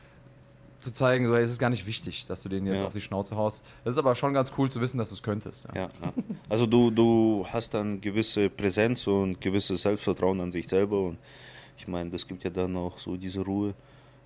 zu 0.79 0.91
zeigen, 0.93 1.27
so, 1.27 1.35
hey, 1.35 1.43
es 1.43 1.51
ist 1.51 1.59
gar 1.59 1.69
nicht 1.69 1.85
wichtig, 1.85 2.25
dass 2.25 2.41
du 2.41 2.47
den 2.49 2.65
jetzt 2.65 2.79
Ja. 2.81 2.87
auf 2.87 2.93
die 2.93 3.01
Schnauze 3.01 3.35
haust. 3.35 3.63
Das 3.83 3.95
ist 3.95 3.97
aber 3.97 4.15
schon 4.15 4.33
ganz 4.33 4.53
cool 4.57 4.71
zu 4.71 4.79
wissen, 4.79 4.97
dass 4.97 5.09
du 5.09 5.15
es 5.15 5.23
könntest. 5.23 5.67
Ja. 5.75 5.81
Ja, 5.83 5.89
ja. 6.01 6.13
Also 6.47 6.65
du, 6.65 6.89
du 6.89 7.45
hast 7.51 7.73
dann 7.73 7.99
gewisse 7.99 8.49
Präsenz 8.49 9.05
und 9.05 9.41
gewisses 9.41 9.81
Selbstvertrauen 9.81 10.39
an 10.39 10.51
sich 10.53 10.67
selber 10.67 11.01
und 11.01 11.17
ich 11.77 11.87
meine, 11.87 12.09
das 12.09 12.25
gibt 12.27 12.43
ja 12.45 12.49
dann 12.49 12.75
auch 12.77 12.97
so 12.97 13.17
diese 13.17 13.41
Ruhe. 13.41 13.73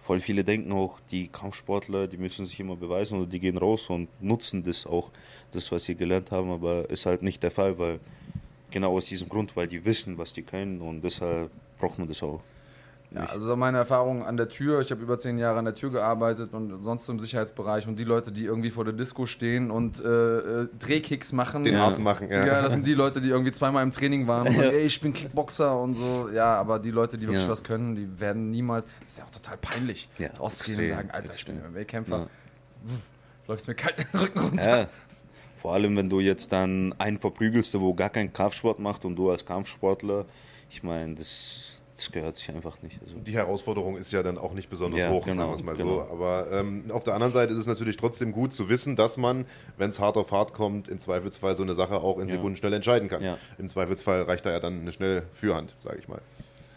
Voll 0.05 0.19
viele 0.19 0.43
denken 0.43 0.71
auch, 0.73 0.99
die 1.11 1.27
Kampfsportler, 1.27 2.07
die 2.07 2.17
müssen 2.17 2.45
sich 2.45 2.59
immer 2.59 2.75
beweisen 2.75 3.17
oder 3.19 3.25
die 3.27 3.39
gehen 3.39 3.57
raus 3.57 3.89
und 3.89 4.09
nutzen 4.21 4.63
das 4.63 4.85
auch, 4.85 5.09
das, 5.51 5.71
was 5.71 5.85
sie 5.85 5.95
gelernt 5.95 6.29
haben, 6.31 6.51
aber 6.51 6.89
ist 6.89 7.05
halt 7.05 7.23
nicht 7.23 7.41
der 7.41 7.51
Fall, 7.51 7.79
weil 7.79 7.99
genau 8.69 8.95
aus 8.95 9.05
diesem 9.05 9.29
Grund, 9.29 9.55
weil 9.55 9.67
die 9.67 9.83
wissen, 9.85 10.17
was 10.17 10.33
die 10.33 10.41
können 10.43 10.81
und 10.81 11.01
deshalb 11.03 11.49
braucht 11.79 11.97
man 11.99 12.07
das 12.07 12.21
auch. 12.21 12.41
Ja, 13.15 13.25
also 13.25 13.55
meine 13.55 13.77
Erfahrung 13.77 14.23
an 14.25 14.37
der 14.37 14.49
Tür, 14.49 14.81
ich 14.81 14.89
habe 14.89 15.01
über 15.03 15.19
zehn 15.19 15.37
Jahre 15.37 15.59
an 15.59 15.65
der 15.65 15.75
Tür 15.75 15.91
gearbeitet 15.91 16.53
und 16.53 16.81
sonst 16.81 17.07
im 17.09 17.19
Sicherheitsbereich 17.19 17.87
und 17.87 17.99
die 17.99 18.03
Leute, 18.05 18.31
die 18.31 18.45
irgendwie 18.45 18.71
vor 18.71 18.85
der 18.85 18.93
Disco 18.93 19.27
stehen 19.27 19.69
und 19.69 20.03
äh, 20.03 20.07
äh, 20.63 20.67
Drehkicks 20.79 21.31
machen. 21.31 21.63
Den 21.63 21.75
Ja. 21.75 21.91
Machen, 21.99 22.29
ja. 22.31 22.43
Ja. 22.45 22.61
das 22.63 22.73
sind 22.73 22.87
die 22.87 22.95
Leute, 22.95 23.21
die 23.21 23.29
irgendwie 23.29 23.51
zweimal 23.51 23.83
im 23.83 23.91
Training 23.91 24.25
waren 24.25 24.47
und 24.47 24.53
sagen, 24.55 24.71
ey, 24.71 24.85
ich 24.87 24.99
bin 24.99 25.13
Kickboxer 25.13 25.79
und 25.79 25.93
so. 25.93 26.29
Ja, 26.33 26.55
aber 26.55 26.79
die 26.79 26.89
Leute, 26.91 27.17
die 27.19 27.27
wirklich 27.27 27.43
Ja. 27.43 27.49
was 27.49 27.63
können, 27.63 27.95
die 27.95 28.19
werden 28.19 28.49
niemals. 28.49 28.85
Das 29.01 29.09
ist 29.13 29.17
ja 29.19 29.25
auch 29.25 29.29
total 29.31 29.57
peinlich, 29.57 30.09
Ja, 30.17 30.29
rauszugehen 30.39 30.79
und 30.79 30.83
extrem, 30.85 30.97
sagen, 30.97 31.11
Alter, 31.11 31.33
ich 31.35 31.45
bin 31.45 31.55
extrem. 31.57 31.71
MMA-Kämpfer. 31.73 32.17
Ja. 32.17 32.27
Läufst 33.47 33.67
mir 33.67 33.75
kalt 33.75 33.97
den 33.99 34.19
Rücken 34.19 34.39
runter. 34.39 34.79
Ja, 34.79 34.87
vor 35.61 35.73
allem 35.73 35.95
wenn 35.95 36.09
du 36.09 36.19
jetzt 36.19 36.51
dann 36.51 36.93
einen 36.97 37.19
verprügelst, 37.19 37.73
der 37.73 37.81
wo 37.81 37.93
gar 37.93 38.09
keinen 38.09 38.33
Kampfsport 38.33 38.79
macht 38.79 39.05
und 39.05 39.15
du 39.15 39.29
als 39.29 39.45
Kampfsportler, 39.45 40.25
ich 40.69 40.81
meine, 40.81 41.13
das, 41.15 41.72
das 41.95 42.11
gehört 42.11 42.35
sich 42.37 42.49
einfach 42.49 42.81
nicht. 42.81 42.99
Also, 43.01 43.15
Die 43.19 43.33
Herausforderung 43.33 43.97
ist 43.97 44.11
ja 44.11 44.23
dann 44.23 44.37
auch 44.37 44.53
nicht 44.53 44.69
besonders 44.69 45.01
Ja, 45.01 45.09
hoch, 45.11 45.25
genau, 45.25 45.37
sagen 45.37 45.49
wir 45.51 45.55
es 45.55 45.63
mal 45.63 45.75
genau. 45.75 46.05
so. 46.05 46.11
Aber 46.11 46.47
ähm, 46.51 46.85
auf 46.91 47.03
der 47.03 47.13
anderen 47.13 47.33
Seite 47.33 47.53
ist 47.53 47.59
es 47.59 47.67
natürlich 47.67 47.97
trotzdem 47.97 48.31
gut 48.31 48.53
zu 48.53 48.67
wissen, 48.69 48.95
dass 48.95 49.17
man, 49.17 49.45
wenn 49.77 49.89
es 49.89 49.99
hart 49.99 50.17
auf 50.17 50.31
hart 50.31 50.53
kommt, 50.53 50.87
im 50.87 50.99
Zweifelsfall 50.99 51.55
so 51.55 51.63
eine 51.63 51.75
Sache 51.75 51.95
auch 51.95 52.17
in 52.17 52.27
Ja. 52.27 52.35
Sekunden 52.35 52.55
schnell 52.57 52.73
entscheiden 52.73 53.09
kann. 53.09 53.23
Ja. 53.23 53.37
Im 53.57 53.67
Zweifelsfall 53.67 54.23
reicht 54.23 54.45
da 54.45 54.51
ja 54.51 54.59
dann 54.59 54.81
eine 54.81 54.91
schnelle 54.91 55.23
Fürhand, 55.33 55.75
sage 55.79 55.99
ich 55.99 56.07
mal. 56.07 56.21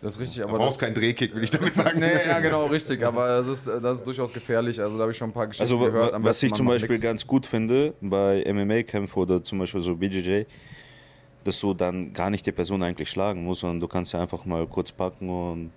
Das 0.02 0.12
ist 0.16 0.20
richtig, 0.20 0.42
Du 0.42 0.48
aber 0.48 0.58
brauchst 0.58 0.72
das, 0.76 0.80
keinen 0.86 0.94
Drehkick, 0.94 1.34
will 1.34 1.42
ich 1.42 1.50
damit 1.50 1.74
sagen. 1.74 1.98
Nee, 1.98 2.26
ja, 2.28 2.38
genau, 2.40 2.66
richtig. 2.66 3.02
Aber 3.02 3.26
das 3.28 3.48
ist, 3.48 3.66
das 3.66 3.96
ist 3.98 4.06
durchaus 4.06 4.32
gefährlich. 4.32 4.78
Also 4.80 4.96
da 4.96 5.02
habe 5.02 5.12
ich 5.12 5.16
schon 5.18 5.30
ein 5.30 5.32
paar 5.32 5.46
Geschichten 5.46 5.62
also 5.62 5.78
gehört. 5.78 6.14
was 6.18 6.42
ich 6.42 6.52
zum 6.52 6.66
Beispiel 6.66 6.90
nix. 6.96 7.00
ganz 7.02 7.26
gut 7.26 7.46
finde 7.46 7.94
bei 8.02 8.44
MMA-Kämpfen 8.46 9.18
oder 9.18 9.42
zum 9.42 9.58
Beispiel 9.58 9.80
so 9.80 9.96
BJJ, 9.96 10.42
dass 11.46 11.60
du 11.60 11.74
dann 11.74 12.12
gar 12.12 12.28
nicht 12.28 12.44
die 12.44 12.52
Person 12.52 12.82
eigentlich 12.82 13.08
schlagen 13.08 13.44
musst, 13.44 13.60
sondern 13.60 13.78
du 13.80 13.86
kannst 13.86 14.12
ja 14.12 14.20
einfach 14.20 14.44
mal 14.44 14.66
kurz 14.66 14.90
packen 14.90 15.28
und 15.30 15.70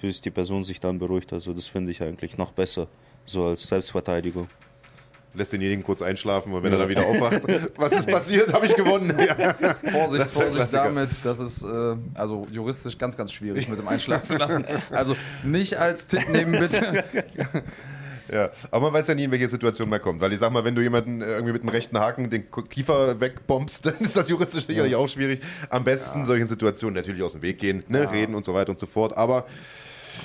bis 0.00 0.20
die 0.20 0.30
Person 0.30 0.64
sich 0.64 0.80
dann 0.80 0.98
beruhigt. 0.98 1.32
Also 1.32 1.54
das 1.54 1.66
finde 1.66 1.92
ich 1.92 2.02
eigentlich 2.02 2.36
noch 2.36 2.52
besser, 2.52 2.86
so 3.24 3.44
als 3.44 3.66
Selbstverteidigung. 3.66 4.48
Lässt 5.32 5.52
denjenigen 5.52 5.82
kurz 5.82 6.02
einschlafen 6.02 6.52
und 6.52 6.62
wenn 6.62 6.72
er 6.72 6.78
dann 6.78 6.88
wieder 6.88 7.06
aufwacht, 7.06 7.40
was 7.76 7.92
ist 7.92 8.08
passiert, 8.08 8.52
habe 8.52 8.66
ich 8.66 8.76
gewonnen. 8.76 9.16
Ja. 9.18 9.54
Vorsicht, 9.90 10.20
Das 10.20 10.26
ist 10.26 10.36
der 10.36 10.42
Vorsicht 10.42 10.74
damit, 10.74 11.10
das 11.24 11.40
ist 11.40 11.62
äh, 11.64 11.96
also 12.12 12.46
juristisch 12.52 12.98
ganz, 12.98 13.16
ganz 13.16 13.32
schwierig 13.32 13.66
mit 13.68 13.78
dem 13.78 13.88
Einschlafen 13.94 14.36
lassen. 14.36 14.64
Also 14.90 15.16
nicht 15.42 15.78
als 15.78 16.06
Tipp 16.06 16.28
nehmen, 16.28 16.52
bitte. 16.52 17.02
Ja, 18.32 18.50
aber 18.70 18.86
man 18.86 18.94
weiß 18.94 19.08
ja 19.08 19.14
nie, 19.14 19.24
in 19.24 19.30
welche 19.30 19.48
Situation 19.48 19.88
man 19.88 20.00
kommt. 20.00 20.20
Weil 20.20 20.32
ich 20.32 20.38
sag 20.38 20.52
mal, 20.52 20.64
wenn 20.64 20.74
du 20.74 20.82
jemanden 20.82 21.20
äh, 21.20 21.26
irgendwie 21.26 21.52
mit 21.52 21.62
dem 21.62 21.68
rechten 21.68 21.98
Haken 21.98 22.30
den 22.30 22.44
Kiefer 22.50 23.20
wegbombst, 23.20 23.86
dann 23.86 23.98
ist 24.00 24.16
das 24.16 24.28
juristisch 24.28 24.66
sicherlich 24.66 24.94
auch 24.96 25.08
schwierig. 25.08 25.40
Am 25.68 25.84
besten 25.84 26.24
solchen 26.24 26.46
Situationen 26.46 26.94
natürlich 26.94 27.22
aus 27.22 27.32
dem 27.32 27.42
Weg 27.42 27.58
gehen, 27.58 27.84
ne? 27.88 28.10
reden 28.10 28.34
und 28.34 28.44
so 28.44 28.54
weiter 28.54 28.70
und 28.70 28.78
so 28.78 28.86
fort. 28.86 29.16
Aber 29.16 29.46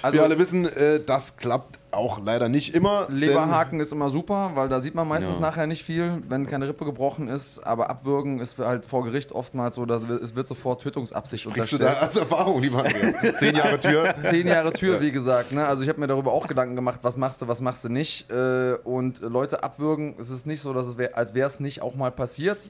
Also 0.01 0.17
wir 0.17 0.23
alle 0.23 0.37
wissen, 0.39 0.65
äh, 0.65 0.99
das 1.05 1.37
klappt 1.37 1.77
auch 1.91 2.19
leider 2.23 2.49
nicht 2.49 2.75
immer. 2.75 3.07
Leberhaken 3.09 3.79
ist 3.79 3.91
immer 3.91 4.09
super, 4.09 4.51
weil 4.53 4.69
da 4.69 4.79
sieht 4.79 4.93
man 4.93 5.07
meistens 5.07 5.35
Ja. 5.37 5.41
nachher 5.41 5.65
nicht 5.65 5.83
viel, 5.83 6.21
wenn 6.29 6.45
keine 6.45 6.67
Rippe 6.67 6.85
gebrochen 6.85 7.27
ist. 7.27 7.59
Aber 7.65 7.89
abwürgen 7.89 8.39
ist 8.39 8.59
halt 8.59 8.85
vor 8.85 9.03
Gericht 9.05 9.31
oftmals 9.31 9.73
so, 9.75 9.87
dass 9.87 10.03
es 10.03 10.35
wird 10.35 10.47
sofort 10.47 10.81
Tötungsabsicht 10.83 11.45
du 11.45 11.49
unterstellt. 11.49 11.81
da 11.81 11.93
als 11.93 12.15
Erfahrung, 12.15 12.61
lieber? 12.61 12.85
Zehn 13.39 13.55
Jahre 13.55 13.79
Tür. 13.79 14.13
Zehn 14.23 14.47
Jahre 14.47 14.71
Tür, 14.71 15.01
wie 15.01 15.11
gesagt. 15.11 15.51
Ne? 15.51 15.65
Also 15.65 15.81
ich 15.83 15.89
habe 15.89 15.99
mir 15.99 16.07
darüber 16.07 16.31
auch 16.31 16.47
Gedanken 16.47 16.75
gemacht, 16.75 16.99
was 17.01 17.17
machst 17.17 17.41
du, 17.41 17.47
was 17.47 17.59
machst 17.59 17.83
du 17.83 17.89
nicht. 17.89 18.29
Äh, 18.29 18.75
und 18.83 19.21
Leute 19.21 19.63
abwürgen, 19.63 20.15
es 20.19 20.29
ist 20.29 20.45
nicht 20.45 20.61
so, 20.61 20.73
dass 20.73 20.85
es 20.85 20.97
wär, 20.99 21.17
als 21.17 21.33
wäre 21.33 21.47
es 21.47 21.59
nicht 21.59 21.81
auch 21.81 21.95
mal 21.95 22.11
passiert. 22.11 22.69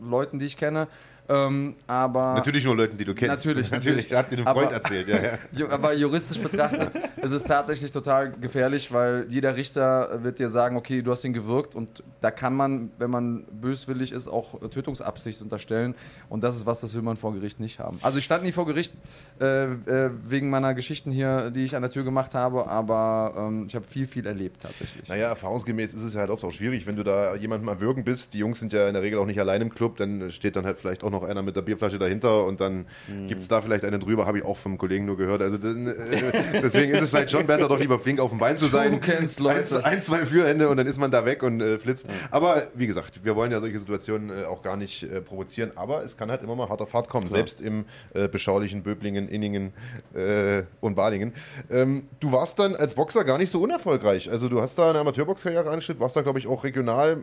Leuten, 0.00 0.38
die 0.38 0.44
ich 0.46 0.56
kenne. 0.56 0.86
Ähm, 1.30 1.76
aber 1.86 2.34
Natürlich 2.34 2.64
nur 2.64 2.74
Leuten, 2.74 2.98
die 2.98 3.04
du 3.04 3.14
kennst. 3.14 3.46
Natürlich, 3.46 3.70
natürlich. 3.70 4.10
natürlich. 4.10 4.18
Hat 4.18 4.30
dir 4.32 4.38
ein 4.38 4.44
Freund 4.44 4.66
Aber- 4.66 4.74
erzählt, 4.74 5.06
ja, 5.06 5.16
ja. 5.52 5.68
Aber 5.70 5.94
juristisch 5.94 6.40
betrachtet 6.40 6.96
ist 7.22 7.30
es 7.30 7.44
tatsächlich 7.44 7.92
total 7.92 8.32
gefährlich, 8.32 8.92
weil 8.92 9.26
jeder 9.28 9.54
Richter 9.54 10.24
wird 10.24 10.40
dir 10.40 10.48
sagen, 10.48 10.76
okay, 10.76 11.02
du 11.02 11.12
hast 11.12 11.24
ihn 11.24 11.32
gewirkt 11.32 11.76
und 11.76 12.02
da 12.20 12.32
kann 12.32 12.54
man, 12.56 12.90
wenn 12.98 13.10
man 13.10 13.44
böswillig 13.52 14.10
ist, 14.10 14.26
auch 14.26 14.58
Tötungsabsicht 14.70 15.40
unterstellen 15.40 15.94
und 16.28 16.42
das 16.42 16.56
ist 16.56 16.66
was, 16.66 16.80
das 16.80 16.94
will 16.94 17.02
man 17.02 17.16
vor 17.16 17.32
Gericht 17.32 17.60
nicht 17.60 17.78
haben. 17.78 17.98
Also 18.02 18.18
ich 18.18 18.24
stand 18.24 18.42
nie 18.42 18.50
vor 18.52 18.66
Gericht 18.66 18.94
äh, 19.40 19.66
äh, 19.66 20.10
wegen 20.26 20.50
meiner 20.50 20.74
Geschichten 20.74 21.12
hier, 21.12 21.50
die 21.52 21.62
ich 21.64 21.76
an 21.76 21.82
der 21.82 21.92
Tür 21.92 22.02
gemacht 22.02 22.34
habe, 22.34 22.66
aber 22.68 23.34
ähm, 23.36 23.66
ich 23.68 23.74
habe 23.76 23.86
viel, 23.86 24.08
viel 24.08 24.26
erlebt 24.26 24.62
tatsächlich. 24.62 25.08
Naja, 25.08 25.28
erfahrungsgemäß 25.28 25.94
ist 25.94 26.02
es 26.02 26.14
ja 26.14 26.20
halt 26.20 26.30
oft 26.30 26.42
auch 26.44 26.50
schwierig, 26.50 26.86
wenn 26.88 26.96
du 26.96 27.04
da 27.04 27.36
jemandem 27.36 27.68
am 27.68 27.80
Würgen 27.80 28.02
bist. 28.02 28.34
Die 28.34 28.38
Jungs 28.38 28.58
sind 28.58 28.72
ja 28.72 28.88
in 28.88 28.94
der 28.94 29.02
Regel 29.02 29.18
auch 29.20 29.26
nicht 29.26 29.38
allein 29.38 29.62
im 29.62 29.70
Club, 29.72 29.96
dann 29.96 30.30
steht 30.32 30.56
dann 30.56 30.64
halt 30.66 30.78
vielleicht 30.78 31.04
auch 31.04 31.10
noch 31.10 31.19
noch 31.20 31.28
einer 31.28 31.42
mit 31.42 31.56
der 31.56 31.62
Bierflasche 31.62 31.98
dahinter 31.98 32.44
und 32.44 32.60
dann 32.60 32.86
mhm. 33.08 33.28
gibt 33.28 33.42
es 33.42 33.48
da 33.48 33.60
vielleicht 33.60 33.84
einen 33.84 34.00
drüber, 34.00 34.26
habe 34.26 34.38
ich 34.38 34.44
auch 34.44 34.56
vom 34.56 34.78
Kollegen 34.78 35.04
nur 35.04 35.16
gehört. 35.16 35.42
Also 35.42 35.56
äh, 35.56 35.94
deswegen 36.62 36.92
ist 36.92 37.02
es 37.02 37.10
vielleicht 37.10 37.30
schon 37.30 37.46
besser, 37.46 37.68
doch 37.68 37.78
lieber 37.78 37.98
flink 37.98 38.20
auf 38.20 38.30
dem 38.30 38.38
Bein 38.38 38.56
zu 38.56 38.66
sein. 38.66 38.92
Du 38.92 38.98
kennst 38.98 39.40
Leute. 39.40 39.84
Ein, 39.84 39.94
ein 39.94 40.02
zwei 40.02 40.24
Führhände 40.24 40.68
und 40.68 40.76
dann 40.76 40.86
ist 40.86 40.98
man 40.98 41.10
da 41.10 41.24
weg 41.24 41.42
und 41.42 41.60
äh, 41.60 41.78
flitzt. 41.78 42.06
Aber 42.30 42.68
wie 42.74 42.86
gesagt, 42.86 43.24
wir 43.24 43.36
wollen 43.36 43.52
ja 43.52 43.60
solche 43.60 43.78
Situationen 43.78 44.30
äh, 44.30 44.44
auch 44.44 44.62
gar 44.62 44.76
nicht 44.76 45.02
äh, 45.02 45.20
provozieren, 45.20 45.72
aber 45.76 46.02
es 46.02 46.16
kann 46.16 46.30
halt 46.30 46.42
immer 46.42 46.56
mal 46.56 46.68
hart 46.68 46.80
auf 46.80 46.94
hart 46.94 47.08
kommen, 47.08 47.26
Klar. 47.26 47.38
selbst 47.38 47.60
im 47.60 47.84
äh, 48.14 48.28
beschaulichen 48.28 48.82
Böblingen, 48.82 49.28
Inningen 49.28 49.72
äh, 50.14 50.62
und 50.80 50.94
Balingen. 50.94 51.34
Ähm, 51.70 52.06
du 52.20 52.32
warst 52.32 52.58
dann 52.58 52.74
als 52.74 52.94
Boxer 52.94 53.24
gar 53.24 53.38
nicht 53.38 53.50
so 53.50 53.60
unerfolgreich. 53.60 54.30
Also 54.30 54.48
du 54.48 54.60
hast 54.60 54.78
da 54.78 54.90
eine 54.90 55.00
Amateurboxkarriere 55.00 55.68
angestellt, 55.68 56.00
warst 56.00 56.16
da 56.16 56.22
glaube 56.22 56.38
ich 56.38 56.46
auch 56.46 56.64
regional, 56.64 57.18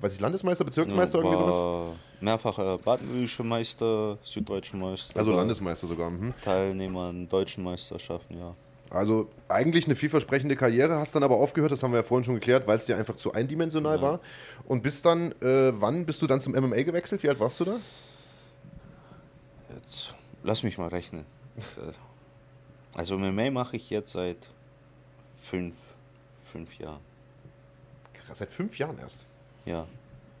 weiß 0.00 0.14
ich, 0.14 0.20
Landesmeister, 0.20 0.64
Bezirksmeister, 0.64 1.18
ja, 1.18 1.24
irgendwie 1.24 1.42
sowas? 1.42 1.96
Mehrfacher 2.20 2.78
baden 2.78 3.28
Meister, 3.42 4.18
süddeutscher 4.22 4.76
Meister. 4.76 5.18
Also 5.18 5.32
Landesmeister 5.32 5.86
sogar. 5.86 6.10
Mhm. 6.10 6.34
Teilnehmer 6.42 7.08
an 7.08 7.28
deutschen 7.28 7.64
Meisterschaften, 7.64 8.38
ja. 8.38 8.54
Also 8.90 9.28
eigentlich 9.48 9.86
eine 9.86 9.96
vielversprechende 9.96 10.56
Karriere, 10.56 10.96
hast 10.96 11.14
dann 11.14 11.24
aber 11.24 11.36
aufgehört, 11.36 11.72
das 11.72 11.82
haben 11.82 11.90
wir 11.92 11.98
ja 11.98 12.02
vorhin 12.04 12.24
schon 12.24 12.34
geklärt, 12.34 12.66
weil 12.66 12.76
es 12.76 12.84
dir 12.84 12.96
einfach 12.96 13.16
zu 13.16 13.32
eindimensional 13.32 13.96
ja. 13.96 14.02
war. 14.02 14.20
Und 14.66 14.82
bist 14.82 15.04
dann, 15.04 15.32
äh, 15.42 15.72
wann 15.80 16.06
bist 16.06 16.22
du 16.22 16.26
dann 16.26 16.40
zum 16.40 16.52
MMA 16.52 16.82
gewechselt? 16.82 17.22
Wie 17.22 17.28
alt 17.28 17.40
warst 17.40 17.58
du 17.60 17.64
da? 17.64 17.76
Jetzt 19.74 20.14
lass 20.44 20.62
mich 20.62 20.78
mal 20.78 20.88
rechnen. 20.88 21.24
Also 22.94 23.18
MMA 23.18 23.50
mache 23.50 23.76
ich 23.76 23.90
jetzt 23.90 24.12
seit 24.12 24.36
fünf, 25.42 25.74
fünf 26.52 26.78
Jahren. 26.78 27.00
Krass, 28.12 28.38
seit 28.38 28.52
fünf 28.52 28.78
Jahren 28.78 28.98
erst? 28.98 29.26
Ja. 29.64 29.86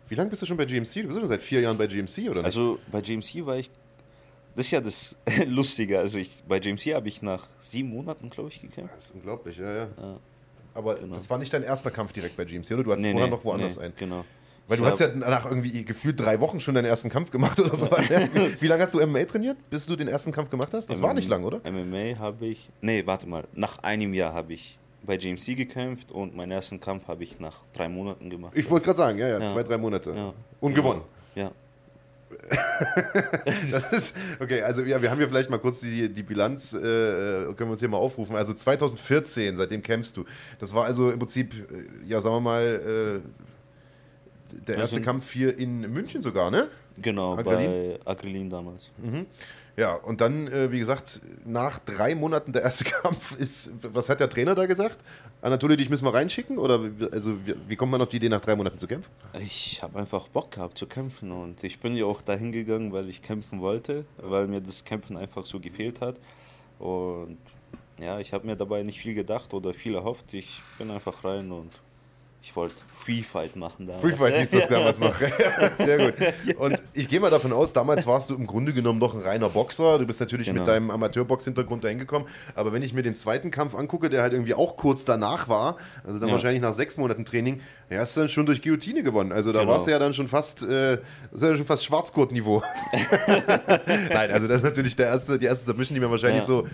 Wie 0.08 0.14
lange 0.14 0.30
bist 0.30 0.42
du 0.42 0.46
schon 0.46 0.56
bei 0.56 0.64
GMC? 0.64 0.94
Du 0.94 1.08
bist 1.08 1.18
schon 1.18 1.28
seit 1.28 1.42
vier 1.42 1.60
Jahren 1.60 1.78
bei 1.78 1.86
GMC, 1.86 2.28
oder 2.30 2.36
nicht? 2.36 2.44
Also 2.44 2.78
bei 2.90 3.00
GMC 3.00 3.46
war 3.46 3.56
ich. 3.56 3.70
Das 4.54 4.66
ist 4.66 4.70
ja 4.70 4.80
das 4.80 5.16
Lustige. 5.46 5.98
Also 5.98 6.18
ich, 6.18 6.42
bei 6.46 6.60
GMC 6.60 6.94
habe 6.94 7.08
ich 7.08 7.22
nach 7.22 7.44
sieben 7.58 7.90
Monaten, 7.90 8.30
glaube 8.30 8.50
ich, 8.50 8.60
gekämpft. 8.60 8.94
Das 8.94 9.06
ist 9.06 9.14
unglaublich, 9.14 9.58
ja, 9.58 9.72
ja. 9.72 9.88
ja 9.98 10.20
Aber 10.74 10.96
genau. 10.96 11.14
das 11.14 11.28
war 11.28 11.38
nicht 11.38 11.52
dein 11.52 11.62
erster 11.62 11.90
Kampf 11.90 12.12
direkt 12.12 12.36
bei 12.36 12.44
GMC, 12.44 12.72
oder? 12.72 12.84
Du 12.84 12.92
hattest 12.92 13.04
nee, 13.04 13.12
vorher 13.12 13.28
nee, 13.28 13.34
noch 13.34 13.44
woanders 13.44 13.78
nee, 13.78 13.86
ein. 13.86 13.92
Genau. 13.96 14.24
Weil 14.66 14.78
du 14.78 14.86
hast 14.86 14.98
ja 14.98 15.08
nach 15.08 15.44
irgendwie 15.44 15.84
gefühlt 15.84 16.18
drei 16.18 16.40
Wochen 16.40 16.58
schon 16.58 16.74
deinen 16.74 16.86
ersten 16.86 17.10
Kampf 17.10 17.30
gemacht 17.30 17.60
oder 17.60 17.74
so. 17.74 17.90
Wie 18.60 18.66
lange 18.66 18.82
hast 18.82 18.94
du 18.94 19.06
MMA 19.06 19.24
trainiert, 19.24 19.58
bis 19.68 19.84
du 19.84 19.94
den 19.94 20.08
ersten 20.08 20.32
Kampf 20.32 20.48
gemacht 20.48 20.72
hast? 20.72 20.88
Das 20.88 20.98
MMA, 20.98 21.06
war 21.06 21.14
nicht 21.14 21.28
lang, 21.28 21.44
oder? 21.44 21.60
MMA 21.70 22.18
habe 22.18 22.46
ich. 22.46 22.70
Nee, 22.80 23.04
warte 23.04 23.28
mal. 23.28 23.46
Nach 23.52 23.78
einem 23.80 24.14
Jahr 24.14 24.32
habe 24.32 24.54
ich 24.54 24.78
bei 25.06 25.16
GMC 25.16 25.56
gekämpft 25.56 26.12
und 26.12 26.34
meinen 26.34 26.52
ersten 26.52 26.80
Kampf 26.80 27.08
habe 27.08 27.24
ich 27.24 27.40
nach 27.40 27.56
drei 27.72 27.88
Monaten 27.88 28.30
gemacht. 28.30 28.52
Ich 28.56 28.68
wollte 28.70 28.86
gerade 28.86 28.96
sagen, 28.96 29.18
ja, 29.18 29.28
ja, 29.28 29.38
ja, 29.38 29.46
zwei, 29.46 29.62
drei 29.62 29.78
Monate. 29.78 30.12
Ja. 30.14 30.34
Und 30.60 30.74
gewonnen. 30.74 31.02
Ja. 31.34 31.50
das 33.70 33.92
ist, 33.92 34.16
okay, 34.40 34.62
also 34.62 34.82
ja, 34.82 35.00
wir 35.00 35.10
haben 35.10 35.18
hier 35.18 35.28
vielleicht 35.28 35.50
mal 35.50 35.58
kurz 35.58 35.80
die, 35.80 36.12
die 36.12 36.22
Bilanz, 36.22 36.72
äh, 36.72 36.78
können 36.78 37.58
wir 37.58 37.70
uns 37.72 37.80
hier 37.80 37.88
mal 37.88 37.98
aufrufen. 37.98 38.36
Also 38.36 38.52
2014, 38.54 39.56
seitdem 39.56 39.82
kämpfst 39.82 40.16
du. 40.16 40.24
Das 40.58 40.74
war 40.74 40.84
also 40.84 41.10
im 41.10 41.18
Prinzip, 41.18 41.54
äh, 41.54 42.08
ja, 42.08 42.20
sagen 42.20 42.36
wir 42.36 42.40
mal, 42.40 43.22
äh, 43.22 44.58
der 44.66 44.76
erste 44.76 44.96
also, 44.96 45.04
Kampf 45.04 45.32
hier 45.32 45.56
in 45.58 45.80
München 45.92 46.22
sogar, 46.22 46.50
ne? 46.50 46.68
Genau, 46.96 47.36
Agrelin? 47.36 47.98
bei 48.04 48.10
Agrelin 48.10 48.50
damals. 48.50 48.90
Mhm. 48.98 49.26
Ja, 49.76 49.94
und 49.94 50.20
dann, 50.20 50.46
äh, 50.46 50.70
wie 50.70 50.78
gesagt, 50.78 51.20
nach 51.44 51.80
drei 51.80 52.14
Monaten 52.14 52.52
der 52.52 52.62
erste 52.62 52.84
Kampf 53.02 53.36
ist, 53.36 53.72
was 53.82 54.08
hat 54.08 54.20
der 54.20 54.28
Trainer 54.28 54.54
da 54.54 54.66
gesagt? 54.66 54.98
Anatoly, 55.42 55.76
dich 55.76 55.90
müssen 55.90 56.04
wir 56.04 56.14
reinschicken? 56.14 56.58
Oder 56.58 56.80
also, 57.10 57.46
wie, 57.46 57.54
wie 57.66 57.76
kommt 57.76 57.90
man 57.90 58.00
auf 58.00 58.08
die 58.08 58.18
Idee, 58.18 58.28
nach 58.28 58.40
drei 58.40 58.54
Monaten 58.54 58.78
zu 58.78 58.86
kämpfen? 58.86 59.10
Ich 59.40 59.82
habe 59.82 59.98
einfach 59.98 60.28
Bock 60.28 60.52
gehabt 60.52 60.78
zu 60.78 60.86
kämpfen 60.86 61.32
und 61.32 61.64
ich 61.64 61.80
bin 61.80 61.96
ja 61.96 62.04
auch 62.04 62.22
dahin 62.22 62.52
gegangen, 62.52 62.92
weil 62.92 63.08
ich 63.08 63.22
kämpfen 63.22 63.60
wollte, 63.60 64.04
weil 64.18 64.46
mir 64.46 64.60
das 64.60 64.84
Kämpfen 64.84 65.16
einfach 65.16 65.44
so 65.44 65.58
gefehlt 65.58 66.00
hat. 66.00 66.16
Und 66.78 67.38
ja, 67.98 68.20
ich 68.20 68.32
habe 68.32 68.46
mir 68.46 68.56
dabei 68.56 68.82
nicht 68.82 69.00
viel 69.00 69.14
gedacht 69.14 69.54
oder 69.54 69.74
viel 69.74 69.94
erhofft. 69.94 70.34
Ich 70.34 70.62
bin 70.78 70.90
einfach 70.90 71.24
rein 71.24 71.50
und 71.50 71.72
ich 72.44 72.54
wollte 72.54 72.74
Free 72.92 73.22
Fight 73.22 73.56
machen 73.56 73.86
damals. 73.86 74.02
Free 74.02 74.12
Fight 74.12 74.36
hieß 74.36 74.50
das 74.50 74.68
damals 74.68 75.00
noch. 75.00 75.14
Sehr 75.76 75.96
gut. 75.96 76.58
Und 76.58 76.82
ich 76.92 77.08
gehe 77.08 77.18
mal 77.18 77.30
davon 77.30 77.54
aus, 77.54 77.72
damals 77.72 78.06
warst 78.06 78.28
du 78.28 78.34
im 78.34 78.46
Grunde 78.46 78.74
genommen 78.74 78.98
noch 78.98 79.14
ein 79.14 79.22
reiner 79.22 79.48
Boxer. 79.48 79.98
Du 79.98 80.06
bist 80.06 80.20
natürlich 80.20 80.48
genau. 80.48 80.60
mit 80.60 80.68
deinem 80.68 80.90
Amateurbox-Hintergrund 80.90 81.84
dahin 81.84 81.98
gekommen. 81.98 82.26
Aber 82.54 82.74
wenn 82.74 82.82
ich 82.82 82.92
mir 82.92 83.02
den 83.02 83.14
zweiten 83.14 83.50
Kampf 83.50 83.74
angucke, 83.74 84.10
der 84.10 84.20
halt 84.20 84.34
irgendwie 84.34 84.52
auch 84.52 84.76
kurz 84.76 85.06
danach 85.06 85.48
war, 85.48 85.78
also 86.06 86.18
dann 86.18 86.28
ja. 86.28 86.34
wahrscheinlich 86.34 86.60
nach 86.60 86.74
sechs 86.74 86.98
Monaten 86.98 87.24
Training, 87.24 87.62
ja, 87.88 88.00
hast 88.00 88.14
du 88.14 88.20
dann 88.20 88.28
schon 88.28 88.44
durch 88.44 88.60
Guillotine 88.60 89.02
gewonnen. 89.02 89.32
Also 89.32 89.50
da 89.50 89.60
genau. 89.60 89.72
warst 89.72 89.86
du 89.86 89.92
ja 89.92 89.98
dann 89.98 90.12
schon 90.12 90.28
fast, 90.28 90.62
äh, 90.64 90.98
das 91.32 91.40
ja 91.40 91.56
schon 91.56 91.66
fast 91.66 91.84
Schwarzgurt-Niveau. 91.86 92.62
Nein, 93.86 94.30
also 94.30 94.48
das 94.48 94.58
ist 94.58 94.64
natürlich 94.64 94.96
der 94.96 95.06
erste, 95.06 95.38
die 95.38 95.46
erste 95.46 95.64
Submission, 95.64 95.94
die 95.94 96.00
man 96.00 96.10
wahrscheinlich 96.10 96.42
ja. 96.42 96.46
so 96.46 96.66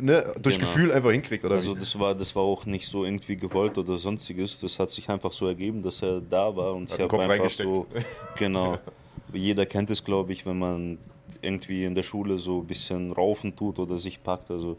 ne, 0.00 0.34
durch 0.40 0.58
genau. 0.58 0.68
Gefühl 0.68 0.92
einfach 0.92 1.10
hinkriegt, 1.10 1.44
oder? 1.44 1.54
Also 1.54 1.74
das 1.74 1.98
war, 1.98 2.14
das 2.14 2.34
war 2.34 2.42
auch 2.42 2.66
nicht 2.66 2.86
so 2.86 3.04
irgendwie 3.04 3.36
gewollt 3.36 3.78
oder 3.78 3.98
sonstiges. 3.98 4.60
Das 4.60 4.78
hat 4.78 4.90
sich 4.90 5.08
einfach 5.08 5.32
so 5.32 5.46
ergeben, 5.46 5.82
dass 5.82 6.02
er 6.02 6.20
da 6.20 6.54
war 6.54 6.74
und 6.74 6.90
hat 6.90 6.98
ich 6.98 7.04
habe 7.04 7.22
einfach 7.22 7.50
so, 7.50 7.86
genau. 8.38 8.78
Jeder 9.32 9.64
kennt 9.64 9.90
es, 9.90 10.04
glaube 10.04 10.32
ich, 10.32 10.44
wenn 10.44 10.58
man 10.58 10.98
irgendwie 11.40 11.84
in 11.84 11.94
der 11.94 12.02
Schule 12.02 12.38
so 12.38 12.60
ein 12.60 12.66
bisschen 12.66 13.12
raufen 13.12 13.56
tut 13.56 13.78
oder 13.78 13.98
sich 13.98 14.22
packt. 14.22 14.50
Also 14.50 14.76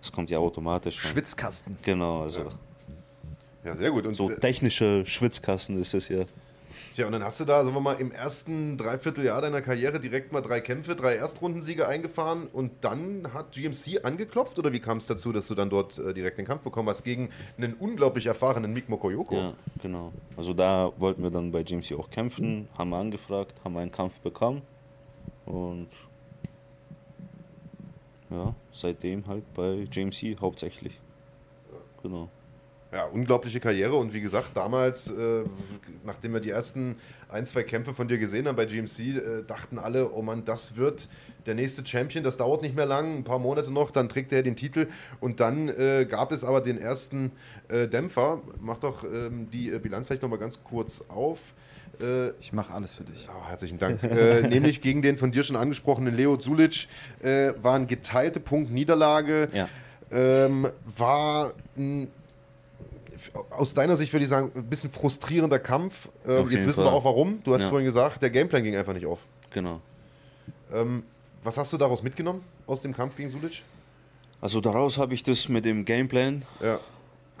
es 0.00 0.12
kommt 0.12 0.30
ja 0.30 0.38
automatisch. 0.38 1.00
Schwitzkasten. 1.00 1.76
Genau, 1.82 2.22
also. 2.22 2.40
Ja. 2.40 2.48
Ja, 3.66 3.74
sehr 3.74 3.90
gut. 3.90 4.06
Und 4.06 4.14
so 4.14 4.30
technische 4.30 5.04
Schwitzkasten 5.04 5.80
ist 5.80 5.92
es 5.92 6.08
ja. 6.08 6.24
Tja, 6.96 7.04
und 7.04 7.12
dann 7.12 7.22
hast 7.22 7.38
du 7.40 7.44
da, 7.44 7.62
sagen 7.62 7.76
wir 7.76 7.82
mal, 7.82 8.00
im 8.00 8.10
ersten 8.10 8.78
Dreivierteljahr 8.78 9.42
deiner 9.42 9.60
Karriere 9.60 10.00
direkt 10.00 10.32
mal 10.32 10.40
drei 10.40 10.62
Kämpfe, 10.62 10.96
drei 10.96 11.16
Erstrundensiege 11.16 11.86
eingefahren 11.86 12.46
und 12.50 12.72
dann 12.80 13.34
hat 13.34 13.52
GMC 13.52 14.02
angeklopft 14.02 14.58
oder 14.58 14.72
wie 14.72 14.80
kam 14.80 14.96
es 14.96 15.06
dazu, 15.06 15.30
dass 15.30 15.46
du 15.46 15.54
dann 15.54 15.68
dort 15.68 15.98
äh, 15.98 16.14
direkt 16.14 16.38
den 16.38 16.46
Kampf 16.46 16.62
bekommen 16.62 16.88
hast 16.88 17.04
gegen 17.04 17.28
einen 17.58 17.74
unglaublich 17.74 18.24
erfahrenen 18.24 18.72
Mick 18.72 18.88
Mokoyoko? 18.88 19.34
Ja, 19.34 19.52
genau. 19.82 20.10
Also 20.38 20.54
da 20.54 20.90
wollten 20.96 21.22
wir 21.22 21.28
dann 21.28 21.52
bei 21.52 21.64
GMC 21.64 21.92
auch 21.98 22.08
kämpfen, 22.08 22.66
haben 22.78 22.88
wir 22.88 22.96
angefragt, 22.96 23.52
haben 23.62 23.76
einen 23.76 23.92
Kampf 23.92 24.18
bekommen 24.20 24.62
und 25.44 25.88
ja, 28.30 28.54
seitdem 28.72 29.26
halt 29.26 29.44
bei 29.52 29.86
GMC 29.90 30.38
hauptsächlich. 30.40 30.98
Genau. 32.02 32.30
Ja, 32.92 33.04
unglaubliche 33.06 33.58
Karriere 33.58 33.96
und 33.96 34.14
wie 34.14 34.20
gesagt, 34.20 34.56
damals, 34.56 35.10
äh, 35.10 35.42
nachdem 36.04 36.34
wir 36.34 36.40
die 36.40 36.50
ersten 36.50 36.96
ein, 37.28 37.44
zwei 37.44 37.64
Kämpfe 37.64 37.94
von 37.94 38.06
dir 38.06 38.16
gesehen 38.16 38.46
haben 38.46 38.54
bei 38.54 38.64
GMC, 38.64 39.00
äh, 39.00 39.42
dachten 39.44 39.78
alle, 39.78 40.12
oh 40.12 40.22
Mann, 40.22 40.44
das 40.44 40.76
wird 40.76 41.08
der 41.46 41.56
nächste 41.56 41.84
Champion, 41.84 42.22
das 42.22 42.36
dauert 42.36 42.62
nicht 42.62 42.76
mehr 42.76 42.86
lang, 42.86 43.18
ein 43.18 43.24
paar 43.24 43.40
Monate 43.40 43.72
noch, 43.72 43.90
dann 43.90 44.08
trägt 44.08 44.32
er 44.32 44.42
den 44.42 44.54
Titel 44.54 44.86
und 45.20 45.40
dann 45.40 45.68
äh, 45.68 46.06
gab 46.08 46.30
es 46.30 46.44
aber 46.44 46.60
den 46.60 46.78
ersten 46.78 47.32
äh, 47.68 47.88
Dämpfer. 47.88 48.40
Mach 48.60 48.78
doch 48.78 49.02
ähm, 49.02 49.50
die 49.50 49.70
äh, 49.70 49.78
Bilanz 49.78 50.06
vielleicht 50.06 50.22
nochmal 50.22 50.38
ganz 50.38 50.62
kurz 50.62 51.04
auf. 51.08 51.54
Äh, 52.00 52.30
ich 52.40 52.52
mache 52.52 52.72
alles 52.72 52.94
für 52.94 53.04
dich. 53.04 53.28
Oh, 53.28 53.48
herzlichen 53.48 53.78
Dank. 53.78 54.02
nämlich 54.48 54.80
gegen 54.80 55.02
den 55.02 55.18
von 55.18 55.32
dir 55.32 55.42
schon 55.42 55.56
angesprochenen 55.56 56.14
Leo 56.14 56.36
Zulic 56.36 56.88
waren 57.20 57.86
geteilte 57.86 58.38
Punktniederlage. 58.38 59.48
Ja. 59.52 59.68
Ähm, 60.12 60.68
war 60.84 61.52
ein 61.76 62.12
aus 63.50 63.74
deiner 63.74 63.96
Sicht 63.96 64.12
würde 64.12 64.24
ich 64.24 64.30
sagen, 64.30 64.50
ein 64.54 64.66
bisschen 64.66 64.90
frustrierender 64.90 65.58
Kampf. 65.58 66.08
Ähm, 66.26 66.50
jetzt 66.50 66.66
wissen 66.66 66.82
Fall. 66.82 66.86
wir 66.86 66.92
auch 66.92 67.04
warum. 67.04 67.42
Du 67.44 67.54
hast 67.54 67.62
ja. 67.62 67.68
vorhin 67.68 67.86
gesagt, 67.86 68.22
der 68.22 68.30
Gameplan 68.30 68.62
ging 68.62 68.76
einfach 68.76 68.94
nicht 68.94 69.06
auf. 69.06 69.20
Genau. 69.50 69.80
Ähm, 70.72 71.02
was 71.42 71.56
hast 71.56 71.72
du 71.72 71.76
daraus 71.76 72.02
mitgenommen 72.02 72.42
aus 72.66 72.80
dem 72.80 72.94
Kampf 72.94 73.16
gegen 73.16 73.30
Sulic? 73.30 73.62
Also 74.40 74.60
daraus 74.60 74.98
habe 74.98 75.14
ich 75.14 75.22
das 75.22 75.48
mit 75.48 75.64
dem 75.64 75.84
Gameplan 75.84 76.44
ja. 76.62 76.78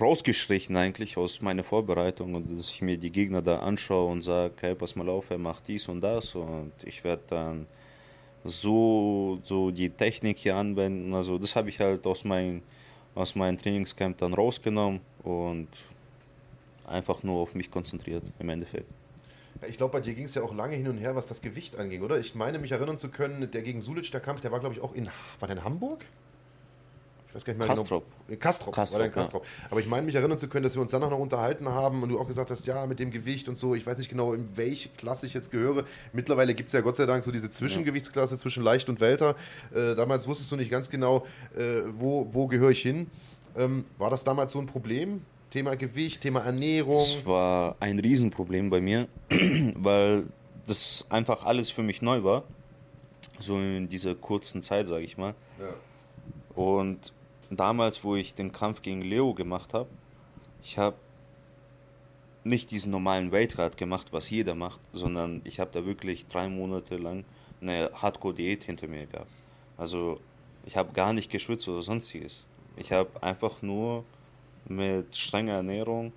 rausgestrichen 0.00 0.76
eigentlich 0.76 1.16
aus 1.16 1.42
meiner 1.42 1.64
Vorbereitung 1.64 2.34
und 2.34 2.56
dass 2.56 2.70
ich 2.70 2.82
mir 2.82 2.96
die 2.96 3.10
Gegner 3.10 3.42
da 3.42 3.60
anschaue 3.60 4.10
und 4.10 4.22
sage, 4.22 4.54
hey, 4.60 4.74
pass 4.74 4.96
mal 4.96 5.08
auf, 5.08 5.30
er 5.30 5.38
macht 5.38 5.68
dies 5.68 5.88
und 5.88 6.00
das 6.00 6.34
und 6.34 6.72
ich 6.84 7.04
werde 7.04 7.22
dann 7.28 7.66
so, 8.44 9.38
so 9.42 9.70
die 9.70 9.90
Technik 9.90 10.38
hier 10.38 10.56
anwenden. 10.56 11.14
Also 11.14 11.38
das 11.38 11.56
habe 11.56 11.68
ich 11.68 11.80
halt 11.80 12.06
aus 12.06 12.24
meinem 12.24 12.62
aus 13.16 13.34
meinem 13.34 13.58
Trainingscamp 13.58 14.18
dann 14.18 14.34
rausgenommen 14.34 15.00
und 15.24 15.68
einfach 16.86 17.22
nur 17.24 17.40
auf 17.40 17.54
mich 17.54 17.70
konzentriert 17.70 18.22
im 18.38 18.48
Endeffekt. 18.48 18.86
Ich 19.66 19.78
glaube, 19.78 19.92
bei 19.92 20.00
dir 20.00 20.14
ging 20.14 20.26
es 20.26 20.34
ja 20.34 20.42
auch 20.42 20.54
lange 20.54 20.76
hin 20.76 20.86
und 20.86 20.98
her, 20.98 21.16
was 21.16 21.26
das 21.26 21.40
Gewicht 21.40 21.76
anging, 21.76 22.02
oder? 22.02 22.18
Ich 22.18 22.34
meine, 22.34 22.58
mich 22.58 22.72
erinnern 22.72 22.98
zu 22.98 23.08
können, 23.08 23.50
der 23.50 23.62
gegen 23.62 23.80
Sulic, 23.80 24.10
der 24.12 24.20
Kampf, 24.20 24.42
der 24.42 24.52
war, 24.52 24.60
glaube 24.60 24.74
ich, 24.74 24.82
auch 24.82 24.94
in, 24.94 25.08
war 25.40 25.48
der 25.48 25.56
in 25.56 25.64
Hamburg? 25.64 26.04
Weiß 27.34 27.44
gar 27.44 27.52
nicht 27.52 27.58
mehr 27.58 27.68
Kastrop. 27.68 28.04
genau. 28.26 28.40
Kastrop. 28.40 28.74
Kastrop, 28.74 29.00
war 29.00 29.08
Kastrop. 29.08 29.44
Ja. 29.44 29.66
Aber 29.70 29.80
ich 29.80 29.86
meine 29.86 30.06
mich 30.06 30.14
erinnern 30.14 30.38
zu 30.38 30.48
können, 30.48 30.64
dass 30.64 30.74
wir 30.74 30.82
uns 30.82 30.90
dann 30.90 31.02
auch 31.02 31.10
noch 31.10 31.18
unterhalten 31.18 31.68
haben 31.68 32.02
und 32.02 32.08
du 32.08 32.18
auch 32.18 32.26
gesagt 32.26 32.50
hast, 32.50 32.66
ja, 32.66 32.86
mit 32.86 32.98
dem 32.98 33.10
Gewicht 33.10 33.48
und 33.48 33.56
so, 33.56 33.74
ich 33.74 33.86
weiß 33.86 33.98
nicht 33.98 34.08
genau, 34.08 34.32
in 34.32 34.48
welche 34.56 34.88
Klasse 34.90 35.26
ich 35.26 35.34
jetzt 35.34 35.50
gehöre. 35.50 35.84
Mittlerweile 36.12 36.54
gibt 36.54 36.68
es 36.68 36.72
ja 36.72 36.80
Gott 36.80 36.96
sei 36.96 37.06
Dank 37.06 37.24
so 37.24 37.30
diese 37.30 37.50
Zwischengewichtsklasse 37.50 38.38
zwischen 38.38 38.62
Leicht 38.62 38.88
und 38.88 39.00
Welter. 39.00 39.36
Äh, 39.74 39.94
damals 39.94 40.26
wusstest 40.26 40.50
du 40.50 40.56
nicht 40.56 40.70
ganz 40.70 40.90
genau, 40.90 41.26
äh, 41.56 41.82
wo, 41.98 42.28
wo 42.32 42.46
gehöre 42.46 42.70
ich 42.70 42.82
hin. 42.82 43.10
Ähm, 43.56 43.84
war 43.98 44.10
das 44.10 44.24
damals 44.24 44.52
so 44.52 44.58
ein 44.58 44.66
Problem? 44.66 45.22
Thema 45.50 45.76
Gewicht, 45.76 46.20
Thema 46.20 46.40
Ernährung? 46.40 46.96
Das 46.96 47.24
war 47.24 47.76
ein 47.80 47.98
Riesenproblem 47.98 48.68
bei 48.68 48.80
mir, 48.80 49.08
weil 49.74 50.24
das 50.66 51.06
einfach 51.08 51.44
alles 51.44 51.70
für 51.70 51.82
mich 51.82 52.02
neu 52.02 52.24
war. 52.24 52.44
So 53.38 53.56
in 53.56 53.88
dieser 53.88 54.14
kurzen 54.14 54.62
Zeit, 54.62 54.86
sage 54.86 55.04
ich 55.04 55.16
mal. 55.16 55.34
Ja. 55.58 56.62
Und 56.62 57.12
damals, 57.50 58.04
wo 58.04 58.16
ich 58.16 58.34
den 58.34 58.52
Kampf 58.52 58.82
gegen 58.82 59.02
Leo 59.02 59.34
gemacht 59.34 59.74
habe, 59.74 59.88
ich 60.62 60.78
habe 60.78 60.96
nicht 62.44 62.70
diesen 62.70 62.92
normalen 62.92 63.32
Weightrad 63.32 63.76
gemacht, 63.76 64.12
was 64.12 64.30
jeder 64.30 64.54
macht, 64.54 64.80
sondern 64.92 65.40
ich 65.44 65.58
habe 65.58 65.70
da 65.72 65.84
wirklich 65.84 66.26
drei 66.28 66.48
Monate 66.48 66.96
lang 66.96 67.24
eine 67.60 67.90
Hardcore-Diät 67.94 68.64
hinter 68.64 68.86
mir 68.86 69.06
gehabt. 69.06 69.30
Also 69.76 70.20
ich 70.64 70.76
habe 70.76 70.92
gar 70.92 71.12
nicht 71.12 71.30
geschwitzt 71.30 71.68
oder 71.68 71.82
sonstiges. 71.82 72.44
Ich 72.76 72.92
habe 72.92 73.10
einfach 73.22 73.62
nur 73.62 74.04
mit 74.68 75.14
strenger 75.16 75.54
Ernährung 75.54 76.12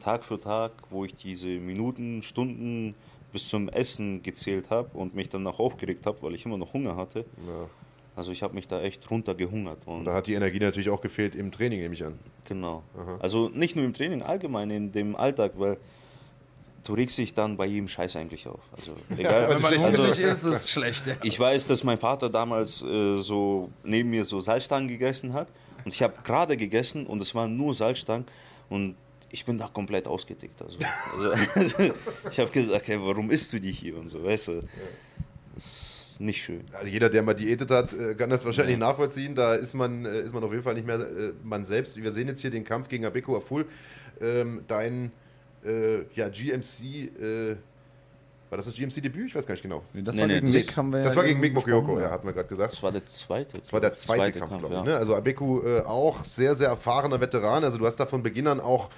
Tag 0.00 0.24
für 0.24 0.38
Tag, 0.38 0.72
wo 0.90 1.04
ich 1.04 1.14
diese 1.14 1.48
Minuten, 1.48 2.22
Stunden 2.22 2.94
bis 3.32 3.48
zum 3.48 3.68
Essen 3.68 4.22
gezählt 4.22 4.70
habe 4.70 4.90
und 4.96 5.14
mich 5.14 5.28
dann 5.28 5.46
auch 5.46 5.58
aufgeregt 5.58 6.06
habe, 6.06 6.20
weil 6.22 6.34
ich 6.34 6.44
immer 6.44 6.58
noch 6.58 6.72
Hunger 6.72 6.96
hatte. 6.96 7.24
Ja. 7.46 7.68
Also 8.16 8.30
ich 8.30 8.42
habe 8.42 8.54
mich 8.54 8.68
da 8.68 8.80
echt 8.80 9.10
runtergehungert. 9.10 9.78
Und 9.86 9.98
Und 9.98 10.04
da 10.04 10.14
hat 10.14 10.26
die 10.26 10.34
Energie 10.34 10.60
natürlich 10.60 10.90
auch 10.90 11.00
gefehlt 11.00 11.34
im 11.34 11.50
Training, 11.50 11.80
nehme 11.80 11.94
ich 11.94 12.04
an. 12.04 12.18
Genau. 12.44 12.82
Aha. 12.96 13.18
Also 13.20 13.48
nicht 13.48 13.74
nur 13.74 13.84
im 13.84 13.92
Training, 13.92 14.22
allgemein 14.22 14.70
in 14.70 14.92
dem 14.92 15.16
Alltag, 15.16 15.52
weil 15.56 15.78
du 16.84 16.94
regst 16.94 17.18
dich 17.18 17.34
dann 17.34 17.56
bei 17.56 17.66
jedem 17.66 17.88
Scheiß 17.88 18.14
eigentlich 18.16 18.46
auf. 18.46 18.60
Also 18.76 18.94
egal. 19.16 19.48
Wenn 19.48 19.62
man 19.62 19.72
also, 19.72 20.04
hungrig 20.04 20.18
ist, 20.20 20.44
ist 20.44 20.44
es 20.44 20.70
schlecht. 20.70 21.06
Ja. 21.06 21.14
ich 21.22 21.38
weiß, 21.38 21.66
dass 21.66 21.82
mein 21.82 21.98
Vater 21.98 22.30
damals 22.30 22.82
äh, 22.82 23.20
so 23.20 23.70
neben 23.82 24.10
mir 24.10 24.24
so 24.24 24.40
Salzstangen 24.40 24.88
gegessen 24.88 25.32
hat 25.32 25.48
und 25.84 25.92
ich 25.92 26.02
habe 26.02 26.14
gerade 26.22 26.56
gegessen 26.56 27.06
und 27.06 27.20
es 27.20 27.34
waren 27.34 27.56
nur 27.56 27.74
Salzstangen 27.74 28.26
und 28.68 28.94
ich 29.30 29.44
bin 29.44 29.58
da 29.58 29.66
komplett 29.66 30.06
ausgetickt. 30.06 30.62
Also, 30.62 30.78
also, 31.56 31.92
ich 32.30 32.38
habe 32.38 32.50
gesagt, 32.50 32.86
hey, 32.86 32.98
warum 33.00 33.32
isst 33.32 33.52
du 33.52 33.58
die 33.58 33.72
hier 33.72 33.96
und 33.96 34.06
so, 34.06 34.22
weißt 34.22 34.48
du? 34.48 34.62
Das 35.56 35.93
ist 36.14 36.20
nicht 36.20 36.42
schön. 36.42 36.62
Also 36.72 36.86
jeder, 36.88 37.08
der 37.10 37.22
mal 37.22 37.34
diätet 37.34 37.70
hat, 37.70 37.92
äh, 37.94 38.14
kann 38.14 38.30
das 38.30 38.44
wahrscheinlich 38.44 38.78
nachvollziehen. 38.78 39.34
Da 39.34 39.54
ist 39.54 39.74
man, 39.74 40.04
äh, 40.04 40.20
ist 40.22 40.32
man 40.34 40.42
auf 40.44 40.50
jeden 40.52 40.62
Fall 40.62 40.74
nicht 40.74 40.86
mehr 40.86 41.00
äh, 41.00 41.32
man 41.42 41.64
selbst. 41.64 42.00
Wir 42.02 42.10
sehen 42.10 42.28
jetzt 42.28 42.40
hier 42.40 42.50
den 42.50 42.64
Kampf 42.64 42.88
gegen 42.88 43.04
Abeko 43.04 43.36
Aful. 43.36 43.66
Ähm, 44.20 44.62
dein 44.66 45.12
ja, 46.14 46.28
GMC, 46.28 47.10
war 48.50 48.58
das 48.58 48.66
das 48.66 48.74
GMC-Debüt? 48.76 49.28
Ich 49.28 49.34
weiß 49.34 49.46
gar 49.46 49.54
nicht 49.54 49.62
genau. 49.62 49.82
Nee, 49.94 50.02
das 50.02 50.14
Nee, 50.14 50.20
war 50.20 50.28
nee, 50.28 50.34
gegen 50.34 50.46
das- 50.52 50.56
Mick, 50.56 50.76
haben 50.76 50.92
wir 50.92 51.02
Das 51.02 51.14
ja 51.14 51.16
war 51.16 51.24
gegen 51.26 51.40
Mick 51.40 51.54
Mokyoko, 51.54 51.98
ja, 51.98 52.10
hat 52.10 52.22
man 52.22 52.34
gerade 52.34 52.48
gesagt. 52.48 52.72
Das 52.74 52.82
war 52.82 52.92
der 52.92 53.04
zweite. 53.06 53.58
Das 53.58 53.72
war 53.72 53.80
der 53.80 53.94
zweite, 53.94 54.38
Kampf, 54.38 54.58
glaube 54.58 54.74
ich. 54.74 54.80
ja. 54.80 54.82
Ne? 54.84 54.96
Also 54.96 55.16
Abeku 55.16 55.62
äh, 55.62 55.80
auch 55.80 56.22
sehr, 56.22 56.54
sehr 56.54 56.68
erfahrener 56.68 57.20
Veteran. 57.20 57.64
Also 57.64 57.78
du 57.78 57.86
hast 57.86 57.96
da 57.96 58.06
von 58.06 58.22
Beginn 58.22 58.46
an 58.46 58.60
auch, 58.60 58.90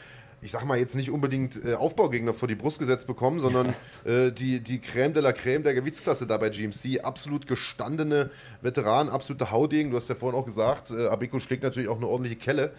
ich 0.43 0.53
sag 0.53 0.65
mal 0.65 0.79
jetzt 0.79 0.95
nicht 0.95 1.11
unbedingt 1.11 1.65
äh, 1.65 1.75
Aufbaugegner 1.75 2.35
vor 2.35 2.47
die 2.47 2.55
Brust 2.55 2.79
gesetzt 2.79 3.07
bekommen, 3.07 3.41
sondern 3.41 3.75
äh, 4.05 4.31
die, 4.31 4.61
die 4.61 4.79
Crème 4.79 5.13
de 5.13 5.23
la 5.23 5.31
Crème 5.31 5.63
der 5.63 5.75
Gewichtsklasse 5.75 6.27
da 6.27 6.37
bei 6.37 6.51
GMC. 6.51 7.01
Absolut 7.03 7.47
gestandene 7.47 8.31
Veteran, 8.61 9.09
absolute 9.09 9.51
Haudegen. 9.51 9.91
Du 9.91 9.97
hast 9.97 10.09
ja 10.09 10.15
vorhin 10.15 10.39
auch 10.39 10.45
gesagt, 10.45 10.91
äh, 10.91 11.09
Abeku 11.09 11.41
schlägt 11.41 11.63
natürlich 11.63 11.89
auch 11.89 11.97
eine 11.97 12.07
ordentliche 12.07 12.37
Kelle. 12.37 12.73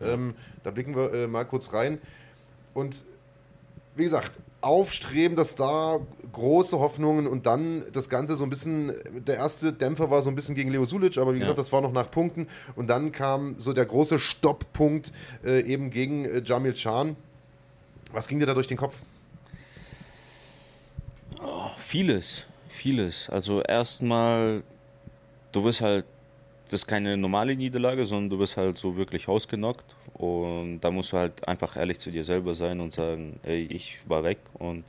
Ähm, 0.00 0.34
da 0.64 0.70
blicken 0.70 0.96
wir 0.96 1.12
äh, 1.12 1.26
mal 1.26 1.44
kurz 1.44 1.72
rein. 1.72 1.98
Und 2.74 3.04
wie 3.94 4.04
gesagt, 4.04 4.40
aufstrebender 4.60 5.44
Star, 5.44 6.00
große 6.32 6.78
Hoffnungen 6.78 7.26
und 7.26 7.46
dann 7.46 7.84
das 7.92 8.08
Ganze 8.08 8.36
so 8.36 8.44
ein 8.44 8.50
bisschen, 8.50 8.92
der 9.26 9.36
erste 9.36 9.72
Dämpfer 9.72 10.10
war 10.10 10.22
so 10.22 10.30
ein 10.30 10.34
bisschen 10.34 10.54
gegen 10.54 10.70
Leo 10.70 10.84
Sulic, 10.84 11.18
aber 11.18 11.34
wie 11.34 11.40
gesagt, 11.40 11.58
das 11.58 11.72
war 11.72 11.80
noch 11.80 11.92
nach 11.92 12.10
Punkten 12.10 12.46
und 12.76 12.86
dann 12.88 13.12
kam 13.12 13.56
so 13.58 13.72
der 13.72 13.84
große 13.84 14.18
Stopppunkt 14.18 15.12
äh, 15.44 15.60
eben 15.62 15.90
gegen 15.90 16.24
äh, 16.24 16.42
Jamil 16.44 16.72
Chan. 16.74 17.16
Was 18.12 18.28
ging 18.28 18.38
dir 18.38 18.46
da 18.46 18.54
durch 18.54 18.68
den 18.68 18.76
Kopf? 18.76 18.98
Vieles, 21.78 22.44
vieles. 22.68 23.28
Also 23.28 23.62
erstmal, 23.62 24.62
du 25.50 25.64
wirst 25.64 25.80
halt, 25.80 26.04
das 26.72 26.80
ist 26.80 26.86
keine 26.86 27.18
normale 27.18 27.54
Niederlage, 27.54 28.02
sondern 28.06 28.30
du 28.30 28.38
wirst 28.38 28.56
halt 28.56 28.78
so 28.78 28.96
wirklich 28.96 29.28
ausgenockt. 29.28 29.84
Und 30.14 30.80
da 30.80 30.90
musst 30.90 31.12
du 31.12 31.18
halt 31.18 31.46
einfach 31.46 31.76
ehrlich 31.76 31.98
zu 31.98 32.10
dir 32.10 32.24
selber 32.24 32.54
sein 32.54 32.80
und 32.80 32.94
sagen, 32.94 33.38
ey, 33.42 33.64
ich 33.64 33.98
war 34.06 34.24
weg 34.24 34.38
und 34.54 34.84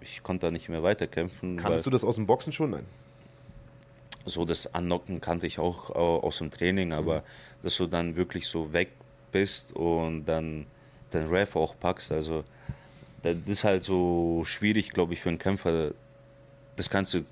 ich 0.00 0.24
konnte 0.24 0.46
da 0.46 0.50
nicht 0.50 0.68
mehr 0.68 0.82
weiterkämpfen. 0.82 1.58
Kannst 1.58 1.86
du 1.86 1.90
das 1.90 2.02
aus 2.02 2.16
dem 2.16 2.26
Boxen 2.26 2.52
schon? 2.52 2.70
Nein. 2.70 2.84
so 4.26 4.44
das 4.44 4.74
Annocken 4.74 5.20
kannte 5.20 5.46
ich 5.46 5.60
auch 5.60 5.90
äh, 5.90 5.94
aus 5.94 6.38
dem 6.38 6.50
Training, 6.50 6.92
aber 6.92 7.22
dass 7.62 7.76
du 7.76 7.86
dann 7.86 8.16
wirklich 8.16 8.48
so 8.48 8.72
weg 8.72 8.90
bist 9.30 9.76
und 9.76 10.24
dann 10.24 10.66
den 11.12 11.28
Ref 11.28 11.54
auch 11.54 11.78
packst, 11.78 12.10
also 12.10 12.42
das 13.22 13.36
ist 13.46 13.62
halt 13.62 13.84
so 13.84 14.42
schwierig, 14.44 14.90
glaube 14.90 15.12
ich, 15.12 15.20
für 15.20 15.28
einen 15.28 15.38
Kämpfer, 15.38 15.92
das 16.74 16.90
Ganze 16.90 17.24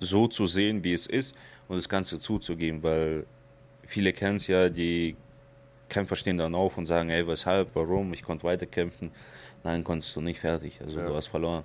so 0.00 0.28
zu 0.28 0.46
sehen, 0.46 0.82
wie 0.82 0.94
es 0.94 1.06
ist 1.06 1.36
und 1.68 1.76
das 1.76 1.88
Ganze 1.90 2.18
zuzugeben, 2.18 2.82
weil 2.82 3.26
viele 3.94 4.12
kennen 4.12 4.36
es 4.36 4.48
ja, 4.48 4.68
die 4.68 5.16
Kämpfer 5.88 6.16
stehen 6.16 6.36
dann 6.36 6.54
auf 6.56 6.76
und 6.76 6.86
sagen, 6.86 7.10
ey, 7.10 7.24
weshalb, 7.28 7.68
warum, 7.74 8.12
ich 8.12 8.22
konnte 8.24 8.42
weiterkämpfen. 8.44 9.12
Nein, 9.62 9.84
konntest 9.84 10.14
du 10.16 10.20
nicht 10.20 10.40
fertig, 10.40 10.80
also 10.84 10.98
Ja. 10.98 11.06
du 11.06 11.14
hast 11.14 11.28
verloren. 11.28 11.62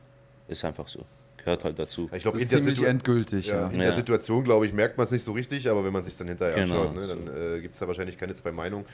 Ist 0.48 0.64
einfach 0.64 0.88
so. 0.88 1.04
Gehört 1.38 1.64
halt 1.64 1.80
dazu. 1.80 2.08
Ich 2.14 2.22
glaube, 2.22 2.38
in 2.38 2.44
ist 2.44 2.52
der, 2.52 2.60
ziemlich 2.60 2.78
Situ 2.78 2.88
endgültig, 2.88 3.48
ja, 3.48 3.62
ja. 3.62 3.68
in 3.70 3.78
Ja. 3.78 3.86
der 3.86 3.94
Situation, 3.94 4.44
glaube 4.44 4.68
ich, 4.68 4.74
merkt 4.74 4.98
man 4.98 5.06
es 5.06 5.12
nicht 5.12 5.24
so 5.24 5.32
richtig, 5.32 5.68
aber 5.70 5.84
wenn 5.84 5.92
man 5.94 6.04
sich 6.04 6.16
dann 6.18 6.28
hinterher 6.28 6.56
Genau, 6.64 6.84
anschaut, 6.88 6.96
ne, 6.96 7.08
dann 7.08 7.28
äh, 7.58 7.62
gibt 7.62 7.74
es 7.74 7.80
da 7.80 7.88
wahrscheinlich 7.88 8.18
keine 8.18 8.36
zwei 8.36 8.52
Meinungen. 8.52 8.86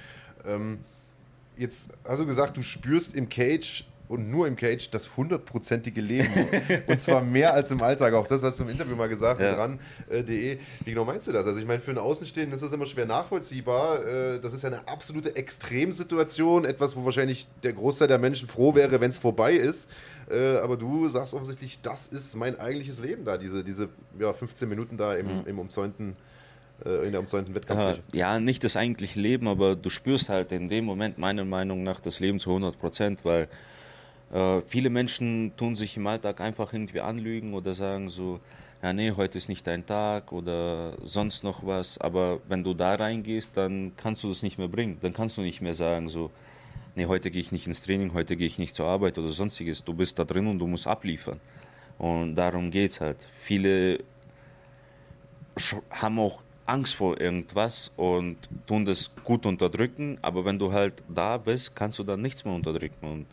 Ähm, 0.45 0.79
jetzt 1.57 1.89
hast 2.07 2.19
du 2.21 2.25
gesagt, 2.25 2.55
du 2.55 2.61
spürst 2.61 3.15
im 3.17 3.27
Cage 3.27 3.85
und 4.07 4.29
nur 4.29 4.47
im 4.47 4.55
Cage 4.55 4.89
das 4.91 5.17
hundertprozentige 5.17 5.99
Leben. 6.01 6.27
und 6.87 6.99
zwar 6.99 7.21
mehr 7.21 7.53
als 7.53 7.71
im 7.71 7.81
Alltag. 7.81 8.13
Auch 8.13 8.27
das 8.27 8.43
hast 8.43 8.59
du 8.59 8.63
im 8.63 8.69
Interview 8.69 8.95
mal 8.95 9.07
gesagt, 9.09 9.41
Ja. 9.41 9.55
dran.de. 9.55 10.57
Wie 10.83 10.89
genau 10.89 11.05
meinst 11.05 11.27
du 11.27 11.31
das? 11.31 11.47
Also 11.47 11.59
ich 11.59 11.65
meine, 11.65 11.81
für 11.81 11.91
einen 11.91 11.99
Außenstehenden 11.99 12.53
ist 12.53 12.61
das 12.61 12.71
immer 12.71 12.85
schwer 12.85 13.05
nachvollziehbar. 13.05 14.05
Äh, 14.05 14.39
Das 14.39 14.53
ist 14.53 14.61
ja 14.63 14.69
eine 14.69 14.87
absolute 14.87 15.35
Extremsituation, 15.35 16.65
etwas, 16.65 16.95
wo 16.95 17.05
wahrscheinlich 17.05 17.47
der 17.63 17.73
Großteil 17.73 18.07
der 18.07 18.17
Menschen 18.19 18.47
froh 18.47 18.75
wäre, 18.75 18.99
wenn 19.01 19.09
es 19.09 19.17
vorbei 19.17 19.53
ist. 19.53 19.89
Äh, 20.29 20.57
Aber 20.57 20.77
du 20.77 21.07
sagst 21.09 21.33
offensichtlich, 21.33 21.81
das 21.81 22.07
ist 22.07 22.35
mein 22.35 22.59
eigentliches 22.59 22.99
Leben 22.99 23.25
da, 23.25 23.37
diese, 23.37 23.63
diese 23.63 23.89
ja, 24.19 24.33
15 24.33 24.67
Minuten 24.67 24.97
da 24.97 25.13
im, 25.15 25.45
im 25.45 25.59
umzäunten, 25.59 26.15
äh, 26.85 27.05
in 27.05 27.11
der 27.11 27.19
umzäunten 27.21 27.53
Ja, 27.53 27.61
Wettkampffläche. 27.61 28.01
ja, 28.13 28.39
nicht 28.39 28.63
das 28.63 28.75
eigentliche 28.75 29.19
Leben, 29.19 29.47
aber 29.47 29.75
du 29.75 29.89
spürst 29.89 30.29
halt 30.29 30.51
in 30.51 30.67
dem 30.67 30.85
Moment 30.85 31.17
meiner 31.17 31.45
Meinung 31.45 31.83
nach 31.83 31.99
das 31.99 32.19
Leben 32.19 32.39
zu 32.39 32.49
100 32.49 32.79
Prozent, 32.79 33.23
weil 33.23 33.47
äh, 34.33 34.61
viele 34.65 34.89
Menschen 34.89 35.55
tun 35.55 35.75
sich 35.75 35.97
im 35.97 36.07
Alltag 36.07 36.41
einfach 36.41 36.73
irgendwie 36.73 37.01
anlügen 37.01 37.53
oder 37.53 37.73
sagen 37.73 38.09
so, 38.09 38.39
ja 38.81 38.93
nee, 38.93 39.11
heute 39.15 39.37
ist 39.37 39.49
nicht 39.49 39.65
dein 39.65 39.85
Tag 39.85 40.31
oder 40.31 40.93
sonst 41.03 41.43
noch 41.43 41.65
was, 41.65 41.97
aber 41.97 42.39
wenn 42.47 42.63
du 42.63 42.73
da 42.73 42.95
reingehst, 42.95 43.55
dann 43.57 43.93
kannst 43.95 44.23
du 44.23 44.29
das 44.29 44.43
nicht 44.43 44.57
mehr 44.57 44.67
bringen, 44.67 44.97
dann 45.01 45.13
kannst 45.13 45.37
du 45.37 45.41
nicht 45.41 45.61
mehr 45.61 45.73
sagen 45.73 46.09
so, 46.09 46.31
nee, 46.95 47.05
heute 47.05 47.31
gehe 47.31 47.41
ich 47.41 47.51
nicht 47.51 47.67
ins 47.67 47.83
Training, 47.83 48.13
heute 48.13 48.35
gehe 48.35 48.47
ich 48.47 48.57
nicht 48.57 48.75
zur 48.75 48.87
Arbeit 48.87 49.17
oder 49.17 49.29
sonstiges, 49.29 49.83
du 49.83 49.93
bist 49.93 50.17
da 50.19 50.23
drin 50.23 50.47
und 50.47 50.59
du 50.59 50.67
musst 50.67 50.87
abliefern. 50.87 51.39
Und 51.97 52.35
darum 52.35 52.71
geht's 52.71 52.99
halt. 52.99 53.25
Viele 53.39 53.99
haben 55.89 56.19
auch 56.19 56.41
Angst 56.65 56.95
vor 56.95 57.19
irgendwas 57.19 57.91
und 57.95 58.37
tun 58.65 58.85
das 58.85 59.11
gut 59.23 59.45
unterdrücken, 59.45 60.17
aber 60.21 60.43
wenn 60.45 60.59
du 60.59 60.71
halt 60.73 61.03
da 61.07 61.37
bist, 61.37 61.75
kannst 61.75 61.99
du 61.99 62.03
dann 62.03 62.21
nichts 62.21 62.43
mehr 62.43 62.53
unterdrücken. 62.53 63.07
Und 63.07 63.25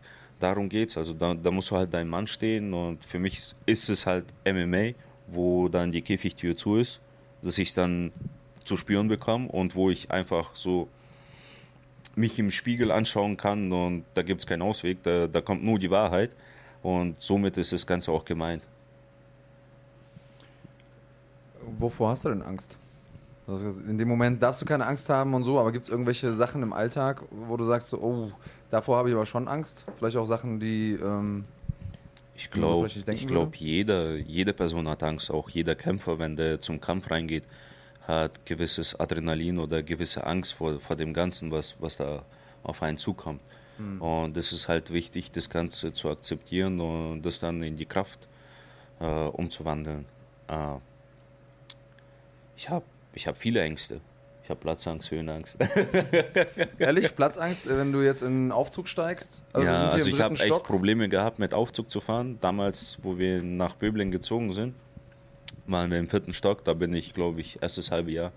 darum 0.42 0.68
geht's. 0.68 0.96
Also 0.96 1.12
da, 1.14 1.34
da 1.34 1.50
musst 1.50 1.70
du 1.70 1.76
halt 1.76 1.92
dein 1.94 2.08
Mann 2.08 2.26
stehen 2.26 2.74
und 2.74 3.04
für 3.04 3.18
mich 3.18 3.54
ist 3.66 3.88
es 3.88 4.06
halt 4.06 4.24
MMA, 4.44 4.92
wo 5.28 5.68
dann 5.68 5.92
die 5.92 6.02
Käfigtür 6.02 6.56
zu 6.56 6.76
ist, 6.76 7.00
dass 7.42 7.58
ich 7.58 7.74
dann 7.74 8.12
zu 8.64 8.76
spüren 8.76 9.08
bekomme 9.08 9.48
und 9.48 9.74
wo 9.74 9.90
ich 9.90 10.10
einfach 10.10 10.54
so 10.54 10.88
mich 12.14 12.38
im 12.38 12.50
Spiegel 12.50 12.90
anschauen 12.90 13.36
kann 13.36 13.72
und 13.72 14.04
da 14.14 14.22
gibt 14.22 14.40
es 14.40 14.46
keinen 14.46 14.62
Ausweg, 14.62 15.02
da, 15.02 15.26
da 15.26 15.40
kommt 15.40 15.64
nur 15.64 15.78
die 15.78 15.90
Wahrheit 15.90 16.34
und 16.82 17.20
somit 17.20 17.56
ist 17.56 17.72
das 17.72 17.86
Ganze 17.86 18.12
auch 18.12 18.24
gemeint. 18.24 18.62
Wovor 21.78 22.10
hast 22.10 22.24
du 22.24 22.28
denn 22.30 22.42
Angst? 22.42 22.76
In 23.48 23.98
dem 23.98 24.08
Moment 24.08 24.42
darfst 24.42 24.62
du 24.62 24.64
keine 24.64 24.86
Angst 24.86 25.08
haben 25.08 25.34
und 25.34 25.42
so, 25.42 25.58
aber 25.58 25.72
gibt 25.72 25.84
es 25.84 25.90
irgendwelche 25.90 26.32
Sachen 26.32 26.62
im 26.62 26.72
Alltag, 26.72 27.22
wo 27.30 27.56
du 27.56 27.64
sagst, 27.64 27.88
so, 27.88 28.00
oh, 28.00 28.30
davor 28.70 28.98
habe 28.98 29.08
ich 29.08 29.14
aber 29.16 29.26
schon 29.26 29.48
Angst? 29.48 29.84
Vielleicht 29.98 30.16
auch 30.16 30.26
Sachen, 30.26 30.60
die. 30.60 30.92
Ähm, 30.92 31.44
Ich 32.34 32.50
glaube, 32.50 32.88
glaub, 33.26 33.56
jeder, 33.56 34.16
jede 34.16 34.52
Person 34.52 34.88
hat 34.88 35.02
Angst, 35.02 35.30
auch 35.30 35.50
jeder 35.50 35.74
Kämpfer, 35.74 36.18
wenn 36.18 36.34
der 36.34 36.60
zum 36.60 36.80
Kampf 36.80 37.10
reingeht, 37.10 37.44
hat 38.06 38.46
gewisses 38.46 38.98
Adrenalin 38.98 39.58
oder 39.58 39.82
gewisse 39.82 40.26
Angst 40.26 40.54
vor, 40.54 40.80
vor 40.80 40.96
dem 40.96 41.12
Ganzen, 41.12 41.50
was, 41.50 41.76
was 41.78 41.98
da 41.98 42.24
auf 42.62 42.82
einen 42.82 42.96
zukommt. 42.96 43.40
Hm. 43.76 44.00
Und 44.00 44.36
es 44.36 44.52
ist 44.52 44.68
halt 44.68 44.92
wichtig, 44.92 45.30
das 45.30 45.50
Ganze 45.50 45.92
zu 45.92 46.08
akzeptieren 46.10 46.80
und 46.80 47.22
das 47.22 47.38
dann 47.38 47.62
in 47.62 47.76
die 47.76 47.86
Kraft 47.86 48.28
äh, 49.00 49.04
umzuwandeln. 49.04 50.06
Äh, 50.48 50.76
ich 52.56 52.70
habe 52.70 52.84
ich 53.14 53.26
hab 53.26 53.38
viele 53.38 53.60
Ängste. 53.60 54.00
Ich 54.44 54.50
habe 54.50 54.58
Platzangst, 54.58 55.10
Höhenangst. 55.10 55.56
ehrlich, 56.78 57.14
Platzangst, 57.14 57.66
äh, 57.66 57.78
wenn 57.78 57.92
du 57.92 58.00
jetzt 58.02 58.22
in 58.22 58.28
einen 58.28 58.52
Aufzug 58.52 58.88
steigst? 58.88 59.42
wir 59.54 59.62
ja, 59.64 59.88
also 59.88 60.08
im 60.08 60.14
ich 60.14 60.20
habe 60.20 60.34
echt 60.34 60.62
Probleme 60.64 61.08
gehabt, 61.08 61.38
mit 61.38 61.54
Aufzug 61.54 61.88
zu 61.88 62.00
fahren. 62.00 62.38
Damals, 62.40 62.98
wo 63.02 63.18
wir 63.18 63.40
nach 63.42 63.74
Böbling 63.74 64.10
gezogen 64.10 64.52
sind, 64.52 64.74
waren 65.66 65.90
wir 65.92 65.98
im 65.98 66.08
vierten 66.08 66.34
Stock. 66.34 66.64
Da 66.64 66.74
bin 66.74 66.92
ich, 66.92 67.14
glaube 67.14 67.40
ich, 67.40 67.62
erstes 67.62 67.92
halbe 67.92 68.10
Jahr 68.10 68.32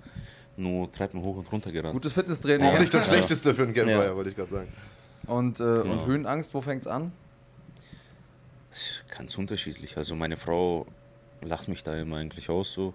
nur 0.57 0.91
Treppen 0.91 1.22
hoch 1.22 1.38
und 1.38 1.52
runter 1.52 1.72
gerannt. 1.72 1.93
Gutes 1.93 2.14
Fitnesstraining. 2.14 2.68
Auch 2.68 2.80
nicht 2.80 2.93
das 2.93 3.07
Ja. 3.07 3.14
Schlechteste 3.14 3.53
für 3.53 3.64
einen 3.64 3.73
Genfer, 3.73 4.06
Ja. 4.06 4.15
wollte 4.15 4.30
ich 4.30 4.35
gerade 4.35 4.52
sagen. 4.52 4.72
Und, 5.27 5.60
äh, 5.60 5.64
und 5.64 5.84
Genau. 5.84 6.06
Höhenangst, 6.06 6.53
wo 6.53 6.61
fängt's 6.61 6.88
an? 6.88 7.11
Ganz 9.18 9.38
unterschiedlich. 9.38 9.97
Also 9.97 10.15
meine 10.15 10.38
Frau 10.38 10.85
lacht 11.41 11.68
mich 11.68 11.84
da 11.84 11.95
immer 11.95 12.18
eigentlich 12.18 12.49
aus 12.49 12.73
so 12.73 12.93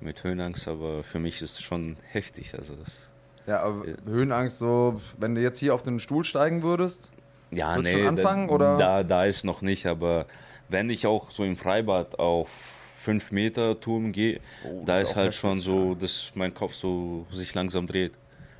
mit 0.00 0.22
Höhenangst, 0.24 0.68
aber 0.68 1.02
für 1.02 1.18
mich 1.18 1.42
ist 1.42 1.58
es 1.58 1.62
schon 1.62 1.96
heftig. 2.10 2.54
Also 2.56 2.74
das, 2.76 2.98
Ja, 3.46 3.60
aber 3.60 3.84
Höhenangst, 4.06 4.58
so, 4.58 5.00
wenn 5.18 5.34
du 5.34 5.40
jetzt 5.40 5.58
hier 5.58 5.74
auf 5.74 5.82
den 5.82 5.98
Stuhl 5.98 6.24
steigen 6.24 6.62
würdest, 6.62 7.10
ja, 7.50 7.74
du 7.74 7.82
nee, 7.82 7.92
schon 7.92 8.06
anfangen, 8.06 8.48
da, 8.48 8.54
oder? 8.54 8.76
Da, 8.76 9.02
da 9.02 9.24
ist 9.24 9.44
noch 9.44 9.62
nicht, 9.62 9.86
aber 9.86 10.26
wenn 10.68 10.90
ich 10.90 11.06
auch 11.06 11.30
so 11.30 11.44
im 11.44 11.56
Freibad 11.56 12.18
auf 12.18 12.50
5 12.96 13.30
Meter 13.32 13.80
Turm 13.80 14.12
gehe, 14.12 14.40
Oh, 14.64 14.82
da 14.84 15.00
ist 15.00 15.10
ist 15.10 15.16
halt 15.16 15.28
heftig, 15.28 15.40
schon 15.40 15.60
so, 15.60 15.94
dass 15.94 16.32
mein 16.34 16.52
Kopf 16.52 16.74
so 16.74 17.26
sich 17.30 17.54
langsam 17.54 17.86
dreht. 17.86 18.12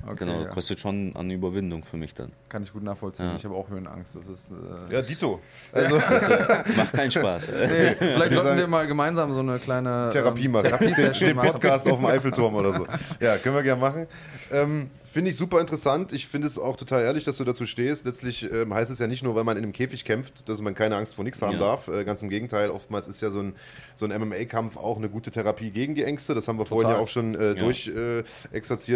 Okay, 0.05 0.15
genau, 0.19 0.41
ja. 0.41 0.47
kostet 0.47 0.79
schon 0.79 1.15
an 1.15 1.29
Überwindung 1.29 1.83
für 1.83 1.97
mich 1.97 2.13
dann. 2.13 2.31
kann 2.47 2.63
ich 2.63 2.71
gut 2.71 2.83
nachvollziehen. 2.83 3.25
Ja. 3.27 3.35
Ich 3.35 3.43
habe 3.45 3.55
auch 3.55 3.69
Höhenangst. 3.69 4.15
Das 4.15 4.27
ist, 4.27 4.51
äh, 4.51 4.93
Ja, 4.93 5.01
Dito. 5.01 5.39
Also 5.73 5.97
Macht 5.97 6.93
keinen 6.93 7.11
Spaß. 7.11 7.47
nee, 7.51 7.95
vielleicht 7.95 8.31
sollten 8.33 8.57
wir 8.57 8.67
mal 8.67 8.87
gemeinsam 8.87 9.33
so 9.33 9.39
eine 9.39 9.59
kleine 9.59 10.09
Therapie 10.11 10.45
ähm, 10.45 10.51
machen. 10.51 10.63
Therapiesession 10.63 11.27
Den 11.27 11.35
machen. 11.35 11.51
Podcast 11.51 11.89
auf 11.89 11.97
dem 11.99 12.05
Eiffelturm 12.07 12.55
oder 12.55 12.73
so. 12.73 12.87
Ja, 13.19 13.37
können 13.37 13.55
wir 13.55 13.63
gerne 13.63 13.81
machen. 13.81 14.07
Ähm, 14.51 14.89
finde 15.11 15.29
ich 15.31 15.35
super 15.37 15.59
interessant. 15.59 16.13
Ich 16.13 16.27
finde 16.27 16.47
es 16.47 16.57
auch 16.57 16.77
total 16.77 17.03
ehrlich, 17.03 17.23
dass 17.23 17.37
du 17.37 17.43
dazu 17.43 17.65
stehst. 17.65 18.05
Letztlich 18.05 18.49
ähm, 18.51 18.73
heißt 18.73 18.91
es 18.91 18.99
ja 18.99 19.07
nicht 19.07 19.23
nur, 19.23 19.35
weil 19.35 19.43
man 19.43 19.57
in 19.57 19.63
einem 19.63 19.73
Käfig 19.73 20.05
kämpft, 20.05 20.47
dass 20.49 20.61
man 20.61 20.73
keine 20.75 20.95
Angst 20.95 21.15
vor 21.15 21.23
nichts 21.23 21.41
haben 21.41 21.53
Ja. 21.53 21.59
darf. 21.59 21.87
Äh, 21.87 22.03
ganz 22.03 22.21
im 22.21 22.29
Gegenteil, 22.29 22.69
oftmals 22.69 23.07
ist 23.07 23.21
ja 23.21 23.29
so 23.29 23.39
ein, 23.39 23.55
so 23.95 24.05
ein 24.05 24.11
MMA-Kampf 24.11 24.77
auch 24.77 24.97
eine 24.97 25.09
gute 25.09 25.31
Therapie 25.31 25.71
gegen 25.71 25.95
die 25.95 26.03
Ängste. 26.03 26.33
Das 26.35 26.47
haben 26.47 26.57
wir 26.59 26.65
vorhin 26.65 26.89
ja 26.91 26.97
auch 26.97 27.07
schon 27.07 27.35
äh, 27.35 27.49
Ja. 27.49 27.53
durch 27.55 27.87
äh, 27.87 28.23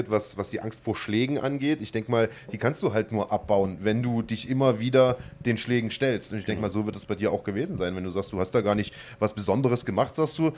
was, 0.08 0.38
was 0.38 0.50
die 0.50 0.62
Angst 0.62 0.84
vor 0.84 0.96
Schlägen 0.96 1.38
angeht. 1.38 1.82
Ich 1.82 1.92
denke 1.92 2.12
mal, 2.12 2.30
die 2.52 2.58
kannst 2.58 2.82
du 2.84 2.94
halt 2.94 3.12
nur 3.12 3.32
abbauen, 3.32 3.80
wenn 3.82 4.04
du 4.04 4.22
dich 4.22 4.50
immer 4.50 4.80
wieder 4.80 5.18
den 5.46 5.58
Schlägen 5.58 5.90
stellst. 5.92 6.32
Und 6.32 6.40
ich 6.40 6.46
denke 6.46 6.62
mal, 6.62 6.70
so 6.70 6.86
wird 6.86 6.96
es 6.96 7.06
bei 7.06 7.16
dir 7.16 7.32
auch 7.32 7.44
gewesen 7.44 7.78
sein. 7.78 7.96
Wenn 7.96 8.04
du 8.04 8.10
sagst, 8.10 8.32
du 8.32 8.40
hast 8.40 8.52
da 8.52 8.62
gar 8.62 8.76
nicht 8.76 8.94
was 9.20 9.34
Besonderes 9.34 9.86
gemacht, 9.86 10.16
sagst 10.16 10.38
du, 10.38 10.52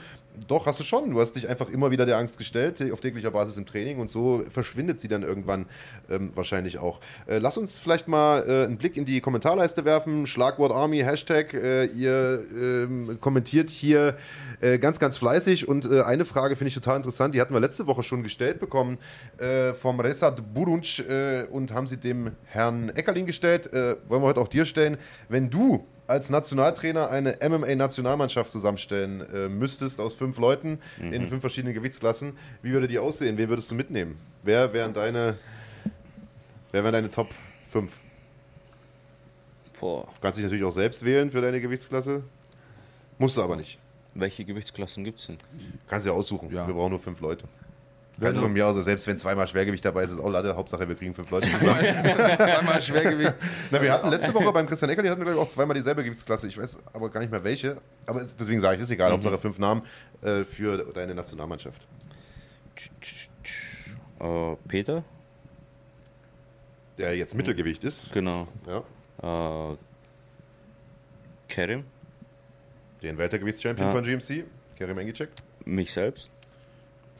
doch, 0.48 0.66
hast 0.66 0.80
du 0.80 0.84
schon. 0.84 1.10
Du 1.10 1.20
hast 1.20 1.32
dich 1.32 1.48
einfach 1.48 1.68
immer 1.68 1.90
wieder 1.90 2.06
der 2.06 2.18
Angst 2.18 2.38
gestellt, 2.38 2.82
auf 2.92 3.00
täglicher 3.00 3.30
Basis 3.30 3.56
im 3.56 3.66
Training 3.66 3.98
und 3.98 4.10
so 4.10 4.44
verschwindet 4.50 5.00
sie 5.00 5.08
dann 5.08 5.22
irgendwann 5.46 5.66
ähm, 6.08 6.32
wahrscheinlich 6.34 6.78
auch. 6.78 7.00
Äh, 7.26 7.38
lass 7.38 7.56
uns 7.56 7.78
vielleicht 7.78 8.08
mal 8.08 8.44
äh, 8.46 8.64
einen 8.64 8.76
Blick 8.76 8.96
in 8.96 9.04
die 9.04 9.20
Kommentarleiste 9.20 9.84
werfen. 9.84 10.26
Schlagwort 10.26 10.72
Army, 10.72 10.98
Hashtag. 10.98 11.54
Äh, 11.54 11.86
ihr 11.86 12.44
ähm, 12.54 13.18
kommentiert 13.20 13.70
hier 13.70 14.16
äh, 14.60 14.78
ganz, 14.78 14.98
ganz 14.98 15.16
fleißig 15.16 15.68
und 15.68 15.86
äh, 15.86 16.02
eine 16.02 16.24
Frage 16.24 16.56
finde 16.56 16.68
ich 16.68 16.74
total 16.74 16.96
interessant, 16.96 17.34
die 17.34 17.40
hatten 17.40 17.54
wir 17.54 17.60
letzte 17.60 17.86
Woche 17.86 18.02
schon 18.02 18.22
gestellt 18.22 18.60
bekommen 18.60 18.98
äh, 19.38 19.72
vom 19.72 20.00
Resat 20.00 20.54
Burunc 20.54 21.04
und 21.50 21.72
haben 21.72 21.86
sie 21.86 21.96
dem 21.96 22.32
Herrn 22.44 22.88
Eckerlin 22.90 23.26
gestellt. 23.26 23.70
Wollen 23.72 24.22
wir 24.22 24.26
heute 24.26 24.40
auch 24.40 24.48
dir 24.48 24.64
stellen. 24.64 24.96
Wenn 25.28 25.50
du 25.50 25.86
als 26.06 26.30
Nationaltrainer 26.30 27.10
eine 27.10 27.36
MMA-Nationalmannschaft 27.46 28.52
zusammenstellen 28.52 29.20
äh, 29.32 29.48
müsstest 29.48 30.00
aus 30.00 30.14
fünf 30.14 30.38
Leuten 30.38 30.78
in 31.00 31.28
fünf 31.28 31.40
verschiedenen 31.40 31.74
Gewichtsklassen, 31.74 32.36
wie 32.62 32.72
würde 32.72 32.88
die 32.88 32.98
aussehen? 32.98 33.38
Wen 33.38 33.48
würdest 33.48 33.70
du 33.70 33.74
mitnehmen? 33.74 34.16
Wer 34.42 34.72
wären 34.72 34.92
deine, 34.94 35.36
wer 36.72 36.82
wären 36.84 36.92
deine 36.92 37.10
Top 37.10 37.28
5? 37.68 37.90
Boah, 39.80 40.04
Du 40.14 40.20
kannst 40.20 40.38
dich 40.38 40.44
natürlich 40.44 40.64
auch 40.64 40.70
selbst 40.72 41.04
wählen 41.04 41.30
für 41.30 41.40
deine 41.40 41.60
Gewichtsklasse. 41.60 42.22
Musst 43.18 43.36
du 43.36 43.42
aber 43.42 43.56
nicht. 43.56 43.78
welche 44.14 44.44
Gewichtsklassen 44.44 45.04
gibt 45.04 45.18
es 45.18 45.26
denn? 45.26 45.38
Kannst 45.86 46.06
du 46.06 46.10
ja 46.10 46.16
aussuchen. 46.16 46.50
Ja. 46.52 46.66
Wir 46.66 46.74
brauchen 46.74 46.90
nur 46.90 47.00
fünf 47.00 47.20
Leute. 47.20 47.46
Kannst 48.18 48.38
du 48.38 48.42
von 48.42 48.52
mir 48.52 48.66
aus, 48.66 48.76
selbst 48.82 49.06
wenn 49.06 49.18
zweimal 49.18 49.46
Schwergewicht 49.46 49.84
dabei 49.84 50.02
ist, 50.04 50.10
ist 50.10 50.18
auch 50.18 50.30
Latte. 50.30 50.56
Hauptsache, 50.56 50.88
wir 50.88 50.94
kriegen 50.94 51.12
fünf 51.12 51.30
Leute 51.30 51.48
zusammen. 51.50 51.76
Zweimal 51.84 52.80
Schwergewicht. 52.80 53.34
Na, 53.70 53.82
wir 53.82 53.92
hatten 53.92 54.08
letzte 54.08 54.32
Woche 54.32 54.50
beim 54.52 54.66
Christian 54.66 54.90
Eckerli 54.90 55.08
hatten 55.08 55.20
wir, 55.20 55.26
glaube 55.26 55.38
ich, 55.38 55.46
auch 55.46 55.50
zweimal 55.50 55.74
dieselbe 55.74 56.02
Gewichtsklasse. 56.02 56.46
Ich 56.48 56.56
weiß 56.56 56.78
aber 56.94 57.10
gar 57.10 57.20
nicht 57.20 57.30
mehr 57.30 57.44
welche. 57.44 57.76
Aber 58.06 58.22
es- 58.22 58.34
deswegen 58.34 58.60
sage 58.60 58.76
ich, 58.76 58.82
ist 58.82 58.90
egal. 58.90 59.12
Hauptsache 59.12 59.36
fünf 59.36 59.58
Namen 59.58 59.82
äh, 60.22 60.44
für 60.44 60.78
deine 60.94 61.14
Nationalmannschaft. 61.14 61.86
Äh, 64.20 64.56
Peter? 64.66 65.04
Der 66.98 67.14
jetzt 67.16 67.34
Mittelgewicht 67.34 67.84
ist. 67.84 68.12
Genau. 68.14 68.48
Ja. 68.66 69.72
Äh, 69.72 69.76
Kerim? 71.48 71.84
Den 73.02 73.18
Weltergewichtschampion 73.18 73.88
Ja. 73.88 73.92
von 73.94 74.02
GMC, 74.02 74.44
Kerim 74.76 74.96
Engicek. 74.98 75.28
Mich 75.66 75.92
selbst? 75.92 76.30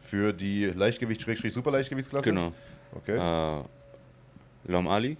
Für 0.06 0.32
die 0.32 0.66
Leichtgewicht-Superleichtgewichtsklasse. 0.66 2.28
Genau. 2.28 2.52
Okay. 2.92 3.16
Äh, 3.16 3.62
Lam 4.70 4.88
Ali? 4.88 5.16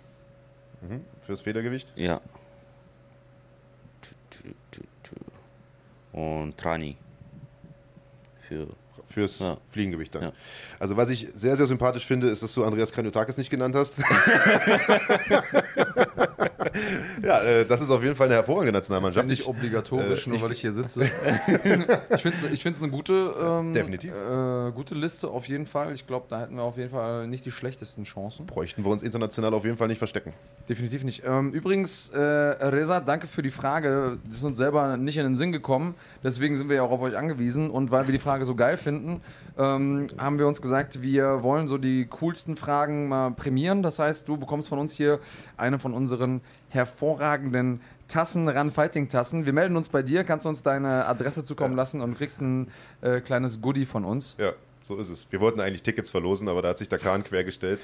Mhm. 0.80 1.04
Fürs 1.22 1.40
Federgewicht. 1.40 1.92
Ja. 1.96 2.20
Und 6.12 6.56
Trani. 6.56 6.96
Für. 8.48 8.68
Fürs 9.08 9.38
Ja. 9.40 9.56
Fliegengewicht 9.68 10.14
dann. 10.14 10.22
Ja. 10.22 10.32
Also 10.80 10.96
was 10.96 11.10
ich 11.10 11.28
sehr, 11.34 11.56
sehr 11.56 11.66
sympathisch 11.66 12.06
finde, 12.06 12.28
ist, 12.28 12.42
dass 12.42 12.54
du 12.54 12.64
Andreas 12.64 12.92
Kranjotakis 12.92 13.36
nicht 13.38 13.50
genannt 13.50 13.74
hast. 13.76 14.00
ja, 17.22 17.40
äh, 17.43 17.64
das 17.64 17.80
ist 17.80 17.90
auf 17.90 18.02
jeden 18.02 18.16
Fall 18.16 18.26
eine 18.26 18.34
hervorragende 18.36 18.72
Nationalmannschaft. 18.72 19.26
Nicht 19.26 19.47
obligatorisch, 19.47 20.26
äh, 20.26 20.30
nur 20.30 20.36
ich- 20.36 20.43
weil 20.43 20.52
ich 20.52 20.60
hier 20.60 20.72
sitze. 20.72 21.05
ich 22.14 22.22
finde 22.22 22.36
es 22.47 22.52
ich 22.52 22.62
find's 22.62 22.82
eine 22.82 22.90
gute, 22.90 23.34
ähm, 23.40 23.72
Definitiv. 23.72 24.12
Äh, 24.12 24.72
gute 24.72 24.94
Liste 24.94 25.28
auf 25.28 25.47
jeden 25.48 25.66
Fall. 25.66 25.93
Ich 25.93 26.06
glaube, 26.06 26.26
da 26.28 26.40
hätten 26.40 26.56
wir 26.56 26.62
auf 26.62 26.76
jeden 26.76 26.90
Fall 26.90 27.26
nicht 27.26 27.44
die 27.44 27.51
schlechtesten 27.51 28.05
Chancen. 28.05 28.47
bräuchten 28.47 28.84
wir 28.84 28.90
uns 28.90 29.02
international 29.02 29.55
auf 29.55 29.64
jeden 29.64 29.76
Fall 29.76 29.88
nicht 29.88 29.98
verstecken. 29.98 30.32
Definitiv 30.68 31.05
nicht. 31.05 31.22
Ähm, 31.26 31.52
übrigens, 31.52 32.09
äh, 32.10 32.18
Reza, 32.20 33.01
danke 33.01 33.26
für 33.26 33.43
die 33.43 33.51
Frage. 33.51 34.18
Das 34.24 34.36
ist 34.36 34.44
uns 34.44 34.56
selber 34.56 34.97
nicht 34.97 35.16
in 35.16 35.24
den 35.24 35.36
Sinn 35.36 35.52
gekommen. 35.52 35.94
Deswegen 36.22 36.56
sind 36.56 36.68
wir 36.68 36.76
ja 36.76 36.82
auch 36.82 36.90
auf 36.90 37.01
euch 37.01 37.16
angewiesen. 37.16 37.70
Und 37.70 37.90
weil 37.90 38.06
wir 38.06 38.12
die 38.12 38.18
Frage 38.18 38.44
so 38.44 38.55
geil 38.55 38.76
finden, 38.76 39.20
ähm, 39.59 40.09
haben 40.18 40.38
wir 40.38 40.47
uns 40.47 40.60
gesagt, 40.60 41.02
wir 41.02 41.43
wollen 41.43 41.68
so 41.68 41.78
die 41.78 42.06
coolsten 42.06 42.56
Fragen 42.56 43.09
mal 43.09 43.30
prämieren. 43.30 43.82
Das 43.82 43.98
heißt, 43.98 44.28
du 44.28 44.36
bekommst 44.36 44.68
von 44.68 44.78
uns 44.78 44.93
hier 44.93 45.20
eine 45.56 45.78
von 45.78 45.93
unseren 45.94 46.40
hervorragenden 46.68 47.80
Tassen, 48.09 48.48
Run 48.48 48.70
Fighting 48.70 49.09
Tassen. 49.09 49.47
Wir 49.47 49.52
melden 49.52 49.76
uns 49.76 49.88
bei 49.88 50.02
dir, 50.02 50.24
kannst 50.24 50.47
uns 50.47 50.62
deine 50.62 51.06
Adresse 51.06 51.44
zukommen 51.44 51.74
lassen 51.74 52.01
und 52.01 52.16
kriegst 52.16 52.40
ein 52.40 52.68
äh, 53.01 53.20
kleines 53.20 53.60
Goodie 53.60 53.86
von 53.86 54.05
uns. 54.05 54.36
Ja, 54.38 54.52
so 54.86 54.94
ist 54.96 55.10
es. 55.10 55.26
Wir 55.30 55.40
wollten 55.40 55.58
eigentlich 55.58 55.82
Tickets 55.82 56.10
verlosen, 56.10 56.48
aber 56.48 56.62
da 56.62 56.68
hat 56.68 56.78
sich 56.78 56.88
der 56.88 56.98
Kahn 56.98 57.24
quergestellt. 57.24 57.80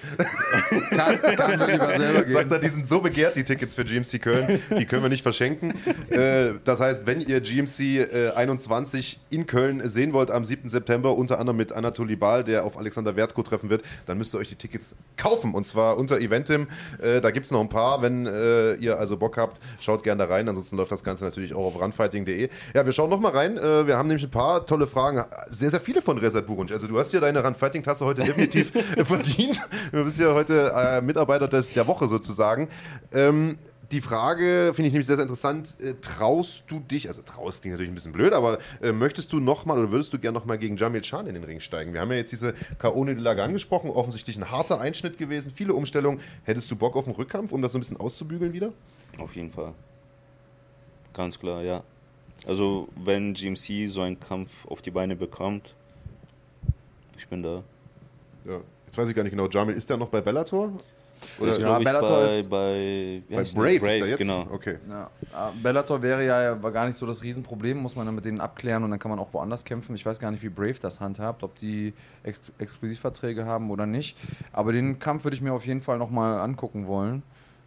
Kann, 0.91 1.21
kann 1.21 1.59
wir 1.59 1.67
lieber 1.67 1.87
selber 1.97 2.19
Sagt 2.29 2.49
gehen. 2.49 2.53
er, 2.53 2.59
die 2.61 2.69
sind 2.69 2.87
so 2.87 3.01
begehrt, 3.01 3.35
die 3.35 3.43
Tickets 3.43 3.75
für 3.75 3.85
GMC 3.85 4.23
Köln, 4.23 4.61
die 4.79 4.87
können 4.87 5.03
wir 5.03 5.09
nicht 5.09 5.25
verschenken. 5.25 5.75
Äh, 6.11 6.53
das 6.63 6.79
heißt, 6.79 7.05
wenn 7.05 7.21
ihr 7.21 7.41
GMC 7.41 7.81
äh, 7.81 8.31
21 8.37 9.19
in 9.31 9.47
Köln 9.47 9.89
sehen 9.89 10.13
wollt 10.13 10.31
am 10.31 10.45
7. 10.45 10.69
September, 10.69 11.17
unter 11.17 11.41
anderem 11.41 11.57
mit 11.57 11.73
Anatoly 11.73 12.15
Baal, 12.15 12.45
der 12.45 12.65
auf 12.65 12.79
Alexander 12.79 13.17
Wertko 13.17 13.43
treffen 13.43 13.69
wird, 13.69 13.83
dann 14.07 14.17
müsst 14.17 14.33
ihr 14.37 14.39
euch 14.39 14.51
die 14.51 14.55
Tickets 14.55 14.95
kaufen 15.17 15.55
und 15.55 15.67
zwar 15.67 15.97
unter 15.97 16.21
Eventim. 16.21 16.69
Äh, 17.01 17.21
da 17.21 17.33
gibt 17.33 17.47
es 17.47 17.51
noch 17.51 17.61
ein 17.61 17.69
paar, 17.69 18.01
wenn 18.03 18.27
äh, 18.27 18.75
ihr 18.75 18.97
also 18.97 19.17
Bock 19.17 19.39
habt, 19.39 19.61
schaut 19.81 20.05
gerne 20.05 20.25
da 20.25 20.33
rein. 20.33 20.49
Ansonsten 20.49 20.77
läuft 20.77 20.93
das 20.93 21.03
Ganze 21.03 21.25
natürlich 21.25 21.53
auch 21.53 21.67
auf 21.67 21.81
runfighting.de. 21.81 22.49
Ja, 22.75 22.87
wir 22.87 22.93
schauen 22.93 23.11
noch 23.11 23.19
mal 23.19 23.33
rein. 23.33 23.59
Äh, 23.59 23.89
wir 23.89 23.97
haben 23.97 24.07
nämlich 24.07 24.25
ein 24.25 24.31
paar 24.31 24.65
tolle 24.67 24.87
Fragen. 24.87 25.25
Sehr, 25.49 25.71
sehr 25.71 25.81
viele 25.81 26.01
von 26.01 26.19
Resat 26.19 26.47
Burunc. 26.47 26.71
Also 26.71 26.92
du 26.93 26.99
hast 26.99 27.11
hier 27.11 27.21
deine 27.21 27.43
Runfighting-Tasse 27.45 28.05
heute 28.05 28.23
definitiv 28.23 28.73
verdient. 29.05 29.61
Du 29.91 30.05
bist 30.05 30.19
ja 30.19 30.33
heute 30.35 30.73
äh, 30.75 31.01
Mitarbeiter 31.01 31.49
des, 31.49 31.73
der 31.73 31.87
Woche 31.87 32.07
sozusagen. 32.07 32.69
Ähm, 33.13 33.59
die 33.91 34.01
Frage 34.01 34.73
finde 34.75 34.89
ich 34.89 34.93
nämlich 34.95 35.07
sehr, 35.07 35.17
sehr 35.17 35.25
interessant. 35.25 35.77
Äh, 35.81 35.95
traust 36.01 36.65
du 36.69 36.81
dich, 36.81 37.09
also 37.09 37.21
traust 37.23 37.61
klingt 37.61 37.75
natürlich 37.75 37.91
ein 37.91 37.95
bisschen 37.95 38.13
blöd, 38.13 38.33
aber 38.33 38.59
äh, 38.81 38.93
möchtest 38.93 39.33
du 39.33 39.41
nochmal 39.41 39.79
oder 39.79 39.91
würdest 39.91 40.13
du 40.13 40.19
gerne 40.19 40.39
nochmal 40.39 40.59
gegen 40.59 40.77
Jamil 40.77 41.03
Chan 41.03 41.27
in 41.27 41.35
den 41.35 41.45
Ring 41.45 41.61
steigen? 41.61 41.93
Wir 41.93 42.01
haben 42.01 42.11
ja 42.11 42.17
jetzt 42.17 42.33
diese 42.33 42.55
K.O.-Niederlage 42.79 43.43
angesprochen, 43.43 43.91
offensichtlich 43.91 44.37
ein 44.37 44.51
harter 44.51 44.81
Einschnitt 44.81 45.19
gewesen, 45.19 45.53
viele 45.55 45.75
Umstellungen. 45.75 46.21
Hättest 46.45 46.71
du 46.71 46.77
Bock 46.77 46.97
auf 46.97 47.07
einen 47.07 47.17
Rückkampf, 47.17 47.53
um 47.53 47.61
das 47.61 47.73
so 47.73 47.79
ein 47.79 47.83
bisschen 47.83 47.99
auszubügeln 47.99 48.53
wieder? 48.53 48.73
Auf 49.19 49.37
jeden 49.37 49.51
Fall. 49.51 49.75
Ganz 51.13 51.39
klar, 51.39 51.63
ja. 51.63 51.83
Also, 52.47 52.89
wenn 52.97 53.35
GMC 53.35 53.89
so 53.89 54.01
einen 54.01 54.19
Kampf 54.19 54.51
auf 54.67 54.83
die 54.83 54.91
Beine 54.91 55.17
bekommt, 55.17 55.75
ich 57.23 57.29
bin 57.29 57.43
da. 57.43 57.63
Ja. 58.45 58.61
Jetzt 58.87 58.99
weiß 58.99 59.09
ich 59.09 59.15
gar 59.15 59.23
nicht 59.23 59.31
genau, 59.33 59.49
Jamil, 59.49 59.75
ist 59.77 59.89
der 59.89 59.97
noch 59.97 60.09
bei 60.09 60.21
Bellator? 60.21 60.73
Oder 61.39 61.53
ist, 61.53 61.61
Ja, 61.61 61.79
Bellator 61.79 62.21
bei, 62.21 62.25
ist- 62.39 62.51
bei, 62.51 63.23
bei 63.31 63.43
der? 63.45 63.53
Brave, 63.55 63.77
ist 63.77 63.83
er 64.01 64.07
jetzt? 64.09 64.19
genau. 64.19 64.45
Okay. 64.51 64.79
Ja. 64.89 65.05
Äh, 65.05 65.53
Bellator 65.63 66.03
wäre 66.03 66.27
ja 66.27 66.61
war 66.61 66.73
gar 66.73 66.85
nicht 66.85 66.97
so 66.97 67.07
das 67.07 67.23
Riesenproblem, 67.23 67.79
muss 67.79 67.95
man 67.95 68.07
dann 68.07 68.17
mit 68.17 68.25
denen 68.25 68.41
abklären 68.41 68.83
und 68.83 68.91
dann 68.91 68.99
kann 68.99 69.11
man 69.11 69.21
auch 69.21 69.33
woanders 69.33 69.65
kämpfen. 69.65 69.95
Ich 69.95 70.05
weiß 70.05 70.19
gar 70.19 70.33
nicht, 70.33 70.43
wie 70.43 70.49
Brave 70.49 70.75
das 70.83 71.01
handhabt, 71.01 71.45
ob 71.45 71.55
die 71.59 71.95
Ex 72.25 72.51
Exklusivverträge 72.59 73.47
haben 73.47 73.71
oder 73.71 73.87
nicht. 73.87 74.17
Aber 74.53 74.73
den 74.73 74.99
Kampf 74.99 75.23
würde 75.23 75.37
ich 75.37 75.43
mir 75.43 75.53
auf 75.53 75.65
jeden 75.65 75.81
Fall 75.81 75.99
nochmal 75.99 76.41
angucken 76.41 76.89
wollen. 76.89 77.23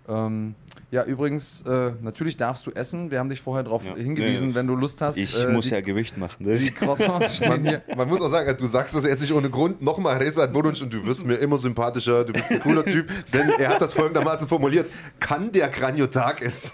Ähm, 0.08 0.56
ja, 0.92 1.04
übrigens, 1.04 1.62
äh, 1.64 1.92
natürlich 2.02 2.38
darfst 2.38 2.66
du 2.68 2.72
essen. 2.72 3.10
Wir 3.12 3.20
haben 3.20 3.30
dich 3.30 3.42
vorher 3.42 3.64
darauf 3.64 3.84
Ja. 3.86 3.96
hingewiesen, 3.96 4.50
Nee. 4.50 4.56
wenn 4.56 4.68
du 4.68 4.76
Lust 4.76 5.02
hast. 5.02 5.18
Ich 5.18 5.38
äh, 5.44 5.48
muss 5.48 5.66
die, 5.66 5.72
ja 5.72 5.82
Gewicht 5.82 6.18
machen. 6.18 6.46
Das 6.46 6.60
Die 6.60 6.72
Croissants 6.72 7.36
stehen 7.38 7.64
hier. 7.66 7.82
Man 7.98 8.08
muss 8.08 8.22
auch 8.22 8.30
sagen, 8.30 8.56
du 8.58 8.68
sagst 8.68 8.96
das 8.96 9.04
jetzt 9.04 9.22
nicht 9.22 9.34
ohne 9.34 9.50
Grund. 9.50 9.82
Nochmal, 9.82 10.18
Reza 10.18 10.46
Budunsch, 10.46 10.82
und 10.82 10.94
du 10.94 11.06
wirst 11.06 11.26
mir 11.26 11.36
immer 11.36 11.58
sympathischer, 11.58 12.24
du 12.24 12.34
bist 12.34 12.52
ein 12.52 12.60
cooler 12.60 12.86
Typ, 12.86 13.10
denn 13.34 13.50
er 13.58 13.70
hat 13.70 13.82
das 13.82 13.94
folgendermaßen 13.94 14.48
formuliert: 14.48 14.88
Kann 15.20 15.52
der 15.52 15.70
Kraniotakis 15.70 16.74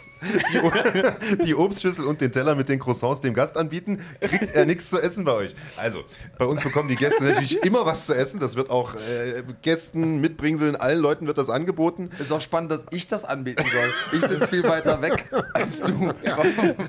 die, 0.52 0.60
O- 0.60 0.72
die 1.46 1.56
Obstschüssel 1.56 2.06
und 2.06 2.22
den 2.22 2.32
Teller 2.32 2.54
mit 2.54 2.70
den 2.70 2.78
Croissants 2.78 3.22
dem 3.22 3.34
Gast 3.34 3.58
anbieten, 3.58 4.02
kriegt 4.20 4.54
er 4.54 4.66
nichts 4.68 4.90
zu 4.92 5.02
essen 5.02 5.24
bei 5.26 5.32
euch. 5.34 5.56
Also, 5.78 6.04
bei 6.38 6.46
uns 6.46 6.62
bekommen 6.62 6.90
die 6.90 6.96
Gäste 6.96 7.24
natürlich 7.24 7.64
immer 7.64 7.88
was 7.88 8.06
zu 8.06 8.14
essen. 8.16 8.40
Das 8.40 8.56
wird 8.56 8.70
auch 8.70 8.94
äh, 8.94 9.42
Gästen, 9.64 10.22
Mitbringseln, 10.22 10.76
allen 10.76 11.00
Leuten 11.00 11.26
wird 11.26 11.40
das 11.40 11.50
angeboten. 11.50 12.12
Ist 12.20 12.32
auch 12.32 12.42
spannend, 12.42 12.70
dass 12.72 12.86
ich 12.92 13.08
das 13.08 13.21
anbieten 13.24 13.64
soll. 13.72 14.20
Ich 14.20 14.26
sitze 14.26 14.48
viel 14.48 14.64
weiter 14.64 15.02
weg 15.02 15.30
als 15.54 15.82
du. 15.82 16.12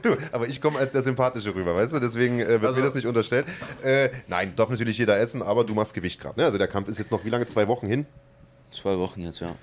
Du, 0.02 0.16
aber 0.32 0.46
ich 0.48 0.60
komme 0.60 0.78
als 0.78 0.92
der 0.92 1.02
Sympathische 1.02 1.54
rüber, 1.54 1.74
weißt 1.74 1.92
du? 1.94 2.00
Deswegen 2.00 2.40
äh, 2.40 2.48
wird 2.48 2.64
Also- 2.64 2.78
mir 2.78 2.84
das 2.84 2.94
nicht 2.94 3.06
unterstellt. 3.06 3.46
Äh, 3.82 4.10
nein, 4.28 4.52
darf 4.56 4.68
natürlich 4.70 4.98
jeder 4.98 5.18
essen, 5.18 5.42
aber 5.42 5.64
du 5.64 5.74
machst 5.74 5.94
Gewicht 5.94 6.20
gerade. 6.20 6.38
Ne? 6.38 6.46
Also 6.46 6.58
der 6.58 6.68
Kampf 6.68 6.88
ist 6.88 6.98
jetzt 6.98 7.10
noch 7.10 7.24
wie 7.24 7.30
lange? 7.30 7.46
Zwei 7.46 7.66
Wochen 7.68 7.86
hin? 7.86 8.06
Zwei 8.70 8.96
Wochen 8.98 9.20
jetzt, 9.22 9.40
ja. 9.40 9.54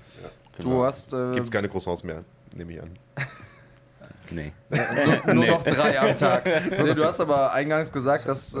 Du 0.58 0.84
hast 0.84 1.12
äh, 1.12 1.32
Gibt 1.32 1.46
es 1.46 1.50
keine 1.50 1.68
Croissants 1.68 2.04
mehr, 2.04 2.22
nehme 2.54 2.72
ich 2.74 2.82
an. 2.82 2.90
Nee. 4.30 4.52
nur, 5.24 5.34
nur 5.34 5.46
noch 5.46 5.64
drei 5.64 5.98
am 5.98 6.16
Tag. 6.16 6.44
Nee, 6.70 6.94
du 6.94 7.04
hast 7.04 7.20
aber 7.20 7.52
eingangs 7.52 7.90
gesagt, 7.90 8.28
dass, 8.28 8.54
äh, 8.54 8.60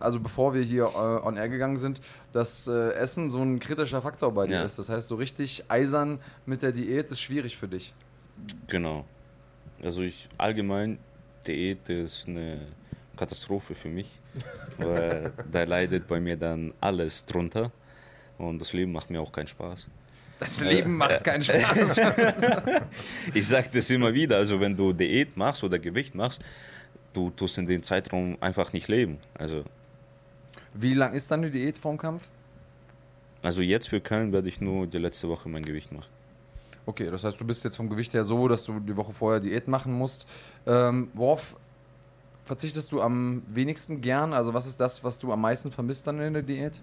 also 0.00 0.20
bevor 0.20 0.52
wir 0.54 0.62
hier 0.62 0.84
äh, 0.84 1.26
on 1.26 1.36
air 1.36 1.48
gegangen 1.48 1.76
sind, 1.76 2.00
dass 2.32 2.66
äh, 2.68 2.92
Essen 2.92 3.28
so 3.30 3.40
ein 3.42 3.58
kritischer 3.58 4.02
Faktor 4.02 4.32
bei 4.32 4.46
dir 4.46 4.56
Ja. 4.56 4.64
ist. 4.64 4.78
Das 4.78 4.88
heißt, 4.88 5.08
so 5.08 5.14
richtig 5.16 5.64
eisern 5.68 6.18
mit 6.44 6.62
der 6.62 6.72
Diät 6.72 7.10
ist 7.10 7.20
schwierig 7.20 7.56
für 7.56 7.68
dich. 7.68 7.94
Genau. 8.68 9.04
Also 9.82 10.02
ich 10.02 10.28
allgemein, 10.38 10.98
Diät 11.46 11.88
ist 11.88 12.28
eine 12.28 12.60
Katastrophe 13.16 13.74
für 13.74 13.88
mich, 13.88 14.10
weil 14.78 15.32
da 15.50 15.64
leidet 15.64 16.06
bei 16.08 16.20
mir 16.20 16.36
dann 16.36 16.74
alles 16.80 17.24
drunter 17.24 17.70
und 18.38 18.58
das 18.60 18.72
Leben 18.74 18.92
macht 18.92 19.08
mir 19.10 19.20
auch 19.20 19.32
keinen 19.32 19.46
Spaß. 19.46 19.86
Das 20.38 20.60
Leben 20.60 20.96
macht 20.96 21.24
keinen 21.24 21.42
Spaß. 21.42 21.96
Ich 23.34 23.48
sage 23.48 23.68
das 23.72 23.90
immer 23.90 24.12
wieder, 24.12 24.36
also 24.36 24.60
wenn 24.60 24.76
du 24.76 24.92
Diät 24.92 25.36
machst 25.36 25.64
oder 25.64 25.78
Gewicht 25.78 26.14
machst, 26.14 26.42
du 27.12 27.30
tust 27.30 27.58
in 27.58 27.66
dem 27.66 27.82
Zeitraum 27.82 28.36
einfach 28.40 28.72
nicht 28.72 28.88
leben. 28.88 29.18
Also, 29.34 29.64
Wie 30.74 30.94
lang 30.94 31.14
ist 31.14 31.30
dann 31.30 31.42
die 31.42 31.50
Diät 31.50 31.78
vorm 31.78 31.98
Kampf? 31.98 32.22
also 33.42 33.62
jetzt 33.62 33.88
für 33.88 34.00
Köln 34.00 34.32
werde 34.32 34.48
ich 34.48 34.60
nur 34.60 34.88
die 34.88 34.98
letzte 34.98 35.28
Woche 35.28 35.48
mein 35.48 35.64
Gewicht 35.64 35.92
machen. 35.92 36.08
Okay, 36.84 37.10
das 37.10 37.22
heißt, 37.22 37.40
du 37.40 37.44
bist 37.44 37.62
jetzt 37.64 37.76
vom 37.76 37.88
Gewicht 37.88 38.12
her 38.12 38.24
so, 38.24 38.48
dass 38.48 38.64
du 38.64 38.80
die 38.80 38.96
Woche 38.96 39.12
vorher 39.12 39.40
Diät 39.40 39.68
machen 39.68 39.92
musst. 39.92 40.26
Ähm, 40.66 41.08
worauf 41.14 41.56
verzichtest 42.44 42.90
du 42.90 43.00
am 43.00 43.42
wenigsten 43.48 44.00
gern? 44.00 44.32
Also 44.32 44.52
was 44.52 44.66
ist 44.66 44.80
das, 44.80 45.04
was 45.04 45.18
du 45.20 45.32
am 45.32 45.40
meisten 45.40 45.70
vermisst 45.70 46.06
dann 46.06 46.20
in 46.20 46.32
der 46.32 46.42
Diät? 46.42 46.80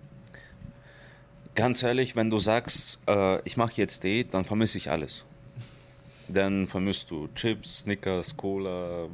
Ganz 1.56 1.84
ehrlich, 1.84 2.16
wenn 2.16 2.30
du 2.30 2.40
sagst, 2.40 3.00
äh, 3.08 3.42
ich 3.44 3.58
mache 3.58 3.74
jetzt 3.76 4.04
Diät, 4.04 4.34
dann 4.34 4.46
vermisse 4.46 4.78
ich 4.78 4.90
alles. 4.90 5.24
Dann 6.28 6.68
vermisst 6.68 7.12
du 7.12 7.28
Chips, 7.36 7.80
Snickers, 7.80 8.36
Cola, 8.38 9.08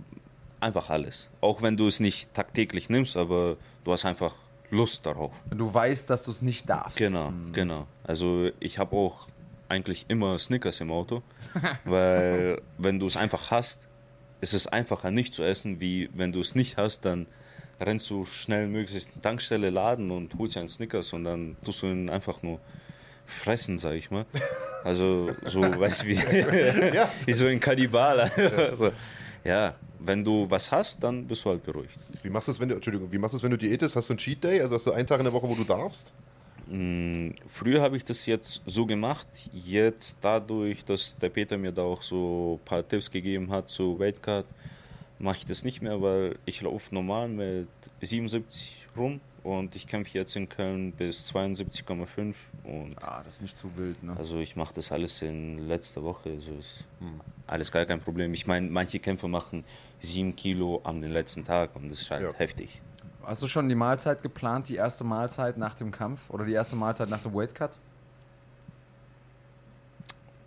einfach 0.59 0.89
alles. 0.89 1.29
Auch 1.41 1.61
wenn 1.61 1.75
du 1.75 1.87
es 1.87 1.99
nicht 1.99 2.33
tagtäglich 2.33 2.89
nimmst, 2.89 3.17
aber 3.17 3.57
du 3.83 3.91
hast 3.91 4.05
einfach 4.05 4.35
Lust 4.71 5.05
darauf. 5.05 5.33
Du 5.49 5.73
weißt, 5.73 6.09
dass 6.09 6.23
du 6.23 6.31
es 6.31 6.41
nicht 6.41 6.69
darfst. 6.69 6.97
Genau, 6.97 7.33
genau. 7.51 7.87
Also 8.03 8.51
ich 8.59 8.77
habe 8.77 8.95
auch 8.95 9.27
eigentlich 9.67 10.05
immer 10.07 10.37
Snickers 10.39 10.79
im 10.81 10.91
Auto, 10.91 11.21
weil 11.85 12.61
wenn 12.77 12.99
du 12.99 13.07
es 13.07 13.17
einfach 13.17 13.51
hast, 13.51 13.87
ist 14.41 14.53
es 14.53 14.67
einfacher 14.67 15.11
nicht 15.11 15.33
zu 15.33 15.43
essen, 15.43 15.79
wie 15.79 16.09
wenn 16.13 16.31
du 16.31 16.39
es 16.39 16.55
nicht 16.55 16.77
hast, 16.77 17.05
dann 17.05 17.27
rennst 17.79 18.09
du 18.09 18.25
schnell 18.25 18.67
möglichst 18.67 19.11
Tankstelle 19.21 19.69
laden 19.69 20.11
und 20.11 20.37
holst 20.37 20.55
dir 20.55 20.59
einen 20.59 20.69
Snickers 20.69 21.13
und 21.13 21.23
dann 21.23 21.55
tust 21.63 21.81
du 21.81 21.87
ihn 21.87 22.09
einfach 22.09 22.41
nur 22.43 22.59
fressen, 23.25 23.77
sag 23.77 23.93
ich 23.93 24.11
mal. 24.11 24.25
Also 24.83 25.31
so, 25.45 25.61
weißt 25.79 26.03
du, 26.03 26.07
wie, 26.07 26.17
wie 27.27 27.33
so 27.33 27.47
ein 27.47 27.59
Kannibal. 27.59 28.31
Also, 28.71 28.91
ja, 29.43 29.75
wenn 29.99 30.23
du 30.23 30.49
was 30.49 30.71
hast, 30.71 31.03
dann 31.03 31.25
bist 31.25 31.45
du 31.45 31.49
halt 31.49 31.63
beruhigt. 31.63 31.97
Wie 32.23 32.29
machst 32.29 32.47
du 32.47 32.51
es, 32.51 32.59
wenn 32.59 32.69
du, 32.69 32.75
Entschuldigung, 32.75 33.11
wie 33.11 33.17
machst 33.17 33.33
du 33.33 33.37
es, 33.37 33.43
wenn 33.43 33.51
du 33.51 33.57
diätest? 33.57 33.95
Hast 33.95 34.09
du 34.09 34.13
einen 34.13 34.17
Cheat 34.19 34.43
Day? 34.43 34.61
Also 34.61 34.75
hast 34.75 34.87
du 34.87 34.91
einen 34.91 35.07
Tag 35.07 35.19
in 35.19 35.25
der 35.25 35.33
Woche, 35.33 35.47
wo 35.47 35.55
du 35.55 35.63
darfst? 35.63 36.13
Mm, 36.67 37.31
Früher 37.47 37.81
habe 37.81 37.97
ich 37.97 38.03
das 38.03 38.25
jetzt 38.25 38.61
so 38.65 38.85
gemacht. 38.85 39.27
Jetzt 39.53 40.17
dadurch, 40.21 40.83
dass 40.85 41.17
der 41.17 41.29
Peter 41.29 41.57
mir 41.57 41.71
da 41.71 41.83
auch 41.83 42.01
so 42.01 42.59
ein 42.61 42.65
paar 42.65 42.87
Tipps 42.87 43.09
gegeben 43.09 43.51
hat 43.51 43.69
zu 43.69 43.97
Weightcut, 43.99 44.45
mache 45.19 45.37
ich 45.37 45.45
das 45.45 45.63
nicht 45.63 45.81
mehr, 45.81 46.01
weil 46.01 46.37
ich 46.45 46.61
laufe 46.61 46.93
normal 46.93 47.27
mit 47.27 47.67
77 48.01 48.87
rum 48.97 49.19
und 49.43 49.75
ich 49.75 49.85
kämpfe 49.87 50.17
jetzt 50.17 50.35
in 50.35 50.47
Köln 50.49 50.91
bis 50.93 51.31
72,5 51.33 52.35
und 52.63 52.95
Ah, 53.03 53.21
das 53.23 53.35
ist 53.35 53.41
nicht 53.41 53.57
zu 53.57 53.69
wild, 53.77 54.01
ne? 54.03 54.15
also 54.17 54.39
ich 54.39 54.55
mache 54.55 54.73
das 54.73 54.91
alles 54.91 55.21
in 55.21 55.67
letzter 55.67 56.03
Woche. 56.03 56.29
Also 56.31 56.51
ist 56.53 56.83
alles 57.47 57.71
gar 57.71 57.85
kein 57.85 57.99
Problem. 57.99 58.33
Ich 58.33 58.47
meine, 58.47 58.69
manche 58.69 58.99
Kämpfer 58.99 59.27
machen 59.27 59.63
7 59.99 60.35
Kilo 60.35 60.81
am 60.83 61.01
den 61.01 61.11
letzten 61.11 61.43
Tag 61.45 61.75
und 61.75 61.89
das 61.89 62.01
ist 62.01 62.11
halt 62.11 62.23
Ja. 62.23 62.33
heftig. 62.33 62.81
Hast 63.23 63.41
du 63.41 63.47
schon 63.47 63.69
die 63.69 63.75
Mahlzeit 63.75 64.21
geplant, 64.23 64.69
die 64.69 64.75
erste 64.75 65.03
Mahlzeit 65.03 65.57
nach 65.57 65.73
dem 65.75 65.91
Kampf 65.91 66.29
oder 66.29 66.45
die 66.45 66.53
erste 66.53 66.75
Mahlzeit 66.75 67.09
nach 67.09 67.19
dem 67.21 67.33
Weightcut? 67.33 67.77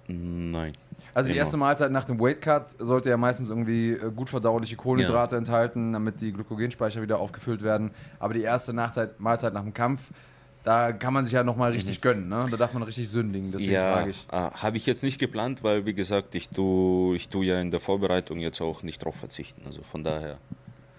Nein. 0.08 0.72
Also 1.14 1.28
die 1.28 1.34
Genau. 1.34 1.42
erste 1.44 1.56
Mahlzeit 1.58 1.90
nach 1.92 2.04
dem 2.04 2.18
Weightcut 2.20 2.74
sollte 2.78 3.10
ja 3.10 3.16
meistens 3.16 3.48
irgendwie 3.50 3.90
äh, 3.92 4.10
gut 4.10 4.30
verdauliche 4.30 4.76
Kohlenhydrate 4.76 5.36
enthalten, 5.36 5.92
damit 5.92 6.20
die 6.20 6.32
Glykogenspeicher 6.32 7.02
wieder 7.02 7.18
aufgefüllt 7.18 7.62
werden. 7.62 7.90
Aber 8.18 8.32
die 8.34 8.42
erste 8.42 8.72
Nachzeit, 8.72 9.20
Mahlzeit 9.20 9.52
nach 9.52 9.62
dem 9.62 9.74
Kampf, 9.74 10.10
da 10.64 10.92
kann 10.92 11.12
man 11.12 11.24
sich 11.24 11.34
ja 11.34 11.42
nochmal 11.42 11.72
richtig 11.72 12.00
gönnen, 12.00 12.28
ne? 12.28 12.46
Da 12.50 12.56
darf 12.56 12.72
man 12.72 12.84
richtig 12.84 13.08
sündigen, 13.10 13.50
deswegen 13.50 13.70
Mhm. 13.72 13.76
ja, 13.76 13.90
frage 13.92 14.10
ich. 14.10 14.26
äh, 14.30 14.36
habe 14.36 14.76
ich 14.76 14.86
jetzt 14.86 15.02
nicht 15.02 15.18
geplant, 15.18 15.62
weil 15.64 15.84
wie 15.86 15.92
gesagt, 15.92 16.34
ich 16.36 16.48
tue 16.48 17.16
ich 17.16 17.28
tu 17.28 17.42
ja 17.42 17.60
in 17.60 17.70
der 17.72 17.80
Vorbereitung 17.80 18.38
jetzt 18.38 18.60
auch 18.60 18.82
nicht 18.84 19.04
drauf 19.04 19.16
verzichten. 19.16 19.62
Also 19.66 19.82
von 19.82 20.04
daher. 20.04 20.38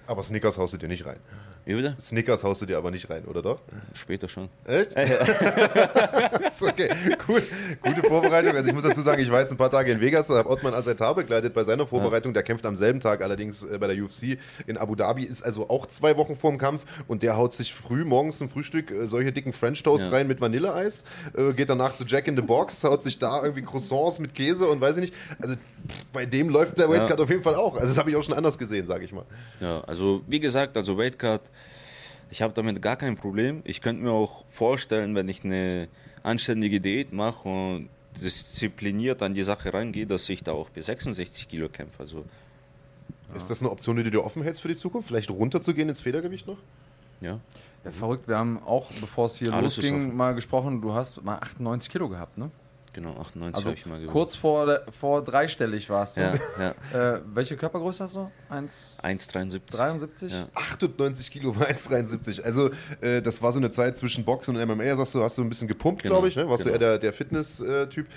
Aber 0.05 0.21
Snickers 0.21 0.57
haust 0.57 0.73
du 0.73 0.77
dir 0.77 0.89
nicht 0.89 1.05
rein. 1.05 1.17
Wie 1.65 1.77
wieder? 1.77 1.95
Snickers 1.99 2.43
haust 2.43 2.61
du 2.61 2.65
dir 2.65 2.77
aber 2.77 2.91
nicht 2.91 3.09
rein, 3.09 3.23
oder 3.25 3.41
doch? 3.41 3.61
Später 3.93 4.27
schon. 4.27 4.49
Echt? 4.65 4.93
ist 6.47 6.61
okay, 6.61 6.89
cool. 7.27 7.41
Gute 7.81 8.01
Vorbereitung. 8.03 8.53
Also 8.55 8.67
ich 8.67 8.75
muss 8.75 8.83
dazu 8.83 9.01
sagen, 9.01 9.21
ich 9.21 9.31
war 9.31 9.39
jetzt 9.39 9.51
ein 9.51 9.57
paar 9.57 9.71
Tage 9.71 9.91
in 9.91 10.01
Vegas, 10.01 10.29
habe 10.29 10.49
Ottman 10.49 10.73
Azetar 10.73 11.15
begleitet 11.15 11.53
bei 11.53 11.63
seiner 11.63 11.87
Vorbereitung. 11.87 12.33
Der 12.33 12.43
kämpft 12.43 12.65
am 12.65 12.75
selben 12.75 12.99
Tag 12.99 13.21
allerdings 13.21 13.63
äh, 13.63 13.77
bei 13.77 13.87
der 13.87 14.03
UFC 14.03 14.37
in 14.67 14.77
Abu 14.77 14.95
Dhabi, 14.95 15.23
ist 15.23 15.41
also 15.41 15.69
auch 15.69 15.85
zwei 15.85 16.17
Wochen 16.17 16.35
vorm 16.35 16.57
Kampf 16.57 16.83
und 17.07 17.23
der 17.23 17.37
haut 17.37 17.53
sich 17.53 17.73
früh 17.73 18.03
morgens 18.03 18.39
zum 18.39 18.49
Frühstück 18.49 18.91
äh, 18.91 19.07
solche 19.07 19.31
dicken 19.31 19.53
French 19.53 19.81
Toast 19.83 20.03
Ja. 20.05 20.09
rein 20.09 20.27
mit 20.27 20.41
Vanilleeis, 20.41 21.05
äh, 21.37 21.53
geht 21.53 21.69
danach 21.69 21.95
zu 21.95 22.03
Jack 22.05 22.27
in 22.27 22.35
the 22.35 22.41
Box, 22.41 22.83
haut 22.83 23.01
sich 23.01 23.19
da 23.19 23.41
irgendwie 23.41 23.61
Croissants 23.63 24.19
mit 24.19 24.33
Käse 24.33 24.67
und 24.67 24.81
weiß 24.81 24.97
ich 24.97 25.01
nicht. 25.01 25.13
Also 25.41 25.55
bei 26.11 26.25
dem 26.25 26.49
läuft 26.49 26.77
der 26.77 26.89
Weightcut 26.89 27.19
auf 27.21 27.29
jeden 27.29 27.43
Fall 27.43 27.55
auch. 27.55 27.75
Also 27.75 27.87
das 27.87 27.97
habe 27.97 28.09
ich 28.09 28.15
auch 28.15 28.23
schon 28.23 28.35
anders 28.35 28.57
gesehen, 28.57 28.85
sage 28.85 29.05
ich 29.05 29.13
mal. 29.13 29.25
Ja, 29.61 29.81
also 29.81 30.21
wie 30.27 30.39
gesagt, 30.39 30.75
also 30.77 30.97
Weightcut, 30.97 31.41
ich 32.29 32.41
habe 32.41 32.53
damit 32.53 32.81
gar 32.81 32.95
kein 32.95 33.15
Problem. 33.15 33.61
Ich 33.63 33.81
könnte 33.81 34.03
mir 34.03 34.11
auch 34.11 34.43
vorstellen, 34.49 35.15
wenn 35.15 35.27
ich 35.29 35.43
eine 35.43 35.87
anständige 36.23 36.79
Diät 36.81 37.13
mache 37.13 37.47
und 37.47 37.89
diszipliniert 38.21 39.21
an 39.21 39.33
die 39.33 39.43
Sache 39.43 39.73
rangehe, 39.73 40.05
dass 40.05 40.27
ich 40.29 40.43
da 40.43 40.51
auch 40.51 40.69
bis 40.69 40.85
66 40.87 41.47
Kilo 41.47 41.69
kämpfe. 41.69 41.99
Also 41.99 42.25
Ist 43.35 43.49
das 43.49 43.61
eine 43.61 43.71
Option, 43.71 43.97
die 43.97 44.03
du 44.03 44.11
dir 44.11 44.23
offen 44.23 44.43
hältst 44.43 44.61
für 44.61 44.67
die 44.67 44.75
Zukunft? 44.75 45.07
Vielleicht 45.07 45.29
runterzugehen 45.29 45.89
ins 45.89 45.99
Federgewicht 45.99 46.47
noch? 46.47 46.57
ja. 47.21 47.39
Ja, 47.83 47.91
verrückt, 47.91 48.29
wir 48.29 48.37
haben 48.37 48.63
auch, 48.63 48.91
bevor 49.01 49.25
es 49.25 49.35
hier 49.35 49.53
Alles 49.53 49.75
losging, 49.75 50.15
mal 50.15 50.33
gesprochen, 50.35 50.81
du 50.81 50.93
hast 50.93 51.21
mal 51.21 51.37
98 51.39 51.91
Kilo 51.91 52.07
gehabt, 52.07 52.37
ne? 52.37 52.49
Genau, 52.93 53.17
98 53.19 53.55
Also 53.55 53.65
habe 53.69 53.77
ich 53.77 53.85
mal 53.87 53.97
gewogen. 53.99 54.11
kurz 54.11 54.35
vor, 54.35 54.81
vor 54.99 55.23
dreistellig 55.23 55.89
warst 55.89 56.17
du. 56.17 56.21
Ja, 56.21 56.33
ja. 56.59 56.75
Äh, 57.15 57.21
welche 57.33 57.57
Körpergröße 57.57 58.03
hast 58.03 58.15
du? 58.15 58.29
1, 58.49 58.99
1,73. 59.03 59.75
73? 59.75 60.31
Ja. 60.33 60.47
98 60.53 61.31
Kilo 61.31 61.53
bei 61.53 61.71
1,73. 61.71 62.41
Also, 62.43 62.69
äh, 63.01 63.21
das 63.23 63.41
war 63.41 63.51
so 63.51 63.57
eine 63.59 63.71
Zeit 63.71 63.97
zwischen 63.97 64.25
Boxen 64.25 64.55
und 64.55 64.67
MMA. 64.67 64.95
Sagst 64.95 65.15
du, 65.15 65.23
hast 65.23 65.37
du 65.37 65.41
ein 65.41 65.49
bisschen 65.49 65.67
gepumpt, 65.67 66.03
Genau, 66.03 66.15
glaube 66.15 66.27
ich. 66.27 66.35
Ne? 66.35 66.47
Warst 66.47 66.63
genau. 66.65 66.77
du 66.77 66.83
eher 66.83 66.89
der, 66.91 66.99
der 66.99 67.13
Fitness-Typ. 67.13 68.07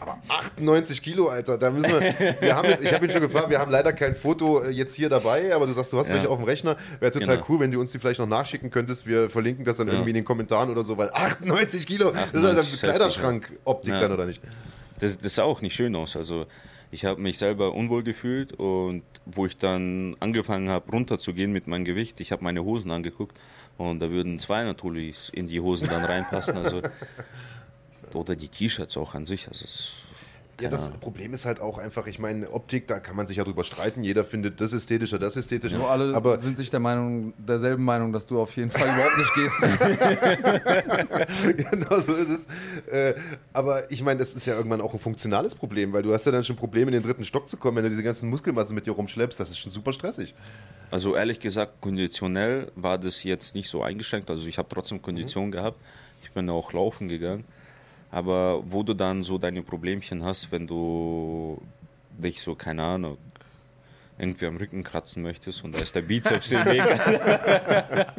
Aber 0.00 0.18
98 0.28 1.02
Kilo, 1.02 1.28
Alter, 1.28 1.56
da 1.56 1.70
müssen 1.70 1.90
wir. 1.92 2.36
wir 2.40 2.56
haben 2.56 2.68
jetzt, 2.68 2.82
ich 2.82 2.92
habe 2.92 3.04
ihn 3.06 3.10
schon 3.10 3.20
gefragt, 3.20 3.48
wir 3.48 3.58
haben 3.58 3.70
leider 3.70 3.92
kein 3.92 4.14
Foto 4.14 4.62
äh, 4.62 4.70
jetzt 4.70 4.94
hier 4.94 5.08
dabei, 5.08 5.54
aber 5.54 5.66
du 5.66 5.72
sagst, 5.72 5.92
du 5.92 5.98
hast 5.98 6.08
Ja. 6.08 6.14
welche 6.16 6.28
auf 6.28 6.38
dem 6.38 6.44
Rechner. 6.44 6.76
Wäre 7.00 7.12
total 7.12 7.36
Genau. 7.36 7.46
cool, 7.48 7.60
wenn 7.60 7.70
du 7.72 7.80
uns 7.80 7.92
die 7.92 7.98
vielleicht 7.98 8.20
noch 8.20 8.26
nachschicken 8.26 8.70
könntest. 8.70 9.06
Wir 9.06 9.30
verlinken 9.30 9.64
das 9.64 9.76
dann 9.76 9.88
irgendwie 9.88 10.10
in 10.10 10.16
den 10.16 10.24
Kommentaren 10.24 10.68
oder 10.70 10.82
so, 10.84 10.98
weil 10.98 11.10
98 11.12 11.86
Kilo, 11.86 12.10
das 12.10 12.24
ist 12.24 12.34
98 12.34 12.54
halt 12.56 12.72
ist 12.74 12.80
Kleiderschrank-Optik 12.80 13.92
Ja. 13.94 14.00
dann, 14.00 14.12
oder 14.12 14.26
nicht? 14.26 14.42
Das, 14.98 15.16
das 15.18 15.34
sah 15.36 15.44
auch 15.44 15.60
nicht 15.62 15.74
schön 15.74 15.94
aus. 15.96 16.16
Also 16.16 16.46
ich 16.90 17.04
habe 17.04 17.20
mich 17.20 17.38
selber 17.38 17.72
unwohl 17.74 18.02
gefühlt 18.02 18.52
und 18.52 19.02
wo 19.26 19.46
ich 19.46 19.56
dann 19.56 20.16
angefangen 20.20 20.68
habe 20.70 20.90
runterzugehen 20.90 21.52
mit 21.52 21.66
meinem 21.66 21.84
Gewicht, 21.84 22.20
ich 22.20 22.30
habe 22.32 22.44
meine 22.44 22.62
Hosen 22.64 22.90
angeguckt 22.90 23.36
und 23.78 23.98
da 24.00 24.10
würden 24.10 24.38
zwei 24.38 24.62
natürlich 24.64 25.30
in 25.32 25.48
die 25.48 25.60
Hosen 25.60 25.88
dann 25.88 26.04
reinpassen. 26.04 26.56
Also 26.56 26.82
oder 28.14 28.36
die 28.36 28.48
T-Shirts 28.48 28.96
auch 28.96 29.14
an 29.14 29.26
sich. 29.26 29.48
Also 29.48 29.64
es, 29.64 29.92
Ja, 30.60 30.68
das 30.68 30.92
Problem 30.92 31.32
ist 31.34 31.46
halt 31.46 31.60
auch 31.60 31.78
einfach, 31.78 32.06
ich 32.06 32.18
meine, 32.18 32.50
Optik, 32.50 32.86
da 32.86 33.00
kann 33.00 33.16
man 33.16 33.26
sich 33.26 33.38
ja 33.38 33.44
drüber 33.44 33.64
streiten. 33.64 34.04
Jeder 34.04 34.24
findet 34.24 34.60
das 34.60 34.72
ästhetischer, 34.72 35.18
das 35.18 35.36
ästhetisch. 35.36 35.72
Nur 35.72 35.90
alle 35.90 36.14
aber 36.14 36.38
sind 36.38 36.56
sich 36.56 36.70
der 36.70 36.78
Meinung, 36.80 37.34
derselben 37.38 37.84
Meinung, 37.84 38.12
dass 38.12 38.26
du 38.26 38.40
auf 38.40 38.56
jeden 38.56 38.70
Fall 38.70 38.86
überhaupt 38.86 39.18
nicht 39.18 39.34
gehst. 39.34 39.60
genau 41.56 42.00
so 42.00 42.14
ist 42.14 42.28
es. 42.28 42.46
Äh, 42.86 43.14
aber 43.52 43.90
ich 43.90 44.02
meine, 44.02 44.20
das 44.20 44.30
ist 44.30 44.46
ja 44.46 44.54
irgendwann 44.54 44.80
auch 44.80 44.92
ein 44.92 45.00
funktionales 45.00 45.54
Problem, 45.54 45.92
weil 45.92 46.02
du 46.02 46.12
hast 46.12 46.24
ja 46.24 46.32
dann 46.32 46.44
schon 46.44 46.56
Probleme, 46.56 46.90
in 46.90 46.94
den 46.94 47.02
dritten 47.02 47.24
Stock 47.24 47.48
zu 47.48 47.56
kommen, 47.56 47.76
wenn 47.78 47.84
du 47.84 47.90
diese 47.90 48.02
ganzen 48.04 48.30
Muskelmasse 48.30 48.72
mit 48.74 48.86
dir 48.86 48.92
rumschleppst. 48.92 49.40
Das 49.40 49.50
ist 49.50 49.58
schon 49.58 49.72
super 49.72 49.92
stressig. 49.92 50.34
Also 50.90 51.16
ehrlich 51.16 51.40
gesagt, 51.40 51.80
konditionell 51.80 52.70
war 52.76 52.98
das 52.98 53.24
jetzt 53.24 53.56
nicht 53.56 53.68
so 53.68 53.82
eingeschränkt. 53.82 54.30
Also 54.30 54.46
ich 54.46 54.58
habe 54.58 54.68
trotzdem 54.70 55.02
Kondition 55.02 55.50
gehabt. 55.50 55.78
Ich 56.22 56.30
bin 56.30 56.48
auch 56.48 56.72
laufen 56.72 57.08
gegangen. 57.08 57.44
Aber 58.14 58.62
wo 58.70 58.84
du 58.84 58.94
dann 58.94 59.24
so 59.24 59.38
deine 59.38 59.64
Problemchen 59.64 60.22
hast, 60.22 60.52
wenn 60.52 60.68
du 60.68 61.60
dich 62.16 62.42
so, 62.42 62.54
keine 62.54 62.84
Ahnung, 62.84 63.18
irgendwie 64.18 64.46
am 64.46 64.56
Rücken 64.56 64.84
kratzen 64.84 65.22
möchtest 65.22 65.64
und 65.64 65.74
da 65.74 65.80
ist 65.80 65.94
der 65.94 66.02
Bizeps 66.02 66.52
im 66.52 66.64
Weg. 66.66 66.82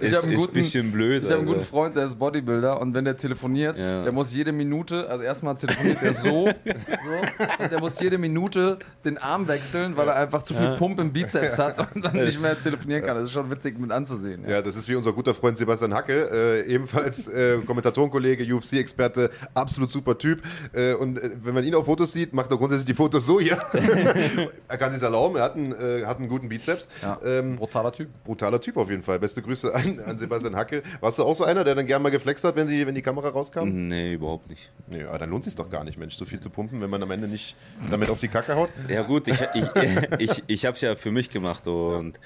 Ich 0.00 0.10
ist 0.12 0.28
ein 0.28 0.52
bisschen 0.52 0.92
blöd. 0.92 1.22
Ich 1.24 1.30
habe 1.30 1.40
einen 1.40 1.48
guten 1.48 1.64
Freund, 1.64 1.96
der 1.96 2.04
ist 2.04 2.18
Bodybuilder 2.18 2.80
und 2.80 2.94
wenn 2.94 3.04
der 3.04 3.16
telefoniert, 3.16 3.78
Ja. 3.78 4.02
der 4.02 4.12
muss 4.12 4.34
jede 4.34 4.52
Minute, 4.52 5.08
also 5.08 5.22
erstmal 5.22 5.56
telefoniert 5.56 6.02
er 6.02 6.14
so, 6.14 6.22
so 6.22 7.62
und 7.62 7.70
der 7.70 7.80
muss 7.80 7.98
jede 8.00 8.18
Minute 8.18 8.78
den 9.04 9.18
Arm 9.18 9.48
wechseln, 9.48 9.96
weil 9.96 10.08
er 10.08 10.16
einfach 10.16 10.42
zu 10.42 10.54
viel 10.54 10.76
Pump 10.76 10.98
im 11.00 11.12
Bizeps 11.12 11.58
hat 11.58 11.78
und 11.94 12.04
dann 12.04 12.14
nicht 12.14 12.40
mehr 12.42 12.60
telefonieren 12.60 13.02
kann. 13.04 13.16
Das 13.16 13.26
ist 13.26 13.32
schon 13.32 13.50
witzig 13.50 13.78
mit 13.78 13.90
anzusehen. 13.92 14.44
Ja, 14.48 14.60
das 14.62 14.76
ist 14.76 14.88
wie 14.88 14.94
unser 14.94 15.12
guter 15.12 15.34
Freund 15.34 15.56
Sebastian 15.56 15.94
Hacke, 15.94 16.28
äh, 16.66 16.72
ebenfalls 16.72 17.28
äh, 17.28 17.58
Kommentatorenkollege, 17.58 18.52
UFC-Experte, 18.54 19.30
absolut 19.54 19.90
super 19.90 20.18
Typ. 20.18 20.42
Äh, 20.72 20.94
und 20.94 21.18
äh, 21.18 21.30
wenn 21.42 21.54
man 21.54 21.64
ihn 21.64 21.74
auf 21.74 21.86
Fotos 21.86 22.12
sieht, 22.12 22.32
macht 22.34 22.50
er 22.50 22.56
grundsätzlich 22.58 22.86
die 22.86 22.94
Fotos 22.94 23.26
so 23.26 23.40
hier. 23.40 23.58
er 24.82 24.88
kann 24.88 24.94
sich 24.94 25.02
erlauben, 25.02 25.36
er 25.36 25.42
hat 25.44 25.54
einen, 25.56 25.72
äh, 25.72 26.04
hat 26.06 26.18
einen 26.18 26.28
guten 26.28 26.48
Bizeps. 26.48 26.88
Ja, 27.00 27.18
Ähm, 27.24 27.56
brutaler 27.56 27.92
Typ. 27.92 28.08
brutaler 28.24 28.60
Typ 28.60 28.76
auf 28.76 28.90
jeden 28.90 29.02
Fall. 29.02 29.18
Beste 29.18 29.42
Grüße 29.42 29.74
an, 29.74 30.00
an 30.00 30.18
Sebastian 30.18 30.56
Hacke. 30.56 30.82
Warst 31.00 31.18
du 31.18 31.24
auch 31.24 31.34
so 31.34 31.44
einer, 31.44 31.64
der 31.64 31.74
dann 31.74 31.86
gerne 31.86 32.02
mal 32.02 32.10
geflext 32.10 32.44
hat, 32.44 32.56
wenn 32.56 32.66
die, 32.68 32.86
wenn 32.86 32.94
die 32.94 33.02
Kamera 33.02 33.28
rauskam? 33.28 33.68
Nee, 33.88 34.14
überhaupt 34.14 34.48
nicht. 34.50 34.70
Nee, 34.90 35.04
aber 35.04 35.18
dann 35.18 35.30
lohnt 35.30 35.44
sich 35.44 35.54
doch 35.54 35.70
gar 35.70 35.84
nicht, 35.84 35.98
Mensch, 35.98 36.16
so 36.16 36.24
viel 36.24 36.40
zu 36.40 36.50
pumpen, 36.50 36.80
wenn 36.80 36.90
man 36.90 37.02
am 37.02 37.10
Ende 37.10 37.28
nicht 37.28 37.56
damit 37.90 38.10
auf 38.10 38.20
die 38.20 38.28
Kacke 38.28 38.54
haut. 38.56 38.70
Ja 38.88 39.02
gut, 39.02 39.28
ich, 39.28 39.40
ich, 39.54 39.64
ich, 40.18 40.42
ich 40.46 40.66
habe 40.66 40.74
es 40.76 40.80
ja 40.82 40.96
für 40.96 41.10
mich 41.10 41.30
gemacht 41.30 41.66
und 41.66 42.18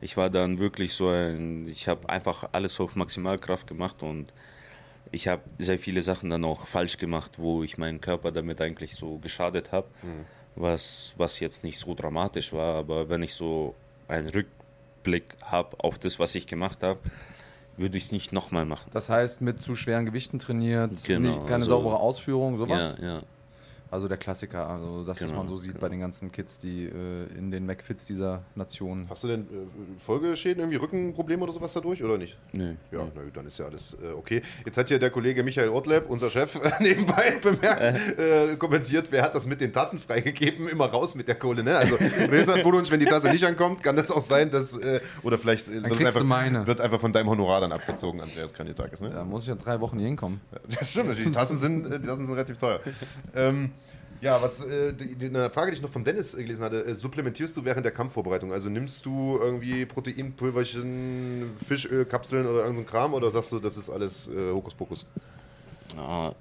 ich 0.00 0.16
war 0.16 0.30
dann 0.30 0.58
wirklich 0.58 0.94
so 0.94 1.08
ein, 1.08 1.66
ich 1.68 1.88
habe 1.88 2.08
einfach 2.08 2.48
alles 2.52 2.78
auf 2.80 2.94
Maximalkraft 2.96 3.66
gemacht 3.66 4.02
und 4.02 4.32
ich 5.12 5.28
habe 5.28 5.42
sehr 5.58 5.78
viele 5.78 6.02
Sachen 6.02 6.28
dann 6.30 6.44
auch 6.44 6.66
falsch 6.66 6.98
gemacht, 6.98 7.32
wo 7.38 7.62
ich 7.62 7.78
meinen 7.78 8.00
Körper 8.00 8.32
damit 8.32 8.60
eigentlich 8.60 8.96
so 8.96 9.18
geschadet 9.18 9.70
habe, 9.72 9.86
was, 10.56 11.14
was 11.16 11.40
jetzt 11.40 11.64
nicht 11.64 11.78
so 11.78 11.94
dramatisch 11.94 12.52
war, 12.52 12.76
aber 12.76 13.08
wenn 13.08 13.22
ich 13.22 13.34
so 13.34 13.74
einen 14.08 14.28
Rückblick 14.28 15.36
habe 15.42 15.76
auf 15.78 15.98
das, 15.98 16.18
was 16.18 16.34
ich 16.34 16.46
gemacht 16.46 16.82
habe, 16.82 17.00
würde 17.76 17.96
ich 17.96 18.04
es 18.04 18.12
nicht 18.12 18.32
nochmal 18.32 18.64
machen. 18.64 18.90
Das 18.92 19.08
heißt, 19.08 19.40
mit 19.40 19.60
zu 19.60 19.74
schweren 19.74 20.06
Gewichten 20.06 20.38
trainiert, 20.38 20.92
Genau, 21.04 21.28
nicht, 21.28 21.40
keine 21.46 21.54
also- 21.64 21.68
saubere 21.68 21.98
Ausführung, 21.98 22.56
sowas. 22.58 22.94
Ja, 23.00 23.04
ja. 23.06 23.22
Also 23.94 24.08
der 24.08 24.16
Klassiker, 24.16 24.68
also 24.68 24.98
das, 25.04 25.20
was 25.20 25.28
Genau, 25.28 25.38
man 25.38 25.48
so 25.48 25.56
sieht 25.56 25.70
genau. 25.70 25.80
bei 25.82 25.88
den 25.88 26.00
ganzen 26.00 26.32
Kids, 26.32 26.58
die 26.58 26.86
äh, 26.86 27.26
in 27.38 27.52
den 27.52 27.64
McFits 27.64 28.04
dieser 28.06 28.42
Nation. 28.56 29.06
Hast 29.08 29.22
du 29.22 29.28
denn 29.28 29.42
äh, 29.42 30.00
Folgeschäden, 30.00 30.58
irgendwie 30.58 30.78
Rückenprobleme 30.78 31.44
oder 31.44 31.52
sowas 31.52 31.72
dadurch 31.74 32.02
oder 32.02 32.18
nicht? 32.18 32.36
Nee, 32.52 32.74
Ja, 32.90 33.06
na 33.14 33.22
gut, 33.22 33.36
dann 33.36 33.46
ist 33.46 33.56
ja 33.56 33.66
alles 33.66 33.96
äh, 34.02 34.12
okay. 34.12 34.42
Jetzt 34.64 34.76
hat 34.78 34.90
ja 34.90 34.98
der 34.98 35.10
Kollege 35.10 35.44
Michael 35.44 35.68
Ortleb, 35.68 36.10
unser 36.10 36.28
Chef, 36.28 36.58
nebenbei 36.80 37.38
bemerkt, 37.40 38.18
äh, 38.18 38.56
kommentiert, 38.56 39.12
wer 39.12 39.22
hat 39.22 39.36
das 39.36 39.46
mit 39.46 39.60
den 39.60 39.72
Tassen 39.72 40.00
freigegeben? 40.00 40.66
Immer 40.68 40.86
raus 40.86 41.14
mit 41.14 41.28
der 41.28 41.36
Kohle, 41.36 41.62
ne? 41.62 41.76
Also, 41.76 41.94
Reza 41.94 42.56
wenn 42.56 42.98
die 42.98 43.06
Tasse 43.06 43.28
nicht 43.30 43.44
ankommt, 43.44 43.80
kann 43.84 43.94
das 43.94 44.10
auch 44.10 44.22
sein, 44.22 44.50
dass, 44.50 44.76
äh, 44.76 45.00
oder 45.22 45.38
vielleicht 45.38 45.68
äh, 45.68 45.74
wird, 45.74 45.84
es 45.84 45.90
kriegst 45.90 46.06
einfach, 46.06 46.20
du 46.20 46.26
meine. 46.26 46.66
wird 46.66 46.80
einfach 46.80 46.98
von 46.98 47.12
deinem 47.12 47.28
Honorar 47.28 47.60
dann 47.60 47.70
abgezogen, 47.70 48.20
Andreas 48.20 48.52
Kanditakis, 48.52 49.00
ne? 49.02 49.10
Da 49.10 49.24
muss 49.24 49.44
ich 49.44 49.50
in 49.50 49.58
drei 49.58 49.80
Wochen 49.80 49.98
hier 49.98 50.08
hinkommen. 50.08 50.40
Das 50.80 50.90
stimmt 50.90 51.10
natürlich. 51.10 51.28
Die 51.28 51.32
Tassen 51.36 51.58
sind, 51.58 51.86
äh, 51.86 52.00
die 52.00 52.06
Tassen 52.08 52.26
sind 52.26 52.34
relativ 52.34 52.56
teuer. 52.58 52.80
ähm, 53.36 53.70
ja, 54.20 54.40
was 54.40 54.64
äh, 54.64 54.94
eine 55.20 55.50
Frage, 55.50 55.70
die 55.70 55.76
ich 55.76 55.82
noch 55.82 55.90
vom 55.90 56.04
Dennis 56.04 56.34
äh, 56.34 56.42
gelesen 56.42 56.64
hatte, 56.64 56.84
äh, 56.84 56.94
supplementierst 56.94 57.56
du 57.56 57.64
während 57.64 57.84
der 57.84 57.92
Kampfvorbereitung? 57.92 58.52
Also 58.52 58.68
nimmst 58.68 59.04
du 59.06 59.38
irgendwie 59.40 59.84
Proteinpulverchen, 59.86 61.52
Fischölkapseln 61.66 62.46
oder 62.46 62.60
irgendein 62.62 62.86
Kram 62.86 63.14
oder 63.14 63.30
sagst 63.30 63.52
du, 63.52 63.58
das 63.58 63.76
ist 63.76 63.90
alles 63.90 64.28
äh, 64.28 64.52
Hokuspokus? 64.52 65.06
Ah, 65.96 66.32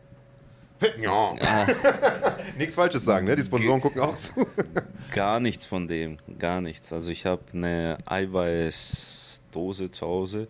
Ja. 1.00 1.68
Nichts 2.58 2.76
Falsches 2.76 3.06
sagen, 3.06 3.26
ne? 3.26 3.36
Die 3.36 3.44
Sponsoren 3.44 3.82
gucken 3.82 4.02
auch 4.02 4.18
zu. 4.18 4.48
Gar 5.12 5.40
nichts 5.40 5.66
von 5.66 5.88
dem, 5.88 6.18
gar 6.40 6.60
nichts. 6.60 6.92
Also 6.92 7.12
ich 7.12 7.26
habe 7.28 7.44
eine 7.54 7.98
Eiweißdose 8.06 9.92
zu 9.92 10.06
Hause, 10.08 10.48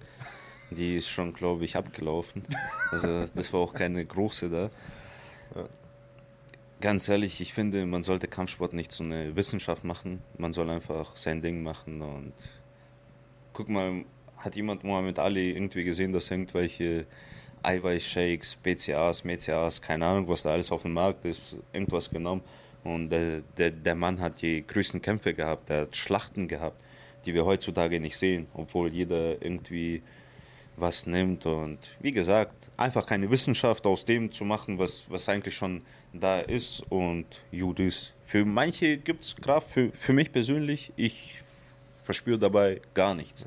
die 0.71 0.95
ist 0.95 1.09
schon, 1.09 1.33
glaube 1.33 1.65
ich, 1.65 1.75
abgelaufen. 1.75 2.43
Also 2.89 3.25
das 3.35 3.51
war 3.51 3.59
auch 3.59 3.73
keine 3.73 4.05
große 4.05 4.49
da. 4.49 4.69
Ganz 6.83 7.07
ehrlich, 7.07 7.39
ich 7.39 7.53
finde, 7.53 7.85
man 7.85 8.03
sollte 8.03 8.27
Kampfsport 8.27 8.73
nicht 8.73 8.91
so 8.91 9.05
eine 9.05 9.37
Wissenschaft 9.37 9.85
machen. 9.85 10.21
Man 10.37 10.51
soll 10.51 10.69
einfach 10.69 11.15
sein 11.15 11.41
Ding 11.41 11.63
machen 11.63 12.01
und 12.01 12.33
guck 13.53 13.69
mal, 13.69 14.03
hat 14.35 14.57
jemand 14.57 14.83
Muhammad 14.83 15.17
Ali 15.17 15.51
irgendwie 15.51 15.85
gesehen, 15.85 16.11
dass 16.11 16.29
irgendwelche 16.29 17.05
Eiweißshakes, 17.61 18.57
BCAs, 18.57 19.23
MECAs, 19.23 19.81
keine 19.81 20.07
Ahnung, 20.07 20.27
was 20.27 20.43
da 20.43 20.49
alles 20.51 20.73
auf 20.73 20.81
dem 20.81 20.91
Markt 20.91 21.23
ist, 21.23 21.55
irgendwas 21.71 22.09
genommen. 22.09 22.41
Und 22.83 23.11
der, 23.11 23.43
der, 23.57 23.71
der 23.71 23.95
Mann 23.95 24.19
hat 24.19 24.41
die 24.41 24.67
größten 24.67 25.01
Kämpfe 25.01 25.33
gehabt, 25.33 25.69
der 25.69 25.83
hat 25.83 25.95
Schlachten 25.95 26.49
gehabt, 26.49 26.83
die 27.25 27.33
wir 27.33 27.45
heutzutage 27.45 28.01
nicht 28.01 28.17
sehen, 28.17 28.47
obwohl 28.53 28.91
jeder 28.91 29.41
irgendwie 29.41 30.03
was 30.75 31.05
nimmt. 31.05 31.45
Und 31.45 31.79
wie 32.01 32.11
gesagt, 32.11 32.71
einfach 32.75 33.05
keine 33.05 33.31
Wissenschaft 33.31 33.87
aus 33.87 34.03
dem 34.03 34.33
zu 34.33 34.43
machen, 34.43 34.79
was, 34.79 35.05
was 35.09 35.29
eigentlich 35.29 35.55
schon 35.55 35.81
da 36.13 36.39
ist 36.39 36.83
und 36.89 37.25
gut 37.51 37.79
ist. 37.79 38.13
Für 38.25 38.45
manche 38.45 38.97
gibt 38.97 39.23
es 39.23 39.35
Kraft, 39.35 39.71
für, 39.71 39.91
für 39.91 40.13
mich 40.13 40.31
persönlich, 40.31 40.91
ich 40.95 41.35
verspüre 42.03 42.37
dabei 42.37 42.81
gar 42.93 43.15
nichts. 43.15 43.45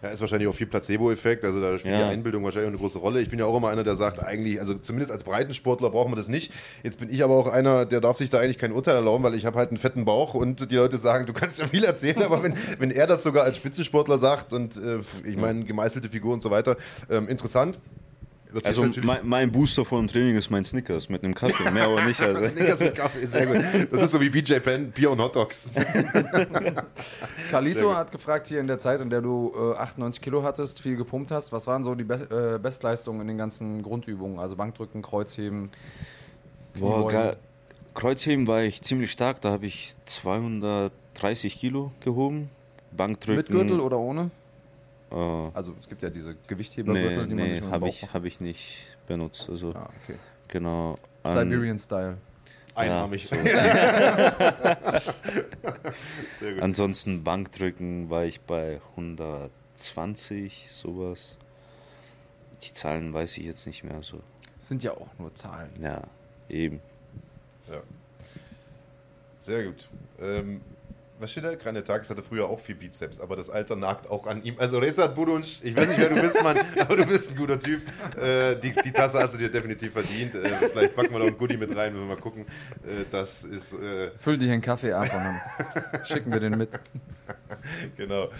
Ja, 0.00 0.10
ist 0.10 0.20
wahrscheinlich 0.20 0.46
auch 0.48 0.54
viel 0.54 0.68
Placebo-Effekt, 0.68 1.44
also 1.44 1.60
da 1.60 1.76
spielt 1.76 1.94
Ja. 1.94 2.06
die 2.06 2.12
Einbildung 2.12 2.44
wahrscheinlich 2.44 2.68
auch 2.68 2.72
eine 2.72 2.78
große 2.78 2.98
Rolle. 3.00 3.20
Ich 3.20 3.30
bin 3.30 3.38
ja 3.40 3.46
auch 3.46 3.56
immer 3.56 3.68
einer, 3.68 3.82
der 3.82 3.96
sagt, 3.96 4.22
eigentlich, 4.22 4.60
also 4.60 4.74
zumindest 4.74 5.10
als 5.10 5.24
Breitensportler 5.24 5.90
brauchen 5.90 6.12
wir 6.12 6.16
das 6.16 6.28
nicht. 6.28 6.52
Jetzt 6.84 7.00
bin 7.00 7.10
ich 7.10 7.24
aber 7.24 7.34
auch 7.34 7.48
einer, 7.48 7.86
der 7.86 8.00
darf 8.00 8.16
sich 8.16 8.30
da 8.30 8.38
eigentlich 8.38 8.58
kein 8.58 8.70
Urteil 8.72 8.94
erlauben, 8.94 9.24
weil 9.24 9.34
ich 9.34 9.44
habe 9.44 9.58
halt 9.58 9.70
einen 9.70 9.78
fetten 9.78 10.04
Bauch 10.04 10.34
und 10.34 10.70
die 10.70 10.76
Leute 10.76 10.98
sagen, 10.98 11.26
du 11.26 11.32
kannst 11.32 11.58
ja 11.58 11.66
viel 11.66 11.82
erzählen, 11.82 12.22
aber 12.22 12.42
wenn, 12.44 12.54
wenn 12.78 12.92
er 12.92 13.08
das 13.08 13.24
sogar 13.24 13.42
als 13.42 13.56
Spitzensportler 13.56 14.18
sagt 14.18 14.52
und 14.52 14.76
äh, 14.76 14.98
ich 15.24 15.36
meine, 15.36 15.64
gemeißelte 15.64 16.08
Figur 16.08 16.32
und 16.32 16.40
so 16.40 16.50
weiter, 16.50 16.76
ähm, 17.10 17.28
interessant. 17.28 17.78
Wird 18.52 18.66
Also 18.66 18.86
mein, 19.02 19.20
mein 19.26 19.52
Booster 19.52 19.84
vor 19.84 19.98
dem 19.98 20.08
Training 20.08 20.36
ist 20.36 20.50
mein 20.50 20.64
Snickers 20.64 21.08
mit 21.08 21.22
einem 21.22 21.34
Kaffee, 21.34 21.70
mehr 21.70 21.84
aber 21.84 22.04
nicht. 22.04 22.20
Also. 22.30 22.44
Snickers 22.44 22.80
mit 22.80 22.94
Kaffee 22.94 23.20
ist 23.20 23.32
sehr 23.32 23.46
gut. 23.46 23.56
Das 23.90 24.02
ist 24.02 24.10
so 24.10 24.20
wie 24.20 24.28
BJ 24.28 24.54
Penn, 24.58 24.90
Bier 24.90 25.10
und 25.10 25.20
Hotdogs. 25.20 25.70
Sehr 25.74 26.84
Carlito 27.50 27.94
hat 27.94 28.12
gefragt, 28.12 28.46
hier 28.46 28.60
in 28.60 28.66
der 28.66 28.78
Zeit, 28.78 29.00
in 29.00 29.10
der 29.10 29.22
du 29.22 29.52
äh, 29.56 29.76
98 29.76 30.20
Kilo 30.20 30.42
hattest, 30.42 30.80
viel 30.80 30.96
gepumpt 30.96 31.30
hast, 31.30 31.50
was 31.50 31.66
waren 31.66 31.82
so 31.82 31.94
die 31.94 32.04
Be 32.04 32.54
äh, 32.56 32.58
Bestleistungen 32.58 33.22
in 33.22 33.28
den 33.28 33.38
ganzen 33.38 33.82
Grundübungen? 33.82 34.38
Also 34.38 34.56
Bankdrücken, 34.56 35.02
Kreuzheben, 35.02 35.70
Boah, 36.78 37.08
geil. 37.08 37.36
Kreuzheben 37.94 38.46
war 38.46 38.62
ich 38.62 38.82
ziemlich 38.82 39.10
stark, 39.10 39.40
da 39.40 39.50
habe 39.50 39.66
ich 39.66 39.94
230 40.04 41.58
Kilo 41.58 41.90
gehoben. 42.00 42.50
Bankdrücken. 42.92 43.36
Mit 43.36 43.48
Gürtel 43.48 43.80
oder 43.80 43.98
ohne? 43.98 44.30
Äh, 45.10 45.14
Also 45.54 45.74
es 45.78 45.88
gibt 45.88 46.02
ja 46.02 46.10
diese 46.10 46.34
Gewichthebergürtel, 46.46 47.26
nee, 47.26 47.28
die 47.28 47.34
man 47.34 47.44
nee 47.48 47.54
sich 47.60 47.62
habe 47.70 47.86
dem 47.86 47.88
ich, 47.88 48.00
Bauch 48.02 48.14
hab 48.14 48.24
ich 48.24 48.40
nicht 48.40 48.76
benutzt. 49.06 49.48
Also, 49.50 49.72
Ah, 49.74 49.88
okay. 50.04 50.16
genau. 50.48 50.96
An- 51.22 51.32
Siberian 51.50 51.78
Style. 51.78 52.16
Einarmig. 52.74 53.26
so. 53.28 53.34
Sehr 56.38 56.54
gut. 56.54 56.62
Ansonsten 56.62 57.24
Bankdrücken 57.24 58.08
war 58.10 58.24
ich 58.24 58.40
bei 58.40 58.80
120, 58.92 60.70
sowas. 60.70 61.36
Die 62.62 62.72
Zahlen 62.72 63.12
weiß 63.12 63.38
ich 63.38 63.44
jetzt 63.44 63.66
nicht 63.66 63.82
mehr 63.84 64.02
so. 64.02 64.20
Sind 64.60 64.82
ja 64.84 64.92
auch 64.92 65.08
nur 65.18 65.34
Zahlen. 65.34 65.70
Ja, 65.80 66.02
eben. 66.48 66.80
Ja. 67.70 67.80
Sehr 69.38 69.64
gut. 69.64 69.88
Ähm, 70.20 70.60
was 71.20 71.30
steht 71.30 71.44
da? 71.44 71.54
Kranetakis 71.54 72.08
hatte 72.10 72.22
früher 72.22 72.48
auch 72.48 72.58
viel 72.58 72.74
Bizeps, 72.74 73.20
aber 73.20 73.36
das 73.36 73.50
Alter 73.50 73.76
nagt 73.76 74.08
auch 74.10 74.26
an 74.26 74.42
ihm. 74.42 74.54
Also 74.58 74.78
Rezat 74.78 75.14
Budunc, 75.14 75.44
ich 75.44 75.76
weiß 75.76 75.88
nicht, 75.88 76.00
wer 76.00 76.08
du 76.08 76.20
bist, 76.20 76.42
Mann, 76.42 76.58
aber 76.80 76.96
du 76.96 77.06
bist 77.06 77.30
ein 77.30 77.36
guter 77.36 77.58
Typ. 77.58 77.82
Äh, 78.16 78.56
die, 78.56 78.72
die 78.72 78.92
Tasse 78.92 79.20
hast 79.20 79.34
du 79.34 79.38
dir 79.38 79.50
definitiv 79.50 79.92
verdient. 79.92 80.34
Äh, 80.34 80.48
vielleicht 80.72 80.96
packen 80.96 81.12
wir 81.12 81.18
noch 81.18 81.26
ein 81.26 81.38
Goodie 81.38 81.56
mit 81.56 81.70
rein, 81.70 81.94
wenn 81.94 82.00
wir 82.00 82.14
mal 82.14 82.20
gucken. 82.20 82.46
Äh, 82.82 83.04
das 83.10 83.44
ist... 83.44 83.74
Äh, 83.74 84.10
Füll 84.18 84.38
dir 84.38 84.52
einen 84.52 84.62
Kaffee 84.62 84.92
ab 84.92 85.04
und 85.12 85.22
dann 85.92 86.04
schicken 86.04 86.32
wir 86.32 86.40
den 86.40 86.56
mit. 86.56 86.70
genau. 87.96 88.30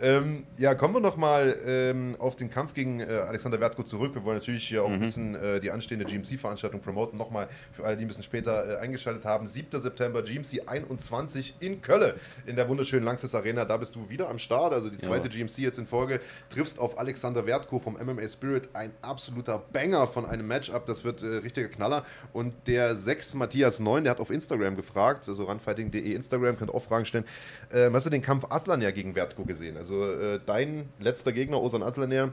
Ähm, 0.00 0.46
ja, 0.56 0.74
kommen 0.74 0.94
wir 0.94 1.00
nochmal 1.00 1.56
ähm, 1.64 2.16
auf 2.18 2.36
den 2.36 2.50
Kampf 2.50 2.74
gegen 2.74 3.00
äh, 3.00 3.04
Alexander 3.04 3.60
Wertko 3.60 3.82
zurück. 3.82 4.14
Wir 4.14 4.24
wollen 4.24 4.38
natürlich 4.38 4.66
hier 4.66 4.82
auch 4.82 4.88
mhm. 4.88 4.94
ein 4.94 5.00
bisschen 5.00 5.34
äh, 5.34 5.60
die 5.60 5.70
anstehende 5.70 6.06
GMC-Veranstaltung 6.06 6.80
promoten. 6.80 7.18
Nochmal 7.18 7.48
für 7.72 7.84
alle, 7.84 7.96
die 7.96 8.04
ein 8.04 8.08
bisschen 8.08 8.24
später 8.24 8.80
eingeschaltet 8.80 9.24
haben. 9.24 9.46
7. 9.46 9.80
September, 9.80 10.22
GMC 10.22 10.62
21 10.66 11.54
in 11.60 11.80
Köln 11.80 12.00
in 12.46 12.56
der 12.56 12.68
wunderschönen 12.68 13.04
Langsys 13.04 13.34
Arena. 13.34 13.64
Da 13.64 13.76
bist 13.76 13.94
du 13.94 14.08
wieder 14.08 14.28
am 14.28 14.38
Start. 14.38 14.72
Also 14.72 14.90
die 14.90 14.98
zweite 14.98 15.28
ja. 15.28 15.44
GMC 15.44 15.58
jetzt 15.58 15.78
in 15.78 15.86
Folge. 15.86 16.20
Triffst 16.48 16.78
auf 16.78 16.98
Alexander 16.98 17.46
Wertko 17.46 17.78
vom 17.78 17.94
MMA 17.94 18.26
Spirit. 18.28 18.68
Ein 18.72 18.92
absoluter 19.02 19.58
Banger 19.72 20.06
von 20.06 20.26
einem 20.26 20.46
Matchup. 20.46 20.86
Das 20.86 21.04
wird 21.04 21.22
äh, 21.22 21.26
richtiger 21.38 21.68
Knaller. 21.68 22.04
Und 22.32 22.54
der 22.66 22.96
6 22.96 23.34
Matthias 23.34 23.80
9, 23.80 24.04
der 24.04 24.12
hat 24.12 24.20
auf 24.20 24.30
Instagram 24.30 24.76
gefragt, 24.76 25.28
also 25.28 25.44
runfighting.de 25.44 26.14
Instagram, 26.14 26.58
könnt 26.58 26.72
auch 26.72 26.82
Fragen 26.82 27.04
stellen. 27.04 27.24
Ähm, 27.72 27.94
hast 27.94 28.06
du 28.06 28.10
den 28.10 28.22
Kampf 28.22 28.46
Aslan 28.50 28.82
ja 28.82 28.90
gegen 28.90 29.16
Wertko 29.16 29.44
gesehen? 29.44 29.76
Also 29.76 30.04
äh, 30.04 30.40
dein 30.44 30.88
letzter 30.98 31.32
Gegner, 31.32 31.60
Osan 31.60 31.82
Aslaner, 31.82 32.32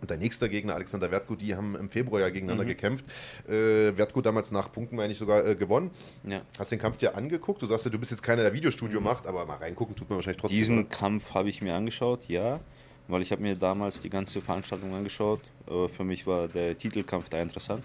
und 0.00 0.10
dein 0.10 0.18
nächster 0.18 0.48
Gegner, 0.48 0.74
Alexander 0.74 1.10
Wertko, 1.10 1.34
die 1.34 1.54
haben 1.54 1.76
im 1.76 1.88
Februar 1.88 2.20
ja 2.20 2.28
gegeneinander 2.28 2.64
mhm. 2.64 2.68
gekämpft. 2.68 3.04
Äh, 3.48 3.96
Wertko 3.96 4.20
damals 4.20 4.50
nach 4.50 4.70
Punkten, 4.70 4.96
meine 4.96 5.12
ich, 5.12 5.18
sogar 5.18 5.46
äh, 5.46 5.54
gewonnen. 5.54 5.90
Ja. 6.24 6.42
Hast 6.58 6.72
den 6.72 6.78
Kampf 6.78 6.98
dir 6.98 7.16
angeguckt? 7.16 7.62
Du 7.62 7.66
sagst 7.66 7.84
ja, 7.84 7.90
du 7.90 7.98
bist 7.98 8.10
jetzt 8.10 8.22
keiner, 8.22 8.42
der 8.42 8.52
Videostudio 8.52 9.00
mhm. 9.00 9.06
macht, 9.06 9.26
aber 9.26 9.46
mal 9.46 9.56
reingucken 9.56 9.96
tut 9.96 10.08
man 10.08 10.16
wahrscheinlich 10.16 10.40
trotzdem. 10.40 10.58
Diesen 10.58 10.78
oder? 10.80 10.88
Kampf 10.88 11.34
habe 11.34 11.48
ich 11.48 11.62
mir 11.62 11.74
angeschaut, 11.74 12.28
ja. 12.28 12.60
Weil 13.06 13.22
ich 13.22 13.32
habe 13.32 13.42
mir 13.42 13.54
damals 13.54 14.00
die 14.00 14.08
ganze 14.08 14.40
Veranstaltung 14.40 14.94
angeschaut. 14.94 15.40
Äh, 15.68 15.88
für 15.88 16.04
mich 16.04 16.26
war 16.26 16.48
der 16.48 16.76
Titelkampf 16.76 17.28
da 17.28 17.40
interessant. 17.40 17.84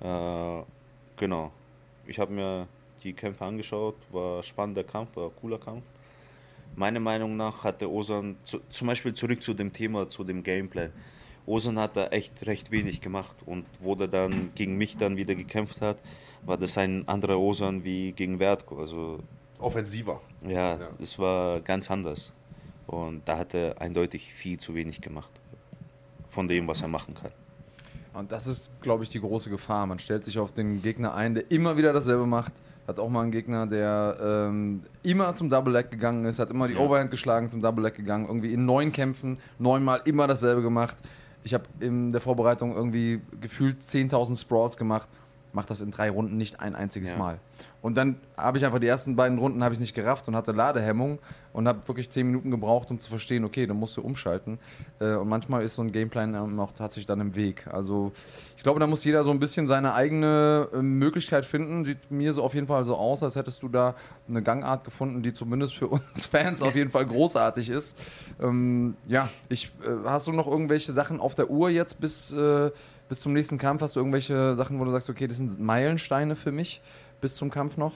Mhm. 0.00 0.06
Äh, 0.06 0.62
genau. 1.16 1.52
Ich 2.06 2.18
habe 2.18 2.32
mir 2.32 2.68
die 3.02 3.12
Kämpfe 3.12 3.44
angeschaut, 3.44 3.96
war 4.12 4.42
spannender 4.42 4.84
Kampf, 4.84 5.16
war 5.16 5.30
cooler 5.30 5.58
Kampf 5.58 5.82
meiner 6.76 7.00
Meinung 7.00 7.36
nach 7.36 7.64
hatte 7.64 7.90
Osan, 7.90 8.36
zu, 8.44 8.60
zum 8.68 8.88
Beispiel 8.88 9.14
zurück 9.14 9.42
zu 9.42 9.54
dem 9.54 9.72
Thema, 9.72 10.08
zu 10.08 10.24
dem 10.24 10.42
Gameplay. 10.42 10.90
Osan 11.46 11.78
hat 11.78 11.96
da 11.96 12.06
echt 12.06 12.46
recht 12.46 12.70
wenig 12.70 13.00
gemacht 13.00 13.36
und 13.46 13.66
wo 13.80 13.94
der 13.94 14.08
dann 14.08 14.50
gegen 14.54 14.76
mich 14.76 14.96
dann 14.96 15.16
wieder 15.16 15.34
gekämpft 15.34 15.80
hat, 15.80 15.98
war 16.44 16.56
das 16.56 16.76
ein 16.78 17.06
anderer 17.08 17.38
Osan 17.38 17.84
wie 17.84 18.12
gegen 18.12 18.38
Wertko. 18.38 18.78
Also, 18.78 19.18
Offensiver. 19.58 20.20
Ja, 20.46 20.78
es 21.00 21.18
war 21.18 21.60
ganz 21.60 21.90
anders. 21.90 22.32
Und 22.86 23.26
da 23.26 23.38
hat 23.38 23.54
er 23.54 23.80
eindeutig 23.80 24.32
viel 24.32 24.58
zu 24.58 24.74
wenig 24.74 25.00
gemacht 25.00 25.30
von 26.28 26.48
dem, 26.48 26.66
was 26.68 26.82
er 26.82 26.88
machen 26.88 27.14
kann. 27.14 27.32
Und 28.12 28.30
das 28.30 28.46
ist, 28.46 28.80
glaube 28.82 29.04
ich, 29.04 29.10
die 29.10 29.20
große 29.20 29.50
Gefahr. 29.50 29.86
Man 29.86 29.98
stellt 29.98 30.24
sich 30.24 30.38
auf 30.38 30.52
den 30.52 30.82
Gegner 30.82 31.14
ein, 31.14 31.34
der 31.34 31.50
immer 31.50 31.76
wieder 31.76 31.92
dasselbe 31.92 32.26
macht 32.26 32.52
hat 32.86 33.00
auch 33.00 33.08
mal 33.08 33.22
einen 33.22 33.32
Gegner, 33.32 33.66
der 33.66 34.16
ähm, 34.20 34.82
immer 35.02 35.34
zum 35.34 35.48
Double 35.48 35.72
Leg 35.72 35.90
gegangen 35.90 36.24
ist, 36.26 36.38
hat 36.38 36.50
immer 36.50 36.68
die 36.68 36.74
ja. 36.74 36.80
Overhand 36.80 37.10
geschlagen, 37.10 37.50
zum 37.50 37.62
Double 37.62 37.82
Leg 37.82 37.94
gegangen, 37.94 38.26
irgendwie 38.26 38.52
in 38.52 38.66
neun 38.66 38.92
Kämpfen, 38.92 39.38
neunmal 39.58 40.02
immer 40.04 40.26
dasselbe 40.26 40.62
gemacht. 40.62 40.96
Ich 41.44 41.54
habe 41.54 41.64
in 41.80 42.10
der 42.10 42.20
Vorbereitung 42.20 42.74
irgendwie 42.74 43.20
gefühlt 43.40 43.82
10.000 43.82 44.40
Sprawls 44.40 44.76
gemacht, 44.76 45.08
mache 45.52 45.68
das 45.68 45.80
in 45.80 45.90
drei 45.90 46.10
Runden 46.10 46.36
nicht 46.36 46.60
ein 46.60 46.74
einziges 46.74 47.12
ja. 47.12 47.18
Mal. 47.18 47.38
Und 47.84 47.98
dann 47.98 48.16
habe 48.38 48.56
ich 48.56 48.64
einfach 48.64 48.78
die 48.78 48.86
ersten 48.86 49.14
beiden 49.14 49.36
Runden 49.36 49.62
habe 49.62 49.74
ich 49.74 49.78
nicht 49.78 49.92
gerafft 49.92 50.26
und 50.26 50.34
hatte 50.34 50.52
Ladehemmung 50.52 51.18
und 51.52 51.68
habe 51.68 51.86
wirklich 51.86 52.08
zehn 52.08 52.26
Minuten 52.26 52.50
gebraucht, 52.50 52.90
um 52.90 52.98
zu 52.98 53.10
verstehen, 53.10 53.44
okay, 53.44 53.66
dann 53.66 53.76
musst 53.76 53.98
du 53.98 54.00
umschalten. 54.00 54.58
Äh, 55.00 55.16
und 55.16 55.28
manchmal 55.28 55.62
ist 55.62 55.74
so 55.74 55.82
ein 55.82 55.92
Gameplan 55.92 56.58
auch 56.58 56.72
tatsächlich 56.72 57.04
dann 57.04 57.20
im 57.20 57.36
Weg. 57.36 57.66
Also 57.70 58.12
ich 58.56 58.62
glaube, 58.62 58.80
da 58.80 58.86
muss 58.86 59.04
jeder 59.04 59.22
so 59.22 59.30
ein 59.30 59.38
bisschen 59.38 59.66
seine 59.66 59.92
eigene 59.92 60.70
äh, 60.72 60.80
Möglichkeit 60.80 61.44
finden. 61.44 61.84
Sieht 61.84 62.10
mir 62.10 62.32
so 62.32 62.42
auf 62.42 62.54
jeden 62.54 62.68
Fall 62.68 62.84
so 62.84 62.96
aus, 62.96 63.22
als 63.22 63.36
hättest 63.36 63.62
du 63.62 63.68
da 63.68 63.94
eine 64.30 64.40
Gangart 64.40 64.84
gefunden, 64.84 65.22
die 65.22 65.34
zumindest 65.34 65.74
für 65.74 65.88
uns 65.88 66.24
Fans 66.24 66.62
auf 66.62 66.74
jeden 66.74 66.88
Fall 66.88 67.04
großartig 67.04 67.68
ist. 67.68 67.98
Ähm, 68.40 68.96
ja, 69.06 69.28
ich, 69.50 69.66
äh, 69.82 70.08
hast 70.08 70.26
du 70.26 70.32
noch 70.32 70.46
irgendwelche 70.46 70.92
Sachen 70.94 71.20
auf 71.20 71.34
der 71.34 71.50
Uhr 71.50 71.68
jetzt 71.68 72.00
bis, 72.00 72.34
bis 73.10 73.20
zum 73.20 73.34
nächsten 73.34 73.58
Kampf? 73.58 73.82
Hast 73.82 73.94
du 73.94 74.00
irgendwelche 74.00 74.54
Sachen, 74.54 74.80
wo 74.80 74.86
du 74.86 74.90
sagst, 74.90 75.10
okay, 75.10 75.26
das 75.26 75.36
sind 75.36 75.60
Meilensteine 75.60 76.34
für 76.34 76.50
mich? 76.50 76.80
Bis 77.24 77.36
zum 77.36 77.50
Kampf 77.50 77.78
noch? 77.78 77.94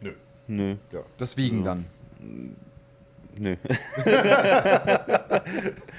Nö. 0.00 0.12
Nö. 0.46 0.76
Ja. 0.92 1.00
Das 1.18 1.36
Wiegen 1.36 1.64
ja. 1.64 1.64
dann? 1.64 1.86
Nö. 3.36 3.56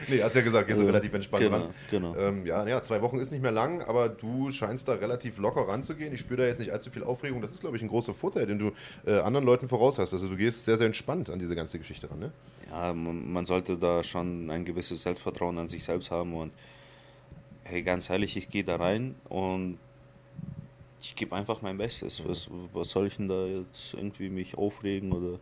nee, 0.07 0.23
hast 0.23 0.35
ja 0.35 0.41
gesagt, 0.41 0.69
gehst 0.69 0.79
du 0.79 0.85
relativ 0.85 1.13
entspannt 1.13 1.43
genau, 1.43 1.57
ran. 1.57 1.73
Genau. 1.89 2.15
Ähm, 2.15 2.45
ja, 2.45 2.65
ja, 2.65 2.81
zwei 2.81 3.01
Wochen 3.01 3.19
ist 3.19 3.33
nicht 3.33 3.41
mehr 3.41 3.51
lang, 3.51 3.81
aber 3.81 4.07
du 4.07 4.51
scheinst 4.51 4.87
da 4.87 4.93
relativ 4.93 5.37
locker 5.37 5.67
ranzugehen. 5.67 6.13
Ich 6.13 6.21
spüre 6.21 6.43
da 6.43 6.47
jetzt 6.47 6.61
nicht 6.61 6.71
allzu 6.71 6.91
viel 6.91 7.03
Aufregung. 7.03 7.41
Das 7.41 7.51
ist, 7.51 7.59
glaube 7.59 7.75
ich, 7.75 7.83
ein 7.83 7.89
großer 7.89 8.13
Vorteil, 8.13 8.45
den 8.45 8.57
du 8.57 8.71
äh, 9.05 9.19
anderen 9.19 9.45
Leuten 9.45 9.67
voraus 9.67 9.99
hast. 9.99 10.13
Also 10.13 10.29
du 10.29 10.37
gehst 10.37 10.63
sehr, 10.63 10.77
sehr 10.77 10.87
entspannt 10.87 11.29
an 11.29 11.39
diese 11.39 11.55
ganze 11.55 11.77
Geschichte 11.77 12.09
ran, 12.09 12.19
ne? 12.19 12.31
Ja, 12.69 12.93
man 12.93 13.45
sollte 13.45 13.77
da 13.77 14.01
schon 14.01 14.49
ein 14.49 14.63
gewisses 14.63 15.01
Selbstvertrauen 15.01 15.57
an 15.57 15.67
sich 15.67 15.83
selbst 15.83 16.09
haben 16.09 16.33
und 16.33 16.53
hey, 17.63 17.81
ganz 17.81 18.09
ehrlich, 18.09 18.37
ich 18.37 18.49
gehe 18.49 18.63
da 18.63 18.77
rein 18.77 19.15
und 19.29 19.77
ich 21.01 21.15
gebe 21.15 21.35
einfach 21.35 21.61
mein 21.61 21.77
Bestes. 21.77 22.21
Was, 22.25 22.47
was 22.73 22.89
soll 22.89 23.07
ich 23.07 23.17
denn 23.17 23.27
da 23.27 23.45
jetzt 23.45 23.93
irgendwie 23.93 24.29
mich 24.29 24.57
aufregen 24.57 25.11
oder? 25.11 25.39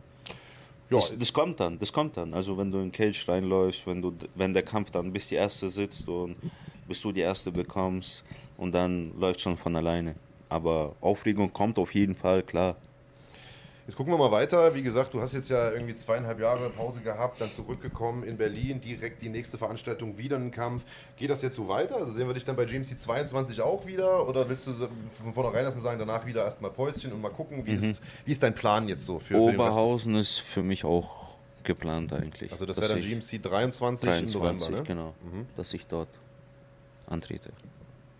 Ja. 0.89 0.97
Das, 0.97 1.17
das, 1.17 1.33
kommt 1.33 1.59
dann, 1.59 1.77
das 1.77 1.93
kommt 1.93 2.17
dann. 2.17 2.33
Also 2.33 2.57
wenn 2.57 2.71
du 2.71 2.79
in 2.79 2.91
Cage 2.91 3.27
reinläufst, 3.27 3.85
wenn 3.85 4.01
du, 4.01 4.13
wenn 4.35 4.53
der 4.53 4.63
Kampf 4.63 4.89
dann 4.91 5.13
bis 5.13 5.27
die 5.27 5.35
erste 5.35 5.69
sitzt 5.69 6.07
und 6.07 6.35
bis 6.87 7.01
du 7.01 7.11
die 7.11 7.21
erste 7.21 7.51
bekommst 7.51 8.23
und 8.57 8.73
dann 8.73 9.17
läuft 9.19 9.41
schon 9.41 9.55
von 9.55 9.75
alleine. 9.75 10.15
Aber 10.49 10.95
Aufregung 11.01 11.53
kommt 11.53 11.77
auf 11.77 11.93
jeden 11.93 12.15
Fall, 12.15 12.41
klar. 12.41 12.75
Jetzt 13.89 13.95
gucken 13.95 14.13
wir 14.13 14.19
mal 14.19 14.29
weiter. 14.29 14.75
Wie 14.75 14.83
gesagt, 14.83 15.15
du 15.15 15.19
hast 15.19 15.33
jetzt 15.33 15.49
ja 15.49 15.71
irgendwie 15.71 15.95
zweieinhalb 15.95 16.39
Jahre 16.39 16.69
Pause 16.69 16.99
gehabt, 16.99 17.41
dann 17.41 17.49
zurückgekommen 17.49 18.21
in 18.21 18.37
Berlin, 18.37 18.79
direkt 18.79 19.23
die 19.23 19.29
nächste 19.29 19.57
Veranstaltung, 19.57 20.15
wieder 20.19 20.35
ein 20.35 20.51
Kampf. 20.51 20.85
Geht 21.17 21.31
das 21.31 21.41
jetzt 21.41 21.55
so 21.55 21.67
weiter? 21.67 21.97
Also 21.97 22.13
sehen 22.13 22.27
wir 22.27 22.35
dich 22.35 22.45
dann 22.45 22.55
bei 22.55 22.65
GMC 22.65 22.99
22 22.99 23.61
auch 23.63 23.87
wieder? 23.87 24.29
Oder 24.29 24.47
willst 24.47 24.67
du 24.67 24.73
von 25.23 25.33
vornherein 25.33 25.65
erstmal 25.65 25.81
sagen, 25.81 25.97
danach 25.97 26.23
wieder 26.27 26.45
erstmal 26.45 26.69
Päuschen 26.69 27.11
und 27.13 27.19
mal 27.19 27.31
gucken, 27.31 27.65
wie, 27.65 27.71
mhm. 27.71 27.89
ist, 27.89 28.03
wie 28.25 28.31
ist 28.31 28.43
dein 28.43 28.53
Plan 28.53 28.87
jetzt 28.87 29.07
so? 29.07 29.17
Für, 29.17 29.37
Oberhausen 29.37 30.13
für 30.13 30.19
ist 30.19 30.37
für 30.37 30.61
mich 30.61 30.85
auch 30.85 31.39
geplant 31.63 32.13
eigentlich. 32.13 32.51
Also 32.51 32.67
das 32.67 32.77
wäre 32.77 32.89
dann 32.89 33.01
GMC 33.01 33.41
23, 33.41 34.07
23 34.07 34.35
im 34.35 34.39
November, 34.39 34.69
ne? 34.69 34.83
genau, 34.83 35.15
mhm. 35.23 35.47
dass 35.55 35.73
ich 35.73 35.87
dort 35.87 36.09
antrete. 37.07 37.49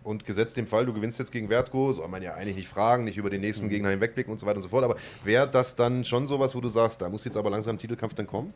Und 0.09 0.25
gesetzt 0.25 0.57
dem 0.57 0.65
Fall, 0.65 0.87
du 0.87 0.93
gewinnst 0.93 1.19
jetzt 1.19 1.31
gegen 1.31 1.49
Wertko, 1.49 1.91
soll 1.91 2.07
man 2.07 2.23
ja 2.23 2.33
eigentlich 2.33 2.55
nicht 2.55 2.67
fragen, 2.67 3.03
nicht 3.03 3.17
über 3.17 3.29
den 3.29 3.41
nächsten 3.41 3.67
mhm. 3.67 3.69
Gegner 3.69 3.89
hinwegblicken 3.89 4.31
und 4.31 4.39
so 4.39 4.47
weiter 4.47 4.55
und 4.55 4.63
so 4.63 4.69
fort. 4.69 4.83
Aber 4.83 4.95
wäre 5.23 5.47
das 5.47 5.75
dann 5.75 6.03
schon 6.03 6.25
sowas, 6.25 6.55
wo 6.55 6.61
du 6.61 6.67
sagst, 6.67 6.99
da 7.03 7.09
muss 7.09 7.25
jetzt 7.25 7.37
aber 7.37 7.51
langsam 7.51 7.75
ein 7.75 7.77
Titelkampf 7.77 8.15
dann 8.15 8.25
kommen? 8.25 8.51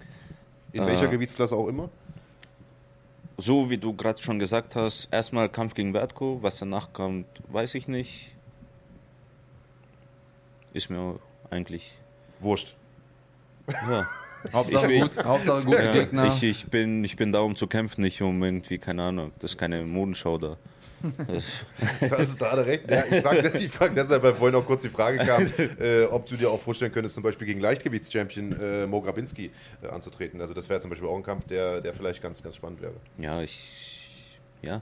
In 0.72 0.82
äh, 0.82 0.88
welcher 0.88 1.08
Gewichtsklasse 1.08 1.56
auch 1.56 1.68
immer? 1.68 1.92
So 3.38 3.70
wie 3.70 3.78
du 3.78 3.94
gerade 3.94 4.20
schon 4.20 4.40
gesagt 4.40 4.76
hast, 4.76 5.10
erstmal 5.12 5.48
Kampf 5.48 5.76
gegen 5.76 5.94
Wertko, 5.94 6.40
was 6.42 6.58
danach 6.58 6.92
kommt, 6.92 7.28
weiß 7.50 7.76
ich 7.76 7.88
nicht. 7.88 8.36
Ist 10.74 10.90
mir 10.90 11.20
eigentlich. 11.52 11.92
Wurscht. 12.40 12.76
Ja. 13.68 14.10
Hauptsache, 14.54 14.92
ich, 14.92 15.02
gut, 15.04 15.24
Hauptsache 15.24 15.66
gute 15.66 15.84
ja, 15.84 15.94
Gegner. 15.94 16.26
Ich, 16.30 16.42
ich, 16.42 16.66
bin, 16.66 17.04
ich 17.04 17.16
bin 17.16 17.32
da, 17.32 17.42
um 17.42 17.56
zu 17.56 17.68
kämpfen, 17.68 18.02
nicht 18.02 18.24
um 18.24 18.42
irgendwie, 18.44 18.80
keine 18.80 19.04
Ahnung, 19.04 19.32
das 19.38 19.52
ist 19.52 19.58
keine 19.60 19.84
Modenschau 19.84 20.40
da. 20.40 20.58
Das 22.00 22.30
ist 22.30 22.42
da 22.42 22.54
recht. 22.54 22.90
Ja, 22.90 23.04
ich 23.10 23.22
frage 23.22 23.70
frag 23.70 23.96
deshalb, 23.96 24.24
weil 24.24 24.34
vorhin 24.34 24.56
auch 24.56 24.66
kurz 24.66 24.84
die 24.84 24.90
Frage 24.90 25.18
kam, 25.20 25.46
äh, 25.80 26.04
ob 26.06 26.26
du 26.26 26.36
dir 26.36 26.50
auch 26.50 26.60
vorstellen 26.60 26.92
könntest, 26.92 27.16
zum 27.16 27.24
Beispiel 27.24 27.48
gegen 27.48 27.60
Leichtgewichtschampion 27.60 28.60
äh, 28.62 28.88
Mo 28.88 29.02
Grabinski 29.02 29.52
äh, 29.82 29.88
anzutreten. 29.88 30.42
Also 30.42 30.54
das 30.54 30.70
wäre 30.70 30.80
zum 30.80 30.90
Beispiel 30.90 31.08
auch 31.08 31.18
ein 31.18 31.24
Kampf, 31.24 31.46
der, 31.46 31.82
der 31.82 31.94
vielleicht 31.94 32.22
ganz, 32.22 32.42
ganz 32.42 32.56
spannend 32.56 32.82
wäre. 32.82 32.94
Ja, 33.18 33.42
ich. 33.42 34.40
Ja. 34.62 34.82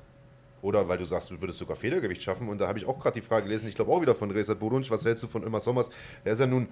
Oder 0.62 0.88
weil 0.88 1.00
du 1.00 1.06
sagst, 1.06 1.32
du 1.32 1.42
würdest 1.42 1.60
sogar 1.60 1.76
Federgewicht 1.76 2.22
schaffen. 2.22 2.48
Und 2.48 2.62
da 2.62 2.68
habe 2.68 2.78
ich 2.78 2.86
auch 2.86 3.00
gerade 3.00 3.20
die 3.20 3.26
Frage 3.26 3.46
gelesen, 3.46 3.68
ich 3.68 3.76
glaube 3.76 3.92
auch 3.92 4.02
wieder 4.02 4.14
von 4.14 4.30
Resat 4.30 4.60
Bodunsch, 4.60 4.92
was 4.92 5.04
hältst 5.04 5.24
du 5.24 5.28
von 5.28 5.44
Ömer 5.44 5.60
Sommers? 5.60 5.90
Er 6.24 6.34
ist 6.34 6.40
ja 6.40 6.46
nun 6.46 6.68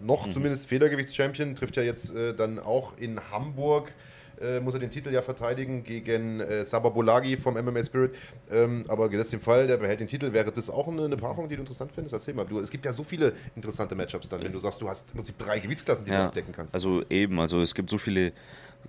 noch 0.00 0.26
mhm. 0.26 0.32
zumindest 0.32 0.66
Federgewichtschampion, 0.66 1.54
trifft 1.54 1.76
ja 1.76 1.82
jetzt 1.82 2.14
äh, 2.14 2.34
dann 2.34 2.58
auch 2.58 2.96
in 2.96 3.20
Hamburg 3.30 3.92
äh, 4.40 4.60
muss 4.60 4.74
er 4.74 4.80
den 4.80 4.90
Titel 4.90 5.10
ja 5.10 5.22
verteidigen 5.22 5.84
gegen 5.84 6.40
äh, 6.40 6.64
Sabah 6.64 6.92
vom 7.40 7.54
MMA 7.54 7.84
Spirit. 7.84 8.14
Ähm, 8.50 8.84
aber 8.88 9.08
gesetzt 9.08 9.32
im 9.32 9.40
Fall, 9.40 9.66
der 9.66 9.76
behält 9.76 10.00
den 10.00 10.08
Titel. 10.08 10.32
Wäre 10.32 10.52
das 10.52 10.70
auch 10.70 10.88
eine, 10.88 11.04
eine 11.04 11.16
Paarung, 11.16 11.48
die 11.48 11.56
du 11.56 11.62
interessant 11.62 11.92
findest? 11.94 12.14
Erzähl 12.14 12.34
mal. 12.34 12.44
Du, 12.44 12.58
es 12.58 12.70
gibt 12.70 12.84
ja 12.84 12.92
so 12.92 13.02
viele 13.02 13.32
interessante 13.56 13.94
Matchups 13.94 14.28
dann, 14.28 14.40
wenn 14.40 14.52
du 14.52 14.58
sagst, 14.58 14.80
du 14.80 14.88
hast 14.88 15.10
im 15.10 15.16
Prinzip 15.16 15.38
drei 15.38 15.58
Gewichtsklassen, 15.58 16.04
die 16.04 16.10
ja, 16.10 16.18
du 16.18 16.24
abdecken 16.26 16.52
kannst. 16.52 16.74
Also 16.74 17.02
eben, 17.10 17.38
also 17.40 17.60
es 17.60 17.74
gibt 17.74 17.90
so 17.90 17.98
viele, 17.98 18.32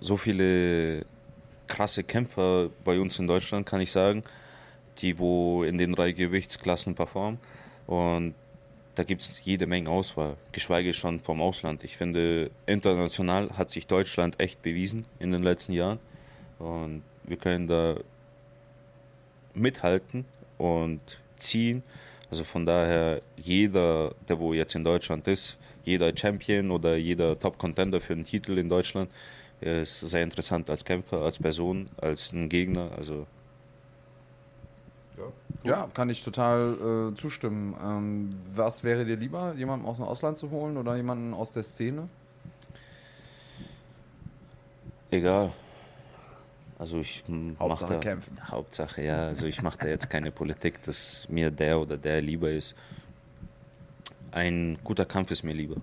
so 0.00 0.16
viele 0.16 1.04
krasse 1.66 2.04
Kämpfer 2.04 2.70
bei 2.84 2.98
uns 3.00 3.18
in 3.18 3.26
Deutschland, 3.26 3.66
kann 3.66 3.80
ich 3.80 3.90
sagen, 3.90 4.22
die 4.98 5.18
wo 5.18 5.64
in 5.64 5.78
den 5.78 5.92
drei 5.92 6.12
Gewichtsklassen 6.12 6.94
performen. 6.94 7.38
Und 7.86 8.34
da 8.96 9.04
gibt 9.04 9.22
es 9.22 9.44
jede 9.44 9.66
Menge 9.66 9.90
Auswahl, 9.90 10.36
geschweige 10.52 10.94
schon 10.94 11.20
vom 11.20 11.42
Ausland. 11.42 11.84
Ich 11.84 11.98
finde, 11.98 12.50
international 12.64 13.50
hat 13.56 13.70
sich 13.70 13.86
Deutschland 13.86 14.40
echt 14.40 14.62
bewiesen 14.62 15.06
in 15.18 15.32
den 15.32 15.42
letzten 15.42 15.74
Jahren. 15.74 15.98
Und 16.58 17.02
wir 17.24 17.36
können 17.36 17.66
da 17.68 17.96
mithalten 19.52 20.24
und 20.56 21.00
ziehen. 21.36 21.82
Also 22.30 22.44
von 22.44 22.64
daher, 22.64 23.20
jeder, 23.36 24.14
der 24.28 24.38
wo 24.38 24.54
jetzt 24.54 24.74
in 24.74 24.82
Deutschland 24.82 25.28
ist, 25.28 25.58
jeder 25.84 26.16
Champion 26.16 26.70
oder 26.70 26.96
jeder 26.96 27.38
Top-Contender 27.38 28.00
für 28.00 28.14
einen 28.14 28.24
Titel 28.24 28.56
in 28.56 28.70
Deutschland, 28.70 29.10
ist 29.60 30.00
sehr 30.00 30.22
interessant 30.22 30.70
als 30.70 30.84
Kämpfer, 30.84 31.20
als 31.20 31.38
Person, 31.38 31.90
als 31.98 32.32
ein 32.32 32.48
Gegner. 32.48 32.90
Also 32.96 33.26
ja, 35.62 35.88
kann 35.94 36.10
ich 36.10 36.22
total 36.22 37.12
äh, 37.12 37.14
zustimmen. 37.16 37.74
Ähm, 37.82 38.36
was 38.54 38.84
wäre 38.84 39.04
dir 39.04 39.16
lieber, 39.16 39.54
jemanden 39.56 39.86
aus 39.86 39.96
dem 39.96 40.04
Ausland 40.04 40.38
zu 40.38 40.50
holen 40.50 40.76
oder 40.76 40.96
jemanden 40.96 41.34
aus 41.34 41.52
der 41.52 41.62
Szene? 41.62 42.08
Egal. 45.10 45.52
Also 46.78 46.98
ich 47.00 47.24
Hauptsache 47.58 47.94
mache 47.94 48.00
kämpfen. 48.00 48.38
Hauptsache, 48.50 49.02
ja. 49.02 49.26
Also 49.26 49.46
ich 49.46 49.62
mache 49.62 49.78
da 49.78 49.86
jetzt 49.88 50.10
keine 50.10 50.30
Politik, 50.30 50.82
dass 50.84 51.26
mir 51.28 51.50
der 51.50 51.80
oder 51.80 51.96
der 51.96 52.20
lieber 52.20 52.50
ist. 52.50 52.74
Ein 54.30 54.78
guter 54.84 55.06
Kampf 55.06 55.30
ist 55.30 55.42
mir 55.42 55.54
lieber. 55.54 55.76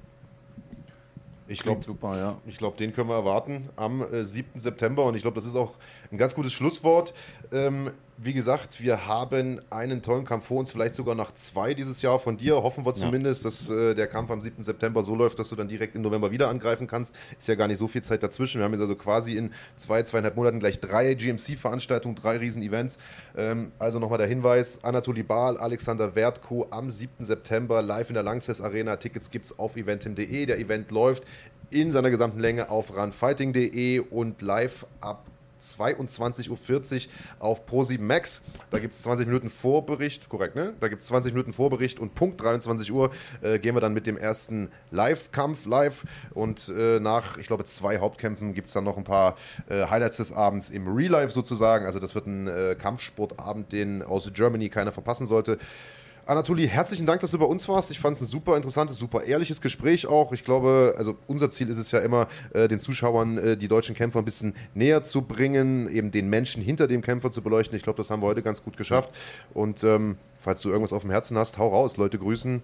Ich 1.47 1.59
glaube, 1.59 1.83
super, 1.83 2.17
ja. 2.17 2.37
Ich 2.45 2.57
glaube, 2.57 2.77
den 2.77 2.93
können 2.93 3.09
wir 3.09 3.15
erwarten 3.15 3.69
am 3.75 4.01
äh, 4.01 4.23
7. 4.23 4.57
September 4.57 5.05
und 5.05 5.15
ich 5.15 5.23
glaube, 5.23 5.35
das 5.35 5.45
ist 5.45 5.55
auch 5.55 5.73
ein 6.13 6.17
ganz 6.17 6.35
gutes 6.35 6.53
Schlusswort. 6.53 7.13
Ähm, 7.51 7.91
wie 8.17 8.33
gesagt, 8.33 8.81
wir 8.81 9.07
haben 9.07 9.59
einen 9.71 10.03
tollen 10.03 10.23
Kampf 10.23 10.45
vor 10.45 10.59
uns, 10.59 10.71
vielleicht 10.71 10.93
sogar 10.93 11.15
noch 11.15 11.33
zwei 11.33 11.73
dieses 11.73 12.03
Jahr 12.03 12.19
von 12.19 12.37
dir. 12.37 12.61
Hoffen 12.61 12.85
wir 12.85 12.93
zumindest, 12.93 13.43
ja. 13.43 13.49
dass 13.49 13.69
äh, 13.71 13.95
der 13.95 14.05
Kampf 14.07 14.29
am 14.29 14.39
7. 14.39 14.61
September 14.61 15.01
so 15.01 15.15
läuft, 15.15 15.39
dass 15.39 15.49
du 15.49 15.55
dann 15.55 15.67
direkt 15.67 15.95
im 15.95 16.03
November 16.03 16.29
wieder 16.29 16.47
angreifen 16.47 16.85
kannst. 16.85 17.15
Ist 17.37 17.47
ja 17.47 17.55
gar 17.55 17.67
nicht 17.67 17.79
so 17.79 17.87
viel 17.87 18.03
Zeit 18.03 18.21
dazwischen. 18.21 18.59
Wir 18.59 18.65
haben 18.65 18.73
jetzt 18.73 18.81
also 18.81 18.95
quasi 18.95 19.35
in 19.35 19.51
zwei, 19.75 20.03
zweieinhalb 20.03 20.35
Monaten 20.35 20.59
gleich 20.59 20.79
drei 20.79 21.15
GMC-Veranstaltungen, 21.15 22.15
drei 22.15 22.37
Riesen-Events. 22.37 22.99
Ähm, 23.35 23.71
also 23.79 23.97
nochmal 23.97 24.19
der 24.19 24.27
Hinweis: 24.27 24.83
Anatoli 24.83 25.23
Baal, 25.23 25.57
Alexander 25.57 26.15
Wertko 26.15 26.67
am 26.69 26.91
7. 26.91 27.25
September 27.25 27.81
live 27.81 28.09
in 28.09 28.13
der 28.13 28.23
Langsess 28.23 28.61
Arena. 28.61 28.97
Tickets 28.97 29.31
gibt 29.31 29.47
es 29.47 29.57
auf 29.57 29.75
eventim.de. 29.75 30.45
Der 30.45 30.59
Event 30.59 30.91
läuft 30.91 31.23
in 31.71 31.91
seiner 31.91 32.11
gesamten 32.11 32.39
Länge 32.39 32.69
auf 32.69 32.95
runfighting.de 32.95 33.99
und 33.99 34.41
live 34.43 34.85
ab 35.01 35.25
22.40 35.63 36.49
Uhr 36.49 37.11
auf 37.39 37.67
Pro7 37.67 38.01
Max. 38.01 38.41
Da 38.69 38.79
gibt 38.79 38.93
es 38.93 39.01
20 39.03 39.27
Minuten 39.27 39.49
Vorbericht, 39.49 40.29
korrekt, 40.29 40.55
ne? 40.55 40.73
Da 40.79 40.87
gibt 40.87 41.01
es 41.01 41.07
20 41.07 41.33
Minuten 41.33 41.53
Vorbericht 41.53 41.99
und 41.99 42.15
Punkt 42.15 42.41
23 42.41 42.91
Uhr 42.91 43.11
äh, 43.41 43.59
gehen 43.59 43.75
wir 43.75 43.81
dann 43.81 43.93
mit 43.93 44.07
dem 44.07 44.17
ersten 44.17 44.69
Live-Kampf 44.91 45.65
live. 45.65 46.05
Und 46.31 46.71
äh, 46.75 46.99
nach, 46.99 47.37
ich 47.37 47.47
glaube, 47.47 47.65
zwei 47.65 47.99
Hauptkämpfen 47.99 48.53
gibt 48.53 48.67
es 48.67 48.73
dann 48.73 48.83
noch 48.83 48.97
ein 48.97 49.03
paar 49.03 49.37
äh, 49.69 49.85
Highlights 49.85 50.17
des 50.17 50.31
Abends 50.31 50.69
im 50.69 50.87
Real 50.87 51.11
Life 51.11 51.33
sozusagen. 51.33 51.85
Also 51.85 51.99
das 51.99 52.15
wird 52.15 52.27
ein 52.27 52.47
äh, 52.47 52.75
Kampfsportabend, 52.77 53.71
den 53.71 54.01
aus 54.01 54.31
Germany 54.33 54.69
keiner 54.69 54.91
verpassen 54.91 55.27
sollte. 55.27 55.57
Anatoli, 56.25 56.69
herzlichen 56.69 57.05
Dank, 57.05 57.19
dass 57.19 57.31
du 57.31 57.39
bei 57.39 57.45
uns 57.45 57.67
warst. 57.67 57.91
Ich 57.91 57.99
fand 57.99 58.15
es 58.15 58.21
ein 58.21 58.27
super 58.27 58.55
interessantes, 58.55 58.97
super 58.97 59.23
ehrliches 59.23 59.59
Gespräch 59.59 60.07
auch. 60.07 60.31
Ich 60.31 60.45
glaube, 60.45 60.95
also 60.97 61.17
unser 61.27 61.49
Ziel 61.49 61.69
ist 61.69 61.77
es 61.77 61.91
ja 61.91 61.99
immer, 61.99 62.27
äh, 62.53 62.69
den 62.69 62.79
Zuschauern 62.79 63.37
äh, 63.37 63.57
die 63.57 63.67
deutschen 63.67 63.93
Kämpfer 63.93 64.19
ein 64.19 64.25
bisschen 64.25 64.55
näher 64.73 65.01
zu 65.01 65.23
bringen, 65.23 65.89
eben 65.89 66.11
den 66.11 66.29
Menschen 66.29 66.63
hinter 66.63 66.87
dem 66.87 67.01
Kämpfer 67.01 67.29
zu 67.29 67.41
beleuchten. 67.41 67.75
Ich 67.75 67.83
glaube, 67.83 67.97
das 67.97 68.09
haben 68.09 68.21
wir 68.21 68.27
heute 68.27 68.41
ganz 68.41 68.63
gut 68.63 68.77
geschafft. 68.77 69.09
Und 69.53 69.83
ähm, 69.83 70.17
falls 70.37 70.61
du 70.61 70.69
irgendwas 70.69 70.93
auf 70.93 71.01
dem 71.01 71.11
Herzen 71.11 71.37
hast, 71.37 71.57
hau 71.57 71.67
raus, 71.67 71.97
Leute 71.97 72.17
grüßen, 72.17 72.61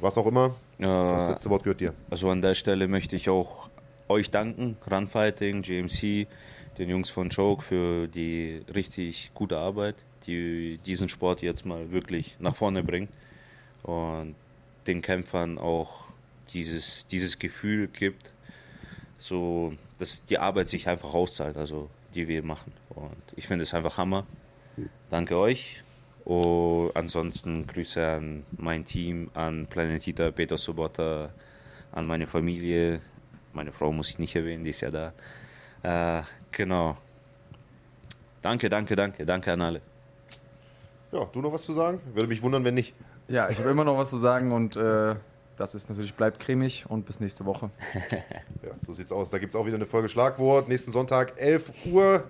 was 0.00 0.18
auch 0.18 0.26
immer. 0.26 0.56
Äh, 0.78 0.86
das 0.86 1.28
letzte 1.28 1.50
Wort 1.50 1.62
gehört 1.62 1.80
dir. 1.80 1.94
Also 2.10 2.28
an 2.30 2.42
der 2.42 2.54
Stelle 2.54 2.88
möchte 2.88 3.14
ich 3.14 3.30
auch 3.30 3.70
euch 4.08 4.32
danken, 4.32 4.76
Runfighting, 4.90 5.62
GMC, 5.62 6.26
den 6.78 6.88
Jungs 6.88 7.10
von 7.10 7.28
Choke 7.28 7.62
für 7.62 8.08
die 8.08 8.62
richtig 8.74 9.30
gute 9.34 9.56
Arbeit 9.56 9.94
die 10.28 10.78
diesen 10.84 11.08
Sport 11.08 11.42
jetzt 11.42 11.66
mal 11.66 11.90
wirklich 11.90 12.36
nach 12.38 12.54
vorne 12.54 12.84
bringt 12.84 13.10
und 13.82 14.36
den 14.86 15.02
Kämpfern 15.02 15.58
auch 15.58 16.04
dieses, 16.52 17.06
dieses 17.06 17.38
Gefühl 17.38 17.88
gibt, 17.88 18.32
so 19.16 19.74
dass 19.98 20.24
die 20.24 20.38
Arbeit 20.38 20.68
sich 20.68 20.88
einfach 20.88 21.12
auszahlt, 21.14 21.56
also 21.56 21.90
die 22.14 22.28
wir 22.28 22.42
machen. 22.42 22.72
Und 22.90 23.16
ich 23.36 23.46
finde 23.46 23.64
es 23.64 23.74
einfach 23.74 23.98
Hammer. 23.98 24.26
Danke 25.10 25.36
euch. 25.36 25.82
Und 26.24 26.92
ansonsten 26.94 27.66
Grüße 27.66 28.06
an 28.06 28.44
mein 28.56 28.84
Team, 28.84 29.30
an 29.34 29.66
Planetita, 29.66 30.30
Peter 30.30 30.58
Sobota, 30.58 31.30
an 31.92 32.06
meine 32.06 32.26
Familie. 32.26 33.00
Meine 33.54 33.72
Frau 33.72 33.92
muss 33.92 34.10
ich 34.10 34.18
nicht 34.18 34.36
erwähnen, 34.36 34.62
die 34.62 34.70
ist 34.70 34.82
ja 34.82 34.90
da. 34.90 35.12
Äh, 35.82 36.22
genau. 36.52 36.96
Danke, 38.42 38.68
danke, 38.68 38.94
danke. 38.94 39.24
Danke 39.24 39.52
an 39.52 39.62
alle. 39.62 39.97
Ja, 41.12 41.24
du 41.24 41.40
noch 41.40 41.52
was 41.52 41.62
zu 41.62 41.72
sagen? 41.72 42.00
Würde 42.14 42.28
mich 42.28 42.42
wundern, 42.42 42.64
wenn 42.64 42.74
nicht. 42.74 42.94
Ja, 43.28 43.48
ich 43.50 43.58
habe 43.58 43.70
immer 43.70 43.84
noch 43.84 43.96
was 43.96 44.10
zu 44.10 44.18
sagen 44.18 44.52
und 44.52 44.76
äh, 44.76 45.14
das 45.56 45.74
ist 45.74 45.88
natürlich, 45.88 46.14
bleibt 46.14 46.40
cremig 46.40 46.86
und 46.88 47.04
bis 47.06 47.20
nächste 47.20 47.44
Woche. 47.44 47.70
ja, 48.62 48.70
so 48.86 48.92
sieht's 48.92 49.12
aus. 49.12 49.30
Da 49.30 49.38
gibt 49.38 49.54
es 49.54 49.60
auch 49.60 49.66
wieder 49.66 49.76
eine 49.76 49.86
Folge 49.86 50.08
Schlagwort. 50.08 50.68
Nächsten 50.68 50.92
Sonntag, 50.92 51.40
11 51.40 51.86
Uhr. 51.86 52.24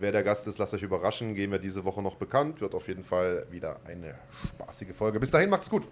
Wer 0.00 0.12
der 0.12 0.22
Gast 0.22 0.46
ist, 0.48 0.58
lasst 0.58 0.74
euch 0.74 0.82
überraschen. 0.82 1.34
Gehen 1.34 1.52
wir 1.52 1.58
diese 1.58 1.84
Woche 1.84 2.02
noch 2.02 2.16
bekannt. 2.16 2.60
Wird 2.60 2.74
auf 2.74 2.88
jeden 2.88 3.04
Fall 3.04 3.46
wieder 3.50 3.78
eine 3.86 4.14
spaßige 4.48 4.94
Folge. 4.94 5.20
Bis 5.20 5.30
dahin, 5.30 5.50
macht's 5.50 5.70
gut. 5.70 5.86